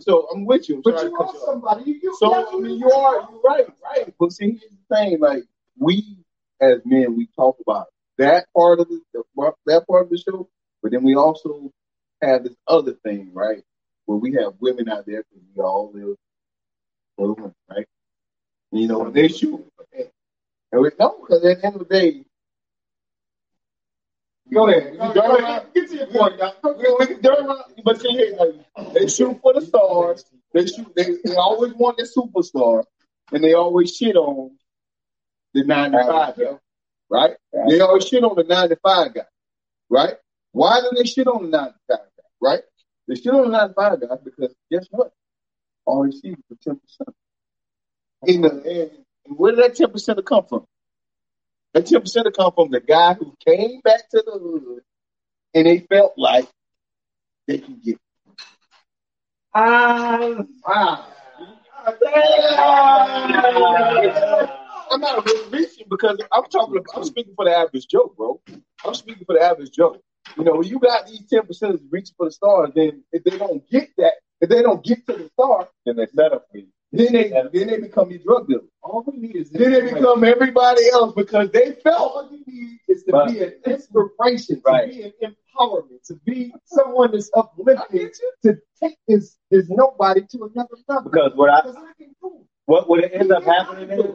So 0.00 0.28
I'm 0.32 0.46
with 0.46 0.68
you. 0.68 0.76
I'm 0.76 0.82
But 0.82 1.02
you 1.04 1.10
to 1.10 1.16
cut 1.16 1.28
are 1.28 1.34
you 1.34 1.40
somebody. 1.46 1.84
You, 1.92 2.00
you, 2.02 2.16
So 2.18 2.34
I 2.34 2.60
mean, 2.60 2.78
you 2.78 2.90
are 2.92 3.28
you're 3.30 3.40
right, 3.42 3.66
right. 3.84 4.14
But 4.18 4.32
see, 4.32 4.52
here's 4.52 4.62
the 4.88 4.96
thing: 4.96 5.20
like 5.20 5.44
we 5.78 6.18
as 6.60 6.80
men, 6.84 7.16
we 7.16 7.28
talk 7.36 7.56
about 7.66 7.86
that 8.18 8.46
part 8.56 8.80
of 8.80 8.88
the 8.88 9.00
that 9.66 9.86
part 9.86 10.04
of 10.04 10.10
the 10.10 10.18
show, 10.18 10.48
but 10.82 10.92
then 10.92 11.02
we 11.02 11.14
also 11.14 11.70
have 12.22 12.44
this 12.44 12.54
other 12.66 12.92
thing, 12.92 13.30
right? 13.34 13.62
Where 14.06 14.18
we 14.18 14.34
have 14.34 14.54
women 14.60 14.88
out 14.88 15.06
there 15.06 15.24
because 15.30 15.44
we 15.54 15.62
all 15.62 15.90
live 15.92 16.16
for 17.16 17.28
the 17.28 17.32
women, 17.34 17.54
right? 17.70 17.86
And, 18.72 18.80
you 18.80 18.88
know, 18.88 19.00
when 19.00 19.12
they 19.12 19.28
shoot, 19.28 19.64
and 20.72 20.82
we 20.82 20.90
no, 20.98 21.16
because 21.20 21.44
at 21.44 21.60
the 21.60 21.66
end 21.66 21.76
of 21.80 21.88
the 21.88 21.94
day, 21.94 22.24
Go 24.52 24.68
ahead. 24.68 24.92
we 24.92 24.98
Go 24.98 25.36
ahead. 25.36 25.66
Get 25.74 25.88
to 25.88 25.96
your 25.96 26.06
point, 26.08 26.38
Doc. 26.38 26.56
we- 26.62 26.96
we 26.98 27.06
can 27.06 27.22
turn 27.22 27.46
around, 27.46 27.62
but 27.82 28.00
see, 28.00 28.10
here, 28.10 28.36
like, 28.36 28.92
they 28.92 29.06
shoot 29.08 29.40
for 29.40 29.54
the 29.54 29.62
stars. 29.62 30.24
They 30.52 30.66
shoot. 30.66 30.94
They, 30.94 31.16
they 31.24 31.34
always 31.36 31.72
want 31.74 31.96
the 31.96 32.04
superstar, 32.04 32.84
and 33.32 33.42
they 33.42 33.54
always 33.54 33.96
shit 33.96 34.16
on 34.16 34.56
the 35.54 35.64
95 35.64 36.36
guy, 36.36 36.58
right? 37.14 37.36
They 37.68 37.80
always 37.80 38.08
shit 38.08 38.24
on 38.24 38.34
the 38.34 38.42
95 38.42 39.14
guy, 39.14 39.20
right? 39.88 40.14
Why 40.50 40.80
do 40.80 40.90
they 40.96 41.04
shit 41.04 41.28
on 41.28 41.44
the 41.44 41.56
95 41.56 41.74
guy, 41.88 41.96
right? 42.40 42.60
They 43.06 43.14
shit 43.14 43.32
on 43.32 43.50
the 43.50 43.56
95 43.56 44.00
guy 44.00 44.16
because 44.24 44.54
guess 44.70 44.86
what? 44.90 45.12
All 45.86 46.10
see 46.10 46.30
is 46.30 46.36
the 46.50 46.56
10%. 46.56 46.78
In 48.26 48.42
the, 48.42 48.90
and 49.26 49.36
where 49.38 49.54
did 49.54 49.76
that 49.76 49.92
10% 49.92 50.24
come 50.24 50.44
from? 50.46 50.66
That 51.72 51.84
10% 51.84 52.34
come 52.34 52.52
from 52.52 52.70
the 52.70 52.80
guy 52.80 53.14
who 53.14 53.34
came 53.46 53.80
back 53.82 54.08
to 54.10 54.22
the 54.26 54.32
hood 54.32 54.82
and 55.54 55.66
they 55.66 55.80
felt 55.80 56.14
like 56.16 56.48
they 57.46 57.58
can 57.58 57.80
get. 57.84 57.98
Ah, 59.54 60.18
Wow. 60.66 61.04
I'm 64.94 65.00
not 65.00 65.26
really 65.26 65.50
reaching 65.50 65.86
because 65.90 66.18
I'm 66.32 66.44
talking. 66.44 66.76
About, 66.76 66.96
I'm 66.96 67.04
speaking 67.04 67.34
for 67.34 67.44
the 67.46 67.50
average 67.56 67.88
Joe, 67.88 68.14
bro. 68.16 68.40
I'm 68.84 68.94
speaking 68.94 69.24
for 69.24 69.34
the 69.34 69.42
average 69.42 69.72
Joe. 69.72 69.96
You 70.38 70.44
know, 70.44 70.52
when 70.54 70.68
you 70.68 70.78
got 70.78 71.08
these 71.08 71.26
ten 71.28 71.44
percent 71.46 71.80
reaching 71.90 72.14
for 72.16 72.26
the 72.26 72.32
stars, 72.32 72.70
then 72.76 73.02
if 73.12 73.24
they 73.24 73.36
don't 73.36 73.68
get 73.68 73.90
that, 73.98 74.12
if 74.40 74.48
they 74.48 74.62
don't 74.62 74.84
get 74.84 75.04
to 75.08 75.14
the 75.14 75.28
star, 75.32 75.68
Then 75.84 75.96
they 75.96 76.06
set 76.06 76.32
up 76.32 76.46
for 76.52 76.58
you. 76.58 76.68
then 76.92 77.12
they 77.12 77.28
then 77.52 77.66
they 77.66 77.78
become 77.80 78.10
your 78.10 78.20
drug 78.20 78.46
dealers. 78.46 78.68
All 78.82 79.02
we 79.04 79.18
need 79.18 79.34
is 79.34 79.50
Then 79.50 79.72
they 79.72 79.92
become 79.92 80.22
everybody 80.22 80.88
else 80.92 81.12
because 81.16 81.50
they 81.50 81.72
felt. 81.72 82.12
all 82.12 82.28
you 82.30 82.44
need 82.46 82.78
is 82.88 83.02
to 83.04 83.24
be 83.26 83.42
an 83.42 83.54
inspiration, 83.66 84.62
to 84.62 84.86
be 84.86 85.02
an 85.02 85.12
empowerment, 85.58 86.04
to 86.06 86.14
be 86.24 86.54
someone 86.66 87.10
that's 87.10 87.30
uplifting, 87.36 88.10
to 88.44 88.58
take 88.80 88.96
this 89.08 89.36
this 89.50 89.66
nobody 89.68 90.20
to 90.30 90.44
another 90.54 90.76
level. 90.88 91.10
Because 91.10 91.32
what 91.34 91.50
I 91.50 91.58
I 91.68 91.92
can 91.98 92.14
do 92.22 92.46
what 92.66 92.88
what 92.88 93.02
it 93.04 93.12
ends 93.12 93.32
up 93.32 93.42
happening 93.44 93.90
is, 93.90 94.06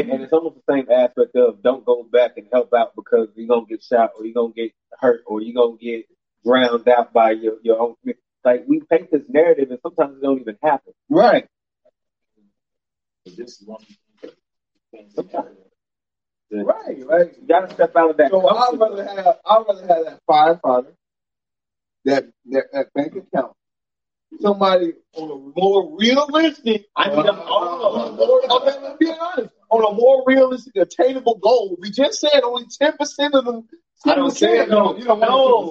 and, 0.00 0.10
and 0.10 0.22
it's 0.22 0.32
almost 0.32 0.56
the 0.56 0.72
same 0.72 0.90
aspect 0.90 1.34
of 1.36 1.62
don't 1.62 1.84
go 1.84 2.02
back 2.10 2.32
and 2.36 2.46
help 2.52 2.72
out 2.74 2.92
because 2.96 3.28
you're 3.34 3.48
gonna 3.48 3.66
get 3.68 3.82
shot 3.82 4.10
or 4.18 4.24
you're 4.24 4.34
gonna 4.34 4.52
get 4.54 4.72
hurt 5.00 5.22
or 5.26 5.40
you're 5.40 5.54
gonna 5.54 5.76
get 5.78 6.06
drowned 6.44 6.88
out 6.88 7.12
by 7.12 7.30
your 7.32 7.54
your 7.62 7.80
own. 7.80 7.94
Like 8.44 8.64
we 8.66 8.80
paint 8.90 9.10
this 9.12 9.22
narrative 9.28 9.70
and 9.70 9.78
sometimes 9.82 10.16
it 10.18 10.22
don't 10.22 10.40
even 10.40 10.56
happen. 10.62 10.92
Right. 11.08 11.46
This 13.24 13.60
is 13.60 13.62
one. 13.66 13.80
Right. 16.50 17.06
Right. 17.06 17.32
You 17.40 17.46
gotta 17.48 17.72
step 17.72 17.96
out 17.96 18.10
of 18.10 18.16
that. 18.18 18.30
So 18.30 18.46
I'd 18.46 18.78
rather 18.78 19.04
have 19.04 19.36
I'd 19.46 19.64
rather 19.66 19.86
have 19.86 20.04
that 20.04 20.20
firefighter, 20.28 20.92
that 22.04 22.24
that, 22.50 22.64
that 22.72 22.92
bank 22.94 23.14
account, 23.16 23.52
somebody 24.40 24.92
on 25.14 25.30
a 25.30 25.58
more 25.60 25.96
realistic. 25.96 26.86
I 26.96 27.08
need 27.08 27.24
a- 27.26 27.32
on 27.32 28.12
a 28.12 28.16
more, 28.16 28.42
okay, 28.60 28.80
let's 28.82 28.96
be 28.98 29.10
honest. 29.18 29.50
On 29.72 29.82
a 29.90 29.94
more 29.96 30.22
realistic, 30.26 30.76
attainable 30.76 31.36
goal. 31.38 31.76
We 31.80 31.90
just 31.90 32.20
said 32.20 32.42
only 32.44 32.66
ten 32.78 32.92
percent 32.98 33.34
of 33.34 33.44
them. 33.46 33.66
I 34.04 34.16
don't 34.16 34.30
say 34.32 34.58
it. 34.58 34.68
No, 34.68 34.96
You 34.98 35.04
no, 35.04 35.14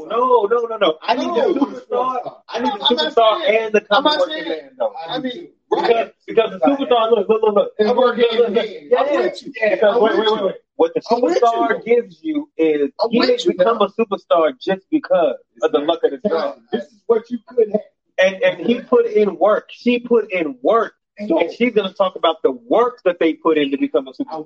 no, 0.09 0.47
no, 0.49 0.59
no, 0.65 0.77
no. 0.77 0.97
I 1.01 1.15
need 1.15 1.27
No. 1.27 1.53
the 1.53 1.59
superstar. 1.59 2.35
I 2.49 2.59
need 2.61 2.71
the 2.73 2.79
superstar 2.95 3.49
and 3.49 3.73
the 3.75 3.85
I'm 3.91 4.03
not 4.03 4.13
saying- 4.21 4.47
working 4.47 4.63
man, 4.63 4.71
though. 4.79 4.93
I 5.07 5.19
mean, 5.19 5.49
Because, 5.69 5.89
right. 5.89 6.13
because 6.25 6.49
the 6.51 6.59
superstar, 6.65 7.11
look, 7.11 7.27
look, 7.29 7.41
look, 7.43 7.55
look. 7.55 7.71
And 7.77 7.95
work 7.97 8.17
hand 8.17 8.27
in 8.31 8.37
Look, 8.39 8.49
look, 8.55 8.65
yeah, 8.65 8.99
I'm 9.01 9.15
with 9.23 9.43
you. 9.45 9.51
Because 9.53 9.95
I'm 9.95 10.01
wait, 10.01 10.17
wait, 10.17 10.31
wait, 10.31 10.43
wait. 10.45 10.55
What 10.77 10.93
the 10.95 11.01
superstar 11.01 11.85
you. 11.85 11.95
gives 11.95 12.23
you 12.23 12.49
is 12.57 12.89
I'm 13.03 13.09
he 13.11 13.19
didn't 13.19 13.45
you, 13.45 13.51
become 13.51 13.81
a 13.81 13.89
superstar 13.89 14.53
just 14.59 14.89
because 14.89 15.35
of 15.61 15.71
the 15.73 15.79
luck 15.79 16.03
of 16.05 16.11
the 16.11 16.27
draw. 16.27 16.55
This 16.71 16.85
is 16.85 17.01
what 17.07 17.29
you 17.29 17.37
could 17.47 17.69
have. 17.71 17.81
And 18.17 18.41
and 18.43 18.65
he 18.65 18.79
put 18.81 19.05
in 19.07 19.37
work. 19.37 19.69
She 19.71 19.99
put 19.99 20.31
in 20.31 20.57
work. 20.63 20.93
And 21.29 21.51
she's 21.51 21.73
gonna 21.73 21.93
talk 21.93 22.15
about 22.15 22.41
the 22.41 22.51
work 22.51 23.01
that 23.05 23.17
they 23.19 23.33
put 23.33 23.57
in 23.57 23.71
to 23.71 23.77
become 23.77 24.07
a 24.07 24.11
superstar. 24.13 24.45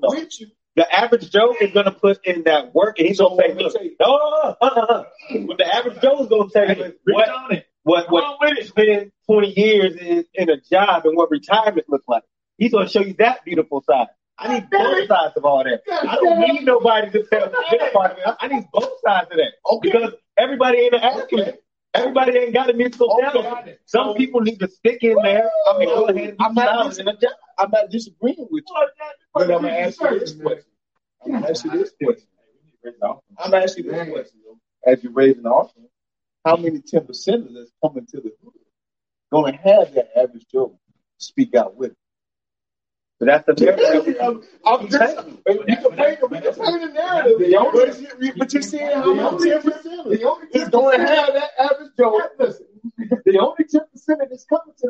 The 0.75 0.93
average 0.93 1.31
Joe 1.31 1.55
is 1.59 1.71
gonna 1.71 1.91
put 1.91 2.25
in 2.25 2.43
that 2.43 2.73
work 2.75 2.99
and 2.99 3.07
he's 3.07 3.19
gonna 3.19 3.35
say, 3.37 3.53
let 3.53 3.57
look, 3.57 3.73
no, 3.99 4.17
no, 4.17 4.55
no, 4.61 4.67
uh. 4.67 5.03
What 5.45 5.57
the 5.57 5.73
average 5.73 6.01
Joe 6.01 6.21
is 6.23 6.27
gonna 6.27 6.49
tell 6.49 6.67
you 6.67 6.83
is 6.83 6.93
what 7.05 7.29
what 7.83 8.09
what 8.39 8.57
it's 8.57 8.71
been 8.71 9.11
20 9.27 9.47
years 9.59 9.95
in, 9.95 10.25
in 10.33 10.49
a 10.49 10.57
job 10.59 11.05
and 11.05 11.15
what 11.15 11.31
retirement 11.31 11.87
looks 11.87 12.07
like. 12.07 12.23
He's 12.57 12.71
gonna 12.73 12.89
show 12.89 13.01
you 13.01 13.13
that 13.19 13.45
beautiful 13.45 13.83
side. 13.89 14.07
I 14.37 14.53
need 14.53 14.69
both 14.69 15.07
sides 15.07 15.37
of 15.37 15.45
all 15.45 15.63
that. 15.63 15.81
I 15.89 16.15
don't 16.15 16.39
need 16.39 16.65
nobody 16.65 17.09
to 17.11 17.23
tell 17.23 17.47
me 17.47 17.55
this 17.71 17.93
part 17.93 18.11
of 18.11 18.17
it. 18.17 18.35
I 18.39 18.47
need 18.49 18.65
both 18.71 18.99
sides 19.05 19.29
of 19.31 19.37
that. 19.37 19.51
Okay. 19.65 19.91
Because 19.91 20.13
everybody 20.37 20.79
ain't 20.79 20.93
an 20.93 21.01
athlete. 21.03 21.55
Everybody 21.95 22.37
ain't 22.37 22.49
oh, 22.49 22.51
got 22.51 22.69
a 22.69 22.73
musical 22.73 23.11
Okay. 23.13 23.41
talent. 23.41 23.79
Some 23.85 24.15
people 24.15 24.41
need 24.41 24.59
to 24.59 24.69
stick 24.69 24.99
in 25.01 25.15
there 25.23 25.49
and 25.67 25.85
go 25.85 26.07
ahead 26.07 26.29
and 26.29 26.37
I'm 26.39 26.53
not 26.53 26.97
in. 26.99 27.07
I'm 27.57 27.71
not 27.71 27.89
disagreeing 27.89 28.47
with 28.51 28.63
you. 28.67 28.87
But 29.33 29.43
I'm 29.43 29.47
gonna 29.47 29.69
ask 29.69 29.99
you 30.01 30.19
this 30.19 30.33
question. 30.33 30.71
I'm 31.23 31.31
gonna 31.31 31.49
ask 31.49 31.65
you 31.65 31.71
this 31.71 31.91
question. 32.03 32.27
I'm 33.37 33.53
asking 33.53 33.85
you 33.85 33.91
this 33.91 34.09
question. 34.09 34.39
As 34.85 35.03
you're 35.03 35.13
raising 35.13 35.43
the 35.43 35.49
offering, 35.49 35.87
how 36.43 36.57
many 36.57 36.81
ten 36.81 37.01
percenters 37.01 37.53
that's 37.53 37.71
coming 37.83 38.05
to 38.07 38.17
the 38.17 38.31
hood 38.43 38.53
gonna 39.31 39.55
have 39.55 39.93
that 39.95 40.09
average 40.17 40.45
Joe 40.51 40.77
speak 41.17 41.55
out 41.55 41.75
with? 41.75 41.91
It? 41.91 41.97
But 43.19 43.25
that's 43.27 43.45
the 43.45 43.65
narrative. 43.65 44.17
I'm, 44.21 44.43
I'm 44.65 44.89
just, 44.89 45.27
you 45.27 45.43
can 45.45 45.91
paint, 45.95 46.29
we 46.29 46.41
can 46.41 46.53
paint 46.53 46.83
a 46.83 46.93
narrative, 46.93 47.37
but 47.39 47.99
you, 48.19 48.33
but 48.37 48.53
you 48.53 48.61
see 48.61 48.77
how 48.79 49.13
many 49.13 49.51
ten 49.51 49.61
percenters 49.61 50.19
is 50.53 50.69
going 50.69 50.99
to 50.99 51.07
have 51.07 51.33
that 51.33 51.51
average 51.57 51.91
Joe. 51.97 52.21
Listen, 52.37 52.65
the 53.25 53.39
only 53.39 53.63
ten 53.69 53.81
percent 53.91 54.21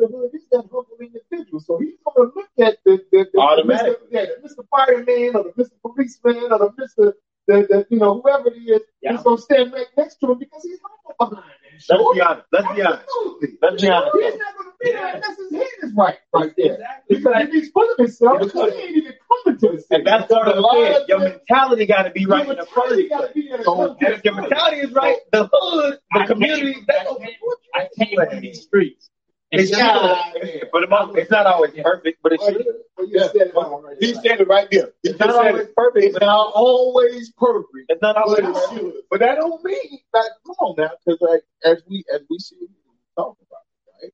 to 0.00 0.06
the 0.06 0.16
hood 0.16 0.34
is 0.34 0.46
that 0.50 0.62
humble 0.62 0.86
individual. 1.00 1.60
So 1.60 1.78
he's 1.78 1.94
going 2.04 2.30
to 2.30 2.34
look 2.36 2.48
at 2.60 2.78
the, 2.84 2.98
the, 3.12 3.26
the 3.32 3.38
Automatic. 3.40 4.00
Mr. 4.00 4.06
Yeah, 4.10 4.24
the 4.42 4.48
Mr. 4.48 4.64
Fireman 4.70 5.36
or 5.36 5.44
the 5.44 5.62
Mr. 5.64 5.72
Policeman 5.82 6.52
or 6.52 6.58
the 6.58 6.70
Mr. 6.80 7.12
The, 7.48 7.62
the 7.70 7.86
you 7.90 7.98
know 8.00 8.20
whoever 8.20 8.48
it 8.48 8.56
is. 8.58 8.82
Yeah. 9.02 9.12
He's 9.12 9.22
going 9.22 9.36
to 9.36 9.42
stand 9.42 9.72
right 9.72 9.86
next 9.96 10.16
to 10.16 10.32
him 10.32 10.38
because 10.40 10.62
he's 10.64 10.80
humble 10.82 11.36
behind 11.36 11.46
him. 11.46 11.78
Let's 11.88 12.14
be 12.14 12.20
honest. 12.20 12.46
Let's 12.52 12.74
be 12.74 12.82
honest. 12.82 13.02
Absolutely. 13.02 13.48
Let's 13.62 13.82
be 13.82 13.88
honest. 13.88 14.16
He's 14.18 14.34
not 14.38 14.54
going 14.56 14.66
to 14.66 14.76
be 14.80 14.90
there 14.90 15.14
unless 15.14 15.38
his 15.38 15.52
head 15.52 15.68
is 15.84 15.92
right, 15.96 16.18
right 16.34 16.52
there. 16.56 16.72
Exactly. 16.74 17.16
Because 17.16 17.34
if 17.42 17.50
he's 17.52 17.70
full 17.70 17.88
of 17.92 17.98
himself, 17.98 18.52
he 18.52 18.58
ain't 18.58 18.96
even 18.96 19.12
coming 19.44 19.60
to 19.60 19.68
the 19.68 19.78
city. 19.78 19.86
And 19.94 20.06
that's 20.08 20.26
part 20.32 20.48
of 20.48 20.56
the. 20.56 21.04
Your 21.06 21.18
mentality 21.20 21.86
got 21.86 22.02
to 22.02 22.10
be 22.10 22.26
right 22.26 22.48
in 22.48 22.56
the 22.56 22.66
first 22.66 22.96
He 22.96 23.06
place. 23.06 23.10
got 23.10 23.28
to 23.28 23.32
be 23.34 23.48
there 23.48 23.58
to 23.58 23.64
So, 23.64 23.96
And 24.00 24.14
if 24.14 24.24
your 24.24 24.34
mentality 24.34 24.76
is 24.78 24.92
right, 24.92 25.16
the 25.30 25.48
hood, 25.52 25.98
the 26.14 26.24
community, 26.26 26.74
came- 26.74 26.84
they 26.88 26.94
I 26.96 27.04
don't 27.04 27.22
came- 27.22 27.34
support. 27.34 27.58
I 27.76 27.88
came 28.04 28.16
from 28.30 28.40
these 28.40 28.62
streets. 28.62 29.10
It's 29.52 29.70
Yeah, 29.70 29.78
not, 29.78 30.34
man. 30.42 30.60
for 30.70 30.80
the 30.80 30.88
most, 30.88 31.16
it's 31.18 31.30
not 31.30 31.46
always 31.46 31.72
perfect, 31.80 32.18
but 32.22 32.32
it's, 32.32 32.42
Well, 32.42 32.52
you- 32.52 32.82
well, 32.96 33.06
you 33.08 33.18
said 33.20 33.34
it 33.36 33.54
right 33.54 33.96
He 34.00 34.14
said 34.14 34.40
it 34.40 34.48
right 34.48 34.68
there. 34.70 34.92
He 35.02 35.10
it's 35.10 35.18
just 35.18 35.20
not 35.20 35.46
always 35.46 35.68
perfect. 35.76 36.04
It's 36.06 36.20
not 36.20 36.52
always 36.54 37.32
perfect. 37.32 37.84
It's 37.88 38.02
not 38.02 38.16
always 38.16 38.40
But, 38.40 38.54
perfect. 38.54 38.96
but 39.10 39.20
that 39.20 39.36
don't 39.36 39.62
mean 39.64 40.00
like 40.12 40.30
come 40.44 40.56
on 40.60 40.74
now, 40.78 40.90
because 41.04 41.20
like 41.20 41.42
as 41.64 41.82
we 41.88 42.04
as 42.12 42.22
we 42.28 42.38
sit 42.40 42.58
here 42.58 42.68
we 42.68 42.96
talk 43.16 43.36
about 43.46 43.62
it, 44.02 44.04
right? 44.04 44.12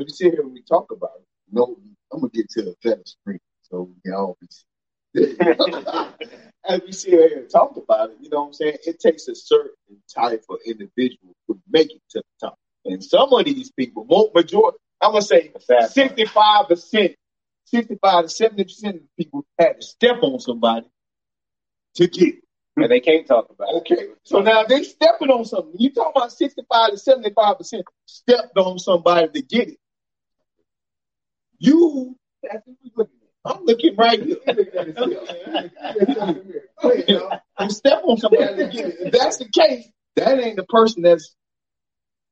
As 0.00 0.04
we 0.04 0.10
sit 0.12 0.32
here 0.32 0.40
and 0.42 0.52
we 0.52 0.62
talk 0.62 0.90
about 0.90 1.12
it, 1.20 1.26
no, 1.52 1.76
I'm 2.12 2.20
gonna 2.20 2.30
get 2.32 2.50
to 2.50 2.62
the 2.62 2.74
better 2.82 3.02
screen 3.04 3.38
so 3.62 3.82
we 3.82 4.00
can 4.04 4.14
all 4.14 4.36
be. 4.40 4.48
as 6.68 6.80
we 6.82 6.92
sit 6.92 7.10
here 7.12 7.38
and 7.38 7.50
talk 7.50 7.76
about 7.76 8.10
it, 8.10 8.16
you 8.20 8.30
know 8.30 8.40
what 8.40 8.46
I'm 8.48 8.52
saying? 8.54 8.78
It 8.84 8.98
takes 9.00 9.28
a 9.28 9.34
certain 9.34 9.74
type 10.12 10.44
of 10.50 10.58
individual 10.66 11.34
to 11.48 11.60
make 11.70 11.92
it 11.92 12.02
to 12.10 12.18
the 12.18 12.46
top, 12.48 12.58
and 12.92 13.04
some 13.04 13.32
of 13.32 13.44
these 13.44 13.70
people, 13.70 14.04
more 14.04 14.30
majority, 14.34 14.78
I'm 15.00 15.12
gonna 15.12 15.22
say. 15.22 15.52
65 15.88 16.68
percent, 16.68 17.14
65 17.66 18.24
to 18.24 18.28
70 18.28 18.64
percent 18.64 18.96
of 18.96 19.02
the 19.02 19.24
people 19.24 19.44
had 19.58 19.80
to 19.80 19.86
step 19.86 20.16
on 20.22 20.40
somebody 20.40 20.86
to 21.96 22.06
get 22.06 22.34
it. 22.34 22.44
And 22.76 22.90
they 22.90 23.00
can't 23.00 23.26
talk 23.26 23.50
about 23.50 23.68
it. 23.68 23.76
Okay, 23.78 24.06
so 24.24 24.40
now 24.40 24.64
they 24.64 24.84
stepping 24.84 25.28
on 25.28 25.44
something. 25.44 25.74
You 25.78 25.92
talking 25.92 26.12
about 26.16 26.32
65 26.32 26.90
to 26.90 26.96
75 26.96 27.58
percent 27.58 27.84
stepped 28.06 28.56
on 28.56 28.78
somebody 28.78 29.28
to 29.28 29.42
get 29.42 29.68
it. 29.68 29.78
You, 31.58 32.16
that's 32.42 32.66
what 32.66 32.76
we 32.82 32.90
looking 32.96 33.16
at. 33.22 33.52
I'm 33.52 33.64
looking 33.64 33.96
right 33.96 34.22
here. 34.22 34.36
I'm 37.56 37.70
stepping 37.70 38.04
on 38.04 38.16
somebody 38.16 38.56
to 38.56 38.68
get 38.68 38.86
it. 38.86 38.96
If 39.00 39.12
that's 39.12 39.38
the 39.38 39.48
case, 39.48 39.86
that 40.16 40.38
ain't 40.38 40.56
the 40.56 40.64
person 40.64 41.02
that's 41.02 41.34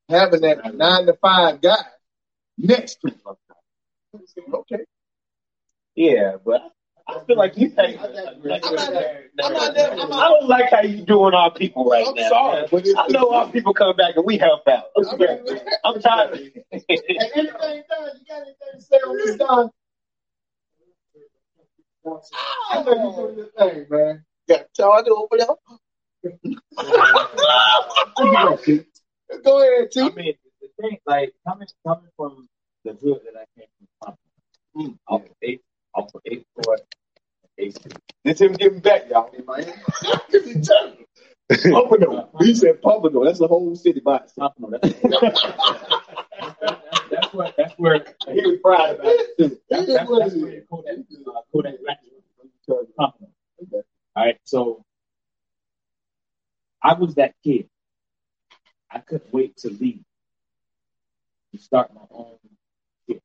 having 0.09 0.41
that 0.43 0.75
nine 0.75 1.07
to 1.07 1.15
five 1.15 1.61
guy 1.61 1.77
next 2.57 2.99
to 3.05 3.11
him. 3.11 3.37
Okay. 4.55 4.85
Yeah, 5.95 6.37
but 6.45 6.63
I 7.07 7.21
feel 7.27 7.37
like 7.37 7.57
you 7.57 7.69
think. 7.71 8.01
I'm 8.03 8.13
not- 8.13 8.29
I'm 8.29 8.43
not 8.43 8.63
that- 9.75 9.93
I'm 9.93 9.97
not- 10.09 10.13
I 10.13 10.29
don't 10.29 10.49
like 10.49 10.71
how 10.71 10.81
you 10.83 11.03
doing 11.05 11.35
our 11.35 11.51
people 11.51 11.85
right 11.85 12.07
I'm 12.07 12.15
now. 12.15 12.29
sorry, 12.29 12.61
man. 12.61 12.69
but 12.71 12.87
it's- 12.87 12.95
I 12.97 13.09
know 13.09 13.31
our 13.33 13.49
people 13.51 13.75
come 13.75 13.97
back 13.97 14.17
and 14.17 14.25
we 14.25 14.39
help 14.39 14.67
out. 14.69 14.85
I 14.97 15.17
mean, 15.17 15.61
I'm 15.85 16.01
tired 16.01 16.33
of 16.35 16.41
it. 16.41 16.67
And 16.73 16.83
anything 16.89 17.47
done, 17.55 17.75
you 17.75 17.83
got 17.89 18.13
anything 18.43 18.57
to 18.75 18.81
say 18.81 18.97
on 18.97 19.17
this, 19.17 19.37
Don? 19.37 19.71
I 22.71 22.83
know 22.83 22.93
you 22.93 23.13
doing 23.17 23.37
your 23.37 23.47
thing, 23.47 23.87
man. 23.91 24.25
Got 24.49 24.73
charge 24.75 25.07
over 25.09 25.37
there. 25.37 25.57
Go 29.45 29.61
ahead, 29.63 29.91
T. 29.93 30.01
I 30.01 30.11
mean, 30.11 30.35
the 30.61 30.69
thing, 30.81 30.99
like 31.07 31.35
coming 31.47 31.69
coming 31.87 32.09
from 32.17 32.49
the 32.85 32.93
hood 32.95 33.21
that 33.25 33.41
I 33.41 33.61
came 33.61 33.69
from, 34.03 34.15
Mm. 34.77 34.99
off 35.09 35.25
of 35.25 35.31
eight, 35.43 35.63
off 35.95 36.15
of 36.15 36.21
eight 36.27 36.47
court, 36.55 36.81
This 38.25 38.41
him 38.41 38.53
giving 38.55 38.81
back, 38.81 39.09
y'all. 39.11 39.31
In 39.35 39.45
Miami. 39.47 39.73
Cause 40.03 40.45
he 40.45 40.61
tell 40.61 40.91
you. 40.91 41.07
Pompano. 41.73 42.31
He 42.41 42.55
said 42.55 42.81
Pompano. 42.83 43.25
That's 43.25 43.39
the 43.41 43.49
whole 43.49 43.75
city 43.75 44.01
by 44.01 44.19
itself. 44.19 44.53
Pompano. 44.61 44.79
That's, 44.83 45.43
that's 47.11 47.35
where 47.35 47.53
that's 47.57 47.75
where 47.79 48.05
He 48.33 48.41
was 48.43 48.59
proud 48.63 48.97
about 48.97 49.07
it 49.07 49.39
too. 49.39 49.59
that's, 49.71 49.87
that's, 49.87 50.11
that's 50.11 50.35
where 50.37 50.63
Kodak 50.71 50.99
uh, 51.27 51.41
Kodak 51.53 51.75
Black 51.83 51.99
Pompano. 52.99 53.29
All 54.17 54.25
right, 54.25 54.39
so 54.45 54.85
I 56.83 56.95
was 56.95 57.15
that 57.17 57.35
kid. 57.45 57.69
I 58.91 58.99
couldn't 59.01 59.33
wait 59.33 59.57
to 59.59 59.71
leave 59.71 60.05
and 61.53 61.61
start 61.61 61.95
my 61.95 62.03
own 62.11 62.39
shit. 63.07 63.23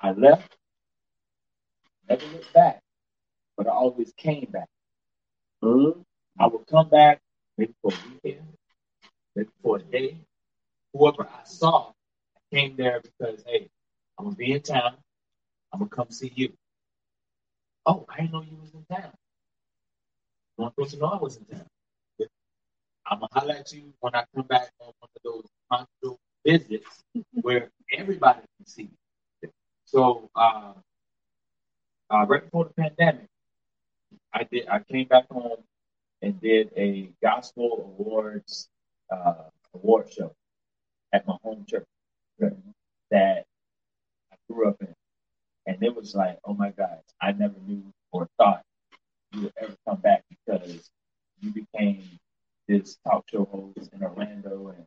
I 0.00 0.12
left, 0.12 0.56
never 2.08 2.26
looked 2.26 2.52
back, 2.52 2.80
but 3.56 3.66
I 3.66 3.70
always 3.70 4.12
came 4.16 4.48
back. 4.50 4.68
Uh-huh. 5.62 5.92
I 6.38 6.46
would 6.46 6.66
come 6.66 6.88
back 6.88 7.20
maybe 7.56 7.74
for 7.82 7.92
a 7.92 7.96
weekend, 8.24 8.46
maybe 9.36 9.50
for 9.62 9.76
a 9.76 9.82
day. 9.82 10.18
Whoever 10.92 11.22
I 11.22 11.44
saw, 11.44 11.92
I 12.36 12.54
came 12.54 12.76
there 12.76 13.00
because, 13.00 13.42
hey, 13.46 13.68
I'm 14.18 14.26
gonna 14.26 14.36
be 14.36 14.52
in 14.52 14.60
town. 14.60 14.96
I'm 15.72 15.78
gonna 15.80 15.90
come 15.90 16.10
see 16.10 16.32
you. 16.34 16.52
Oh, 17.86 18.04
I 18.08 18.20
didn't 18.20 18.32
know 18.32 18.42
you 18.42 18.58
was 18.60 18.72
in 18.74 18.84
town. 18.94 19.12
One 20.56 20.72
person 20.76 20.98
know 20.98 21.06
I 21.06 21.16
was 21.16 21.36
in 21.36 21.44
town. 21.46 21.66
I'm 23.12 23.18
gonna 23.18 23.28
holler 23.32 23.54
at 23.56 23.70
you 23.74 23.92
when 24.00 24.14
I 24.14 24.24
come 24.34 24.46
back 24.46 24.70
on 24.80 24.86
one 24.98 25.10
of 25.14 25.22
those 25.22 25.46
hospital 25.70 26.18
visits 26.46 27.04
where 27.42 27.70
everybody 27.94 28.40
can 28.56 28.66
see 28.66 28.88
you. 29.42 29.50
So, 29.84 30.30
uh, 30.34 30.72
uh, 32.08 32.24
right 32.26 32.42
before 32.42 32.64
the 32.64 32.82
pandemic, 32.82 33.26
I 34.32 34.44
did. 34.44 34.66
I 34.66 34.78
came 34.78 35.08
back 35.08 35.28
home 35.30 35.58
and 36.22 36.40
did 36.40 36.70
a 36.74 37.10
gospel 37.22 37.94
awards 38.00 38.70
uh, 39.10 39.44
award 39.74 40.10
show 40.10 40.32
at 41.12 41.26
my 41.26 41.36
home 41.42 41.66
church 41.68 41.84
that 43.10 43.44
I 44.32 44.36
grew 44.48 44.68
up 44.70 44.80
in, 44.80 44.94
and 45.66 45.82
it 45.82 45.94
was 45.94 46.14
like, 46.14 46.38
oh 46.46 46.54
my 46.54 46.70
God, 46.70 47.00
I 47.20 47.32
never 47.32 47.56
knew 47.66 47.84
or 48.10 48.26
thought 48.38 48.62
you 49.32 49.42
would 49.42 49.52
ever 49.60 49.76
come 49.86 50.00
back 50.00 50.24
because 50.30 50.88
you 51.42 51.50
became 51.50 52.02
this 52.68 52.96
talk 53.04 53.24
show 53.30 53.44
host 53.44 53.90
in 53.92 54.02
Orlando 54.02 54.68
and 54.68 54.86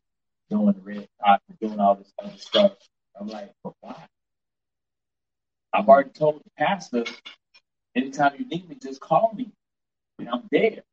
doing 0.50 0.74
the 0.74 0.82
red 0.82 1.08
top 1.24 1.42
and 1.50 1.60
doing 1.60 1.80
all 1.80 1.96
this 1.96 2.12
other 2.24 2.38
stuff. 2.38 2.74
I'm 3.20 3.28
like, 3.28 3.52
but 3.64 3.74
why? 3.82 4.06
I've 5.74 5.88
already 5.88 6.12
told 6.12 6.42
the 6.44 6.50
pastor, 6.58 7.04
anytime 7.96 8.34
you 8.40 8.46
need 8.46 8.70
me, 8.70 8.78
just 8.82 9.02
call 9.02 9.34
me, 9.36 9.52
and 10.20 10.30
I'm 10.30 10.44
there. 10.52 10.84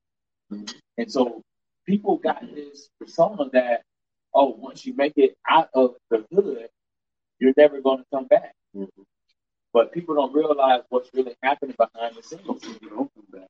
And 0.99 1.11
so 1.11 1.43
people 1.87 2.17
got 2.19 2.43
this 2.55 2.89
persona 2.99 3.49
that, 3.53 3.83
oh, 4.35 4.57
once 4.59 4.85
you 4.85 4.95
make 4.95 5.15
it 5.17 5.37
out 5.49 5.71
of 5.75 5.95
the 6.11 6.25
hood, 6.35 6.69
you're 7.39 7.55
never 7.57 7.81
going 7.81 7.99
to 7.99 8.05
come 8.13 8.27
back. 8.27 8.55
But 9.73 9.93
people 9.93 10.15
don't 10.17 10.35
realize 10.35 10.83
what's 10.91 11.11
really 11.15 11.35
happening 11.43 11.77
behind 11.79 12.17
the 12.17 12.23
scenes. 12.23 12.65
You 12.83 12.91
don't 12.91 13.11
come 13.15 13.27
back. 13.33 13.49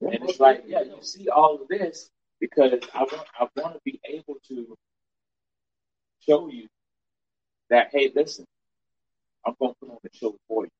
And 0.00 0.28
it's 0.28 0.38
like, 0.38 0.64
yeah, 0.66 0.82
you 0.82 0.96
see 1.16 1.28
all 1.30 1.60
of 1.62 1.68
this 1.68 2.10
because 2.40 2.72
I 2.94 3.00
want, 3.04 3.28
I 3.40 3.48
want 3.56 3.74
to 3.74 3.80
be 3.84 4.00
able 4.08 4.36
to 4.48 4.76
show 6.28 6.48
you 6.50 6.68
that, 7.70 7.88
hey, 7.92 8.12
listen, 8.14 8.46
I'm 9.46 9.54
going 9.60 9.72
to 9.74 9.76
put 9.80 9.90
on 9.90 9.98
the 10.02 10.10
show 10.14 10.36
for 10.48 10.64
you. 10.64 10.70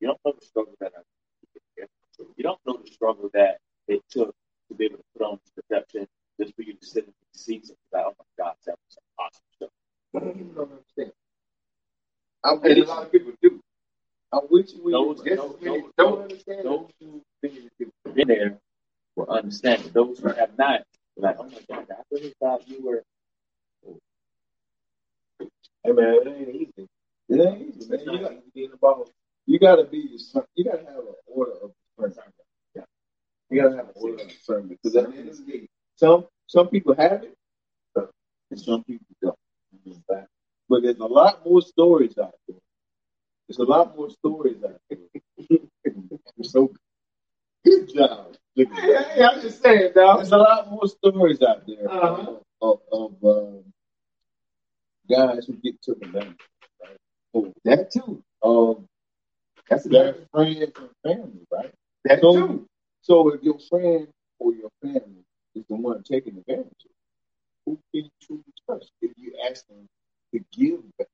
You 0.00 0.08
don't 0.08 0.20
know 0.24 0.34
the 0.38 0.46
struggle 0.46 0.74
that 0.80 0.92
I 0.96 1.02
you 2.36 2.44
don't 2.44 2.60
know 2.66 2.78
the 2.84 2.90
struggle 2.90 3.30
that 3.34 3.58
it 3.88 4.02
took 4.10 4.34
to 4.68 4.74
be 4.76 4.86
able 4.86 4.98
to 4.98 5.04
put 5.18 5.26
on 5.26 5.38
this 5.44 5.64
production 5.68 6.06
just 6.40 6.54
for 6.56 6.62
you 6.62 6.74
to 6.74 6.86
sit 6.86 7.04
in 7.04 7.10
the 7.32 7.38
seats 7.38 7.70
and 7.70 7.78
be 7.92 7.98
like, 7.98 8.06
oh 8.08 8.14
my 8.18 8.44
God, 8.44 8.54
that 8.66 8.76
was 8.88 8.98
an 8.98 9.04
awesome 9.18 9.42
show. 9.60 9.68
But 10.12 10.36
you 10.36 10.52
don't 10.54 10.70
understand. 10.72 11.12
I 12.44 12.52
and 12.54 12.78
a 12.78 12.86
lot 12.86 13.04
of 13.04 13.12
people 13.12 13.32
do. 13.42 13.60
I'm 14.32 14.42
with 14.50 14.72
you 14.74 14.84
when 14.84 14.92
Those, 14.92 15.22
you 15.26 15.36
those, 15.36 15.56
when 15.60 15.74
you 15.74 15.82
those, 15.82 15.92
don't 15.98 16.22
understand. 16.22 16.64
those 16.66 16.90
who 17.00 17.22
been 18.14 18.28
there 18.28 18.58
will 19.16 19.30
understand 19.30 19.82
it. 19.83 19.83
Those 19.94 20.18
who 20.18 20.28
have 20.28 20.58
not, 20.58 20.82
like, 21.16 21.36
oh 21.38 21.44
my 21.44 21.60
God, 21.68 21.86
I 21.88 22.02
really 22.10 22.34
thought 22.40 22.68
you 22.68 22.84
were. 22.84 23.02
Hey 25.38 25.92
man, 25.92 26.18
it 26.22 26.28
ain't 26.28 26.48
easy. 26.48 26.88
It 27.28 27.40
ain't 27.40 27.76
easy, 27.76 27.88
man. 27.88 28.00
You 28.00 28.18
got 28.18 28.28
to 28.30 28.42
be. 28.52 28.60
You 29.46 29.58
got 29.58 29.76
to 29.76 29.84
be. 29.84 30.18
You 30.56 30.64
got 30.64 30.78
to 30.78 30.84
have 30.84 30.98
an 30.98 31.14
order 31.26 31.52
of 31.62 31.70
discernment. 31.96 32.34
Yeah. 32.74 32.82
You 33.50 33.62
got 33.62 33.68
to 33.68 33.76
have 33.76 33.86
an 33.86 33.94
order 33.94 34.22
of 34.22 34.28
discernment 34.28 34.78
because 34.82 34.96
at 34.96 35.12
the 35.12 35.16
end 35.16 35.28
of 35.28 35.36
the 35.36 35.52
day, 35.52 35.68
some 35.96 36.26
some 36.48 36.68
people 36.68 36.94
have 36.96 37.22
it, 37.22 37.36
and 38.50 38.60
some 38.60 38.82
people 38.82 39.06
don't. 39.22 39.38
But 40.68 40.82
there's 40.82 40.98
a 40.98 41.04
lot 41.06 41.44
more 41.44 41.62
stories 41.62 42.18
out 42.18 42.34
there. 42.48 42.56
There's 43.48 43.58
a 43.58 43.64
lot 43.64 43.96
more 43.96 44.10
stories 44.10 44.56
out 44.64 44.80
there. 44.88 45.58
so 46.42 46.72
good 47.64 47.94
job. 47.94 48.34
Hey, 48.56 48.66
hey, 48.66 49.24
I'm 49.24 49.40
just 49.40 49.63
saying, 49.78 49.92
dog. 49.94 50.16
There's 50.18 50.32
a 50.32 50.38
lot 50.38 50.70
more 50.70 50.86
stories 50.86 51.42
out 51.42 51.66
there 51.66 51.88
Uh-huh. 51.88 52.36
of, 52.62 52.80
of 52.92 53.12
um, 53.24 53.64
guys 55.08 55.46
who 55.46 55.54
get 55.54 55.80
took 55.82 56.00
advantage. 56.02 56.36
Right? 56.80 56.96
Oh, 57.34 57.52
That 57.64 57.90
too. 57.90 58.22
Um, 58.42 58.86
That's 59.68 59.84
their 59.84 60.14
friends 60.32 60.58
and 60.62 60.72
family, 61.04 61.46
right? 61.50 61.72
That 62.04 62.20
So, 62.22 62.32
too. 62.32 62.66
so 63.02 63.28
if 63.34 63.42
your 63.42 63.58
friend 63.70 64.08
or 64.38 64.52
your 64.54 64.70
family 64.82 65.24
is 65.54 65.64
the 65.68 65.76
one 65.76 66.02
taking 66.02 66.36
advantage 66.38 66.84
of 66.84 66.90
who 67.66 67.78
can 67.92 68.04
you 68.04 68.10
truly 68.22 68.42
trust 68.66 68.90
if 69.02 69.12
you 69.16 69.32
ask 69.50 69.66
them 69.68 69.86
to 70.32 70.40
give 70.52 70.80
back 70.98 71.08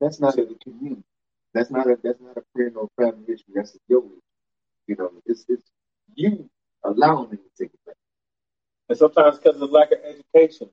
That's 0.00 0.20
not 0.20 0.34
to 0.34 0.42
a. 0.42 0.46
the 0.46 0.54
community? 0.56 1.02
That's 1.54 1.70
not 1.70 1.86
a. 1.86 1.98
That's 2.02 2.20
not 2.20 2.36
a 2.36 2.42
friend 2.54 2.76
or 2.76 2.88
family 2.98 3.24
issue. 3.34 3.52
That's 3.54 3.74
a 3.74 3.78
your 3.88 4.02
issue. 4.04 4.20
You 4.88 4.96
know, 4.98 5.10
it's 5.26 5.44
it's 5.48 5.64
you 6.14 6.48
allowing 6.84 7.30
them 7.30 7.38
to 7.38 7.64
take 7.64 7.72
it 7.74 7.80
back. 7.86 7.96
And 8.88 8.98
sometimes 8.98 9.38
because 9.38 9.60
of 9.60 9.70
lack 9.70 9.92
of 9.92 9.98
education. 10.04 10.70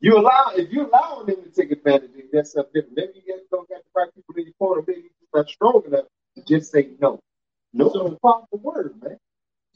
You 0.00 0.18
allow 0.18 0.52
if 0.54 0.72
you 0.72 0.86
allow 0.88 1.22
them 1.24 1.42
to 1.42 1.50
take 1.50 1.70
advantage, 2.56 2.94
then 2.96 3.06
that's 3.06 3.16
something 3.16 3.16
different. 3.16 3.16
Maybe 3.16 3.24
you 3.26 3.40
don't 3.52 3.68
got 3.68 3.82
the 3.84 3.90
right 3.96 4.14
people 4.14 4.36
in 4.36 4.44
your 4.46 4.54
corner. 4.58 4.82
Maybe 4.86 5.02
you're 5.02 5.42
not 5.42 5.48
strong 5.50 5.82
enough 5.86 6.06
to 6.36 6.44
just 6.44 6.72
say 6.72 6.90
no. 7.00 7.20
No 7.74 7.88
is 7.90 7.96
a 7.96 8.18
powerful 8.26 8.58
word, 8.60 8.94
man. 9.02 9.18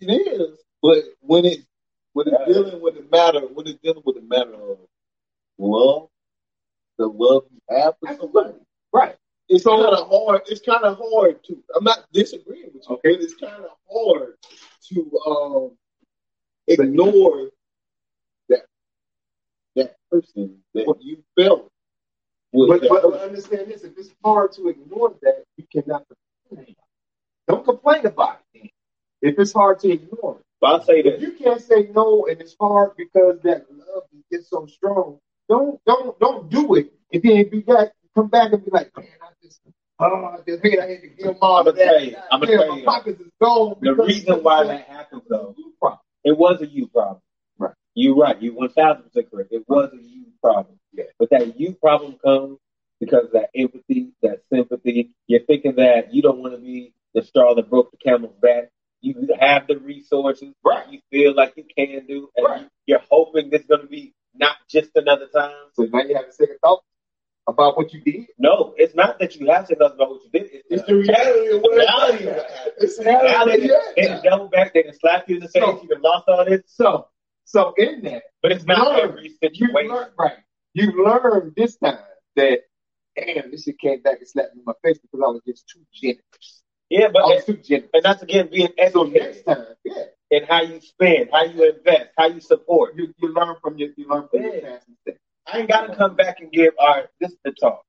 It 0.00 0.12
is, 0.12 0.58
but 0.82 1.04
when 1.20 1.44
it 1.46 1.60
when 2.14 2.28
it's 2.28 2.46
dealing 2.46 2.82
with 2.82 2.96
the 2.96 3.06
matter, 3.10 3.40
when 3.48 3.66
it's 3.68 3.80
dealing 3.82 4.02
with 4.06 4.16
the 4.16 4.22
matter 4.22 4.54
of 4.54 4.78
love, 5.58 6.08
the 6.98 7.06
love 7.06 7.44
you 7.52 7.60
have 7.76 7.94
for 8.00 8.14
somebody, 8.16 8.54
Right. 8.92 9.16
it's 9.48 9.64
kind 9.64 9.82
of 9.82 10.08
hard. 10.08 10.42
It's 10.48 10.60
kind 10.62 10.84
of 10.84 10.98
hard 11.00 11.44
to. 11.44 11.62
I'm 11.76 11.84
not 11.84 12.06
disagreeing 12.12 12.70
with 12.74 12.88
you, 12.88 12.96
Okay. 12.96 13.16
but 13.16 13.22
it's 13.24 13.34
kind 13.36 13.64
of 13.64 13.72
hard 13.92 14.36
to 14.90 15.20
um 15.26 15.72
ignore 16.68 17.50
that 18.48 18.66
that 19.76 19.96
person 20.10 20.58
that 20.74 20.86
you 21.02 21.22
felt. 21.38 21.70
was 22.52 22.68
But, 22.70 22.82
that 22.82 22.90
but 22.90 23.02
person. 23.04 23.20
understand 23.20 23.68
this: 23.70 23.82
if 23.84 23.89
it's 24.00 24.10
hard 24.24 24.52
to 24.52 24.68
ignore 24.68 25.14
that, 25.22 25.44
you 25.56 25.64
cannot 25.72 26.04
complain. 26.08 26.64
about 26.64 26.68
it. 26.68 26.76
Don't 27.48 27.64
complain 27.64 28.06
about 28.06 28.38
it. 28.54 28.70
If 29.22 29.38
it's 29.38 29.52
hard 29.52 29.80
to 29.80 29.90
ignore 29.92 30.38
it, 30.40 30.44
But 30.60 30.66
I'll 30.68 30.82
say 30.84 31.00
if 31.00 31.04
that 31.04 31.20
you 31.20 31.32
can't 31.32 31.60
say 31.60 31.88
no 31.94 32.26
and 32.26 32.40
it's 32.40 32.56
hard 32.60 32.92
because 32.96 33.40
that 33.42 33.66
love 33.70 34.04
is 34.30 34.48
so 34.48 34.66
strong, 34.66 35.18
don't 35.48 35.80
don't 35.86 36.18
don't 36.18 36.50
do 36.50 36.74
it. 36.76 36.92
If 37.10 37.24
And 37.24 37.32
then 37.36 37.50
be 37.50 37.60
back, 37.60 37.88
come 38.14 38.28
back 38.28 38.52
and 38.52 38.64
be 38.64 38.70
like, 38.70 38.96
man, 38.96 39.06
I 39.22 39.28
just. 39.42 39.60
Oh, 40.02 40.24
I 40.24 40.38
just 40.48 40.62
hate 40.62 40.78
I 40.80 40.86
had 40.86 41.00
to 41.02 41.08
give 41.08 41.26
them 41.26 41.36
all 41.42 41.58
I'ma 41.60 41.70
of 41.70 41.76
tell 41.76 42.00
you, 42.02 42.12
tell 42.12 42.38
my 42.68 42.78
you. 42.78 42.84
pockets 42.84 43.20
is 43.20 43.30
gone. 43.40 43.76
the 43.82 43.94
reason 43.94 44.42
why 44.42 44.64
that 44.64 44.86
happened 44.88 45.22
though, 45.28 45.54
it 46.24 46.38
was 46.38 46.62
a 46.62 46.66
you 46.66 46.86
problem. 46.88 47.20
Right. 47.58 47.74
You're 47.94 48.16
right. 48.16 48.40
You 48.40 48.54
one 48.54 48.70
thousand 48.70 49.02
percent 49.04 49.30
correct. 49.30 49.52
It 49.52 49.64
was 49.68 49.90
a 49.92 49.96
you 49.96 50.26
problem. 50.42 50.78
Yeah. 50.92 51.04
But 51.18 51.30
that 51.30 51.60
you 51.60 51.74
problem 51.74 52.16
comes 52.24 52.58
because 53.00 53.24
of 53.26 53.32
that 53.32 53.50
empathy, 53.54 54.12
that 54.22 54.42
sympathy. 54.52 55.14
You're 55.26 55.44
thinking 55.46 55.76
that 55.76 56.12
you 56.14 56.22
don't 56.22 56.38
want 56.38 56.54
to 56.54 56.60
be 56.60 56.92
the 57.14 57.22
straw 57.22 57.54
that 57.54 57.68
broke 57.70 57.90
the 57.90 57.96
camel's 57.96 58.36
back. 58.40 58.70
You 59.00 59.28
have 59.40 59.66
the 59.66 59.78
resources. 59.78 60.52
Right. 60.64 60.86
You 60.90 61.00
feel 61.10 61.34
like 61.34 61.54
you 61.56 61.64
can 61.76 62.06
do, 62.06 62.28
and 62.36 62.46
Right. 62.46 62.60
you, 62.62 62.66
you're 62.86 63.02
hoping 63.10 63.50
this 63.50 63.62
is 63.62 63.66
going 63.66 63.80
to 63.82 63.86
be 63.86 64.14
not 64.34 64.56
just 64.68 64.90
another 64.94 65.26
time. 65.34 65.54
So 65.74 65.84
now 65.84 66.02
you 66.02 66.14
have 66.14 66.26
a 66.26 66.32
second 66.32 66.58
thought 66.62 66.82
about 67.48 67.76
what 67.76 67.92
you 67.94 68.00
did. 68.02 68.26
No, 68.38 68.74
it's 68.76 68.94
not 68.94 69.18
that 69.18 69.34
you 69.36 69.50
have 69.50 69.66
to 69.68 69.76
know 69.76 69.86
about 69.86 70.10
what 70.10 70.20
you 70.24 70.30
did. 70.38 70.50
It's, 70.52 70.64
It's 70.70 70.84
the 70.86 70.94
reality 70.96 71.56
of 71.56 71.62
what 71.62 71.74
reality. 71.76 72.24
It's 72.78 72.98
the 72.98 73.04
reality. 73.04 73.68
they, 73.96 74.06
they 74.08 74.20
double 74.22 74.48
back. 74.48 74.74
They 74.74 74.82
can 74.82 74.94
slap 74.98 75.28
you 75.28 75.36
in 75.36 75.42
the 75.42 75.48
face. 75.48 75.62
So- 75.62 75.80
you 75.82 75.88
can 75.88 76.02
lost 76.02 76.28
all 76.28 76.44
this, 76.44 76.60
So, 76.66 77.08
so 77.44 77.72
in 77.78 78.02
that, 78.02 78.24
but 78.42 78.52
it's 78.52 78.64
not 78.66 78.86
Learn. 78.92 79.08
every 79.10 79.24
you 79.24 79.30
situation. 79.42 79.90
learn 79.90 80.10
right. 80.18 80.36
You 80.74 81.04
learn 81.04 81.52
this 81.56 81.76
time 81.76 81.98
that 82.36 82.58
damn, 83.26 83.50
this 83.50 83.64
shit 83.64 83.78
came 83.78 84.00
back 84.02 84.18
and 84.18 84.28
slapped 84.28 84.54
me 84.54 84.60
in 84.60 84.64
my 84.64 84.72
face 84.82 84.98
because 84.98 85.20
I 85.24 85.30
was 85.30 85.42
just 85.46 85.68
too 85.68 85.80
generous. 85.92 86.62
Yeah, 86.88 87.08
but 87.12 87.22
I 87.22 87.26
was 87.36 87.44
too 87.44 87.56
generous. 87.56 87.90
and 87.94 88.02
that's 88.04 88.22
again 88.22 88.48
being 88.50 88.68
So 88.92 89.04
educated 89.04 89.22
next 89.22 89.42
time, 89.44 89.66
yeah, 89.84 90.02
in 90.30 90.44
how 90.44 90.62
you 90.62 90.80
spend, 90.80 91.30
how 91.32 91.44
you 91.44 91.70
invest, 91.72 92.10
how 92.18 92.26
you 92.28 92.40
support. 92.40 92.96
you, 92.96 93.12
you 93.18 93.32
learn 93.32 93.56
from 93.62 93.78
your 93.78 93.90
you 93.96 94.08
learn 94.08 94.28
from 94.28 94.42
your 94.42 94.60
past 94.60 94.86
mistakes. 94.88 95.20
I 95.46 95.58
ain't 95.60 95.68
got 95.68 95.86
to 95.86 95.96
come 95.96 96.16
back 96.16 96.40
and 96.40 96.50
give 96.52 96.74
all 96.78 96.86
right. 96.88 97.06
This 97.20 97.30
is 97.32 97.38
the 97.44 97.52
talk. 97.52 97.82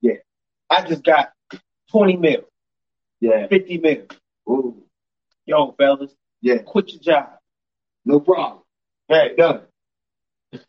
Yeah. 0.00 0.14
I 0.70 0.86
just 0.86 1.02
got 1.04 1.32
twenty 1.90 2.16
mil, 2.16 2.42
Yeah. 3.20 3.46
fifty 3.48 3.78
mil. 3.78 4.04
Ooh, 4.48 4.82
Yo, 5.46 5.72
fellas, 5.78 6.14
yeah, 6.40 6.58
quit 6.58 6.90
your 6.92 7.00
job. 7.00 7.30
no 8.04 8.20
problem. 8.20 8.62
Hey, 9.08 9.34
Done. 9.36 9.62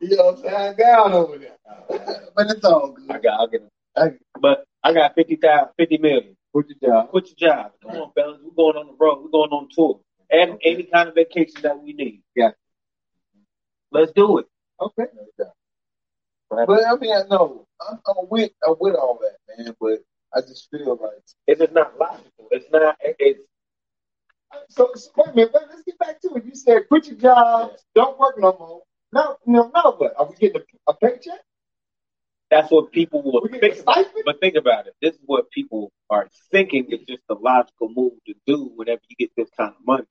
You 0.00 0.16
know, 0.16 0.30
upside 0.30 0.76
down 0.76 1.12
over 1.12 1.38
there. 1.38 1.56
But 2.34 2.50
it's 2.50 2.64
all 2.64 2.92
good. 2.92 3.10
I 3.10 3.18
got, 3.18 3.40
I'll 3.40 3.46
get 3.46 3.62
it. 3.62 4.20
But 4.40 4.64
I 4.82 4.92
got 4.92 5.14
fifty 5.14 5.36
thousand, 5.36 5.72
fifty 5.76 5.98
million. 5.98 6.36
Put 6.52 6.68
your 6.68 6.90
job. 6.90 7.10
Quit 7.10 7.28
your 7.28 7.50
job. 7.50 7.72
Come 7.82 7.96
on, 7.96 8.12
fellas. 8.14 8.40
We're 8.42 8.54
going 8.54 8.76
on 8.76 8.86
the 8.86 8.96
road. 8.98 9.22
We're 9.22 9.30
going 9.30 9.50
on 9.50 9.68
tour. 9.74 10.00
And 10.30 10.58
any 10.64 10.84
kind 10.84 11.08
of 11.08 11.14
vacation 11.14 11.62
that 11.62 11.82
we 11.82 11.92
need. 11.92 12.22
Yeah. 12.34 12.50
Let's 13.90 14.12
do 14.12 14.38
it. 14.38 14.46
Okay. 14.80 15.04
But 16.50 16.84
I 16.86 16.96
mean, 16.96 17.12
I 17.14 17.22
know 17.30 17.66
I'm, 17.80 17.98
I'm 18.06 18.28
with 18.28 18.52
I'm 18.66 18.74
with 18.78 18.94
all 18.94 19.18
that, 19.22 19.64
man. 19.64 19.74
But 19.80 20.04
I 20.34 20.40
just 20.40 20.70
feel 20.70 20.98
like 21.00 21.22
It's 21.46 21.60
just 21.60 21.72
not 21.72 21.98
logical. 21.98 22.48
It's 22.50 22.66
not. 22.70 22.96
It's 23.00 23.40
so. 24.68 24.90
so 24.94 25.10
wait 25.16 25.28
a 25.28 25.34
minute. 25.34 25.52
Wait, 25.54 25.64
let's 25.70 25.82
get 25.82 25.98
back 25.98 26.20
to 26.22 26.34
it. 26.36 26.44
You 26.44 26.54
said 26.54 26.88
quit 26.88 27.06
your 27.06 27.16
job, 27.16 27.72
don't 27.94 28.18
work 28.18 28.38
no 28.38 28.56
more. 28.58 28.82
Now, 29.12 29.36
now, 29.46 29.70
now 29.74 29.94
what? 29.96 30.14
Are 30.18 30.26
we 30.28 30.36
getting 30.36 30.62
a, 30.88 30.90
a 30.92 30.94
paycheck? 30.96 31.40
that's 32.52 32.70
what 32.70 32.92
people 32.92 33.22
will 33.22 33.48
think 33.48 33.62
a 33.78 33.80
about. 33.80 34.06
But 34.26 34.40
think 34.40 34.56
about 34.56 34.86
it. 34.86 34.94
This 35.00 35.14
is 35.14 35.20
what 35.24 35.50
people 35.50 35.90
are 36.10 36.28
thinking 36.50 36.86
is 36.90 37.00
just 37.08 37.22
the 37.28 37.34
logical 37.34 37.88
move 37.94 38.12
to 38.26 38.34
do 38.46 38.70
whenever 38.76 39.00
you 39.08 39.16
get 39.18 39.30
this 39.36 39.48
kind 39.56 39.70
of 39.70 39.86
money. 39.86 40.04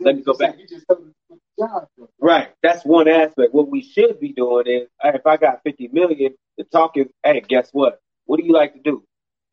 Let 0.00 0.16
me 0.16 0.22
go 0.22 0.34
back. 0.34 0.58
You 0.58 0.66
just 0.66 0.86
told 0.88 1.04
to 1.04 1.12
quit 1.28 1.40
your 1.56 1.68
job. 1.68 1.88
Right. 2.20 2.48
That's 2.64 2.84
one 2.84 3.06
aspect. 3.06 3.54
What 3.54 3.70
we 3.70 3.82
should 3.82 4.18
be 4.18 4.32
doing 4.32 4.66
is, 4.66 4.88
if 5.04 5.24
I 5.26 5.36
got 5.36 5.62
50 5.62 5.88
million, 5.92 6.34
the 6.58 6.64
talk 6.64 6.96
is, 6.96 7.06
hey, 7.22 7.40
guess 7.46 7.68
what? 7.70 8.00
What 8.26 8.40
do 8.40 8.46
you 8.46 8.52
like 8.52 8.74
to 8.74 8.80
do? 8.80 9.04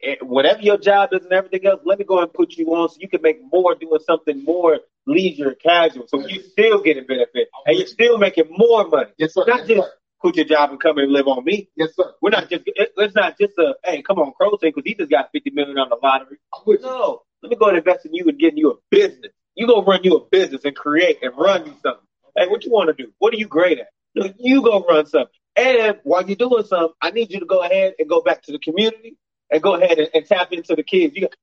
Eh, 0.01 0.15
Whatever 0.21 0.61
your 0.61 0.79
job 0.79 1.09
is 1.13 1.23
and 1.23 1.33
everything 1.33 1.67
else, 1.67 1.81
let 1.85 1.99
me 1.99 2.05
go 2.05 2.19
and 2.21 2.33
put 2.33 2.53
you 2.53 2.65
on 2.73 2.89
so 2.89 2.95
you 2.99 3.07
can 3.07 3.21
make 3.21 3.39
more 3.51 3.75
doing 3.75 3.99
something 4.07 4.43
more 4.43 4.79
leisure, 5.07 5.55
casual. 5.55 6.07
So 6.07 6.25
you're 6.27 6.43
still 6.43 6.81
getting 6.81 7.05
benefit 7.05 7.49
and 7.65 7.77
you're 7.77 7.87
still 7.87 8.17
making 8.17 8.45
more 8.49 8.87
money. 8.87 9.11
Yes, 9.17 9.33
sir. 9.33 9.43
Not 9.47 9.59
yes, 9.59 9.67
just 9.67 9.81
sir. 9.87 9.93
quit 10.19 10.35
your 10.35 10.45
job 10.45 10.71
and 10.71 10.79
come 10.79 10.97
and 10.97 11.11
live 11.11 11.27
on 11.27 11.43
me. 11.43 11.69
Yes, 11.75 11.95
sir. 11.95 12.13
We're 12.21 12.29
not 12.31 12.49
just, 12.49 12.63
it- 12.67 12.91
it's 12.97 13.15
not 13.15 13.37
just 13.39 13.57
a, 13.57 13.75
hey, 13.83 14.01
come 14.01 14.19
on, 14.19 14.33
Crow 14.33 14.51
because 14.61 14.83
he 14.85 14.95
just 14.95 15.09
got 15.09 15.29
50 15.33 15.51
million 15.51 15.77
on 15.77 15.89
the 15.89 15.97
lottery. 16.01 16.37
I'm 16.53 16.61
with 16.65 16.81
you. 16.81 16.87
No, 16.87 17.21
let 17.43 17.49
me 17.49 17.55
go 17.55 17.67
and 17.67 17.77
invest 17.77 18.05
in 18.05 18.13
you 18.13 18.25
and 18.27 18.37
getting 18.39 18.57
you 18.57 18.71
a 18.71 18.75
business. 18.89 19.31
You 19.55 19.67
go 19.67 19.83
run 19.83 20.01
you 20.03 20.15
a 20.17 20.25
business 20.29 20.63
and 20.65 20.75
create 20.75 21.19
and 21.21 21.33
run 21.37 21.65
you 21.65 21.73
something. 21.83 22.05
Hey, 22.37 22.47
what 22.47 22.63
you 22.63 22.71
want 22.71 22.95
to 22.95 23.03
do? 23.03 23.11
What 23.19 23.33
are 23.33 23.37
you 23.37 23.47
great 23.47 23.79
at? 23.79 23.87
No, 24.15 24.31
You 24.37 24.61
go 24.61 24.83
run 24.87 25.05
something. 25.05 25.27
And 25.55 25.97
while 26.03 26.25
you're 26.25 26.35
doing 26.37 26.63
something, 26.65 26.93
I 27.01 27.11
need 27.11 27.31
you 27.31 27.39
to 27.41 27.45
go 27.45 27.61
ahead 27.63 27.93
and 27.99 28.07
go 28.07 28.21
back 28.21 28.41
to 28.43 28.51
the 28.53 28.59
community 28.59 29.17
and 29.51 29.61
go 29.61 29.75
ahead 29.75 29.99
and, 29.99 30.09
and 30.13 30.25
tap 30.25 30.53
into 30.53 30.75
the 30.75 30.83
kids. 30.83 31.13
You 31.15 31.21
got, 31.23 31.35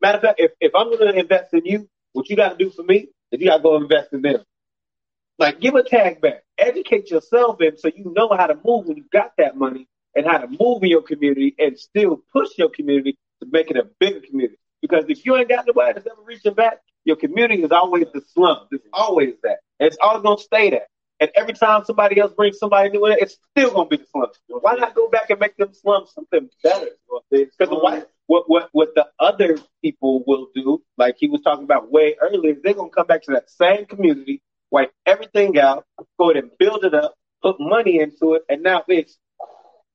matter 0.00 0.18
of 0.18 0.22
fact, 0.22 0.40
if, 0.40 0.52
if 0.60 0.72
I'm 0.74 0.86
going 0.96 1.12
to 1.12 1.18
invest 1.18 1.52
in 1.52 1.64
you, 1.64 1.88
what 2.16 2.30
you 2.30 2.36
got 2.36 2.58
to 2.58 2.64
do 2.64 2.70
for 2.70 2.82
me 2.82 3.08
is 3.30 3.40
you 3.40 3.46
got 3.46 3.58
to 3.58 3.62
go 3.62 3.76
invest 3.76 4.12
in 4.12 4.22
them. 4.22 4.42
Like, 5.38 5.60
give 5.60 5.74
a 5.74 5.82
tag 5.82 6.22
back. 6.22 6.44
Educate 6.56 7.10
yourself 7.10 7.60
in 7.60 7.76
so 7.76 7.90
you 7.94 8.10
know 8.16 8.30
how 8.34 8.46
to 8.46 8.54
move 8.64 8.86
when 8.86 8.96
you 8.96 9.04
got 9.12 9.32
that 9.36 9.56
money 9.56 9.86
and 10.14 10.24
how 10.26 10.38
to 10.38 10.48
move 10.48 10.82
in 10.82 10.88
your 10.88 11.02
community 11.02 11.54
and 11.58 11.78
still 11.78 12.22
push 12.32 12.48
your 12.56 12.70
community 12.70 13.18
to 13.42 13.48
make 13.52 13.70
it 13.70 13.76
a 13.76 13.86
bigger 14.00 14.20
community. 14.20 14.56
Because 14.80 15.04
if 15.08 15.26
you 15.26 15.36
ain't 15.36 15.50
got 15.50 15.66
nobody 15.66 15.92
that's 15.92 16.06
ever 16.06 16.22
reaching 16.24 16.54
back, 16.54 16.78
your 17.04 17.16
community 17.16 17.62
is 17.62 17.70
always 17.70 18.06
the 18.14 18.22
slum. 18.32 18.66
It's 18.72 18.86
always 18.94 19.34
that. 19.42 19.58
And 19.78 19.86
it's 19.86 19.98
always 20.00 20.22
going 20.22 20.38
to 20.38 20.42
stay 20.42 20.70
that. 20.70 20.86
And 21.20 21.30
every 21.34 21.54
time 21.54 21.84
somebody 21.84 22.18
else 22.18 22.32
brings 22.32 22.58
somebody 22.58 22.90
new 22.90 23.04
in, 23.06 23.18
it's 23.20 23.36
still 23.50 23.72
going 23.72 23.90
to 23.90 23.96
be 23.96 24.02
the 24.02 24.08
slum. 24.10 24.30
Why 24.48 24.74
not 24.74 24.94
go 24.94 25.08
back 25.08 25.28
and 25.28 25.38
make 25.38 25.56
them 25.56 25.74
slums 25.74 26.12
something 26.14 26.48
better? 26.62 26.88
Because 27.30 27.68
what, 27.68 28.10
what, 28.26 28.44
what, 28.48 28.68
what 28.72 28.94
the 28.94 29.06
other 29.20 29.58
people 29.82 30.22
will 30.26 30.48
do, 30.54 30.82
like 30.98 31.16
he 31.18 31.28
was 31.28 31.40
talking 31.42 31.64
about 31.64 31.90
way 31.92 32.16
earlier, 32.20 32.54
they're 32.62 32.74
going 32.74 32.90
to 32.90 32.94
come 32.94 33.06
back 33.06 33.22
to 33.24 33.32
that 33.32 33.48
same 33.50 33.86
community, 33.86 34.42
wipe 34.70 34.92
everything 35.06 35.58
out, 35.58 35.84
go 36.18 36.30
ahead 36.30 36.42
and 36.42 36.52
build 36.58 36.84
it 36.84 36.94
up, 36.94 37.14
put 37.42 37.56
money 37.60 38.00
into 38.00 38.34
it, 38.34 38.42
and 38.48 38.62
now 38.62 38.82
it's 38.88 39.18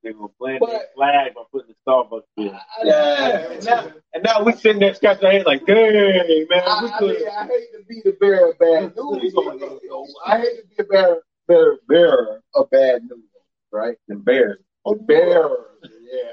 They're 0.03 0.13
gonna 0.13 0.29
plant 0.39 0.61
But- 0.61 0.69
their 0.69 0.85
flag 0.95 1.33
by 1.35 1.41
putting 1.51 1.67
the 1.73 1.75
Starbucks 1.85 2.23
bill. 2.37 2.57
yeah. 2.83 3.51
And 3.51 3.65
now, 3.65 3.91
and 4.13 4.23
now 4.23 4.43
we 4.43 4.53
sitting 4.53 4.79
there 4.79 4.93
scratching 4.95 5.25
our 5.25 5.31
heads 5.31 5.45
like, 5.45 5.65
dang, 5.65 5.93
man, 5.93 6.47
we 6.49 6.55
I, 6.55 6.91
I, 6.93 6.99
could. 6.99 7.19
mean, 7.19 7.27
I 7.29 7.45
hate 7.45 7.71
to 7.73 7.85
be 7.87 8.01
the 8.03 8.13
bearer 8.19 8.49
of 8.51 8.57
bad 8.59 8.95
news. 8.95 9.35
on 9.35 9.59
this, 9.59 9.69
though. 9.89 10.07
I 10.25 10.39
hate 10.39 10.57
to 10.61 10.67
be 10.69 10.75
the 10.77 10.83
bearer, 10.85 11.21
bearer, 11.47 11.77
bearer 11.87 12.41
of 12.55 12.69
bad 12.71 13.03
news, 13.03 13.25
right? 13.71 13.97
The 14.07 14.15
Bears. 14.15 14.57
A 14.87 14.95
bearer, 14.95 15.67
yeah, 15.83 16.31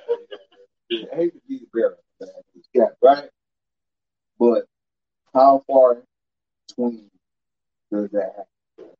yeah. 0.90 1.04
I 1.12 1.16
hate 1.16 1.32
to 1.34 1.40
be 1.48 1.58
the 1.58 1.66
bearer 1.72 1.98
of 2.20 2.28
news, 2.54 2.66
yeah, 2.74 2.88
right? 3.02 3.28
But 4.38 4.64
how 5.34 5.64
far 5.66 6.02
between 6.68 7.10
does 7.92 8.10
that 8.12 8.32
happen? 8.36 8.90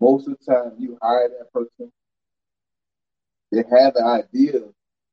Most 0.00 0.28
of 0.28 0.38
the 0.38 0.52
time, 0.52 0.72
you 0.78 0.98
hire 1.02 1.28
that 1.28 1.52
person, 1.52 1.92
they 3.52 3.58
have 3.70 3.94
the 3.94 4.04
idea, 4.04 4.60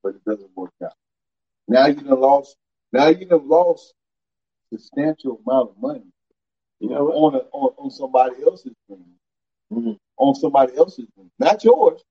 but 0.04 0.16
it 0.16 0.26
doesn't 0.26 0.50
work 0.56 0.72
out. 0.84 0.94
Now 1.68 1.88
you 1.88 2.06
have 2.08 2.20
lost. 2.20 2.58
Now 2.92 3.08
you 3.08 3.28
have 3.30 3.46
lost 3.46 3.94
substantial 4.72 5.42
amount 5.46 5.72
of 5.72 5.78
money. 5.82 6.04
You 6.80 6.90
know, 6.90 7.08
on 7.12 7.36
a, 7.36 7.40
on, 7.52 7.74
on 7.78 7.90
somebody 7.92 8.36
else's 8.44 8.74
dream, 8.88 9.06
Mhm. 9.72 9.98
on 10.18 10.36
somebody 10.36 10.76
else's 10.78 11.08
dream, 11.16 11.32
not 11.40 11.64
yours, 11.64 12.04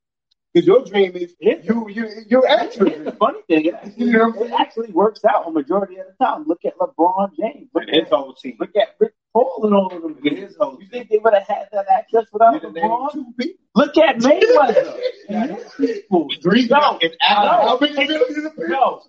because 0.55 0.67
your 0.67 0.85
dream 0.85 1.17
is 1.17 1.35
Yeah. 1.41 1.55
you 1.63 1.89
you 1.91 2.09
you're 2.29 2.47
actually. 2.49 2.95
The 3.03 3.13
funny 3.13 3.41
thing, 3.49 3.65
it 3.67 3.75
actually, 3.75 4.11
it 4.47 4.53
actually 4.53 4.93
works 4.93 5.25
out 5.25 5.49
a 5.49 5.51
majority 5.51 5.97
of 5.99 6.07
the 6.07 6.25
time. 6.25 6.45
Look 6.47 6.65
at 6.65 6.79
LeBron 6.79 7.31
James. 7.39 7.69
Look 7.75 7.85
And 7.89 7.97
his 7.97 8.09
whole 8.09 8.35
team. 8.35 8.57
look 8.61 8.75
at 8.77 8.89
Rich 9.01 9.13
Paul 9.33 9.61
and 9.65 9.75
all 9.75 9.93
of 9.95 10.03
them. 10.03 10.17
At 10.25 10.33
his 10.39 10.57
whole 10.57 10.79
You 10.81 10.87
think 10.89 11.11
they 11.11 11.19
would 11.19 11.35
have 11.35 11.47
had 11.49 11.69
that 11.73 11.87
access 11.91 12.27
without 12.33 12.63
You 12.63 12.73
named 12.73 12.89
LeBron? 12.91 13.35
Look 13.75 13.99
at 13.99 14.17
Mayweather. 14.19 15.01
and 15.29 15.51
his 15.51 15.73
people. 15.77 16.29
Three 16.43 16.67
No, 16.69 16.99
and 17.03 17.13
Adam, 17.21 17.67
How 17.67 17.79
many 17.81 17.95
millions 18.07 18.47
of 18.47 18.53
people? 18.57 19.03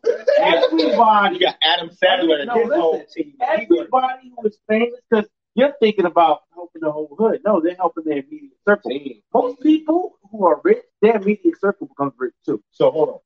you 0.73 1.39
got 1.39 1.55
Adam 1.63 1.89
Sandler 2.03 2.39
and 2.41 2.47
No, 2.47 2.55
his 2.65 2.73
whole 2.73 3.05
team. 3.15 3.33
everybody 3.41 4.31
who 4.35 4.47
is 4.47 4.57
famous, 4.67 4.99
because 5.09 5.29
you're 5.53 5.73
thinking 5.79 6.05
about 6.05 6.41
helping 6.53 6.81
the 6.81 6.91
whole 6.91 7.15
hood. 7.17 7.41
No, 7.45 7.61
they're 7.61 7.75
helping 7.75 8.03
their 8.05 8.17
immediate 8.19 8.57
circle. 8.67 8.91
Most 9.33 9.61
people 9.61 10.17
who 10.31 10.45
are 10.45 10.59
rich, 10.63 10.83
their 11.05 11.15
immediate 11.17 11.59
circle 11.59 11.87
becomes 11.87 12.13
rich 12.17 12.33
too. 12.45 12.61
So 12.71 12.91
hold 12.91 13.09
on. 13.09 13.19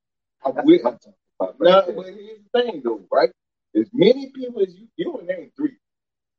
That's 0.55 0.65
what 0.67 0.79
I'm 0.85 0.99
talking 0.99 1.13
about 1.39 1.55
now, 1.59 1.81
but 1.95 2.05
here's 2.07 2.39
the 2.53 2.61
thing, 2.61 2.81
though, 2.83 3.01
right? 3.11 3.29
As 3.75 3.89
many 3.93 4.31
people 4.31 4.61
as 4.61 4.73
you, 4.75 4.87
you 4.95 5.13
only 5.13 5.25
name 5.25 5.51
three. 5.55 5.73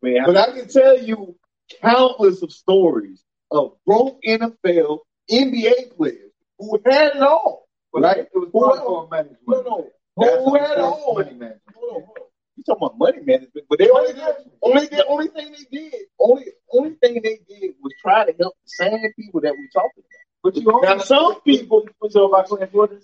Man, 0.03 0.25
But 0.27 0.37
I 0.37 0.53
can 0.53 0.69
tell 0.69 0.99
you 0.99 1.37
countless 1.83 2.43
of 2.43 2.53
stories 2.53 3.23
of 3.51 3.73
broke 3.87 4.19
NFL, 4.27 4.99
NBA 5.31 5.97
players 5.97 6.33
who 6.59 6.81
had 6.87 7.17
it 7.17 7.23
all, 7.23 7.69
right? 7.95 8.19
It 8.19 8.31
was 8.35 8.49
Who 8.53 8.61
part 8.61 8.79
had- 8.79 8.85
for 8.87 9.09
management. 9.11 9.39
No, 9.47 9.61
no, 9.63 9.91
That's 10.19 10.37
who 10.45 10.55
had 10.57 10.71
it 10.73 10.79
all. 10.79 11.15
money 11.15 11.33
management. 11.33 11.63
Hold 11.75 11.97
on, 11.97 12.03
hold 12.03 12.19
on. 12.19 12.25
You 12.57 12.65
talking 12.65 12.87
about 12.87 12.99
money 12.99 13.21
management? 13.25 13.67
But 13.69 13.79
they 13.79 13.91
only 13.91 14.13
did, 14.13 14.35
only 14.63 14.87
the 14.87 15.07
only 15.07 15.29
thing 15.29 15.53
they 15.53 15.79
did, 15.79 15.95
only 16.19 16.45
only 16.73 16.91
thing 17.03 17.15
they 17.23 17.41
did 17.49 17.75
was 17.83 17.93
try 18.01 18.25
to 18.25 18.35
help 18.41 18.55
the 18.65 18.69
same 18.71 19.13
people 19.19 19.41
that 19.43 19.53
we 19.53 19.69
talking 19.73 19.91
about. 20.03 20.27
But 20.43 20.57
you 20.57 20.65
Now 20.83 20.99
some 20.99 21.41
people 21.43 21.87
so 22.11 22.29
about 22.29 22.47
Clint 22.47 22.73
Jordan. 22.73 23.01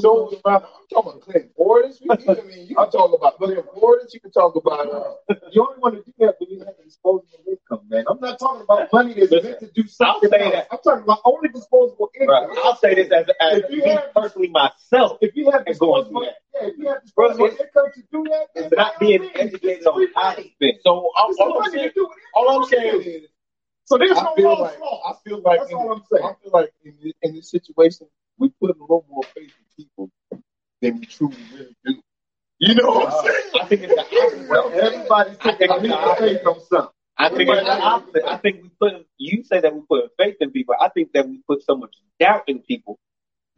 So 0.00 0.28
about, 0.30 0.64
I'm 0.64 0.86
talking 0.92 1.12
about 1.12 1.20
Clinton 1.22 1.50
Portis. 1.56 2.00
You, 2.00 2.10
I 2.34 2.42
mean, 2.48 2.66
you 2.66 2.74
can 2.74 2.90
talk 2.90 3.12
about 3.16 3.38
Clinton 3.38 3.62
Portis. 3.76 4.12
You 4.14 4.20
can 4.20 4.32
talk 4.32 4.56
about. 4.56 4.88
Uh, 4.92 5.34
you 5.52 5.62
only 5.68 5.78
want 5.80 5.94
to 5.96 6.02
do 6.02 6.12
that 6.20 6.34
when 6.40 6.50
you 6.50 6.58
have 6.64 6.74
disposable 6.84 7.28
income, 7.46 7.86
man. 7.88 8.04
I'm 8.10 8.18
not 8.20 8.40
talking 8.40 8.62
about 8.62 8.88
money 8.92 9.14
that's 9.14 9.30
Listen, 9.30 9.50
meant 9.50 9.60
to 9.60 9.70
do 9.82 9.86
something. 9.86 10.30
I'll 10.32 10.40
say 10.40 10.50
that. 10.50 10.66
I'm 10.72 10.78
talking 10.82 11.04
about 11.04 11.20
only 11.26 11.50
disposable 11.50 12.10
income. 12.20 12.48
Right. 12.50 12.58
I'll 12.64 12.76
say 12.76 12.96
this 12.96 13.12
as, 13.12 13.26
as 13.40 13.58
If 13.58 13.70
you 13.70 13.82
me 13.84 13.90
have- 13.90 14.14
personally 14.14 14.48
myself. 14.48 15.18
If 15.20 15.36
you 15.36 15.50
have 15.52 15.62
And 15.66 15.78
going 15.78 16.04
disposable, 16.06 16.20
through 16.22 16.30
yeah, 16.62 16.68
if 16.68 16.78
you 16.78 16.88
have 16.88 17.02
disposable 17.02 17.38
Bro, 17.48 17.56
income 17.56 17.92
to 17.94 18.02
do 18.10 18.24
that, 18.30 18.46
It's 18.56 18.70
then 18.70 18.76
not 18.78 18.98
being 18.98 19.20
all 19.20 19.26
means, 19.28 19.36
educated 19.54 19.86
on 19.86 20.08
how 20.16 20.32
to 20.34 20.42
spend. 20.42 20.74
So 20.82 20.90
all, 20.90 21.12
It's 21.30 21.38
all 21.40 21.62
I'm 21.62 21.70
saying, 21.70 21.88
to 21.90 21.94
do 21.94 22.04
it. 22.06 22.18
all 22.34 22.62
I'm 22.62 22.68
saying 22.68 23.02
is, 23.02 23.28
So 23.88 23.96
there's 23.96 24.18
I 24.18 24.22
no 24.22 24.34
feel 24.36 24.60
like-. 24.60 24.76
I 24.76 25.12
feel 25.24 25.40
like 25.42 25.60
That's 25.60 25.70
in, 25.70 25.76
all 25.78 25.92
I'm 25.92 26.02
saying. 26.12 26.22
I 26.22 26.34
feel 26.42 26.52
like 26.52 26.72
in, 26.84 26.94
this- 27.02 27.14
in 27.22 27.34
this 27.34 27.50
situation, 27.50 28.06
we 28.36 28.50
put 28.60 28.76
a 28.76 28.78
little 28.78 29.06
more 29.08 29.22
faith 29.34 29.50
in 29.58 29.84
people 29.84 30.10
than 30.82 31.00
we 31.00 31.06
truly 31.06 31.36
really 31.54 31.74
do. 31.86 32.02
You 32.58 32.74
know 32.74 32.88
what 32.88 33.08
I'm 33.08 33.14
uh, 33.14 33.22
saying? 33.22 33.50
I 33.62 33.64
think 33.66 33.82
it's 33.84 33.94
the 33.94 34.00
opposite. 34.02 34.48
Well, 34.50 34.72
everybody's 34.74 35.38
taking 35.38 35.70
a 35.70 36.16
faith 36.16 36.46
on 36.46 36.60
something. 36.68 36.90
I 37.16 37.28
think 37.30 37.48
it's 37.48 37.62
the 37.64 37.82
opposite. 37.82 38.24
I 38.28 38.36
think 38.36 38.62
we 38.62 38.70
put 38.78 39.06
you 39.16 39.42
say 39.44 39.60
that 39.60 39.74
we 39.74 39.80
put 39.88 40.10
faith 40.18 40.36
in 40.40 40.50
people. 40.50 40.74
I 40.78 40.90
think 40.90 41.12
that 41.14 41.26
we 41.26 41.40
put 41.48 41.62
so 41.62 41.74
much 41.74 41.94
doubt 42.20 42.44
in 42.46 42.58
people 42.58 42.98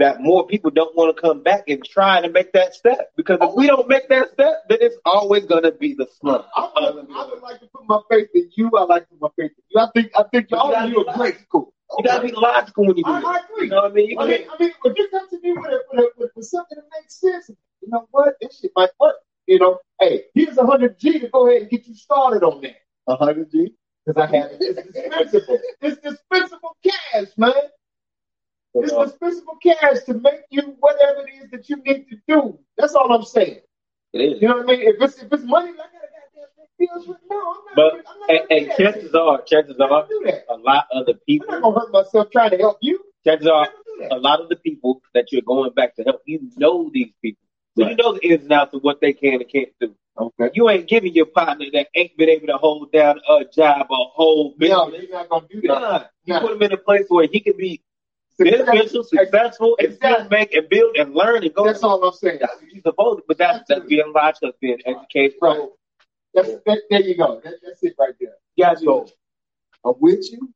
that 0.01 0.21
more 0.21 0.47
people 0.47 0.71
don't 0.71 0.95
want 0.97 1.15
to 1.15 1.21
come 1.21 1.43
back 1.43 1.65
and 1.69 1.85
try 1.85 2.21
to 2.21 2.29
make 2.29 2.53
that 2.53 2.75
step. 2.75 3.11
Because 3.17 3.39
if 3.41 3.55
we 3.55 3.67
don't 3.67 3.89
make 3.89 4.09
that 4.09 4.31
step, 4.33 4.65
then 4.69 4.79
it's 4.81 4.97
always 5.05 5.45
gonna 5.47 5.73
be 5.73 5.95
the 5.95 6.07
slump. 6.21 6.47
I 6.57 6.71
would, 6.75 7.07
I 7.15 7.27
would 7.27 7.43
like 7.43 7.61
to 7.61 7.67
put 7.67 7.87
my 7.87 8.01
faith 8.11 8.29
in 8.35 8.51
you. 8.57 8.71
I 8.77 8.83
like 8.85 9.09
to 9.09 9.15
put 9.15 9.21
my 9.21 9.29
faith 9.37 9.53
in 9.57 9.65
you. 9.69 9.81
I 9.81 9.89
think 9.95 10.13
I 10.17 10.25
think 10.31 10.49
But 10.51 10.59
all 10.59 10.89
you 10.89 10.99
you 10.99 11.05
be 11.05 11.11
are 11.11 11.17
great. 11.17 11.37
Cool. 11.51 11.73
You 11.99 12.05
gotta 12.05 12.27
be 12.27 12.33
logical 12.33 12.87
when 12.87 12.97
you 12.97 13.05
do 13.05 13.11
I, 13.11 13.19
it. 13.19 13.25
I 13.25 13.39
agree. 13.39 13.65
You 13.65 13.71
know 13.71 13.77
what 13.77 13.91
I 13.91 13.95
mean? 13.95 14.11
You 14.11 14.19
I 14.19 14.27
mean, 14.27 14.47
I 14.49 14.63
mean, 14.63 14.73
if 14.85 14.99
you 14.99 15.09
come 15.11 15.29
to 15.29 15.41
me 15.41 15.53
with, 15.53 15.67
a, 15.67 15.81
with, 15.93 16.01
a, 16.01 16.09
with, 16.19 16.31
with 16.37 16.47
something 16.47 16.77
that 16.77 16.85
makes 17.01 17.21
sense, 17.21 17.51
you 17.83 17.89
know 17.89 18.07
what? 18.11 18.35
This 18.41 18.61
shit 18.61 18.73
might 18.77 18.91
work. 19.01 19.17
You 19.47 19.59
know, 19.59 19.79
hey, 20.01 20.25
here's 20.35 20.57
a 20.57 20.65
hundred 20.65 20.99
G 20.99 21.19
to 21.19 21.29
go 21.29 21.49
ahead 21.49 21.63
and 21.63 21.71
get 21.71 21.87
you 21.87 21.95
started 21.95 22.43
on 22.43 22.61
that. 22.63 22.77
A 23.09 23.17
hundred 23.17 23.51
G. 23.51 23.75
Because 24.07 24.23
I 24.23 24.37
have 24.37 24.51
it. 24.53 24.59
It's 24.61 24.83
dispensable. 24.93 25.59
It's 25.83 26.01
dispensable 26.01 26.77
cash, 26.85 27.29
man. 27.37 27.53
It's 28.75 28.93
dispensable 28.93 29.57
cash 29.63 30.05
to 30.07 30.15
make 30.15 30.43
you 30.51 30.77
whatever 30.79 31.27
it 31.27 31.45
is 31.45 31.51
that 31.51 31.69
you 31.69 31.77
need 31.85 32.07
to 32.09 32.17
do. 32.29 32.59
That's 32.77 32.95
all 32.95 33.13
I'm 33.13 33.25
saying. 33.25 33.61
It 34.13 34.19
is. 34.19 34.43
You 34.43 34.49
know 34.49 34.57
what 34.59 34.65
I 34.65 34.67
mean? 34.67 34.81
If 34.83 34.97
it's 35.01 35.19
if 35.23 35.33
it's 35.33 35.45
money, 35.45 35.71
I 35.71 35.77
gotta 35.77 35.89
goddamn 35.93 36.67
pay 36.79 36.87
bills 36.87 37.07
with 37.09 37.19
no, 37.29 37.37
I'm 37.37 37.65
not. 37.65 37.77
But 37.77 37.93
I'm 38.09 38.21
not 38.21 38.31
and, 38.31 38.41
and 38.51 38.61
do 38.61 38.67
that 38.67 38.77
chances 38.79 39.15
are, 39.15 39.43
chances 39.43 39.77
are, 39.81 39.89
gonna 39.89 40.07
do 40.09 40.23
that. 40.27 40.45
a 40.49 40.57
lot 40.57 40.87
of 40.93 41.07
the 41.07 41.15
people. 41.15 41.47
I'm 41.51 41.61
not 41.61 41.75
gonna 41.75 41.81
hurt 41.81 41.93
myself 41.93 42.29
trying 42.33 42.51
to 42.51 42.59
help 42.59 42.79
you. 42.81 43.01
chances 43.25 43.47
are, 43.47 43.65
not 43.65 43.73
gonna 43.73 43.85
do 43.85 44.03
that. 44.03 44.13
a 44.17 44.19
lot 44.19 44.41
of 44.41 44.49
the 44.49 44.57
people 44.57 45.03
that 45.15 45.33
you're 45.33 45.43
going 45.43 45.73
back 45.73 45.97
to 45.97 46.03
help, 46.05 46.23
you 46.27 46.41
know 46.57 46.91
these 46.93 47.13
people. 47.23 47.43
So 47.79 47.89
you 47.89 47.97
know 47.97 48.15
the 48.15 48.27
ins 48.27 48.43
and 48.43 48.53
outs 48.53 48.75
of 48.75 48.83
what 48.83 49.01
they 49.01 49.13
can 49.13 49.35
and 49.35 49.49
can't 49.49 49.69
do. 49.81 49.95
Okay. 50.19 50.51
You 50.55 50.69
ain't 50.69 50.89
giving 50.89 51.15
your 51.15 51.27
partner 51.27 51.67
that 51.73 51.87
ain't 51.95 52.17
been 52.17 52.29
able 52.29 52.49
to 52.49 52.57
hold 52.57 52.93
down 52.93 53.21
a 53.29 53.45
job, 53.45 53.87
a 53.91 53.95
whole 53.95 54.55
No, 54.59 54.87
business. 54.87 55.03
you're 55.09 55.13
not 55.19 55.29
gonna 55.29 55.47
do 55.49 55.61
that. 55.63 55.69
Nah, 55.69 56.05
you 56.25 56.41
put 56.41 56.53
him 56.53 56.63
in 56.63 56.73
a 56.73 56.77
place 56.77 57.05
where 57.09 57.27
he 57.31 57.41
can 57.41 57.57
be 57.57 57.81
beneficial, 58.45 59.05
successful, 59.05 59.77
and 59.79 59.95
still 59.95 60.15
Exactly. 60.15 60.39
make 60.39 60.55
and 60.55 60.69
build 60.69 60.97
and 60.97 61.15
learn 61.15 61.45
and 61.45 61.55
go. 61.55 61.65
That's 61.65 61.83
all 61.83 62.03
I'm 62.03 62.13
saying. 62.13 62.41
You're 62.73 62.83
supposed 62.83 63.23
but 63.29 63.39
that's, 63.39 63.65
that's 63.69 63.87
being 63.87 64.13
logical, 64.15 64.53
being 64.61 64.79
educated. 64.87 65.37
Right. 65.41 65.69
That's, 66.35 66.49
that, 66.67 66.83
there 66.91 67.01
you 67.01 67.17
go. 67.17 67.41
That, 67.45 67.55
that's 67.65 67.83
it 67.83 67.95
right 67.99 68.15
there. 68.21 68.35
You 68.57 68.65
gotta 68.65 68.81
So 68.81 69.09
I'm 69.85 69.95
with 70.01 70.31
you. 70.33 70.53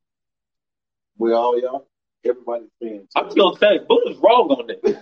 We 1.19 1.33
all 1.33 1.61
y'all. 1.61 1.89
Everybody's 2.25 2.71
saying. 2.81 3.07
I'm 3.15 3.27
just 3.27 3.37
gonna 3.37 3.59
say, 3.59 3.79
Buddha's 3.87 4.17
wrong 4.19 4.49
on 4.49 4.67
this. 4.67 4.97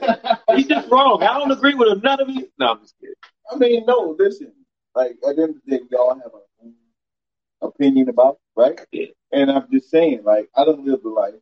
He's 0.56 0.66
just 0.66 0.90
wrong. 0.90 1.22
I 1.22 1.38
don't 1.38 1.52
agree 1.52 1.74
with. 1.74 2.02
None 2.02 2.20
of 2.20 2.28
you. 2.28 2.48
No, 2.58 2.72
I'm 2.72 2.80
just 2.80 2.94
kidding. 2.98 3.14
I 3.50 3.56
mean, 3.56 3.84
no, 3.86 4.16
listen. 4.18 4.52
Like 4.94 5.12
at 5.28 5.36
the 5.36 5.42
end 5.42 5.56
of 5.56 5.62
the 5.64 5.70
day, 5.78 5.82
we 5.88 5.96
all 5.96 6.14
have 6.14 6.32
our 6.34 6.40
own 6.62 6.74
opinion 7.62 8.08
about, 8.08 8.34
it, 8.34 8.60
right? 8.60 8.80
Yeah. 8.90 9.06
And 9.30 9.50
I'm 9.50 9.66
just 9.70 9.88
saying, 9.90 10.22
like, 10.24 10.50
I 10.56 10.64
don't 10.64 10.84
live 10.84 11.02
the 11.02 11.08
life 11.08 11.34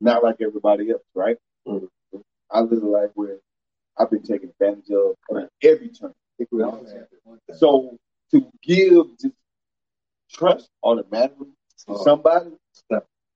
not 0.00 0.22
like 0.22 0.36
everybody 0.40 0.90
else, 0.90 1.02
right? 1.14 1.38
Mhm. 1.66 1.88
I 2.50 2.60
live 2.60 2.82
a 2.82 2.86
life 2.86 3.10
where 3.14 3.38
I've 3.98 4.10
been 4.10 4.22
taken 4.22 4.50
advantage 4.50 4.90
of 4.90 5.16
on 5.30 5.48
every 5.62 5.88
turn. 5.90 6.14
So 7.54 7.98
to 8.30 8.52
give 8.62 9.18
just 9.18 9.34
trust 10.30 10.68
automatically 10.82 11.48
to 11.88 11.98
somebody, 11.98 12.50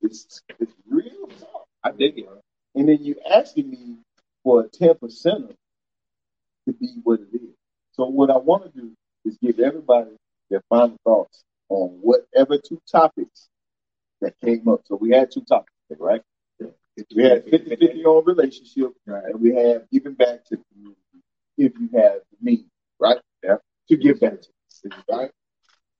it's 0.02 0.42
it's 0.58 0.74
real 0.88 1.26
tough. 1.38 1.66
I 1.82 1.92
dig 1.92 2.18
it. 2.18 2.28
And 2.74 2.88
then 2.88 3.02
you 3.04 3.16
asking 3.30 3.70
me 3.70 3.96
for 4.42 4.62
a 4.62 4.68
ten 4.68 4.94
percenter 4.94 5.54
to 6.66 6.72
be 6.74 6.88
what 7.02 7.20
it 7.20 7.34
is. 7.34 7.54
So 7.92 8.06
what 8.06 8.30
I 8.30 8.36
want 8.36 8.64
to 8.64 8.80
do 8.80 8.92
is 9.24 9.36
give 9.42 9.60
everybody 9.60 10.10
their 10.50 10.62
final 10.68 10.96
thoughts 11.04 11.44
on 11.68 11.98
whatever 12.02 12.58
two 12.58 12.80
topics 12.90 13.48
that 14.20 14.38
came 14.40 14.68
up. 14.68 14.82
So 14.86 14.96
we 14.96 15.10
had 15.10 15.30
two 15.30 15.42
topics, 15.42 15.72
right? 15.98 16.22
We 17.14 17.22
had 17.24 17.46
50-50 17.46 18.04
on 18.04 18.24
relationship, 18.24 18.92
right. 19.06 19.24
and 19.24 19.40
we 19.40 19.54
have 19.54 19.90
giving 19.90 20.14
back 20.14 20.44
to 20.46 20.56
the 20.56 20.62
community 20.72 21.00
if 21.58 21.72
you 21.78 21.88
have 21.98 22.20
the 22.30 22.36
means, 22.40 22.64
right? 22.98 23.18
Yeah. 23.42 23.56
To 23.88 23.96
give 23.96 24.20
back 24.20 24.40
to, 24.40 24.48
the 24.48 24.52
city, 24.68 24.96
right? 25.10 25.30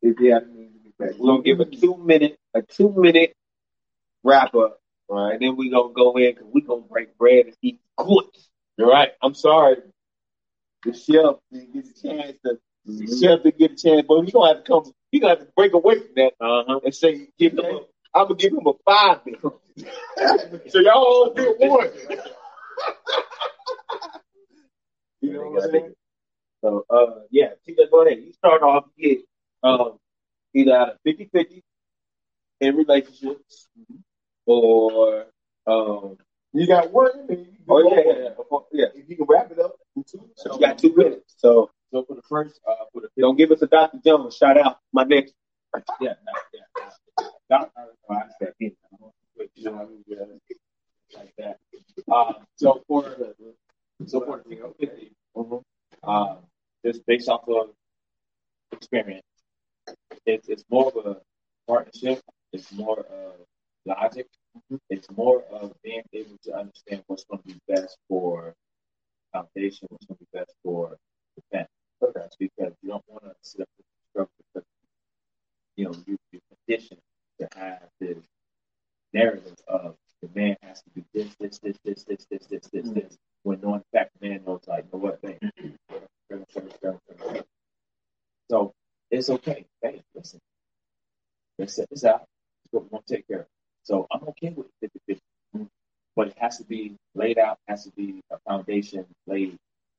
If 0.02 0.18
you 0.20 0.32
have 0.32 0.46
the 0.46 0.52
means 0.52 0.72
to 0.74 0.78
give 0.80 0.98
back. 0.98 1.18
We're 1.18 1.32
gonna 1.32 1.42
give 1.42 1.60
a 1.60 1.64
two 1.64 1.96
minute, 1.96 2.38
a 2.54 2.62
two 2.62 2.92
minute 2.96 3.34
wrap 4.24 4.54
up, 4.54 4.80
right? 5.08 5.32
And 5.34 5.42
then 5.42 5.56
we're 5.56 5.70
gonna 5.70 5.92
go 5.92 6.16
in 6.16 6.34
because 6.34 6.48
we're 6.52 6.66
gonna 6.66 6.82
break 6.82 7.16
bread 7.18 7.46
and 7.46 7.56
eat 7.62 7.80
good. 7.96 8.24
You're 8.76 8.88
right. 8.88 9.10
I'm 9.22 9.34
sorry. 9.34 9.76
The 10.84 10.94
chef 10.94 11.36
didn't 11.52 11.74
get 11.74 11.84
a 11.86 12.02
chance 12.02 12.38
to. 12.44 12.58
The 12.86 13.06
chef 13.06 13.42
didn't 13.42 13.58
get 13.58 13.72
a 13.72 13.76
chance, 13.76 14.06
but 14.08 14.22
he's 14.22 14.32
gonna 14.32 14.54
have 14.54 14.64
to 14.64 14.68
come. 14.68 14.92
He's 15.10 15.20
gonna 15.20 15.36
have 15.36 15.46
to 15.46 15.52
break 15.54 15.74
away 15.74 15.96
from 15.96 16.14
that 16.16 16.32
Uh 16.40 16.64
huh. 16.66 16.80
and 16.84 16.94
say, 16.94 17.28
"Give 17.38 17.52
him." 17.52 17.64
A, 17.64 17.80
I'm 18.14 18.24
gonna 18.24 18.34
give 18.34 18.52
him 18.52 18.66
a 18.66 18.72
five. 18.84 19.20
so 20.68 20.80
y'all 20.80 20.94
all 20.94 21.34
get 21.34 21.58
one. 21.58 21.90
you 25.20 25.32
know 25.32 25.50
what 25.50 25.64
I'm 25.64 25.70
saying? 25.70 25.94
So, 26.62 26.84
uh, 26.90 27.20
yeah, 27.30 27.50
Tito, 27.64 27.82
go 27.90 28.06
ahead. 28.06 28.18
You 28.22 28.32
start 28.32 28.62
off, 28.62 28.84
get 28.98 29.20
um, 29.62 29.98
either 30.54 30.74
out 30.74 30.88
of 30.90 30.96
50 31.04 31.30
50 31.32 31.62
in 32.60 32.76
relationships 32.76 33.68
or, 34.44 35.26
um, 35.66 36.18
You 36.52 36.66
got 36.66 36.92
one. 36.92 37.12
You 37.28 37.36
can 37.36 37.56
oh, 37.68 37.94
yeah, 37.94 38.02
yeah, 38.04 38.12
yeah. 38.12 38.58
yeah. 38.72 38.86
If 38.94 39.08
you 39.08 39.16
can 39.16 39.26
wrap 39.28 39.50
it 39.52 39.58
up 39.58 39.76
in 39.96 40.04
two. 40.04 40.28
So, 40.36 40.54
you 40.54 40.60
got 40.60 40.78
two 40.78 40.94
minutes. 40.94 41.34
So, 41.36 41.70
So 41.92 42.04
for 42.04 42.14
the 42.14 42.22
first, 42.28 42.60
uh, 42.68 42.74
for 42.92 43.02
the 43.02 43.08
don't 43.18 43.36
give 43.36 43.50
us 43.52 43.62
a 43.62 43.66
Dr. 43.66 43.98
Jones. 44.04 44.36
Shout 44.36 44.58
out 44.58 44.78
my 44.92 45.04
next. 45.04 45.34
yeah, 46.00 46.14
yeah, 46.52 46.60
uh, 52.10 52.32
so 52.56 52.82
for 52.86 53.04
so 54.06 54.20
for 54.20 54.42
the 54.48 54.74
50, 54.80 55.12
um, 56.04 56.38
just 56.84 57.04
based 57.06 57.28
off 57.28 57.42
of 57.48 57.70
experience, 58.72 59.22
it's 60.26 60.48
it's 60.48 60.64
more 60.70 60.92
of 60.94 61.06
a 61.06 61.16
partnership. 61.66 62.20
It's 62.52 62.72
more 62.72 63.00
of 63.00 63.34
logic. 63.86 64.26
It's 64.88 65.10
more 65.10 65.42
of 65.52 65.72
being 65.82 66.02
able 66.12 66.36
to 66.44 66.56
understand 66.56 67.02
what's 67.06 67.24
going 67.24 67.42
to 67.42 67.48
be 67.48 67.60
best 67.68 67.96
for 68.08 68.54
foundation, 69.32 69.86
what's 69.90 70.06
going 70.06 70.18
to 70.18 70.24
be 70.24 70.38
best 70.38 70.54
for 70.62 70.96
family. 71.52 71.66
Okay. 72.02 72.26
Because 72.38 72.72
you 72.82 72.88
don't 72.90 73.04
want 73.08 73.24
to 73.24 73.34
sit 73.42 73.60
up 73.60 73.68
with 73.76 73.86
the 74.14 74.26
because 74.54 74.66
you 75.76 75.84
know 75.84 75.94
you, 76.06 76.16
you're 76.32 76.42
conditioned 76.66 77.00
to 77.40 77.48
have 77.58 77.82
this 78.00 78.18
narrative 79.12 79.56
of 79.68 79.96
the 80.22 80.28
man 80.34 80.56
has 80.62 80.82
to 80.82 80.90
do 80.94 81.04
this, 81.14 81.34
this, 81.40 81.58
this, 81.58 81.76
this, 81.84 82.04
this, 82.04 82.26
this, 82.30 82.46
this, 82.46 82.68
this, 82.72 82.86
mm. 82.86 82.94
this. 82.94 83.16
When 83.42 83.60
knowing 83.60 83.80
the 83.80 83.98
fact 83.98 84.10
the 84.20 84.28
man 84.28 84.42
knows 84.46 84.60
like, 84.66 84.84
you 84.84 84.98
know 84.98 85.04
what, 85.04 85.22
babe, 85.22 85.38
so 88.50 88.72
it's 89.10 89.30
okay. 89.30 89.64
Hey, 89.82 90.02
listen, 90.14 90.40
let's 91.58 91.74
set 91.74 91.88
this 91.90 92.04
out. 92.04 92.24
It's 92.64 92.72
what 92.72 92.84
we're 92.84 92.90
going 92.90 93.02
to 93.06 93.16
take 93.16 93.28
care 93.28 93.40
of. 93.40 93.46
So 93.84 94.06
I'm 94.10 94.22
okay 94.28 94.50
with 94.50 94.66
50 94.80 95.00
50. 95.06 95.22
Mm. 95.56 95.68
But 96.16 96.28
it 96.28 96.38
has 96.38 96.58
to 96.58 96.64
be 96.64 96.96
laid 97.14 97.38
out, 97.38 97.58
has 97.66 97.84
to 97.84 97.90
be 97.92 98.20
a 98.30 98.38
foundation 98.48 99.06
laid 99.26 99.56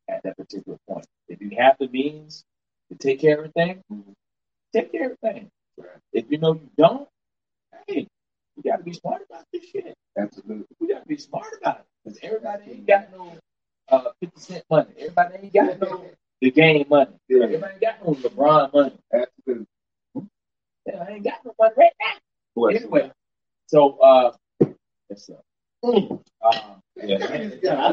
at 0.10 0.22
that 0.24 0.38
particular 0.38 0.78
point. 0.88 1.06
If 1.28 1.42
you 1.42 1.52
have 1.58 1.78
the 1.80 1.88
means 1.88 2.44
to 2.92 2.98
take 2.98 3.22
care 3.22 3.42
of 3.42 3.52
everything, 3.56 3.82
take 4.74 4.92
care 4.92 5.12
of 5.12 5.18
everything. 5.24 5.50
If 6.14 6.26
you 6.30 6.38
know 6.38 6.54
you 6.54 6.70
don't, 6.78 7.08
hey, 7.88 8.08
you 8.56 8.64
got 8.72 8.78
to 8.78 8.84
be 8.84 8.94
smart 8.94 9.22
about 9.30 9.46
this 9.54 9.64
shit. 9.66 9.96
Absolutely. 10.18 10.66
We 10.80 10.88
got 10.90 11.02
to 11.02 11.08
be 11.08 11.18
smart 11.18 11.48
about 11.62 11.80
it 11.80 11.86
because 12.04 12.20
everybody 12.24 12.72
ain't 12.72 12.88
got 12.88 13.12
no 13.12 13.38
uh, 13.90 14.10
50 14.22 14.40
cent 14.40 14.64
money. 14.70 14.90
Everybody 14.98 15.36
ain't 15.44 15.54
got 15.54 15.80
no 15.80 16.06
the 16.42 16.52
game 16.52 16.86
money. 16.90 17.12
Yeah. 17.30 17.44
Everybody 17.44 17.74
ain't 17.74 17.82
got 17.82 18.06
no 18.06 18.14
LeBron 18.14 18.74
money. 18.74 18.98
Absolutely. 19.14 19.68
Yeah, 20.88 21.06
I 21.08 21.12
ain't 21.12 21.24
got 21.24 21.46
no 21.46 21.54
money 21.60 21.74
right 21.78 21.94
now. 22.00 22.66
Anyway, 22.68 23.12
so 23.68 23.98
uh, 24.00 24.32
yes, 25.10 25.28
sir. 25.28 25.38
Um, 25.84 26.22
yeah, 26.96 27.44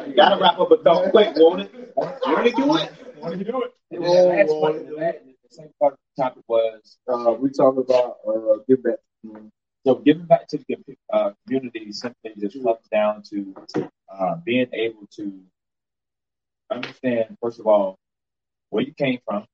You 0.07 0.15
gotta 0.17 0.41
wrap 0.41 0.59
up 0.59 0.71
a 0.71 0.79
thought 0.83 1.11
quick, 1.11 1.35
won't 1.37 1.63
it? 1.63 1.93
Want 1.97 2.45
to 2.45 2.51
do 2.53 2.77
it? 2.77 2.91
Want 3.19 3.39
to 3.39 3.45
do 3.45 3.63
it? 3.63 3.73
And 3.91 4.05
then 4.05 4.11
the 4.11 4.35
last 4.35 4.61
part, 4.61 4.87
the, 4.87 4.95
last, 4.95 5.17
the 5.25 5.55
second 5.55 5.73
part 5.81 5.93
of 5.95 5.99
the 6.17 6.23
topic 6.23 6.45
was 6.49 6.99
Uh, 7.09 7.33
we 7.39 7.51
talk 7.51 7.77
about 7.77 8.17
uh, 8.29 8.59
give 8.69 8.83
back. 8.83 8.97
So 9.85 9.95
giving 9.97 10.27
back 10.27 10.47
to 10.49 10.59
the 10.69 10.77
uh, 11.13 11.31
community 11.47 11.93
simply 11.93 12.33
just 12.39 12.63
comes 12.63 12.87
down 12.91 13.23
to 13.31 13.55
uh, 14.13 14.37
being 14.45 14.67
able 14.73 15.07
to 15.17 15.41
understand, 16.71 17.37
first 17.43 17.61
of 17.61 17.67
all, 17.67 17.99
where 18.71 18.83
you 18.83 18.93
came 18.93 19.19
from, 19.27 19.47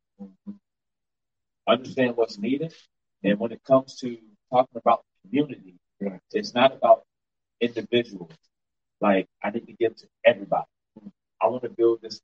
understand 1.68 2.16
what's 2.16 2.38
needed, 2.38 2.74
and 3.22 3.38
when 3.38 3.52
it 3.52 3.62
comes 3.64 3.96
to 4.00 4.18
talking 4.50 4.76
about 4.76 5.04
community, 5.22 5.74
it's 6.32 6.54
not 6.54 6.72
about 6.74 7.04
individuals. 7.60 8.32
Like 9.00 9.26
I 9.42 9.50
need 9.50 9.66
to 9.66 9.72
give 9.72 9.96
to 9.96 10.06
everybody. 10.24 10.66
I 11.40 11.46
want 11.46 11.62
to 11.64 11.68
build 11.68 12.00
this 12.02 12.20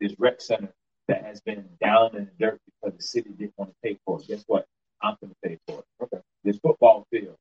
this 0.00 0.14
rec 0.18 0.40
center 0.40 0.72
that 1.08 1.24
has 1.24 1.40
been 1.40 1.68
down 1.80 2.16
in 2.16 2.24
the 2.26 2.32
dirt 2.46 2.60
because 2.66 2.96
the 2.96 3.02
city 3.02 3.30
didn't 3.30 3.54
want 3.56 3.70
to 3.70 3.76
pay 3.82 3.98
for 4.04 4.20
it. 4.20 4.28
Guess 4.28 4.44
what? 4.46 4.66
I'm 5.02 5.16
to 5.22 5.34
pay 5.42 5.58
for 5.66 5.78
it. 5.78 5.84
Okay. 6.02 6.22
This 6.44 6.58
football 6.58 7.06
field. 7.10 7.36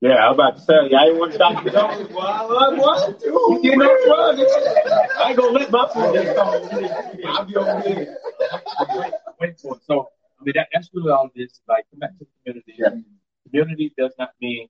Yeah, 0.00 0.14
I 0.16 0.28
was 0.30 0.36
about 0.36 0.58
to 0.58 0.66
tell 0.66 0.88
you, 0.88 0.96
I 0.96 1.06
didn't 1.06 1.18
want 1.20 1.32
to 1.32 1.36
stop 1.36 1.64
you. 1.64 1.70
I 1.70 2.42
love 2.44 2.78
what? 2.78 3.22
You 3.22 3.60
getting 3.62 3.80
on 3.80 4.06
drugs. 4.06 4.42
I 5.18 5.30
ain't 5.30 5.38
gonna 5.38 5.58
let 5.58 5.70
my 5.70 5.88
food 5.88 6.12
get 6.12 7.26
I'll 7.26 7.44
be 7.44 7.56
over 7.56 7.80
here. 7.80 8.18
Wait, 8.94 9.12
wait 9.40 9.58
for 9.58 9.76
it. 9.76 9.82
So, 9.86 10.08
I 10.38 10.44
mean, 10.44 10.52
that, 10.56 10.68
that's 10.72 10.90
really 10.92 11.10
all 11.10 11.30
it 11.34 11.40
is. 11.40 11.60
Like, 11.66 11.86
come 11.90 12.00
back 12.00 12.10
to 12.18 12.24
the 12.24 12.26
community. 12.44 12.74
Yeah. 12.76 12.90
Community 13.50 13.92
does 13.96 14.12
not 14.18 14.32
mean 14.40 14.68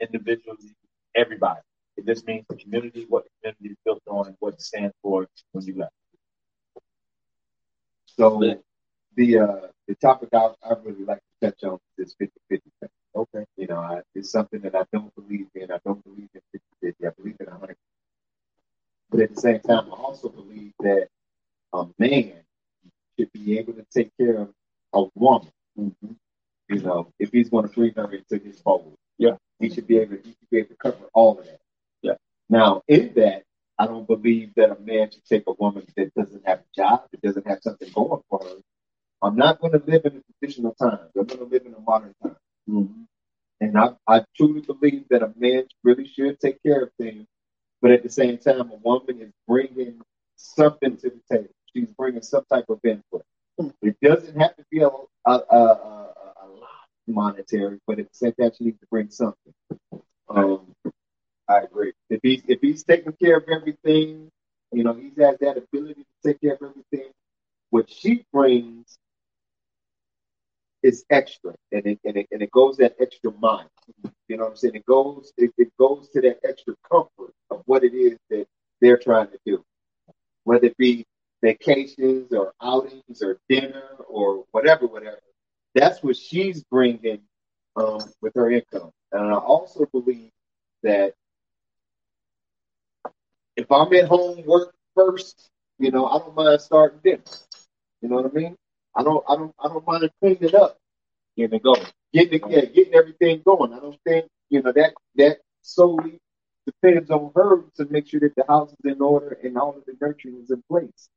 individually 0.00 0.74
everybody. 1.14 1.60
It 1.98 2.06
just 2.06 2.26
means 2.26 2.46
the 2.48 2.56
community, 2.56 3.04
what 3.08 3.24
the 3.24 3.30
community 3.40 3.74
is 3.74 3.76
built 3.84 4.02
on, 4.06 4.28
and 4.28 4.36
what 4.40 4.54
it 4.54 4.62
stands 4.62 4.94
for 5.02 5.28
when 5.52 5.66
you 5.66 5.76
left. 5.76 5.92
So 8.06 8.42
the 9.16 9.38
uh 9.38 9.66
the 9.92 10.06
topic 10.06 10.30
I 10.32 10.48
I 10.64 10.74
really 10.84 11.04
like 11.04 11.18
to 11.18 11.50
touch 11.50 11.64
on 11.64 11.78
is 11.98 12.14
50 12.18 12.32
50 12.48 12.70
thing. 12.80 12.88
Okay. 13.14 13.44
You 13.56 13.66
know, 13.66 13.76
I, 13.78 14.00
it's 14.14 14.30
something 14.30 14.60
that 14.62 14.74
I 14.74 14.84
don't 14.92 15.14
believe 15.14 15.48
in. 15.54 15.70
I 15.70 15.78
don't 15.84 16.02
believe 16.02 16.28
in 16.34 16.40
50 16.52 16.66
50. 16.82 17.06
I 17.06 17.10
believe 17.10 17.36
in 17.40 17.46
100. 17.46 17.76
But 19.10 19.20
at 19.20 19.34
the 19.34 19.40
same 19.40 19.60
time, 19.60 19.92
I 19.92 19.96
also 19.96 20.30
believe 20.30 20.72
that 20.80 21.08
a 21.74 21.86
man 21.98 22.32
should 23.18 23.32
be 23.32 23.58
able 23.58 23.74
to 23.74 23.84
take 23.94 24.10
care 24.18 24.38
of 24.38 24.54
a 24.94 25.04
woman. 25.14 25.50
Mm-hmm. 25.78 26.12
You 26.70 26.80
know, 26.80 27.12
if 27.18 27.30
he's 27.30 27.50
going 27.50 27.68
to 27.68 27.74
bring 27.74 27.92
her 27.94 28.10
into 28.10 28.42
his 28.42 28.60
fold, 28.60 28.94
Yeah. 29.18 29.36
he 29.58 29.68
should 29.68 29.86
be 29.86 29.98
able. 29.98 30.16
He 30.24 30.30
should 30.30 30.50
be 30.50 30.58
able 30.58 30.70
to 30.70 30.76
cover 30.76 31.04
all 31.12 31.38
of 31.38 31.44
that. 31.44 31.60
Yeah. 32.00 32.14
Now, 32.48 32.80
in 32.88 33.12
that, 33.16 33.42
I 33.78 33.86
don't 33.86 34.06
believe 34.06 34.54
that 34.56 34.70
a 34.70 34.80
man 34.80 35.10
should 35.10 35.26
take 35.26 35.44
a 35.46 35.52
woman 35.52 35.84
that 35.96 36.14
doesn't 36.14 36.46
have 36.46 36.60
a 36.60 36.74
job, 36.74 37.02
that 37.10 37.20
doesn't 37.20 37.46
have 37.46 37.58
something 37.62 37.90
going 37.92 38.22
for 38.30 38.40
her. 38.42 38.56
I'm 39.22 39.36
not 39.36 39.60
going 39.60 39.72
to 39.72 39.82
live 39.86 40.04
in 40.04 40.16
a 40.16 40.22
traditional 40.32 40.74
time. 40.74 40.98
I'm 41.16 41.24
going 41.26 41.38
to 41.38 41.44
live 41.44 41.64
in 41.64 41.74
a 41.74 41.80
modern 41.80 42.14
time. 42.22 42.36
And 43.60 43.78
I, 43.78 43.90
I 44.08 44.24
truly 44.36 44.62
believe 44.62 45.04
that 45.10 45.22
a 45.22 45.32
man 45.36 45.64
really 45.84 46.06
should 46.08 46.40
take 46.40 46.62
care 46.62 46.82
of 46.82 46.90
things, 46.98 47.26
but 47.80 47.92
at 47.92 48.02
the 48.02 48.10
same 48.10 48.38
time, 48.38 48.70
a 48.72 48.76
woman 48.82 49.20
is 49.20 49.32
bringing 49.46 50.00
something 50.36 50.96
to 50.96 51.10
the 51.10 51.20
table. 51.30 51.54
She's 51.72 51.92
bringing 51.92 52.22
some 52.22 52.44
type 52.52 52.66
of 52.68 52.80
input. 52.84 53.24
It 53.80 53.96
doesn't 54.02 54.36
have 54.40 54.56
to 54.56 54.64
be 54.70 54.80
a, 54.80 54.88
a, 54.88 55.30
a, 55.30 55.56
a, 55.56 56.14
a 56.42 56.46
lot 56.48 56.88
monetary, 57.06 57.78
but 57.86 58.00
at 58.00 58.10
the 58.10 58.14
same 58.14 58.32
time, 58.32 58.50
she 58.58 58.64
needs 58.64 58.80
to 58.80 58.86
bring 58.90 59.10
something. 59.10 59.52
Um, 60.28 60.74
I 61.48 61.60
agree. 61.60 61.92
If 62.10 62.20
he's 62.22 62.42
if 62.48 62.60
he's 62.60 62.82
taking 62.84 63.12
care 63.12 63.36
of 63.36 63.44
everything, 63.48 64.30
you 64.72 64.84
know, 64.84 64.94
he 64.94 65.12
has 65.22 65.38
that 65.40 65.58
ability 65.58 66.02
to 66.02 66.28
take 66.28 66.40
care 66.40 66.54
of 66.54 66.62
everything. 66.62 67.12
What 67.70 67.90
she 67.90 68.24
brings 68.32 68.98
is 70.82 71.04
extra, 71.10 71.54
and 71.70 71.86
it 71.86 71.98
and 72.04 72.16
it, 72.16 72.26
and 72.32 72.42
it 72.42 72.50
goes 72.50 72.76
that 72.78 72.94
extra 73.00 73.32
mile. 73.38 73.70
You 74.28 74.36
know 74.36 74.44
what 74.44 74.50
I'm 74.50 74.56
saying? 74.56 74.74
It 74.76 74.86
goes 74.86 75.32
it, 75.36 75.52
it 75.58 75.68
goes 75.78 76.08
to 76.10 76.20
that 76.22 76.38
extra 76.44 76.74
comfort 76.90 77.32
of 77.50 77.62
what 77.66 77.84
it 77.84 77.94
is 77.94 78.18
that 78.30 78.46
they're 78.80 78.98
trying 78.98 79.28
to 79.28 79.38
do, 79.46 79.64
whether 80.44 80.66
it 80.66 80.76
be 80.76 81.04
vacations 81.42 82.32
or 82.32 82.52
outings 82.62 83.22
or 83.22 83.38
dinner 83.48 83.82
or 84.08 84.44
whatever, 84.52 84.86
whatever. 84.86 85.20
That's 85.74 86.02
what 86.02 86.16
she's 86.16 86.62
bringing 86.64 87.20
um, 87.76 88.00
with 88.20 88.34
her 88.34 88.50
income, 88.50 88.90
and 89.12 89.26
I 89.26 89.36
also 89.36 89.86
believe 89.92 90.30
that 90.82 91.14
if 93.56 93.70
I'm 93.70 93.92
at 93.94 94.08
home 94.08 94.42
work 94.46 94.74
first, 94.94 95.50
you 95.78 95.90
know, 95.90 96.06
I 96.06 96.18
don't 96.18 96.34
mind 96.34 96.60
starting 96.60 97.00
dinner. 97.04 97.22
You 98.00 98.08
know 98.08 98.16
what 98.16 98.26
I 98.26 98.34
mean? 98.34 98.56
I 98.94 99.02
don't, 99.02 99.24
I 99.28 99.36
don't, 99.36 99.54
I 99.62 99.68
don't 99.68 99.86
mind 99.86 100.10
cleaning 100.20 100.42
it 100.42 100.54
up, 100.54 100.78
getting 101.36 101.56
it 101.56 101.62
going, 101.62 101.86
getting 102.12 102.34
it, 102.34 102.42
yeah, 102.48 102.64
getting 102.66 102.94
everything 102.94 103.42
going. 103.44 103.72
I 103.72 103.80
don't 103.80 103.98
think, 104.06 104.26
you 104.50 104.62
know, 104.62 104.72
that 104.72 104.94
that 105.16 105.38
solely 105.62 106.20
depends 106.66 107.10
on 107.10 107.32
her 107.34 107.64
to 107.76 107.86
make 107.90 108.08
sure 108.08 108.20
that 108.20 108.34
the 108.36 108.44
house 108.48 108.70
is 108.70 108.92
in 108.92 109.00
order 109.00 109.38
and 109.42 109.56
all 109.56 109.76
of 109.76 109.84
the 109.86 109.96
nurturing 110.00 110.40
is 110.42 110.50
in 110.50 110.62
place. 110.68 111.08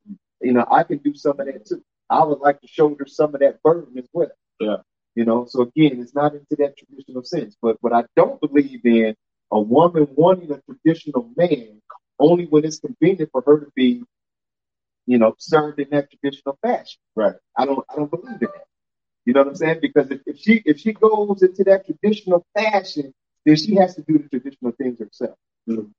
You 0.42 0.54
know, 0.54 0.66
I 0.72 0.84
can 0.84 0.98
do 1.00 1.14
some 1.16 1.40
of 1.40 1.46
that 1.46 1.66
too. 1.66 1.84
I 2.10 2.24
would 2.24 2.40
like 2.40 2.62
to 2.62 2.68
shoulder 2.68 3.06
some 3.08 3.34
of 3.34 3.42
that 3.42 3.62
burden 3.64 3.98
as 3.98 4.08
well. 4.14 4.32
Yeah. 4.60 4.78
You 5.16 5.26
know, 5.26 5.46
so 5.48 5.62
again, 5.62 6.02
it's 6.02 6.14
not 6.14 6.34
into 6.34 6.56
that 6.58 6.78
traditional 6.78 7.24
sense. 7.24 7.56
But 7.62 7.78
what 7.82 7.94
I 7.94 8.04
don't 8.16 8.40
believe 8.42 8.86
in 8.86 9.16
a 9.52 9.60
woman 9.60 10.08
wanting 10.16 10.52
a 10.52 10.62
traditional 10.62 11.32
man 11.38 11.82
only 12.20 12.46
when 12.46 12.66
it's 12.66 12.80
convenient 12.80 13.30
for 13.32 13.44
her 13.46 13.60
to 13.62 13.72
be, 13.76 14.04
you 15.06 15.18
know, 15.18 15.36
served 15.38 15.80
in 15.80 15.90
that 15.92 16.10
traditional 16.12 16.58
fashion. 16.62 17.00
Right. 17.16 17.36
I 17.58 17.66
don't 17.66 17.86
I 17.90 17.96
don't 17.96 18.12
believe 18.12 18.28
in 18.34 18.40
that. 18.42 18.66
You 19.26 19.34
know 19.34 19.42
what 19.42 19.50
I'm 19.50 19.56
saying? 19.56 19.80
Because 19.82 20.12
if, 20.12 20.22
if 20.26 20.40
she 20.40 20.62
if 20.66 20.80
she 20.80 20.94
goes 20.94 21.42
into 21.44 21.64
that 21.66 21.86
traditional 21.86 22.46
fashion, 22.56 23.14
then 23.46 23.56
she 23.58 23.76
has 23.76 23.96
to 23.96 24.04
do 24.04 24.20
the 24.20 24.30
traditional 24.30 24.72
things 24.74 25.00
herself. 25.00 25.38
Mhm. 25.70 25.92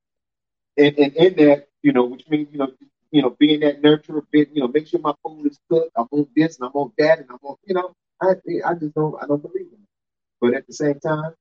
And 0.77 0.99
and 0.99 1.17
in 1.17 1.35
that, 1.47 1.69
you 1.83 1.93
know, 1.93 2.05
which 2.07 2.29
means, 2.29 2.49
you 2.53 2.59
know, 2.59 2.69
you 3.11 3.23
know, 3.23 3.31
being 3.39 3.61
that 3.61 3.83
nurturer, 3.83 4.23
bit, 4.31 4.51
you 4.53 4.61
know, 4.63 4.69
make 4.69 4.87
sure 4.89 5.01
my 5.01 5.15
food 5.25 5.47
is 5.47 5.59
cooked, 5.71 5.93
I 5.97 6.03
want 6.11 6.29
this 6.37 6.59
and 6.59 6.67
I'm 6.67 6.73
on 6.75 6.93
that 6.99 7.19
and 7.21 7.29
I'm 7.31 7.39
on, 7.43 7.57
you 7.65 7.75
know, 7.75 7.93
I 8.21 8.35
I 8.67 8.75
just 8.75 8.95
don't 8.95 9.15
I 9.23 9.27
don't 9.27 9.43
believe 9.43 9.67
in 9.69 9.81
it. 9.83 9.89
But 10.41 10.55
at 10.55 10.67
the 10.67 10.75
same 10.75 11.01
time, 11.01 11.33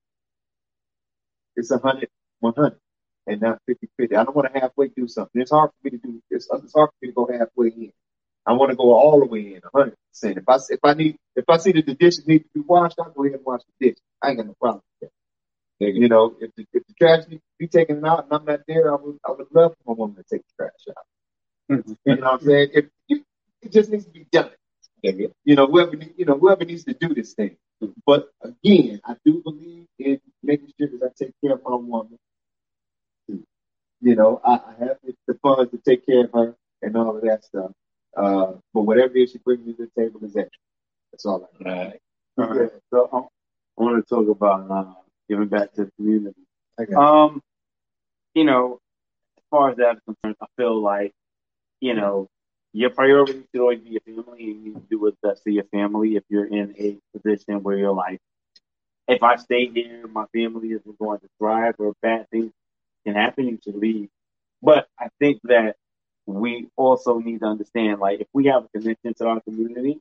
it's 1.55 1.71
a 1.71 1.77
hundred, 1.79 2.09
one 2.39 2.53
hundred, 2.55 2.79
and 3.27 3.41
not 3.41 3.60
50 3.68 3.89
50. 3.97 4.15
I 4.15 4.23
don't 4.23 4.35
want 4.35 4.53
to 4.53 4.60
halfway 4.60 4.89
do 4.89 5.07
something. 5.07 5.41
It's 5.41 5.52
hard 5.52 5.72
for 5.72 5.77
me 5.84 5.91
to 5.91 5.97
do 5.97 6.22
it's, 6.30 6.47
it's 6.52 6.73
hard 6.73 6.89
for 6.89 6.95
me 7.02 7.10
to 7.10 7.14
go 7.14 7.27
halfway 7.31 7.68
in. 7.69 7.91
I 8.45 8.53
want 8.53 8.69
to 8.69 8.76
go 8.76 8.93
all 8.93 9.19
the 9.19 9.26
way 9.26 9.56
in, 9.56 9.61
hundred 9.73 9.95
percent. 10.11 10.38
If 10.38 10.47
I 10.47 10.57
if 10.69 10.80
I 10.84 10.93
need 10.93 11.18
if 11.35 11.45
I 11.49 11.57
see 11.57 11.72
that 11.73 11.85
the 11.85 11.95
dishes 11.95 12.27
need 12.27 12.39
to 12.39 12.49
be 12.53 12.61
washed, 12.61 12.97
I'll 12.99 13.10
go 13.10 13.23
ahead 13.23 13.38
and 13.38 13.45
wash 13.45 13.61
the 13.80 13.88
dish. 13.89 13.97
I 14.22 14.30
ain't 14.30 14.38
got 14.38 14.47
no 14.47 14.56
problem 14.60 14.81
with 15.02 15.10
that. 15.80 15.93
You 15.93 16.07
know, 16.07 16.35
if 16.39 16.52
the, 16.56 16.65
if 16.72 16.84
the 16.88 16.93
trash 16.93 17.27
needs 17.27 17.41
to 17.41 17.57
be 17.60 17.68
taken 17.68 18.06
out 18.06 18.26
and 18.26 18.34
I'm 18.34 18.45
not 18.45 18.61
there, 18.68 18.91
I 18.91 18.95
would 18.95 19.18
I 19.27 19.31
would 19.31 19.47
love 19.52 19.73
for 19.84 19.93
my 19.93 19.97
woman 19.97 20.15
to 20.18 20.23
take 20.23 20.43
the 20.47 20.64
trash 20.64 20.72
out. 20.95 21.06
Mm-hmm. 21.72 21.93
You 22.06 22.15
know 22.15 22.22
what 22.22 22.34
I'm 22.34 22.47
saying? 22.47 22.69
If 22.73 22.85
it, 23.10 23.23
it 23.64 23.72
just 23.72 23.89
needs 23.89 24.06
to 24.06 24.11
be 24.11 24.27
done. 24.31 24.52
You 25.02 25.56
know, 25.56 25.68
whoever 25.68 25.95
you 26.15 26.26
know 26.26 26.38
whoever 26.38 26.65
needs 26.65 26.84
to 26.85 26.93
do 26.93 27.14
this 27.14 27.34
thing. 27.34 27.57
Mm-hmm. 27.81 27.99
But 28.06 28.30
again, 28.41 29.02
I 29.06 29.15
do 29.26 29.41
believe 29.43 29.88
in 29.99 30.19
making 30.43 30.72
sure 30.80 30.88
that 30.88 31.06
I 31.06 31.23
take 31.23 31.34
care 31.43 31.56
of 31.56 31.64
my 31.64 31.76
woman. 31.76 32.18
You 34.06 34.15
know, 34.15 34.40
I, 34.45 34.53
I 34.53 34.76
have 34.82 34.98
the, 35.03 35.15
the 35.27 35.34
funds 35.41 35.72
to 35.72 35.80
take 35.80 36.06
care 36.06 36.26
of 36.26 36.32
her 36.32 36.56
and 36.84 36.95
all 36.95 37.18
of 37.18 37.23
that 37.23 37.44
stuff. 37.44 37.72
Uh, 38.15 38.53
but 38.72 38.82
whatever 38.84 39.18
it 39.18 39.23
is 39.23 39.32
she 39.32 39.40
brings 39.40 39.65
me 39.65 39.73
to 39.73 39.90
the 39.95 40.02
table 40.02 40.19
is 40.23 40.36
extra. 40.36 40.61
That's 41.11 41.26
all 41.26 41.49
I 41.60 41.64
Right. 41.69 41.99
All 42.38 42.45
right. 42.45 42.69
So 42.94 43.10
um, 43.11 43.27
I 43.80 43.84
want 43.84 44.07
to 44.07 44.15
talk 44.15 44.30
about 44.30 44.69
uh, 44.69 44.94
giving 45.27 45.48
back 45.48 45.73
to 45.73 45.86
the 45.86 45.91
community. 45.98 46.40
I 46.80 46.86
got 46.86 47.03
Um, 47.03 47.41
you 48.36 48.44
know, 48.44 48.80
as 49.40 49.44
far 49.49 49.72
as 49.72 49.77
that 49.77 49.95
is 49.95 50.02
concerned, 50.06 50.36
I 50.40 50.45
feel 50.56 50.80
like, 50.80 51.11
you 51.80 51.95
know, 51.95 52.27
your 52.73 52.91
priority 52.91 53.44
should 53.52 53.61
always 53.61 53.80
be 53.80 53.90
your 53.90 54.02
family 54.02 54.52
and 54.52 54.65
you 54.65 54.73
need 54.73 54.76
to 54.76 54.88
do 54.88 54.99
what's 54.99 55.18
best 55.23 55.41
for 55.41 55.49
your 55.49 55.64
family 55.73 56.15
if 56.15 56.23
you're 56.30 56.45
in 56.45 56.76
a 56.77 57.18
position 57.18 57.64
where 57.64 57.76
you're 57.76 57.91
like, 57.91 58.19
if 59.07 59.23
I 59.23 59.38
stay 59.38 59.65
here, 59.65 60.06
my 60.07 60.26
family 60.32 60.73
isn't 60.73 60.99
going 60.99 61.22
to 61.22 61.27
thrive 61.40 61.73
or 61.80 61.94
bad 62.03 62.30
things 62.30 62.52
can 63.06 63.15
happen, 63.15 63.48
you 63.48 63.60
should 63.64 63.76
leave. 63.76 64.10
But 64.61 64.88
I 64.99 65.10
think 65.19 65.41
that 65.44 65.76
we 66.26 66.68
also 66.76 67.19
need 67.19 67.40
to 67.40 67.45
understand, 67.45 67.99
like, 67.99 68.22
if 68.22 68.27
we 68.34 68.48
have 68.48 68.65
a 68.65 68.80
connection 68.80 69.14
to 69.15 69.27
our 69.27 69.41
community, 69.41 69.99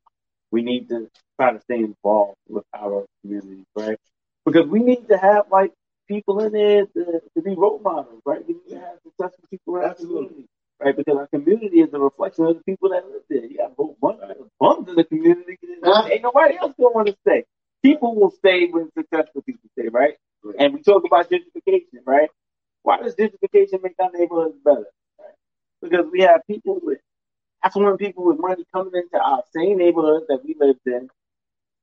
we 0.51 0.63
need 0.63 0.89
to 0.89 1.11
try 1.39 1.53
to 1.53 1.61
stay 1.61 1.79
involved 1.81 2.37
with 2.49 2.65
our 2.73 3.07
community, 3.23 3.65
right? 3.77 3.99
Because 4.45 4.67
we 4.69 4.81
need 4.81 5.09
to 5.09 5.17
have 5.17 5.47
like 5.51 5.73
people 6.07 6.41
in 6.41 6.53
there 6.53 6.87
to, 6.87 7.21
to 7.35 7.43
be 7.43 7.55
role 7.55 7.81
models, 7.83 8.23
right? 8.25 8.47
We 8.47 8.55
need 8.55 8.69
to 8.71 8.79
have 8.79 8.99
successful 9.03 9.45
people 9.51 9.77
in 9.77 9.85
our 9.85 9.95
community, 9.95 10.47
right? 10.81 10.97
Because 10.97 11.17
our 11.17 11.27
community 11.27 11.81
is 11.81 11.93
a 11.93 11.99
reflection 11.99 12.47
of 12.47 12.57
the 12.59 12.63
people 12.65 12.91
that 12.91 13.05
live 13.07 13.23
there. 13.29 13.45
You 13.45 13.57
got 13.57 13.73
a 13.73 13.75
whole 13.75 13.97
bunch 14.01 14.21
of 14.21 14.49
bums 14.61 14.89
in 14.89 14.95
the 14.95 15.05
community. 15.05 15.59
Ain't 16.13 16.23
nobody 16.23 16.57
else 16.57 16.73
gonna 16.79 16.95
want 16.95 17.09
to 17.09 17.17
stay. 17.27 17.45
People 17.83 18.15
will 18.15 18.31
stay 18.31 18.69
when 18.69 18.91
successful 18.97 19.43
people 19.43 19.69
stay, 19.77 19.89
right? 19.89 20.15
And 20.59 20.75
we 20.75 20.83
talk 20.83 21.05
about 21.05 21.29
gentrification, 21.31 22.01
right? 22.07 22.31
Why 22.85 22.99
does 23.03 23.17
gentrification 23.17 23.83
make 23.83 23.97
our 24.01 24.11
neighborhoods 24.15 24.59
better? 24.65 24.87
Right? 25.21 25.37
Because 25.83 26.07
we 26.13 26.23
have 26.23 26.43
people 26.49 26.81
with 26.83 27.01
affluent 27.65 28.01
people 28.01 28.25
with 28.27 28.39
money 28.41 28.65
coming 28.75 28.93
into 28.95 29.25
our 29.25 29.43
same 29.57 29.79
neighborhoods 29.79 30.27
that 30.29 30.41
we 30.45 30.57
lived 30.61 30.81
in, 30.87 31.09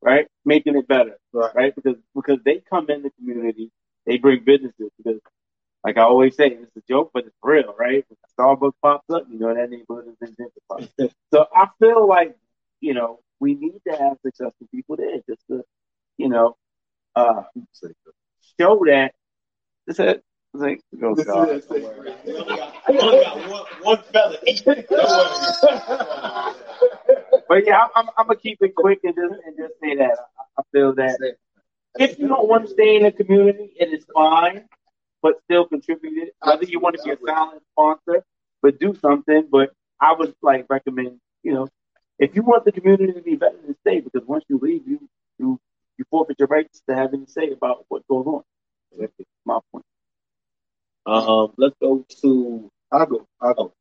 right? 0.02 0.28
Making 0.46 0.78
it 0.78 0.88
better, 0.88 1.18
Right. 1.34 1.56
right? 1.56 1.76
Because 1.76 1.98
because 2.16 2.40
they 2.46 2.62
come 2.70 2.90
in 2.90 3.04
the 3.04 3.12
community, 3.12 3.72
they 4.06 4.18
bring 4.18 4.44
businesses. 4.46 4.92
Because, 4.98 5.22
like 5.84 5.98
I 5.98 6.04
always 6.04 6.36
say, 6.36 6.48
it's 6.48 6.76
a 6.78 6.82
joke, 6.90 7.12
but 7.14 7.26
it's 7.26 7.38
real, 7.44 7.76
right? 7.80 8.06
When 8.10 8.18
Starbucks 8.38 8.74
pops 8.82 9.10
up, 9.12 9.26
you 9.30 9.40
know 9.40 9.54
that 9.54 9.70
neighborhood 9.70 10.16
is 10.22 10.32
gentrified. 10.32 11.12
so 11.34 11.48
I 11.56 11.68
feel 11.80 12.08
like 12.08 12.36
you 12.82 12.94
know 12.94 13.20
we 13.40 13.56
need 13.56 13.80
to 13.88 13.96
have 13.98 14.18
successful 14.26 14.68
people 14.72 14.98
there 14.98 15.18
just 15.30 15.42
to 15.50 15.64
you 16.18 16.30
know 16.30 16.56
uh 17.16 17.44
show 18.60 18.82
that. 18.86 19.14
It's 19.88 20.00
a 20.00 20.22
it's 21.18 21.28
like 21.28 21.28
go 21.28 21.56
This 21.66 21.66
God. 21.68 22.26
is 22.26 22.40
only 22.40 22.58
got, 22.58 22.74
we 22.90 23.00
only 23.00 23.24
got 23.24 23.50
one, 23.50 23.64
one 23.82 24.04
fella. 24.14 24.38
But 27.48 27.66
yeah, 27.66 27.80
I'm, 27.84 27.90
I'm, 27.96 28.10
I'm 28.18 28.28
gonna 28.28 28.40
keep 28.40 28.60
it 28.62 28.76
quick 28.76 29.00
and 29.04 29.16
just 29.16 29.34
and 29.46 29.58
just 29.58 29.74
say 29.82 29.96
that 29.96 30.18
I, 30.58 30.62
I 30.62 30.64
feel 30.72 30.94
that 30.96 31.20
if 32.00 32.20
you 32.20 32.28
don't 32.28 32.48
want 32.48 32.66
to 32.68 32.72
stay 32.72 32.96
in 32.98 33.04
the 33.04 33.12
community, 33.12 33.74
it 33.80 33.90
is 33.94 34.06
fine, 34.14 34.66
but 35.22 35.36
still 35.46 35.66
contribute 35.68 36.18
it. 36.18 36.36
Whether 36.44 36.66
you 36.66 36.80
want 36.80 36.96
to 36.98 37.04
be 37.04 37.12
a 37.12 37.18
silent 37.26 37.64
sponsor, 37.74 38.24
but 38.62 38.80
do 38.80 38.96
something. 39.02 39.48
But 39.52 39.74
I 40.00 40.14
would 40.14 40.34
like 40.42 40.68
recommend, 40.70 41.20
you 41.44 41.54
know, 41.54 41.68
if 42.20 42.36
you 42.36 42.44
want 42.44 42.66
the 42.66 42.72
community 42.72 43.14
to 43.14 43.22
be 43.22 43.36
better, 43.36 43.58
then 43.66 43.76
stay 43.82 44.00
because 44.00 44.28
once 44.28 44.46
you 44.50 44.60
leave, 44.62 44.88
you 44.88 45.10
you 45.40 45.60
you 45.98 46.06
forfeit 46.10 46.38
your 46.40 46.48
rights 46.48 46.82
to 46.90 46.96
have 46.96 47.14
any 47.14 47.26
say 47.28 47.52
about 47.52 47.86
what 47.90 48.08
goes 48.08 48.26
on. 48.28 48.44
That's 51.06 51.26
my 51.26 51.26
point. 51.26 51.30
Um, 51.30 51.54
let's 51.58 51.76
go 51.82 52.06
to 52.22 52.72
I'll 52.92 53.06
go. 53.06 53.28
I'll 53.42 53.54
go. 53.54 53.74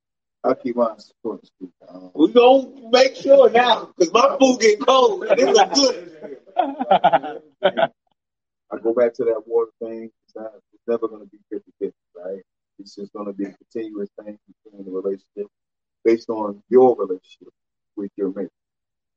I'll 0.42 0.54
keep 0.54 0.76
short 0.76 1.02
and 1.24 1.50
sweet. 1.58 1.72
Um, 1.88 2.10
we 2.14 2.32
gonna 2.32 2.90
make 2.90 3.16
sure 3.16 3.50
now 3.50 3.92
because 3.96 4.12
my 4.12 4.36
food 4.38 4.60
getting 4.60 4.84
cold. 4.84 5.26
This 5.36 5.50
is 5.50 5.58
good. 5.74 6.38
I 8.72 8.78
go 8.78 8.94
back 8.94 9.12
to 9.14 9.24
that 9.24 9.42
water 9.46 9.70
thing. 9.82 10.10
It's, 10.26 10.36
not, 10.36 10.52
it's 10.72 10.82
never 10.86 11.08
going 11.08 11.22
to 11.22 11.28
be 11.28 11.38
50 11.50 11.72
50, 11.80 11.94
right? 12.16 12.40
It's 12.78 12.94
just 12.94 13.12
going 13.12 13.26
to 13.26 13.32
be 13.32 13.46
a 13.46 13.52
continuous 13.52 14.08
thing 14.22 14.38
between 14.64 14.84
the 14.84 14.92
relationship 14.92 15.48
based 16.04 16.30
on 16.30 16.62
your 16.68 16.94
relationship 16.96 17.52
with 17.96 18.12
your 18.16 18.32
mate. 18.32 18.48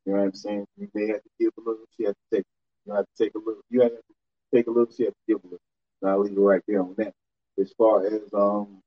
You 0.06 0.14
know 0.14 0.20
what 0.20 0.26
I'm 0.26 0.34
saying? 0.34 0.66
You 0.76 0.90
may 0.96 1.08
have 1.10 1.22
to 1.22 1.30
give 1.40 1.52
a 1.58 1.62
little, 1.62 1.86
she 1.96 2.06
has 2.06 2.16
to 2.16 2.38
take. 2.38 2.46
You 2.86 2.94
have 2.96 3.06
to 3.06 3.24
take 3.24 3.36
a 3.36 3.38
little. 3.38 3.62
You 3.70 3.82
have 3.82 3.92
to 3.92 4.02
take 4.54 4.68
a 4.68 4.72
little, 4.72 4.92
she 4.92 5.04
has 5.04 5.14
to 5.14 5.20
give 5.28 5.38
a 5.44 5.46
little. 5.46 5.60
And 6.02 6.12
I'll 6.12 6.20
leave 6.20 6.36
it 6.36 6.42
right 6.42 6.62
there 6.68 6.82
on 6.82 6.96
that. 6.98 7.14
As 7.64 7.73
far 7.77 8.06
as 8.07 8.22
um 8.34 8.81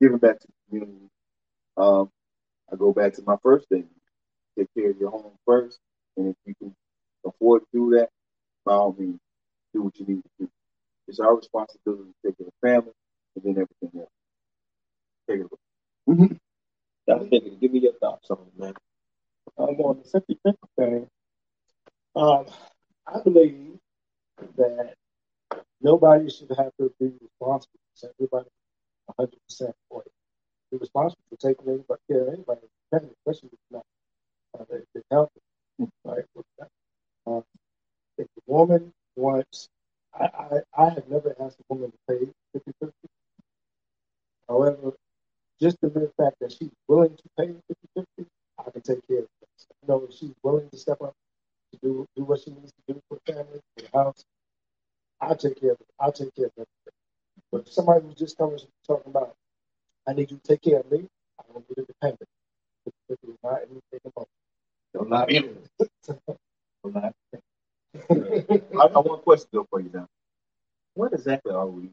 giving 0.00 0.18
back 0.18 0.40
to 0.40 0.48
the 0.48 0.54
community, 0.70 1.10
um, 1.76 2.10
I 2.72 2.76
go 2.76 2.92
back 2.92 3.14
to 3.14 3.22
my 3.26 3.36
first 3.42 3.68
thing. 3.68 3.88
Take 4.58 4.68
care 4.76 4.90
of 4.92 4.98
your 4.98 5.10
home 5.10 5.32
first. 5.46 5.78
And 6.16 6.28
if 6.30 6.36
you 6.46 6.54
can 6.56 6.74
afford 7.26 7.62
to 7.62 7.68
do 7.72 7.90
that, 7.98 8.08
by 8.66 8.74
all 8.74 8.96
means, 8.98 9.20
do 9.74 9.82
what 9.82 9.98
you 10.00 10.06
need 10.06 10.22
to 10.22 10.30
do. 10.40 10.50
It's 11.08 11.20
our 11.20 11.36
responsibility 11.36 12.04
to 12.24 12.28
take 12.30 12.38
care 12.38 12.46
of 12.48 12.52
the 12.62 12.68
family 12.68 12.92
and 13.36 13.44
then 13.44 13.62
everything 13.64 14.00
else. 14.00 14.10
Take 15.30 15.40
it 15.40 15.42
away. 15.42 15.58
Dr. 17.06 17.28
Dickens, 17.30 17.58
give 17.60 17.72
me 17.72 17.80
your 17.80 17.94
thoughts 17.94 18.30
on 18.30 18.38
it, 18.40 18.60
man. 18.60 18.74
um, 19.58 19.68
on 19.80 19.98
the 19.98 20.08
50 20.10 20.38
50 20.44 20.58
thing, 20.78 21.08
um, 22.16 22.46
I 23.06 23.20
believe 23.22 23.78
that 24.56 24.94
nobody 25.80 26.30
should 26.30 26.50
have 26.50 26.72
to 26.80 26.92
be 27.00 27.12
responsible 27.20 27.78
for 27.94 28.10
everybody 28.18 28.48
100% 29.18 29.72
for 29.88 30.02
it. 30.02 30.12
Be 30.70 30.78
responsible 30.78 31.22
for 31.30 31.36
taking 31.36 31.68
anybody, 31.68 32.00
care 32.10 32.22
of 32.22 32.28
anybody, 32.28 32.60
especially 32.92 33.50
if 33.52 33.58
not 33.70 33.84
uh, 34.58 34.64
they, 34.70 34.78
they're 34.94 35.02
healthy. 35.10 35.40
Right? 36.04 36.24
Um, 37.26 37.44
if 38.18 38.26
the 38.34 38.42
woman 38.46 38.92
wants, 39.16 39.68
I, 40.18 40.24
I, 40.24 40.60
I 40.76 40.88
have 40.90 41.08
never 41.08 41.34
asked 41.40 41.58
a 41.60 41.74
woman 41.74 41.90
to 41.92 41.98
pay 42.08 42.26
50 42.52 42.72
50. 42.80 42.92
However, 44.48 44.92
just 45.60 45.80
the 45.80 45.90
mere 45.90 46.10
fact 46.16 46.36
that 46.40 46.52
she's 46.52 46.70
willing 46.88 47.16
to 47.16 47.22
pay 47.38 47.46
50 47.46 48.04
50, 48.18 48.30
I 48.58 48.70
can 48.70 48.82
take 48.82 49.06
care 49.06 49.18
of 49.18 49.24
it. 49.24 49.48
You 49.82 49.88
know, 49.88 50.06
if 50.08 50.14
she's 50.16 50.34
willing 50.42 50.68
to 50.70 50.78
step 50.78 51.00
up 51.02 51.14
to 51.72 51.78
do 51.82 52.06
do 52.16 52.24
what 52.24 52.40
she 52.40 52.50
needs 52.50 52.72
to 52.72 52.94
do 52.94 53.00
for 53.08 53.18
the 53.24 53.32
family, 53.32 53.60
for 53.76 53.82
the 53.82 53.98
house, 53.98 54.24
I'll 55.20 55.36
take 55.36 55.60
care 55.60 55.72
of 55.72 55.80
it. 55.80 55.86
I'll 56.00 56.12
take 56.12 56.34
care 56.34 56.46
of 56.46 56.52
it. 56.58 56.68
But 57.50 57.62
if 57.66 57.72
somebody 57.72 58.06
was 58.06 58.14
just 58.16 58.36
coming 58.38 58.58
talking 58.86 59.10
about, 59.10 59.34
I 60.06 60.12
need 60.12 60.30
you 60.30 60.38
to 60.38 60.42
take 60.42 60.62
care 60.62 60.80
of 60.80 60.90
me, 60.90 61.06
I 61.38 61.42
don't 61.52 61.66
get 61.68 61.78
independent. 61.78 62.28
If 62.86 62.92
it's 63.08 63.38
not 63.42 63.60
anything 63.62 64.00
about 64.04 64.28
Don't 64.94 65.10
lie 65.10 65.26
to 65.26 65.40
me. 65.40 65.48
Don't 66.84 66.94
lie. 66.94 67.12
I 68.10 68.88
got 68.92 69.06
one 69.06 69.20
question 69.20 69.48
though 69.52 69.66
for 69.70 69.80
you 69.80 69.90
now. 69.92 70.06
What 70.94 71.12
exactly 71.12 71.52
are 71.52 71.66
we? 71.66 71.90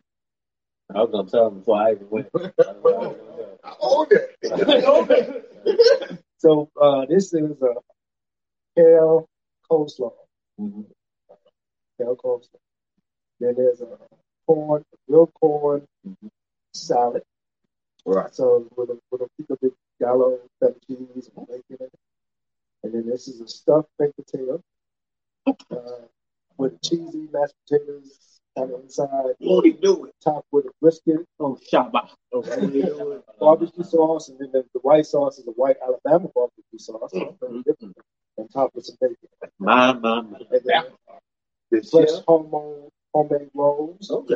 I 0.94 1.02
was 1.02 1.10
gonna 1.12 1.30
tell 1.30 1.48
him 1.48 1.60
before 1.60 1.78
I 1.78 1.92
even 1.94 2.10
went. 2.10 2.30
I 2.36 3.74
own 3.82 4.08
it. 4.12 4.36
I 4.44 4.84
own 4.84 5.08
it. 5.10 6.22
So 6.38 6.70
uh, 6.80 7.06
this 7.08 7.34
is 7.34 7.60
a 7.62 7.74
kale 8.78 9.28
coleslaw. 9.72 10.14
Mhm. 10.60 10.86
Kale 11.98 12.16
coleslaw. 12.16 12.60
Then 13.40 13.56
there's 13.56 13.82
a 13.82 13.98
corn, 14.48 14.84
real 15.08 15.28
corn 15.28 15.88
Mhm. 16.08 16.30
salad. 16.74 17.24
Right. 18.06 18.34
So 18.34 18.68
with 18.76 18.90
a 18.90 19.00
with 19.12 19.22
a 19.22 19.28
piece 19.38 19.50
of 19.50 19.60
gallo 20.00 20.40
feta 20.60 20.80
cheese 20.88 21.30
and 21.36 21.48
bacon. 21.48 21.90
And 22.84 22.94
then 22.94 23.08
this 23.08 23.28
is 23.28 23.42
a 23.42 23.48
stuffed 23.48 23.90
baked 23.98 24.16
potato 24.18 24.62
uh, 25.72 26.06
with 26.58 26.80
cheesy 26.82 27.28
mashed 27.32 27.54
potatoes 27.68 28.40
on 28.56 28.70
the 28.70 28.80
inside, 28.80 29.36
he 29.40 29.72
do 29.74 30.06
it? 30.06 30.14
topped 30.24 30.48
with 30.52 30.66
a 30.66 30.72
brisket, 30.82 31.26
Oh, 31.40 31.58
Shabba. 31.72 32.10
barbecue 33.40 33.84
sauce, 33.84 34.30
and 34.30 34.40
then 34.40 34.50
the, 34.54 34.64
the 34.74 34.80
white 34.80 35.06
sauce 35.06 35.40
is 35.40 35.48
a 35.48 35.52
white 35.52 35.76
Alabama 35.84 36.30
barbecue 36.34 36.78
sauce, 36.80 37.12
very 37.14 37.64
different, 37.64 37.98
and 38.38 38.50
topped 38.52 38.76
with 38.76 38.86
some 38.86 38.96
bacon. 39.02 39.18
My, 39.60 39.92
my, 39.94 40.22
my. 40.22 40.38
And 40.52 40.62
then 40.64 40.84
The 41.72 41.82
fresh 41.84 42.12
chef. 42.12 42.24
homemade 42.26 42.90
homemade 43.16 43.50
rolls. 43.54 44.12
Okay. 44.12 44.36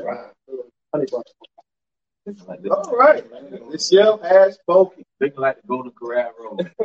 Honey 0.94 1.06
butter. 1.12 1.24
All 2.72 2.96
right. 2.96 3.24
The 3.72 3.78
chef 3.78 4.22
has 4.22 4.56
spoken. 4.56 5.04
They 5.20 5.32
like 5.36 5.62
the 5.62 5.68
Golden 5.68 5.92
Corral 5.92 6.32
Road. 6.40 6.72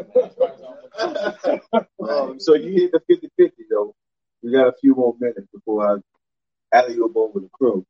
Um, 2.04 2.38
so 2.38 2.54
you 2.54 2.72
hit 2.72 2.92
the 2.92 3.00
50 3.08 3.30
50 3.38 3.64
though. 3.70 3.94
We 4.42 4.52
got 4.52 4.68
a 4.68 4.74
few 4.80 4.94
more 4.94 5.14
minutes 5.18 5.48
before 5.52 5.88
I 5.90 6.76
alley 6.76 6.96
oop 6.96 7.16
over 7.16 7.40
the 7.40 7.48
crew. 7.50 7.84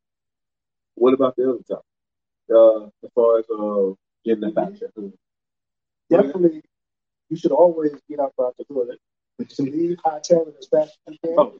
What 0.95 1.13
about 1.13 1.35
the 1.35 1.49
other 1.49 1.59
top? 1.69 1.83
Uh, 2.49 2.85
as 3.03 3.11
far 3.13 3.39
as 3.39 3.45
uh, 3.49 3.93
getting 4.23 4.41
the 4.41 4.51
back. 4.51 4.69
Definitely, 6.09 6.61
you 7.29 7.37
should 7.37 7.51
always 7.51 7.91
get 8.09 8.19
out 8.21 8.33
about 8.37 8.55
the 8.57 8.65
hood. 8.69 8.97
To 9.37 9.63
leave 9.63 9.97
hightail 9.97 10.47
as 10.57 10.67
fast 10.71 10.97
as 11.07 11.13
you 11.13 11.19
can. 11.23 11.59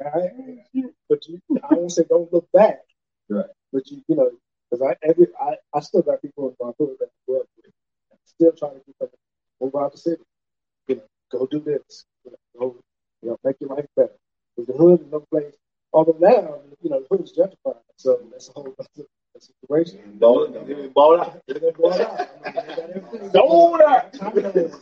Right? 0.00 0.30
But 1.08 1.28
you, 1.28 1.40
I 1.62 1.74
won't 1.74 1.92
say 1.92 2.04
don't 2.08 2.32
look 2.32 2.48
back. 2.52 2.80
Right. 3.28 3.46
But 3.72 3.88
you, 3.90 4.02
you 4.08 4.16
know, 4.16 4.30
because 4.68 4.82
I 4.86 4.96
every 5.08 5.28
I, 5.40 5.56
I 5.72 5.80
still 5.80 6.02
got 6.02 6.20
people 6.20 6.48
in 6.48 6.56
my 6.60 6.72
hood 6.78 6.96
that 6.98 7.06
I 7.06 7.08
grew 7.26 7.40
up 7.40 7.46
with, 7.56 7.72
still 8.24 8.52
trying 8.52 8.74
to 8.74 8.82
get 8.84 8.98
them 8.98 9.10
move 9.60 9.74
out 9.76 9.92
the 9.92 9.98
city. 9.98 10.22
You 10.88 10.96
know, 10.96 11.02
go 11.30 11.46
do 11.46 11.60
this. 11.60 12.04
You 12.24 12.32
know, 12.32 12.38
go, 12.58 12.76
you 13.22 13.28
know, 13.30 13.38
make 13.44 13.60
your 13.60 13.70
life 13.70 13.86
better. 13.96 14.18
Because 14.56 14.66
the 14.66 14.74
hood 14.74 15.00
is 15.02 15.06
no 15.10 15.20
place. 15.30 15.54
Although 15.92 16.18
now, 16.20 16.60
you 16.82 16.90
know, 16.90 17.00
the 17.00 17.06
hood 17.10 17.24
is 17.24 17.32
gentrified, 17.32 17.80
so 17.96 18.20
that's 18.30 18.48
a 18.48 18.52
whole 18.52 18.74
other 18.78 19.06
situation. 19.38 20.18
Ball, 20.18 20.48
ball 20.94 21.20
out. 21.20 21.40
They're 21.46 21.60
gonna 21.60 21.72
blow 21.72 21.90
out. 21.92 22.28
Mean, 24.34 24.72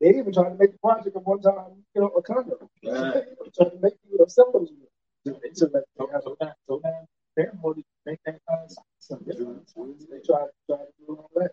they 0.00 0.08
even 0.10 0.32
tried 0.32 0.50
to 0.50 0.56
make 0.58 0.72
the 0.72 0.78
project 0.78 1.16
at 1.16 1.24
one 1.26 1.40
time, 1.40 1.84
you 1.94 2.02
know, 2.02 2.08
a 2.08 2.22
condo. 2.22 2.70
Right. 2.84 3.24
Trying 3.56 3.70
to 3.70 3.78
make 3.82 3.94
you 4.10 4.18
those 4.18 4.38
units. 4.70 5.40
They 5.42 5.50
took 5.50 5.72
that- 5.72 5.84
So, 5.98 6.08
now, 6.40 6.54
so 6.68 6.80
now, 6.84 7.06
Paramore 7.36 7.74
did 7.74 7.84
make 8.06 8.20
that 8.26 8.40
kind 8.48 8.64
of 8.64 8.70
sense. 8.98 9.22
They 9.26 10.20
tried, 10.20 10.48
tried 10.68 10.86
to 10.86 10.92
do 11.06 11.14
all 11.16 11.30
that. 11.36 11.52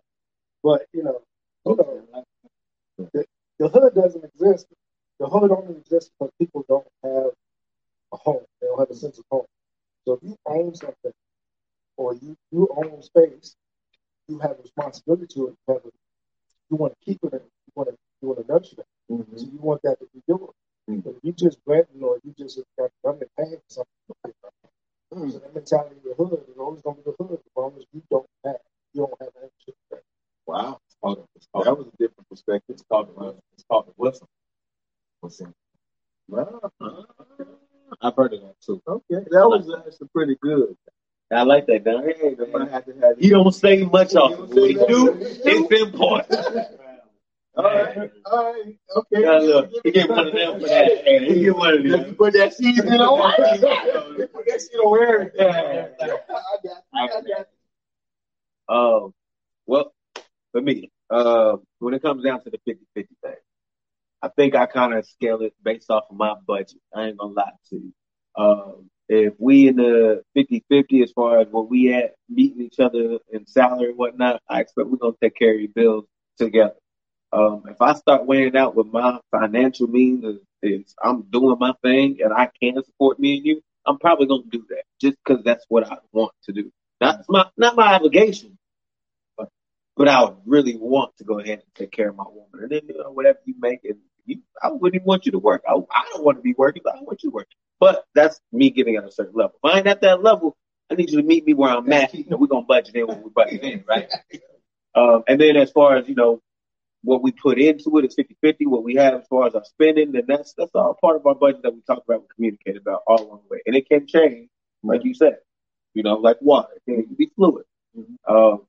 But, 0.63 0.87
you 0.93 1.03
know, 1.03 1.21
you 1.65 1.75
know, 1.77 2.25
the, 3.13 3.25
the 3.59 3.69
hood 3.69 3.95
doesn't 3.95 4.23
exist. 4.25 4.67
The 5.19 5.27
hood 5.27 5.51
only 5.51 5.77
exists 5.77 6.11
because 6.19 6.31
people 6.39 6.65
don't 6.67 6.87
have 7.03 7.31
a 8.13 8.17
home. 8.17 8.43
They 8.61 8.67
don't 8.67 8.79
have 8.79 8.89
a 8.91 8.95
sense 8.95 9.19
of 9.19 9.25
home. 9.31 9.45
So 10.05 10.13
if 10.13 10.19
you 10.23 10.35
own 10.47 10.75
something 10.75 11.13
or 11.99 12.13
you, 12.15 12.35
you 12.51 12.67
own 12.77 13.01
space, 13.03 13.55
you 14.29 14.39
have 14.39 14.55
responsibility 14.63 15.27
to 15.35 15.47
it. 15.49 15.55
You, 15.67 15.73
have 15.73 15.85
a, 15.85 15.89
you 16.69 16.77
want 16.77 16.93
to 16.93 16.99
keep 17.05 17.19
it 17.23 17.33
and 17.33 17.41
you 17.43 17.71
want 17.75 17.89
to 17.89 17.95
you 18.21 18.27
want 18.29 18.39
to 18.47 18.53
nurture 18.53 18.77
it. 18.79 18.85
So 19.09 19.45
you 19.51 19.59
want 19.59 19.81
that 19.83 19.99
to 19.99 20.05
be 20.13 20.21
yours. 20.27 20.55
Mhm. 20.89 21.03
But 21.03 21.11
if 21.17 21.23
you 21.23 21.33
just 21.33 21.59
renting 21.65 22.01
or 22.03 22.17
you 22.23 22.33
just 22.37 22.59
got 22.77 22.89
government 23.03 23.31
paying 23.37 23.57
for 23.67 23.83
something, 23.83 24.33
so 25.31 25.39
that 25.39 25.53
mentality 25.53 25.95
of 25.97 26.03
the 26.17 26.23
hood 26.23 26.39
is 26.47 26.57
always 26.57 26.81
going 26.81 26.95
to 26.97 27.01
be 27.03 27.11
the 27.11 27.23
hood 27.23 27.39
as 27.45 27.51
long 27.55 27.73
as 27.77 27.85
you 27.93 28.01
don't 28.09 28.25
have 28.45 28.55
you 28.93 29.01
don't 29.01 29.13
have 29.21 29.29
ownership. 29.37 29.75
that. 29.91 30.01
Wow. 30.47 30.79
It's 30.87 30.95
called, 31.01 31.65
That 31.65 31.77
was 31.77 31.87
a 31.87 31.97
different 31.99 32.29
perspective. 32.29 32.73
it's 32.75 32.83
called, 32.89 33.07
the- 33.15 33.35
it's 33.53 33.63
called 33.69 33.87
the 33.87 33.93
Wilson. 33.97 34.27
Wilson. 35.21 35.53
Wow. 36.27 36.71
I've 38.01 38.15
heard 38.15 38.33
of 38.33 38.41
that 38.41 38.55
too. 38.65 38.81
Okay. 38.87 39.25
That 39.31 39.47
was 39.49 39.69
actually 39.85 40.07
pretty 40.13 40.35
good. 40.41 40.75
I 41.31 41.43
like 41.43 41.67
that. 41.67 41.83
Hey, 41.85 42.35
man. 42.35 42.51
gonna 42.51 42.71
have 42.71 42.85
to 42.85 42.93
have 43.01 43.17
He 43.19 43.29
don't 43.29 43.51
say 43.53 43.83
much 43.83 44.15
off. 44.15 44.31
don't 44.31 44.49
What 44.49 44.67
he 44.69 44.73
do, 44.73 45.17
it's 45.21 45.81
important. 45.81 46.67
All 47.55 47.63
right. 47.65 48.11
All 48.25 48.53
right. 48.53 48.77
Okay. 48.95 49.21
Yeah, 49.21 49.31
look, 49.39 49.71
he 49.83 49.91
get 49.91 50.09
one 50.09 50.27
of 50.27 50.33
them 50.33 50.59
for 50.61 50.67
that. 50.67 51.03
He 51.27 51.41
get 51.41 51.55
one 51.55 51.73
of 51.77 51.83
them. 51.83 52.15
put 52.15 52.33
that 52.33 52.53
seasoning 52.53 52.93
on. 53.01 53.33
Put 53.37 54.45
that 54.45 54.61
shit 54.61 54.79
on 54.79 55.03
everything. 55.03 55.47
I 55.51 56.57
got. 56.63 56.83
I 56.93 57.21
got. 58.67 58.73
Um, 58.73 59.13
well, 59.65 59.93
for 60.51 60.61
me, 60.61 60.89
Uh, 61.09 61.57
when 61.79 61.93
it 61.95 62.01
comes 62.01 62.23
down 62.23 62.41
to 62.43 62.49
the 62.51 62.59
50-50 62.67 62.77
thing, 63.23 63.33
I 64.21 64.27
think 64.29 64.55
I 64.55 64.65
kind 64.67 64.93
of 64.93 65.05
scale 65.05 65.41
it 65.41 65.53
based 65.63 65.89
off 65.89 66.03
of 66.09 66.15
my 66.17 66.35
budget. 66.47 66.79
I 66.95 67.07
ain't 67.07 67.17
gonna 67.17 67.33
lie 67.33 67.51
to 67.71 67.75
you. 67.75 67.93
Um, 68.35 68.89
if 69.09 69.33
we 69.39 69.67
in 69.67 69.77
the 69.77 70.23
50-50 70.37 71.03
as 71.03 71.11
far 71.11 71.39
as 71.39 71.47
where 71.49 71.63
we 71.63 71.93
at, 71.93 72.15
meeting 72.29 72.61
each 72.61 72.79
other 72.79 73.17
in 73.31 73.47
salary 73.47 73.89
and 73.89 73.97
whatnot, 73.97 74.41
I 74.49 74.61
expect 74.61 74.87
we're 74.87 74.97
gonna 74.97 75.15
take 75.21 75.35
care 75.35 75.55
of 75.55 75.59
your 75.59 75.69
bills 75.69 76.05
together. 76.37 76.75
Um, 77.33 77.63
if 77.69 77.81
I 77.81 77.93
start 77.93 78.27
weighing 78.27 78.55
out 78.55 78.75
with 78.75 78.87
my 78.87 79.19
financial 79.31 79.87
means 79.87 80.23
is, 80.23 80.39
is 80.61 80.95
I'm 81.03 81.23
doing 81.23 81.57
my 81.59 81.73
thing 81.83 82.19
and 82.23 82.33
I 82.33 82.49
can 82.61 82.83
support 82.83 83.19
me 83.19 83.37
and 83.37 83.45
you, 83.45 83.63
I'm 83.85 83.97
probably 83.97 84.27
gonna 84.27 84.43
do 84.49 84.65
that 84.69 84.83
just 85.01 85.17
because 85.25 85.43
that's 85.43 85.65
what 85.69 85.91
I 85.91 85.97
want 86.11 86.33
to 86.45 86.53
do. 86.53 86.71
Not 87.01 87.25
my 87.29 87.45
not 87.57 87.75
my 87.75 87.95
obligation, 87.95 88.57
but 89.37 89.49
but 89.97 90.07
I 90.07 90.23
would 90.23 90.37
really 90.45 90.77
want 90.77 91.17
to 91.17 91.23
go 91.23 91.39
ahead 91.39 91.59
and 91.59 91.75
take 91.75 91.91
care 91.91 92.09
of 92.09 92.15
my 92.15 92.25
woman. 92.27 92.63
And 92.63 92.71
then 92.71 92.81
you 92.87 92.97
know, 92.97 93.11
whatever 93.11 93.39
you 93.45 93.55
make, 93.59 93.85
and 93.85 93.97
you, 94.25 94.41
I 94.61 94.69
wouldn't 94.71 94.95
even 94.95 95.05
want 95.07 95.25
you 95.25 95.31
to 95.33 95.39
work. 95.39 95.63
I, 95.67 95.73
I 95.73 96.05
don't 96.11 96.23
want 96.25 96.37
to 96.37 96.43
be 96.43 96.53
working, 96.57 96.83
but 96.85 96.95
I 96.95 97.01
want 97.01 97.23
you 97.23 97.31
to 97.31 97.35
work. 97.35 97.47
But 97.79 98.03
that's 98.13 98.39
me 98.51 98.71
getting 98.71 98.95
at 98.97 99.05
a 99.05 99.11
certain 99.11 99.35
level. 99.35 99.55
If 99.63 99.71
I 99.71 99.77
ain't 99.77 99.87
at 99.87 100.01
that 100.01 100.21
level, 100.21 100.57
I 100.91 100.95
need 100.95 101.11
you 101.11 101.21
to 101.21 101.27
meet 101.27 101.45
me 101.45 101.53
where 101.53 101.69
I'm 101.69 101.91
at. 101.93 102.13
You 102.13 102.25
know, 102.29 102.37
we're 102.37 102.47
gonna 102.47 102.65
budget 102.65 102.95
in 102.95 103.07
when 103.07 103.23
we 103.23 103.29
budget 103.29 103.63
in, 103.63 103.83
right? 103.87 104.11
Um, 104.95 105.23
and 105.27 105.39
then 105.39 105.55
as 105.55 105.71
far 105.71 105.97
as 105.97 106.07
you 106.07 106.15
know, 106.15 106.41
what 107.03 107.23
we 107.23 107.31
put 107.31 107.59
into 107.59 107.97
it 107.97 108.05
is 108.05 108.15
50-50. 108.15 108.67
What 108.67 108.83
we 108.83 108.95
have 108.95 109.13
as 109.21 109.27
far 109.27 109.47
as 109.47 109.55
our 109.55 109.63
spending, 109.63 110.15
and 110.15 110.27
that's 110.27 110.53
that's 110.57 110.71
all 110.75 110.97
part 110.99 111.15
of 111.15 111.25
our 111.25 111.35
budget 111.35 111.63
that 111.63 111.73
we 111.73 111.81
talk 111.81 112.03
about, 112.05 112.21
we 112.21 112.27
communicate 112.35 112.77
about 112.77 113.03
all 113.07 113.21
along 113.21 113.41
the 113.47 113.55
way. 113.55 113.61
And 113.65 113.75
it 113.75 113.87
can 113.87 114.07
change, 114.07 114.49
like 114.83 115.05
you 115.05 115.13
said, 115.13 115.37
you 115.93 116.03
know, 116.03 116.15
like 116.15 116.37
water. 116.41 116.69
It 116.87 117.05
can 117.07 117.15
be 117.15 117.31
fluid. 117.35 117.65
Um, 118.27 118.63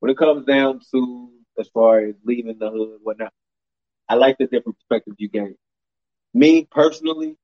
when 0.00 0.10
it 0.10 0.18
comes 0.18 0.46
down 0.46 0.80
to 0.92 1.30
as 1.58 1.68
far 1.68 2.00
as 2.00 2.14
leaving 2.24 2.58
the 2.58 2.70
hood, 2.70 3.00
whatnot, 3.02 3.32
I 4.08 4.14
like 4.14 4.38
the 4.38 4.46
different 4.46 4.78
perspectives 4.78 5.16
you 5.18 5.28
gave. 5.28 5.54
Me 6.34 6.66
personally, 6.70 7.36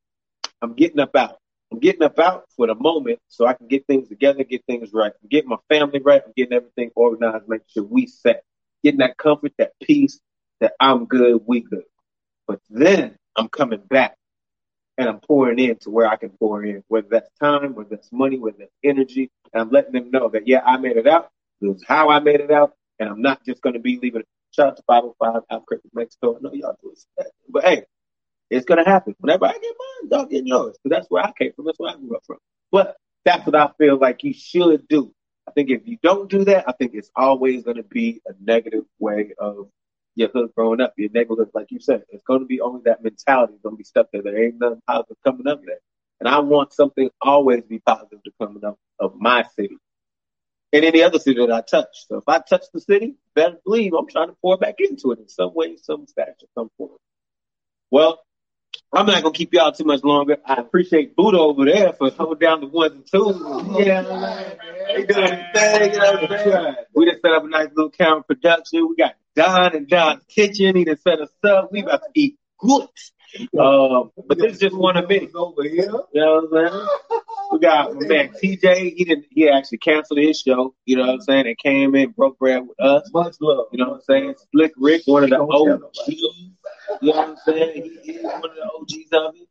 I'm 0.63 0.75
getting 0.75 1.01
up 1.01 1.15
out. 1.17 1.39
I'm 1.73 1.81
getting 1.81 2.03
up 2.03 2.19
out 2.19 2.45
for 2.57 2.67
the 2.67 2.75
moment 2.75 3.19
so 3.29 3.47
I 3.47 3.55
can 3.55 3.67
get 3.67 3.87
things 3.87 4.09
together, 4.09 4.45
get 4.45 4.65
things 4.67 4.93
right. 4.93 5.13
I'm 5.23 5.29
getting 5.29 5.51
my 5.51 5.57
family 5.69 6.01
right. 6.01 6.23
I'm 6.25 6.33
getting 6.37 6.53
everything 6.55 6.91
organized, 6.95 7.49
making 7.49 7.67
sure 7.69 7.85
we 7.85 8.07
set. 8.07 8.45
Getting 8.83 9.01
that 9.01 9.17
comfort, 9.17 9.53
that 9.59 9.73
peace, 9.83 10.21
that 10.61 10.75
I'm 10.79 11.07
good, 11.07 11.43
we 11.47 11.61
good. 11.61 11.85
But 12.47 12.61
then 12.71 13.17
I'm 13.35 13.49
coming 13.49 13.81
back 13.89 14.17
and 14.99 15.09
I'm 15.09 15.21
pouring 15.21 15.59
in 15.59 15.77
to 15.79 15.91
where 15.91 16.07
I 16.07 16.17
can 16.17 16.31
pour 16.31 16.65
in, 16.65 16.85
whether 16.89 17.09
that's 17.11 17.31
time, 17.41 17.75
whether 17.75 17.91
that's 17.91 18.13
money, 18.13 18.39
whether 18.39 18.59
that's 18.59 18.73
energy. 18.85 19.31
And 19.53 19.63
I'm 19.63 19.71
letting 19.71 19.93
them 19.93 20.11
know 20.11 20.29
that, 20.29 20.47
yeah, 20.47 20.63
I 20.65 20.77
made 20.77 20.97
it 20.97 21.07
out. 21.07 21.31
This 21.61 21.77
is 21.77 21.85
how 21.87 22.11
I 22.11 22.21
made 22.21 22.41
it 22.41 22.51
out. 22.51 22.73
And 22.99 23.09
I'm 23.09 23.23
not 23.23 23.45
just 23.45 23.61
going 23.63 23.75
to 23.75 23.81
be 23.81 23.99
leaving. 24.01 24.23
Shout 24.53 24.69
out 24.69 24.77
to 24.77 24.83
505 24.87 25.43
Albuquerque, 25.51 25.89
Mexico. 25.95 26.37
I 26.37 26.41
know 26.41 26.53
y'all 26.53 26.77
do 26.81 26.93
it. 26.93 27.27
But 27.49 27.65
hey, 27.65 27.85
it's 28.51 28.67
to 28.85 28.91
happen. 28.91 29.15
Whenever 29.19 29.47
I 29.47 29.53
get 29.53 29.63
mine, 29.63 30.11
y'all 30.11 30.27
get 30.27 30.47
yours. 30.47 30.77
Because 30.83 30.97
that's 30.97 31.11
where 31.11 31.25
I 31.25 31.33
came 31.39 31.53
from. 31.55 31.67
That's 31.67 31.79
where 31.79 31.93
I 31.93 31.97
grew 31.97 32.17
up 32.17 32.23
from. 32.27 32.39
But 32.71 32.97
that's 33.25 33.47
what 33.47 33.57
I 33.57 33.71
feel 33.79 33.99
like 33.99 34.23
you 34.23 34.35
should 34.35 34.87
do. 34.89 35.13
I 35.49 35.53
think 35.53 35.71
if 35.71 35.87
you 35.87 35.99
don't 36.03 36.31
do 36.31 36.45
that, 36.45 36.69
I 36.69 36.73
think 36.73 36.93
it's 36.95 37.11
always 37.15 37.65
to 37.77 37.83
be 37.83 38.21
a 38.27 38.33
negative 38.41 38.85
way 38.99 39.35
of 39.39 39.69
your 40.15 40.29
hood 40.29 40.51
growing 40.57 40.81
up, 40.81 40.95
your 40.97 41.11
neighborhood, 41.11 41.51
like 41.55 41.71
you 41.71 41.81
said. 41.81 42.05
It's 42.11 42.23
to 42.41 42.47
be 42.47 42.61
only 42.61 42.83
that 42.85 43.03
mentality 43.03 43.55
It's 43.55 43.63
to 43.75 43.79
be 43.79 43.85
stuck 43.85 44.09
there. 44.13 44.23
There 44.23 44.43
ain't 44.43 44.59
nothing 44.59 44.81
positive 44.87 45.17
coming 45.25 45.47
up 45.47 45.61
there. 45.65 45.81
And 46.21 46.29
I 46.29 46.39
want 46.41 46.73
something 46.73 47.11
always 47.21 47.65
be 47.65 47.81
positive 47.81 48.23
to 48.23 48.31
come 48.41 48.61
up 48.65 48.79
of 48.99 49.15
my 49.17 49.45
city 49.57 49.77
and 50.73 50.85
any 50.85 51.03
other 51.03 51.19
city 51.19 51.45
that 51.45 51.53
I 51.53 51.61
touch. 51.61 52.07
So 52.09 52.17
if 52.17 52.25
I 52.29 52.39
touch 52.39 52.65
the 52.73 52.81
city, 52.81 53.15
better 53.35 53.57
believe 53.65 53.93
I'm 53.95 54.09
trying 54.09 54.29
to 54.29 54.37
pour 54.41 54.57
back 54.57 54.77
into 54.79 55.13
it 55.13 55.19
in 55.19 55.29
some 55.29 55.55
way, 55.55 55.77
some 55.77 56.07
fashion, 56.07 56.49
some 56.55 56.71
form. 56.79 56.97
Well, 57.91 58.21
I'm 58.95 59.07
not 59.07 59.23
gonna 59.23 59.33
keep 59.33 59.53
y'all 59.53 59.73
too 59.73 59.85
much 59.85 60.05
longer. 60.05 60.37
I 60.45 60.55
appreciate 60.55 61.17
Buddha 61.17 61.39
over 61.39 61.65
there 61.65 61.93
for 61.95 62.11
holding 62.11 62.39
down 62.39 62.61
the 62.61 62.69
ones 62.69 62.93
and 62.93 63.07
twos. 63.07 63.85
Yeah, 63.85 64.03
they 64.89 65.05
doing 65.05 65.31
the 65.31 65.45
thing. 65.53 65.93
You 65.93 65.99
know 65.99 66.13
what 66.13 66.31
I'm 66.31 66.39
saying? 66.39 66.75
We 66.95 67.11
just 67.11 67.23
set 67.23 67.33
up 67.33 67.45
a 67.45 67.49
nice 67.49 67.69
little 67.75 67.91
camera 67.91 68.23
production. 68.23 68.89
We 68.89 68.97
got 68.97 69.15
Don 69.35 69.75
and 69.75 69.89
Don's 69.89 70.23
kitchen. 70.29 70.77
He 70.77 70.85
just 70.85 71.03
set 71.03 71.21
us 71.21 71.31
up. 71.43 71.73
We 71.73 71.83
about 71.83 72.03
to 72.03 72.11
eat 72.15 72.39
good. 72.59 72.89
Um, 73.59 74.13
but 74.29 74.39
this 74.39 74.53
is 74.53 74.59
just 74.61 74.77
one 74.77 74.97
of 74.97 75.09
many. 75.09 75.29
Over 75.35 75.65
here. 75.65 75.91
You 76.13 76.21
know 76.21 76.49
what 76.51 76.65
I'm 76.65 76.71
saying? 76.71 76.87
We 77.51 77.59
got 77.59 77.95
my 77.95 78.07
man 78.07 78.29
TJ. 78.29 78.95
He 78.97 79.05
didn't. 79.05 79.27
He 79.31 79.49
actually 79.49 79.79
canceled 79.79 80.21
his 80.21 80.41
show. 80.41 80.75
You 80.85 80.97
know 80.97 81.07
what 81.07 81.15
I'm 81.15 81.21
saying? 81.21 81.47
And 81.49 81.59
came 81.59 81.97
in, 81.97 82.11
broke 82.11 82.39
bread 82.39 82.63
with 82.67 82.81
us. 82.81 83.11
Much 83.13 83.35
love. 83.41 83.67
You 83.73 83.79
know 83.79 83.91
what 83.91 83.95
I'm 83.97 84.01
saying? 84.03 84.35
Slick 84.53 84.73
Rick, 84.77 85.03
one 85.07 85.25
of 85.25 85.31
the 85.31 85.41
OGs. 85.41 85.83
You 87.01 87.13
know 87.13 87.17
what 87.17 87.29
I'm 87.29 87.37
saying? 87.45 87.99
He 88.03 88.13
is 88.13 88.25
one 88.25 88.37
of 88.37 88.55
the 88.55 88.65
OGs 88.65 89.13
of 89.13 89.35
it. 89.37 89.49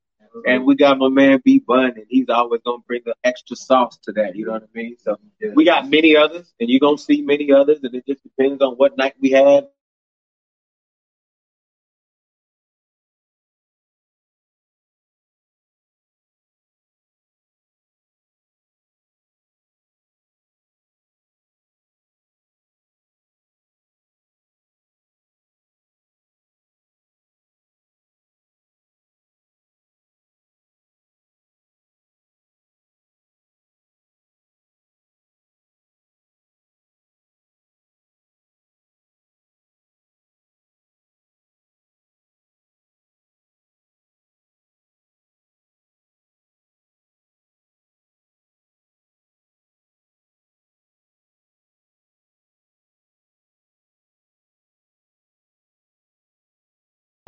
And 0.47 0.65
we 0.65 0.75
got 0.75 0.97
my 0.97 1.09
man 1.09 1.41
B 1.45 1.59
Bun, 1.59 1.93
and 1.95 2.05
he's 2.09 2.29
always 2.29 2.61
gonna 2.65 2.81
bring 2.87 3.01
the 3.05 3.15
extra 3.23 3.55
sauce 3.55 3.97
to 4.05 4.13
that. 4.13 4.35
You 4.35 4.47
know 4.47 4.53
what 4.53 4.63
I 4.63 4.67
mean? 4.73 4.97
So 4.99 5.17
we 5.53 5.63
got 5.63 5.87
many 5.89 6.15
others, 6.15 6.51
and 6.59 6.69
you're 6.69 6.79
gonna 6.79 6.97
see 6.97 7.21
many 7.21 7.51
others, 7.51 7.79
and 7.83 7.93
it 7.93 8.05
just 8.07 8.23
depends 8.23 8.61
on 8.61 8.73
what 8.73 8.97
night 8.97 9.13
we 9.19 9.31
have. 9.31 9.65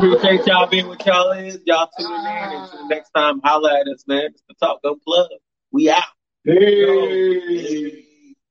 Appreciate 0.06 0.46
y'all 0.46 0.68
being 0.68 0.88
with 0.88 1.04
y'all 1.04 1.32
is. 1.32 1.60
Y'all 1.66 1.90
tuning 1.98 2.14
in. 2.14 2.62
Until 2.62 2.88
next 2.88 3.10
time, 3.10 3.42
holla 3.44 3.80
at 3.80 3.88
us, 3.88 4.04
man. 4.06 4.26
It's 4.26 4.44
the 4.48 4.54
Talk 4.62 4.84
Go 4.84 4.98
Plug. 5.04 5.30
We 5.72 5.90
out. 5.90 6.04
Hey. 6.44 8.06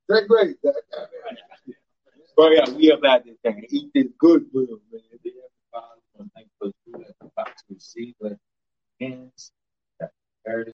Great. 0.09 0.27
That, 0.27 0.27
that, 0.63 0.83
that. 0.91 1.07
Bro, 2.35 2.49
yeah, 2.49 2.69
we 2.71 2.91
about 2.91 3.23
this 3.23 3.37
thing. 3.41 3.65
Eat 3.69 3.89
this 3.93 4.07
good 4.19 4.47
man. 4.53 5.01
They 5.23 5.31
have 5.31 5.47
to 5.47 5.63
follow 5.71 6.27
for 6.59 6.71
that's 6.99 7.13
about 7.21 7.47
to 7.47 7.63
receive, 7.69 8.15
but 8.19 8.33
hands, 8.99 9.53
that's 9.97 10.13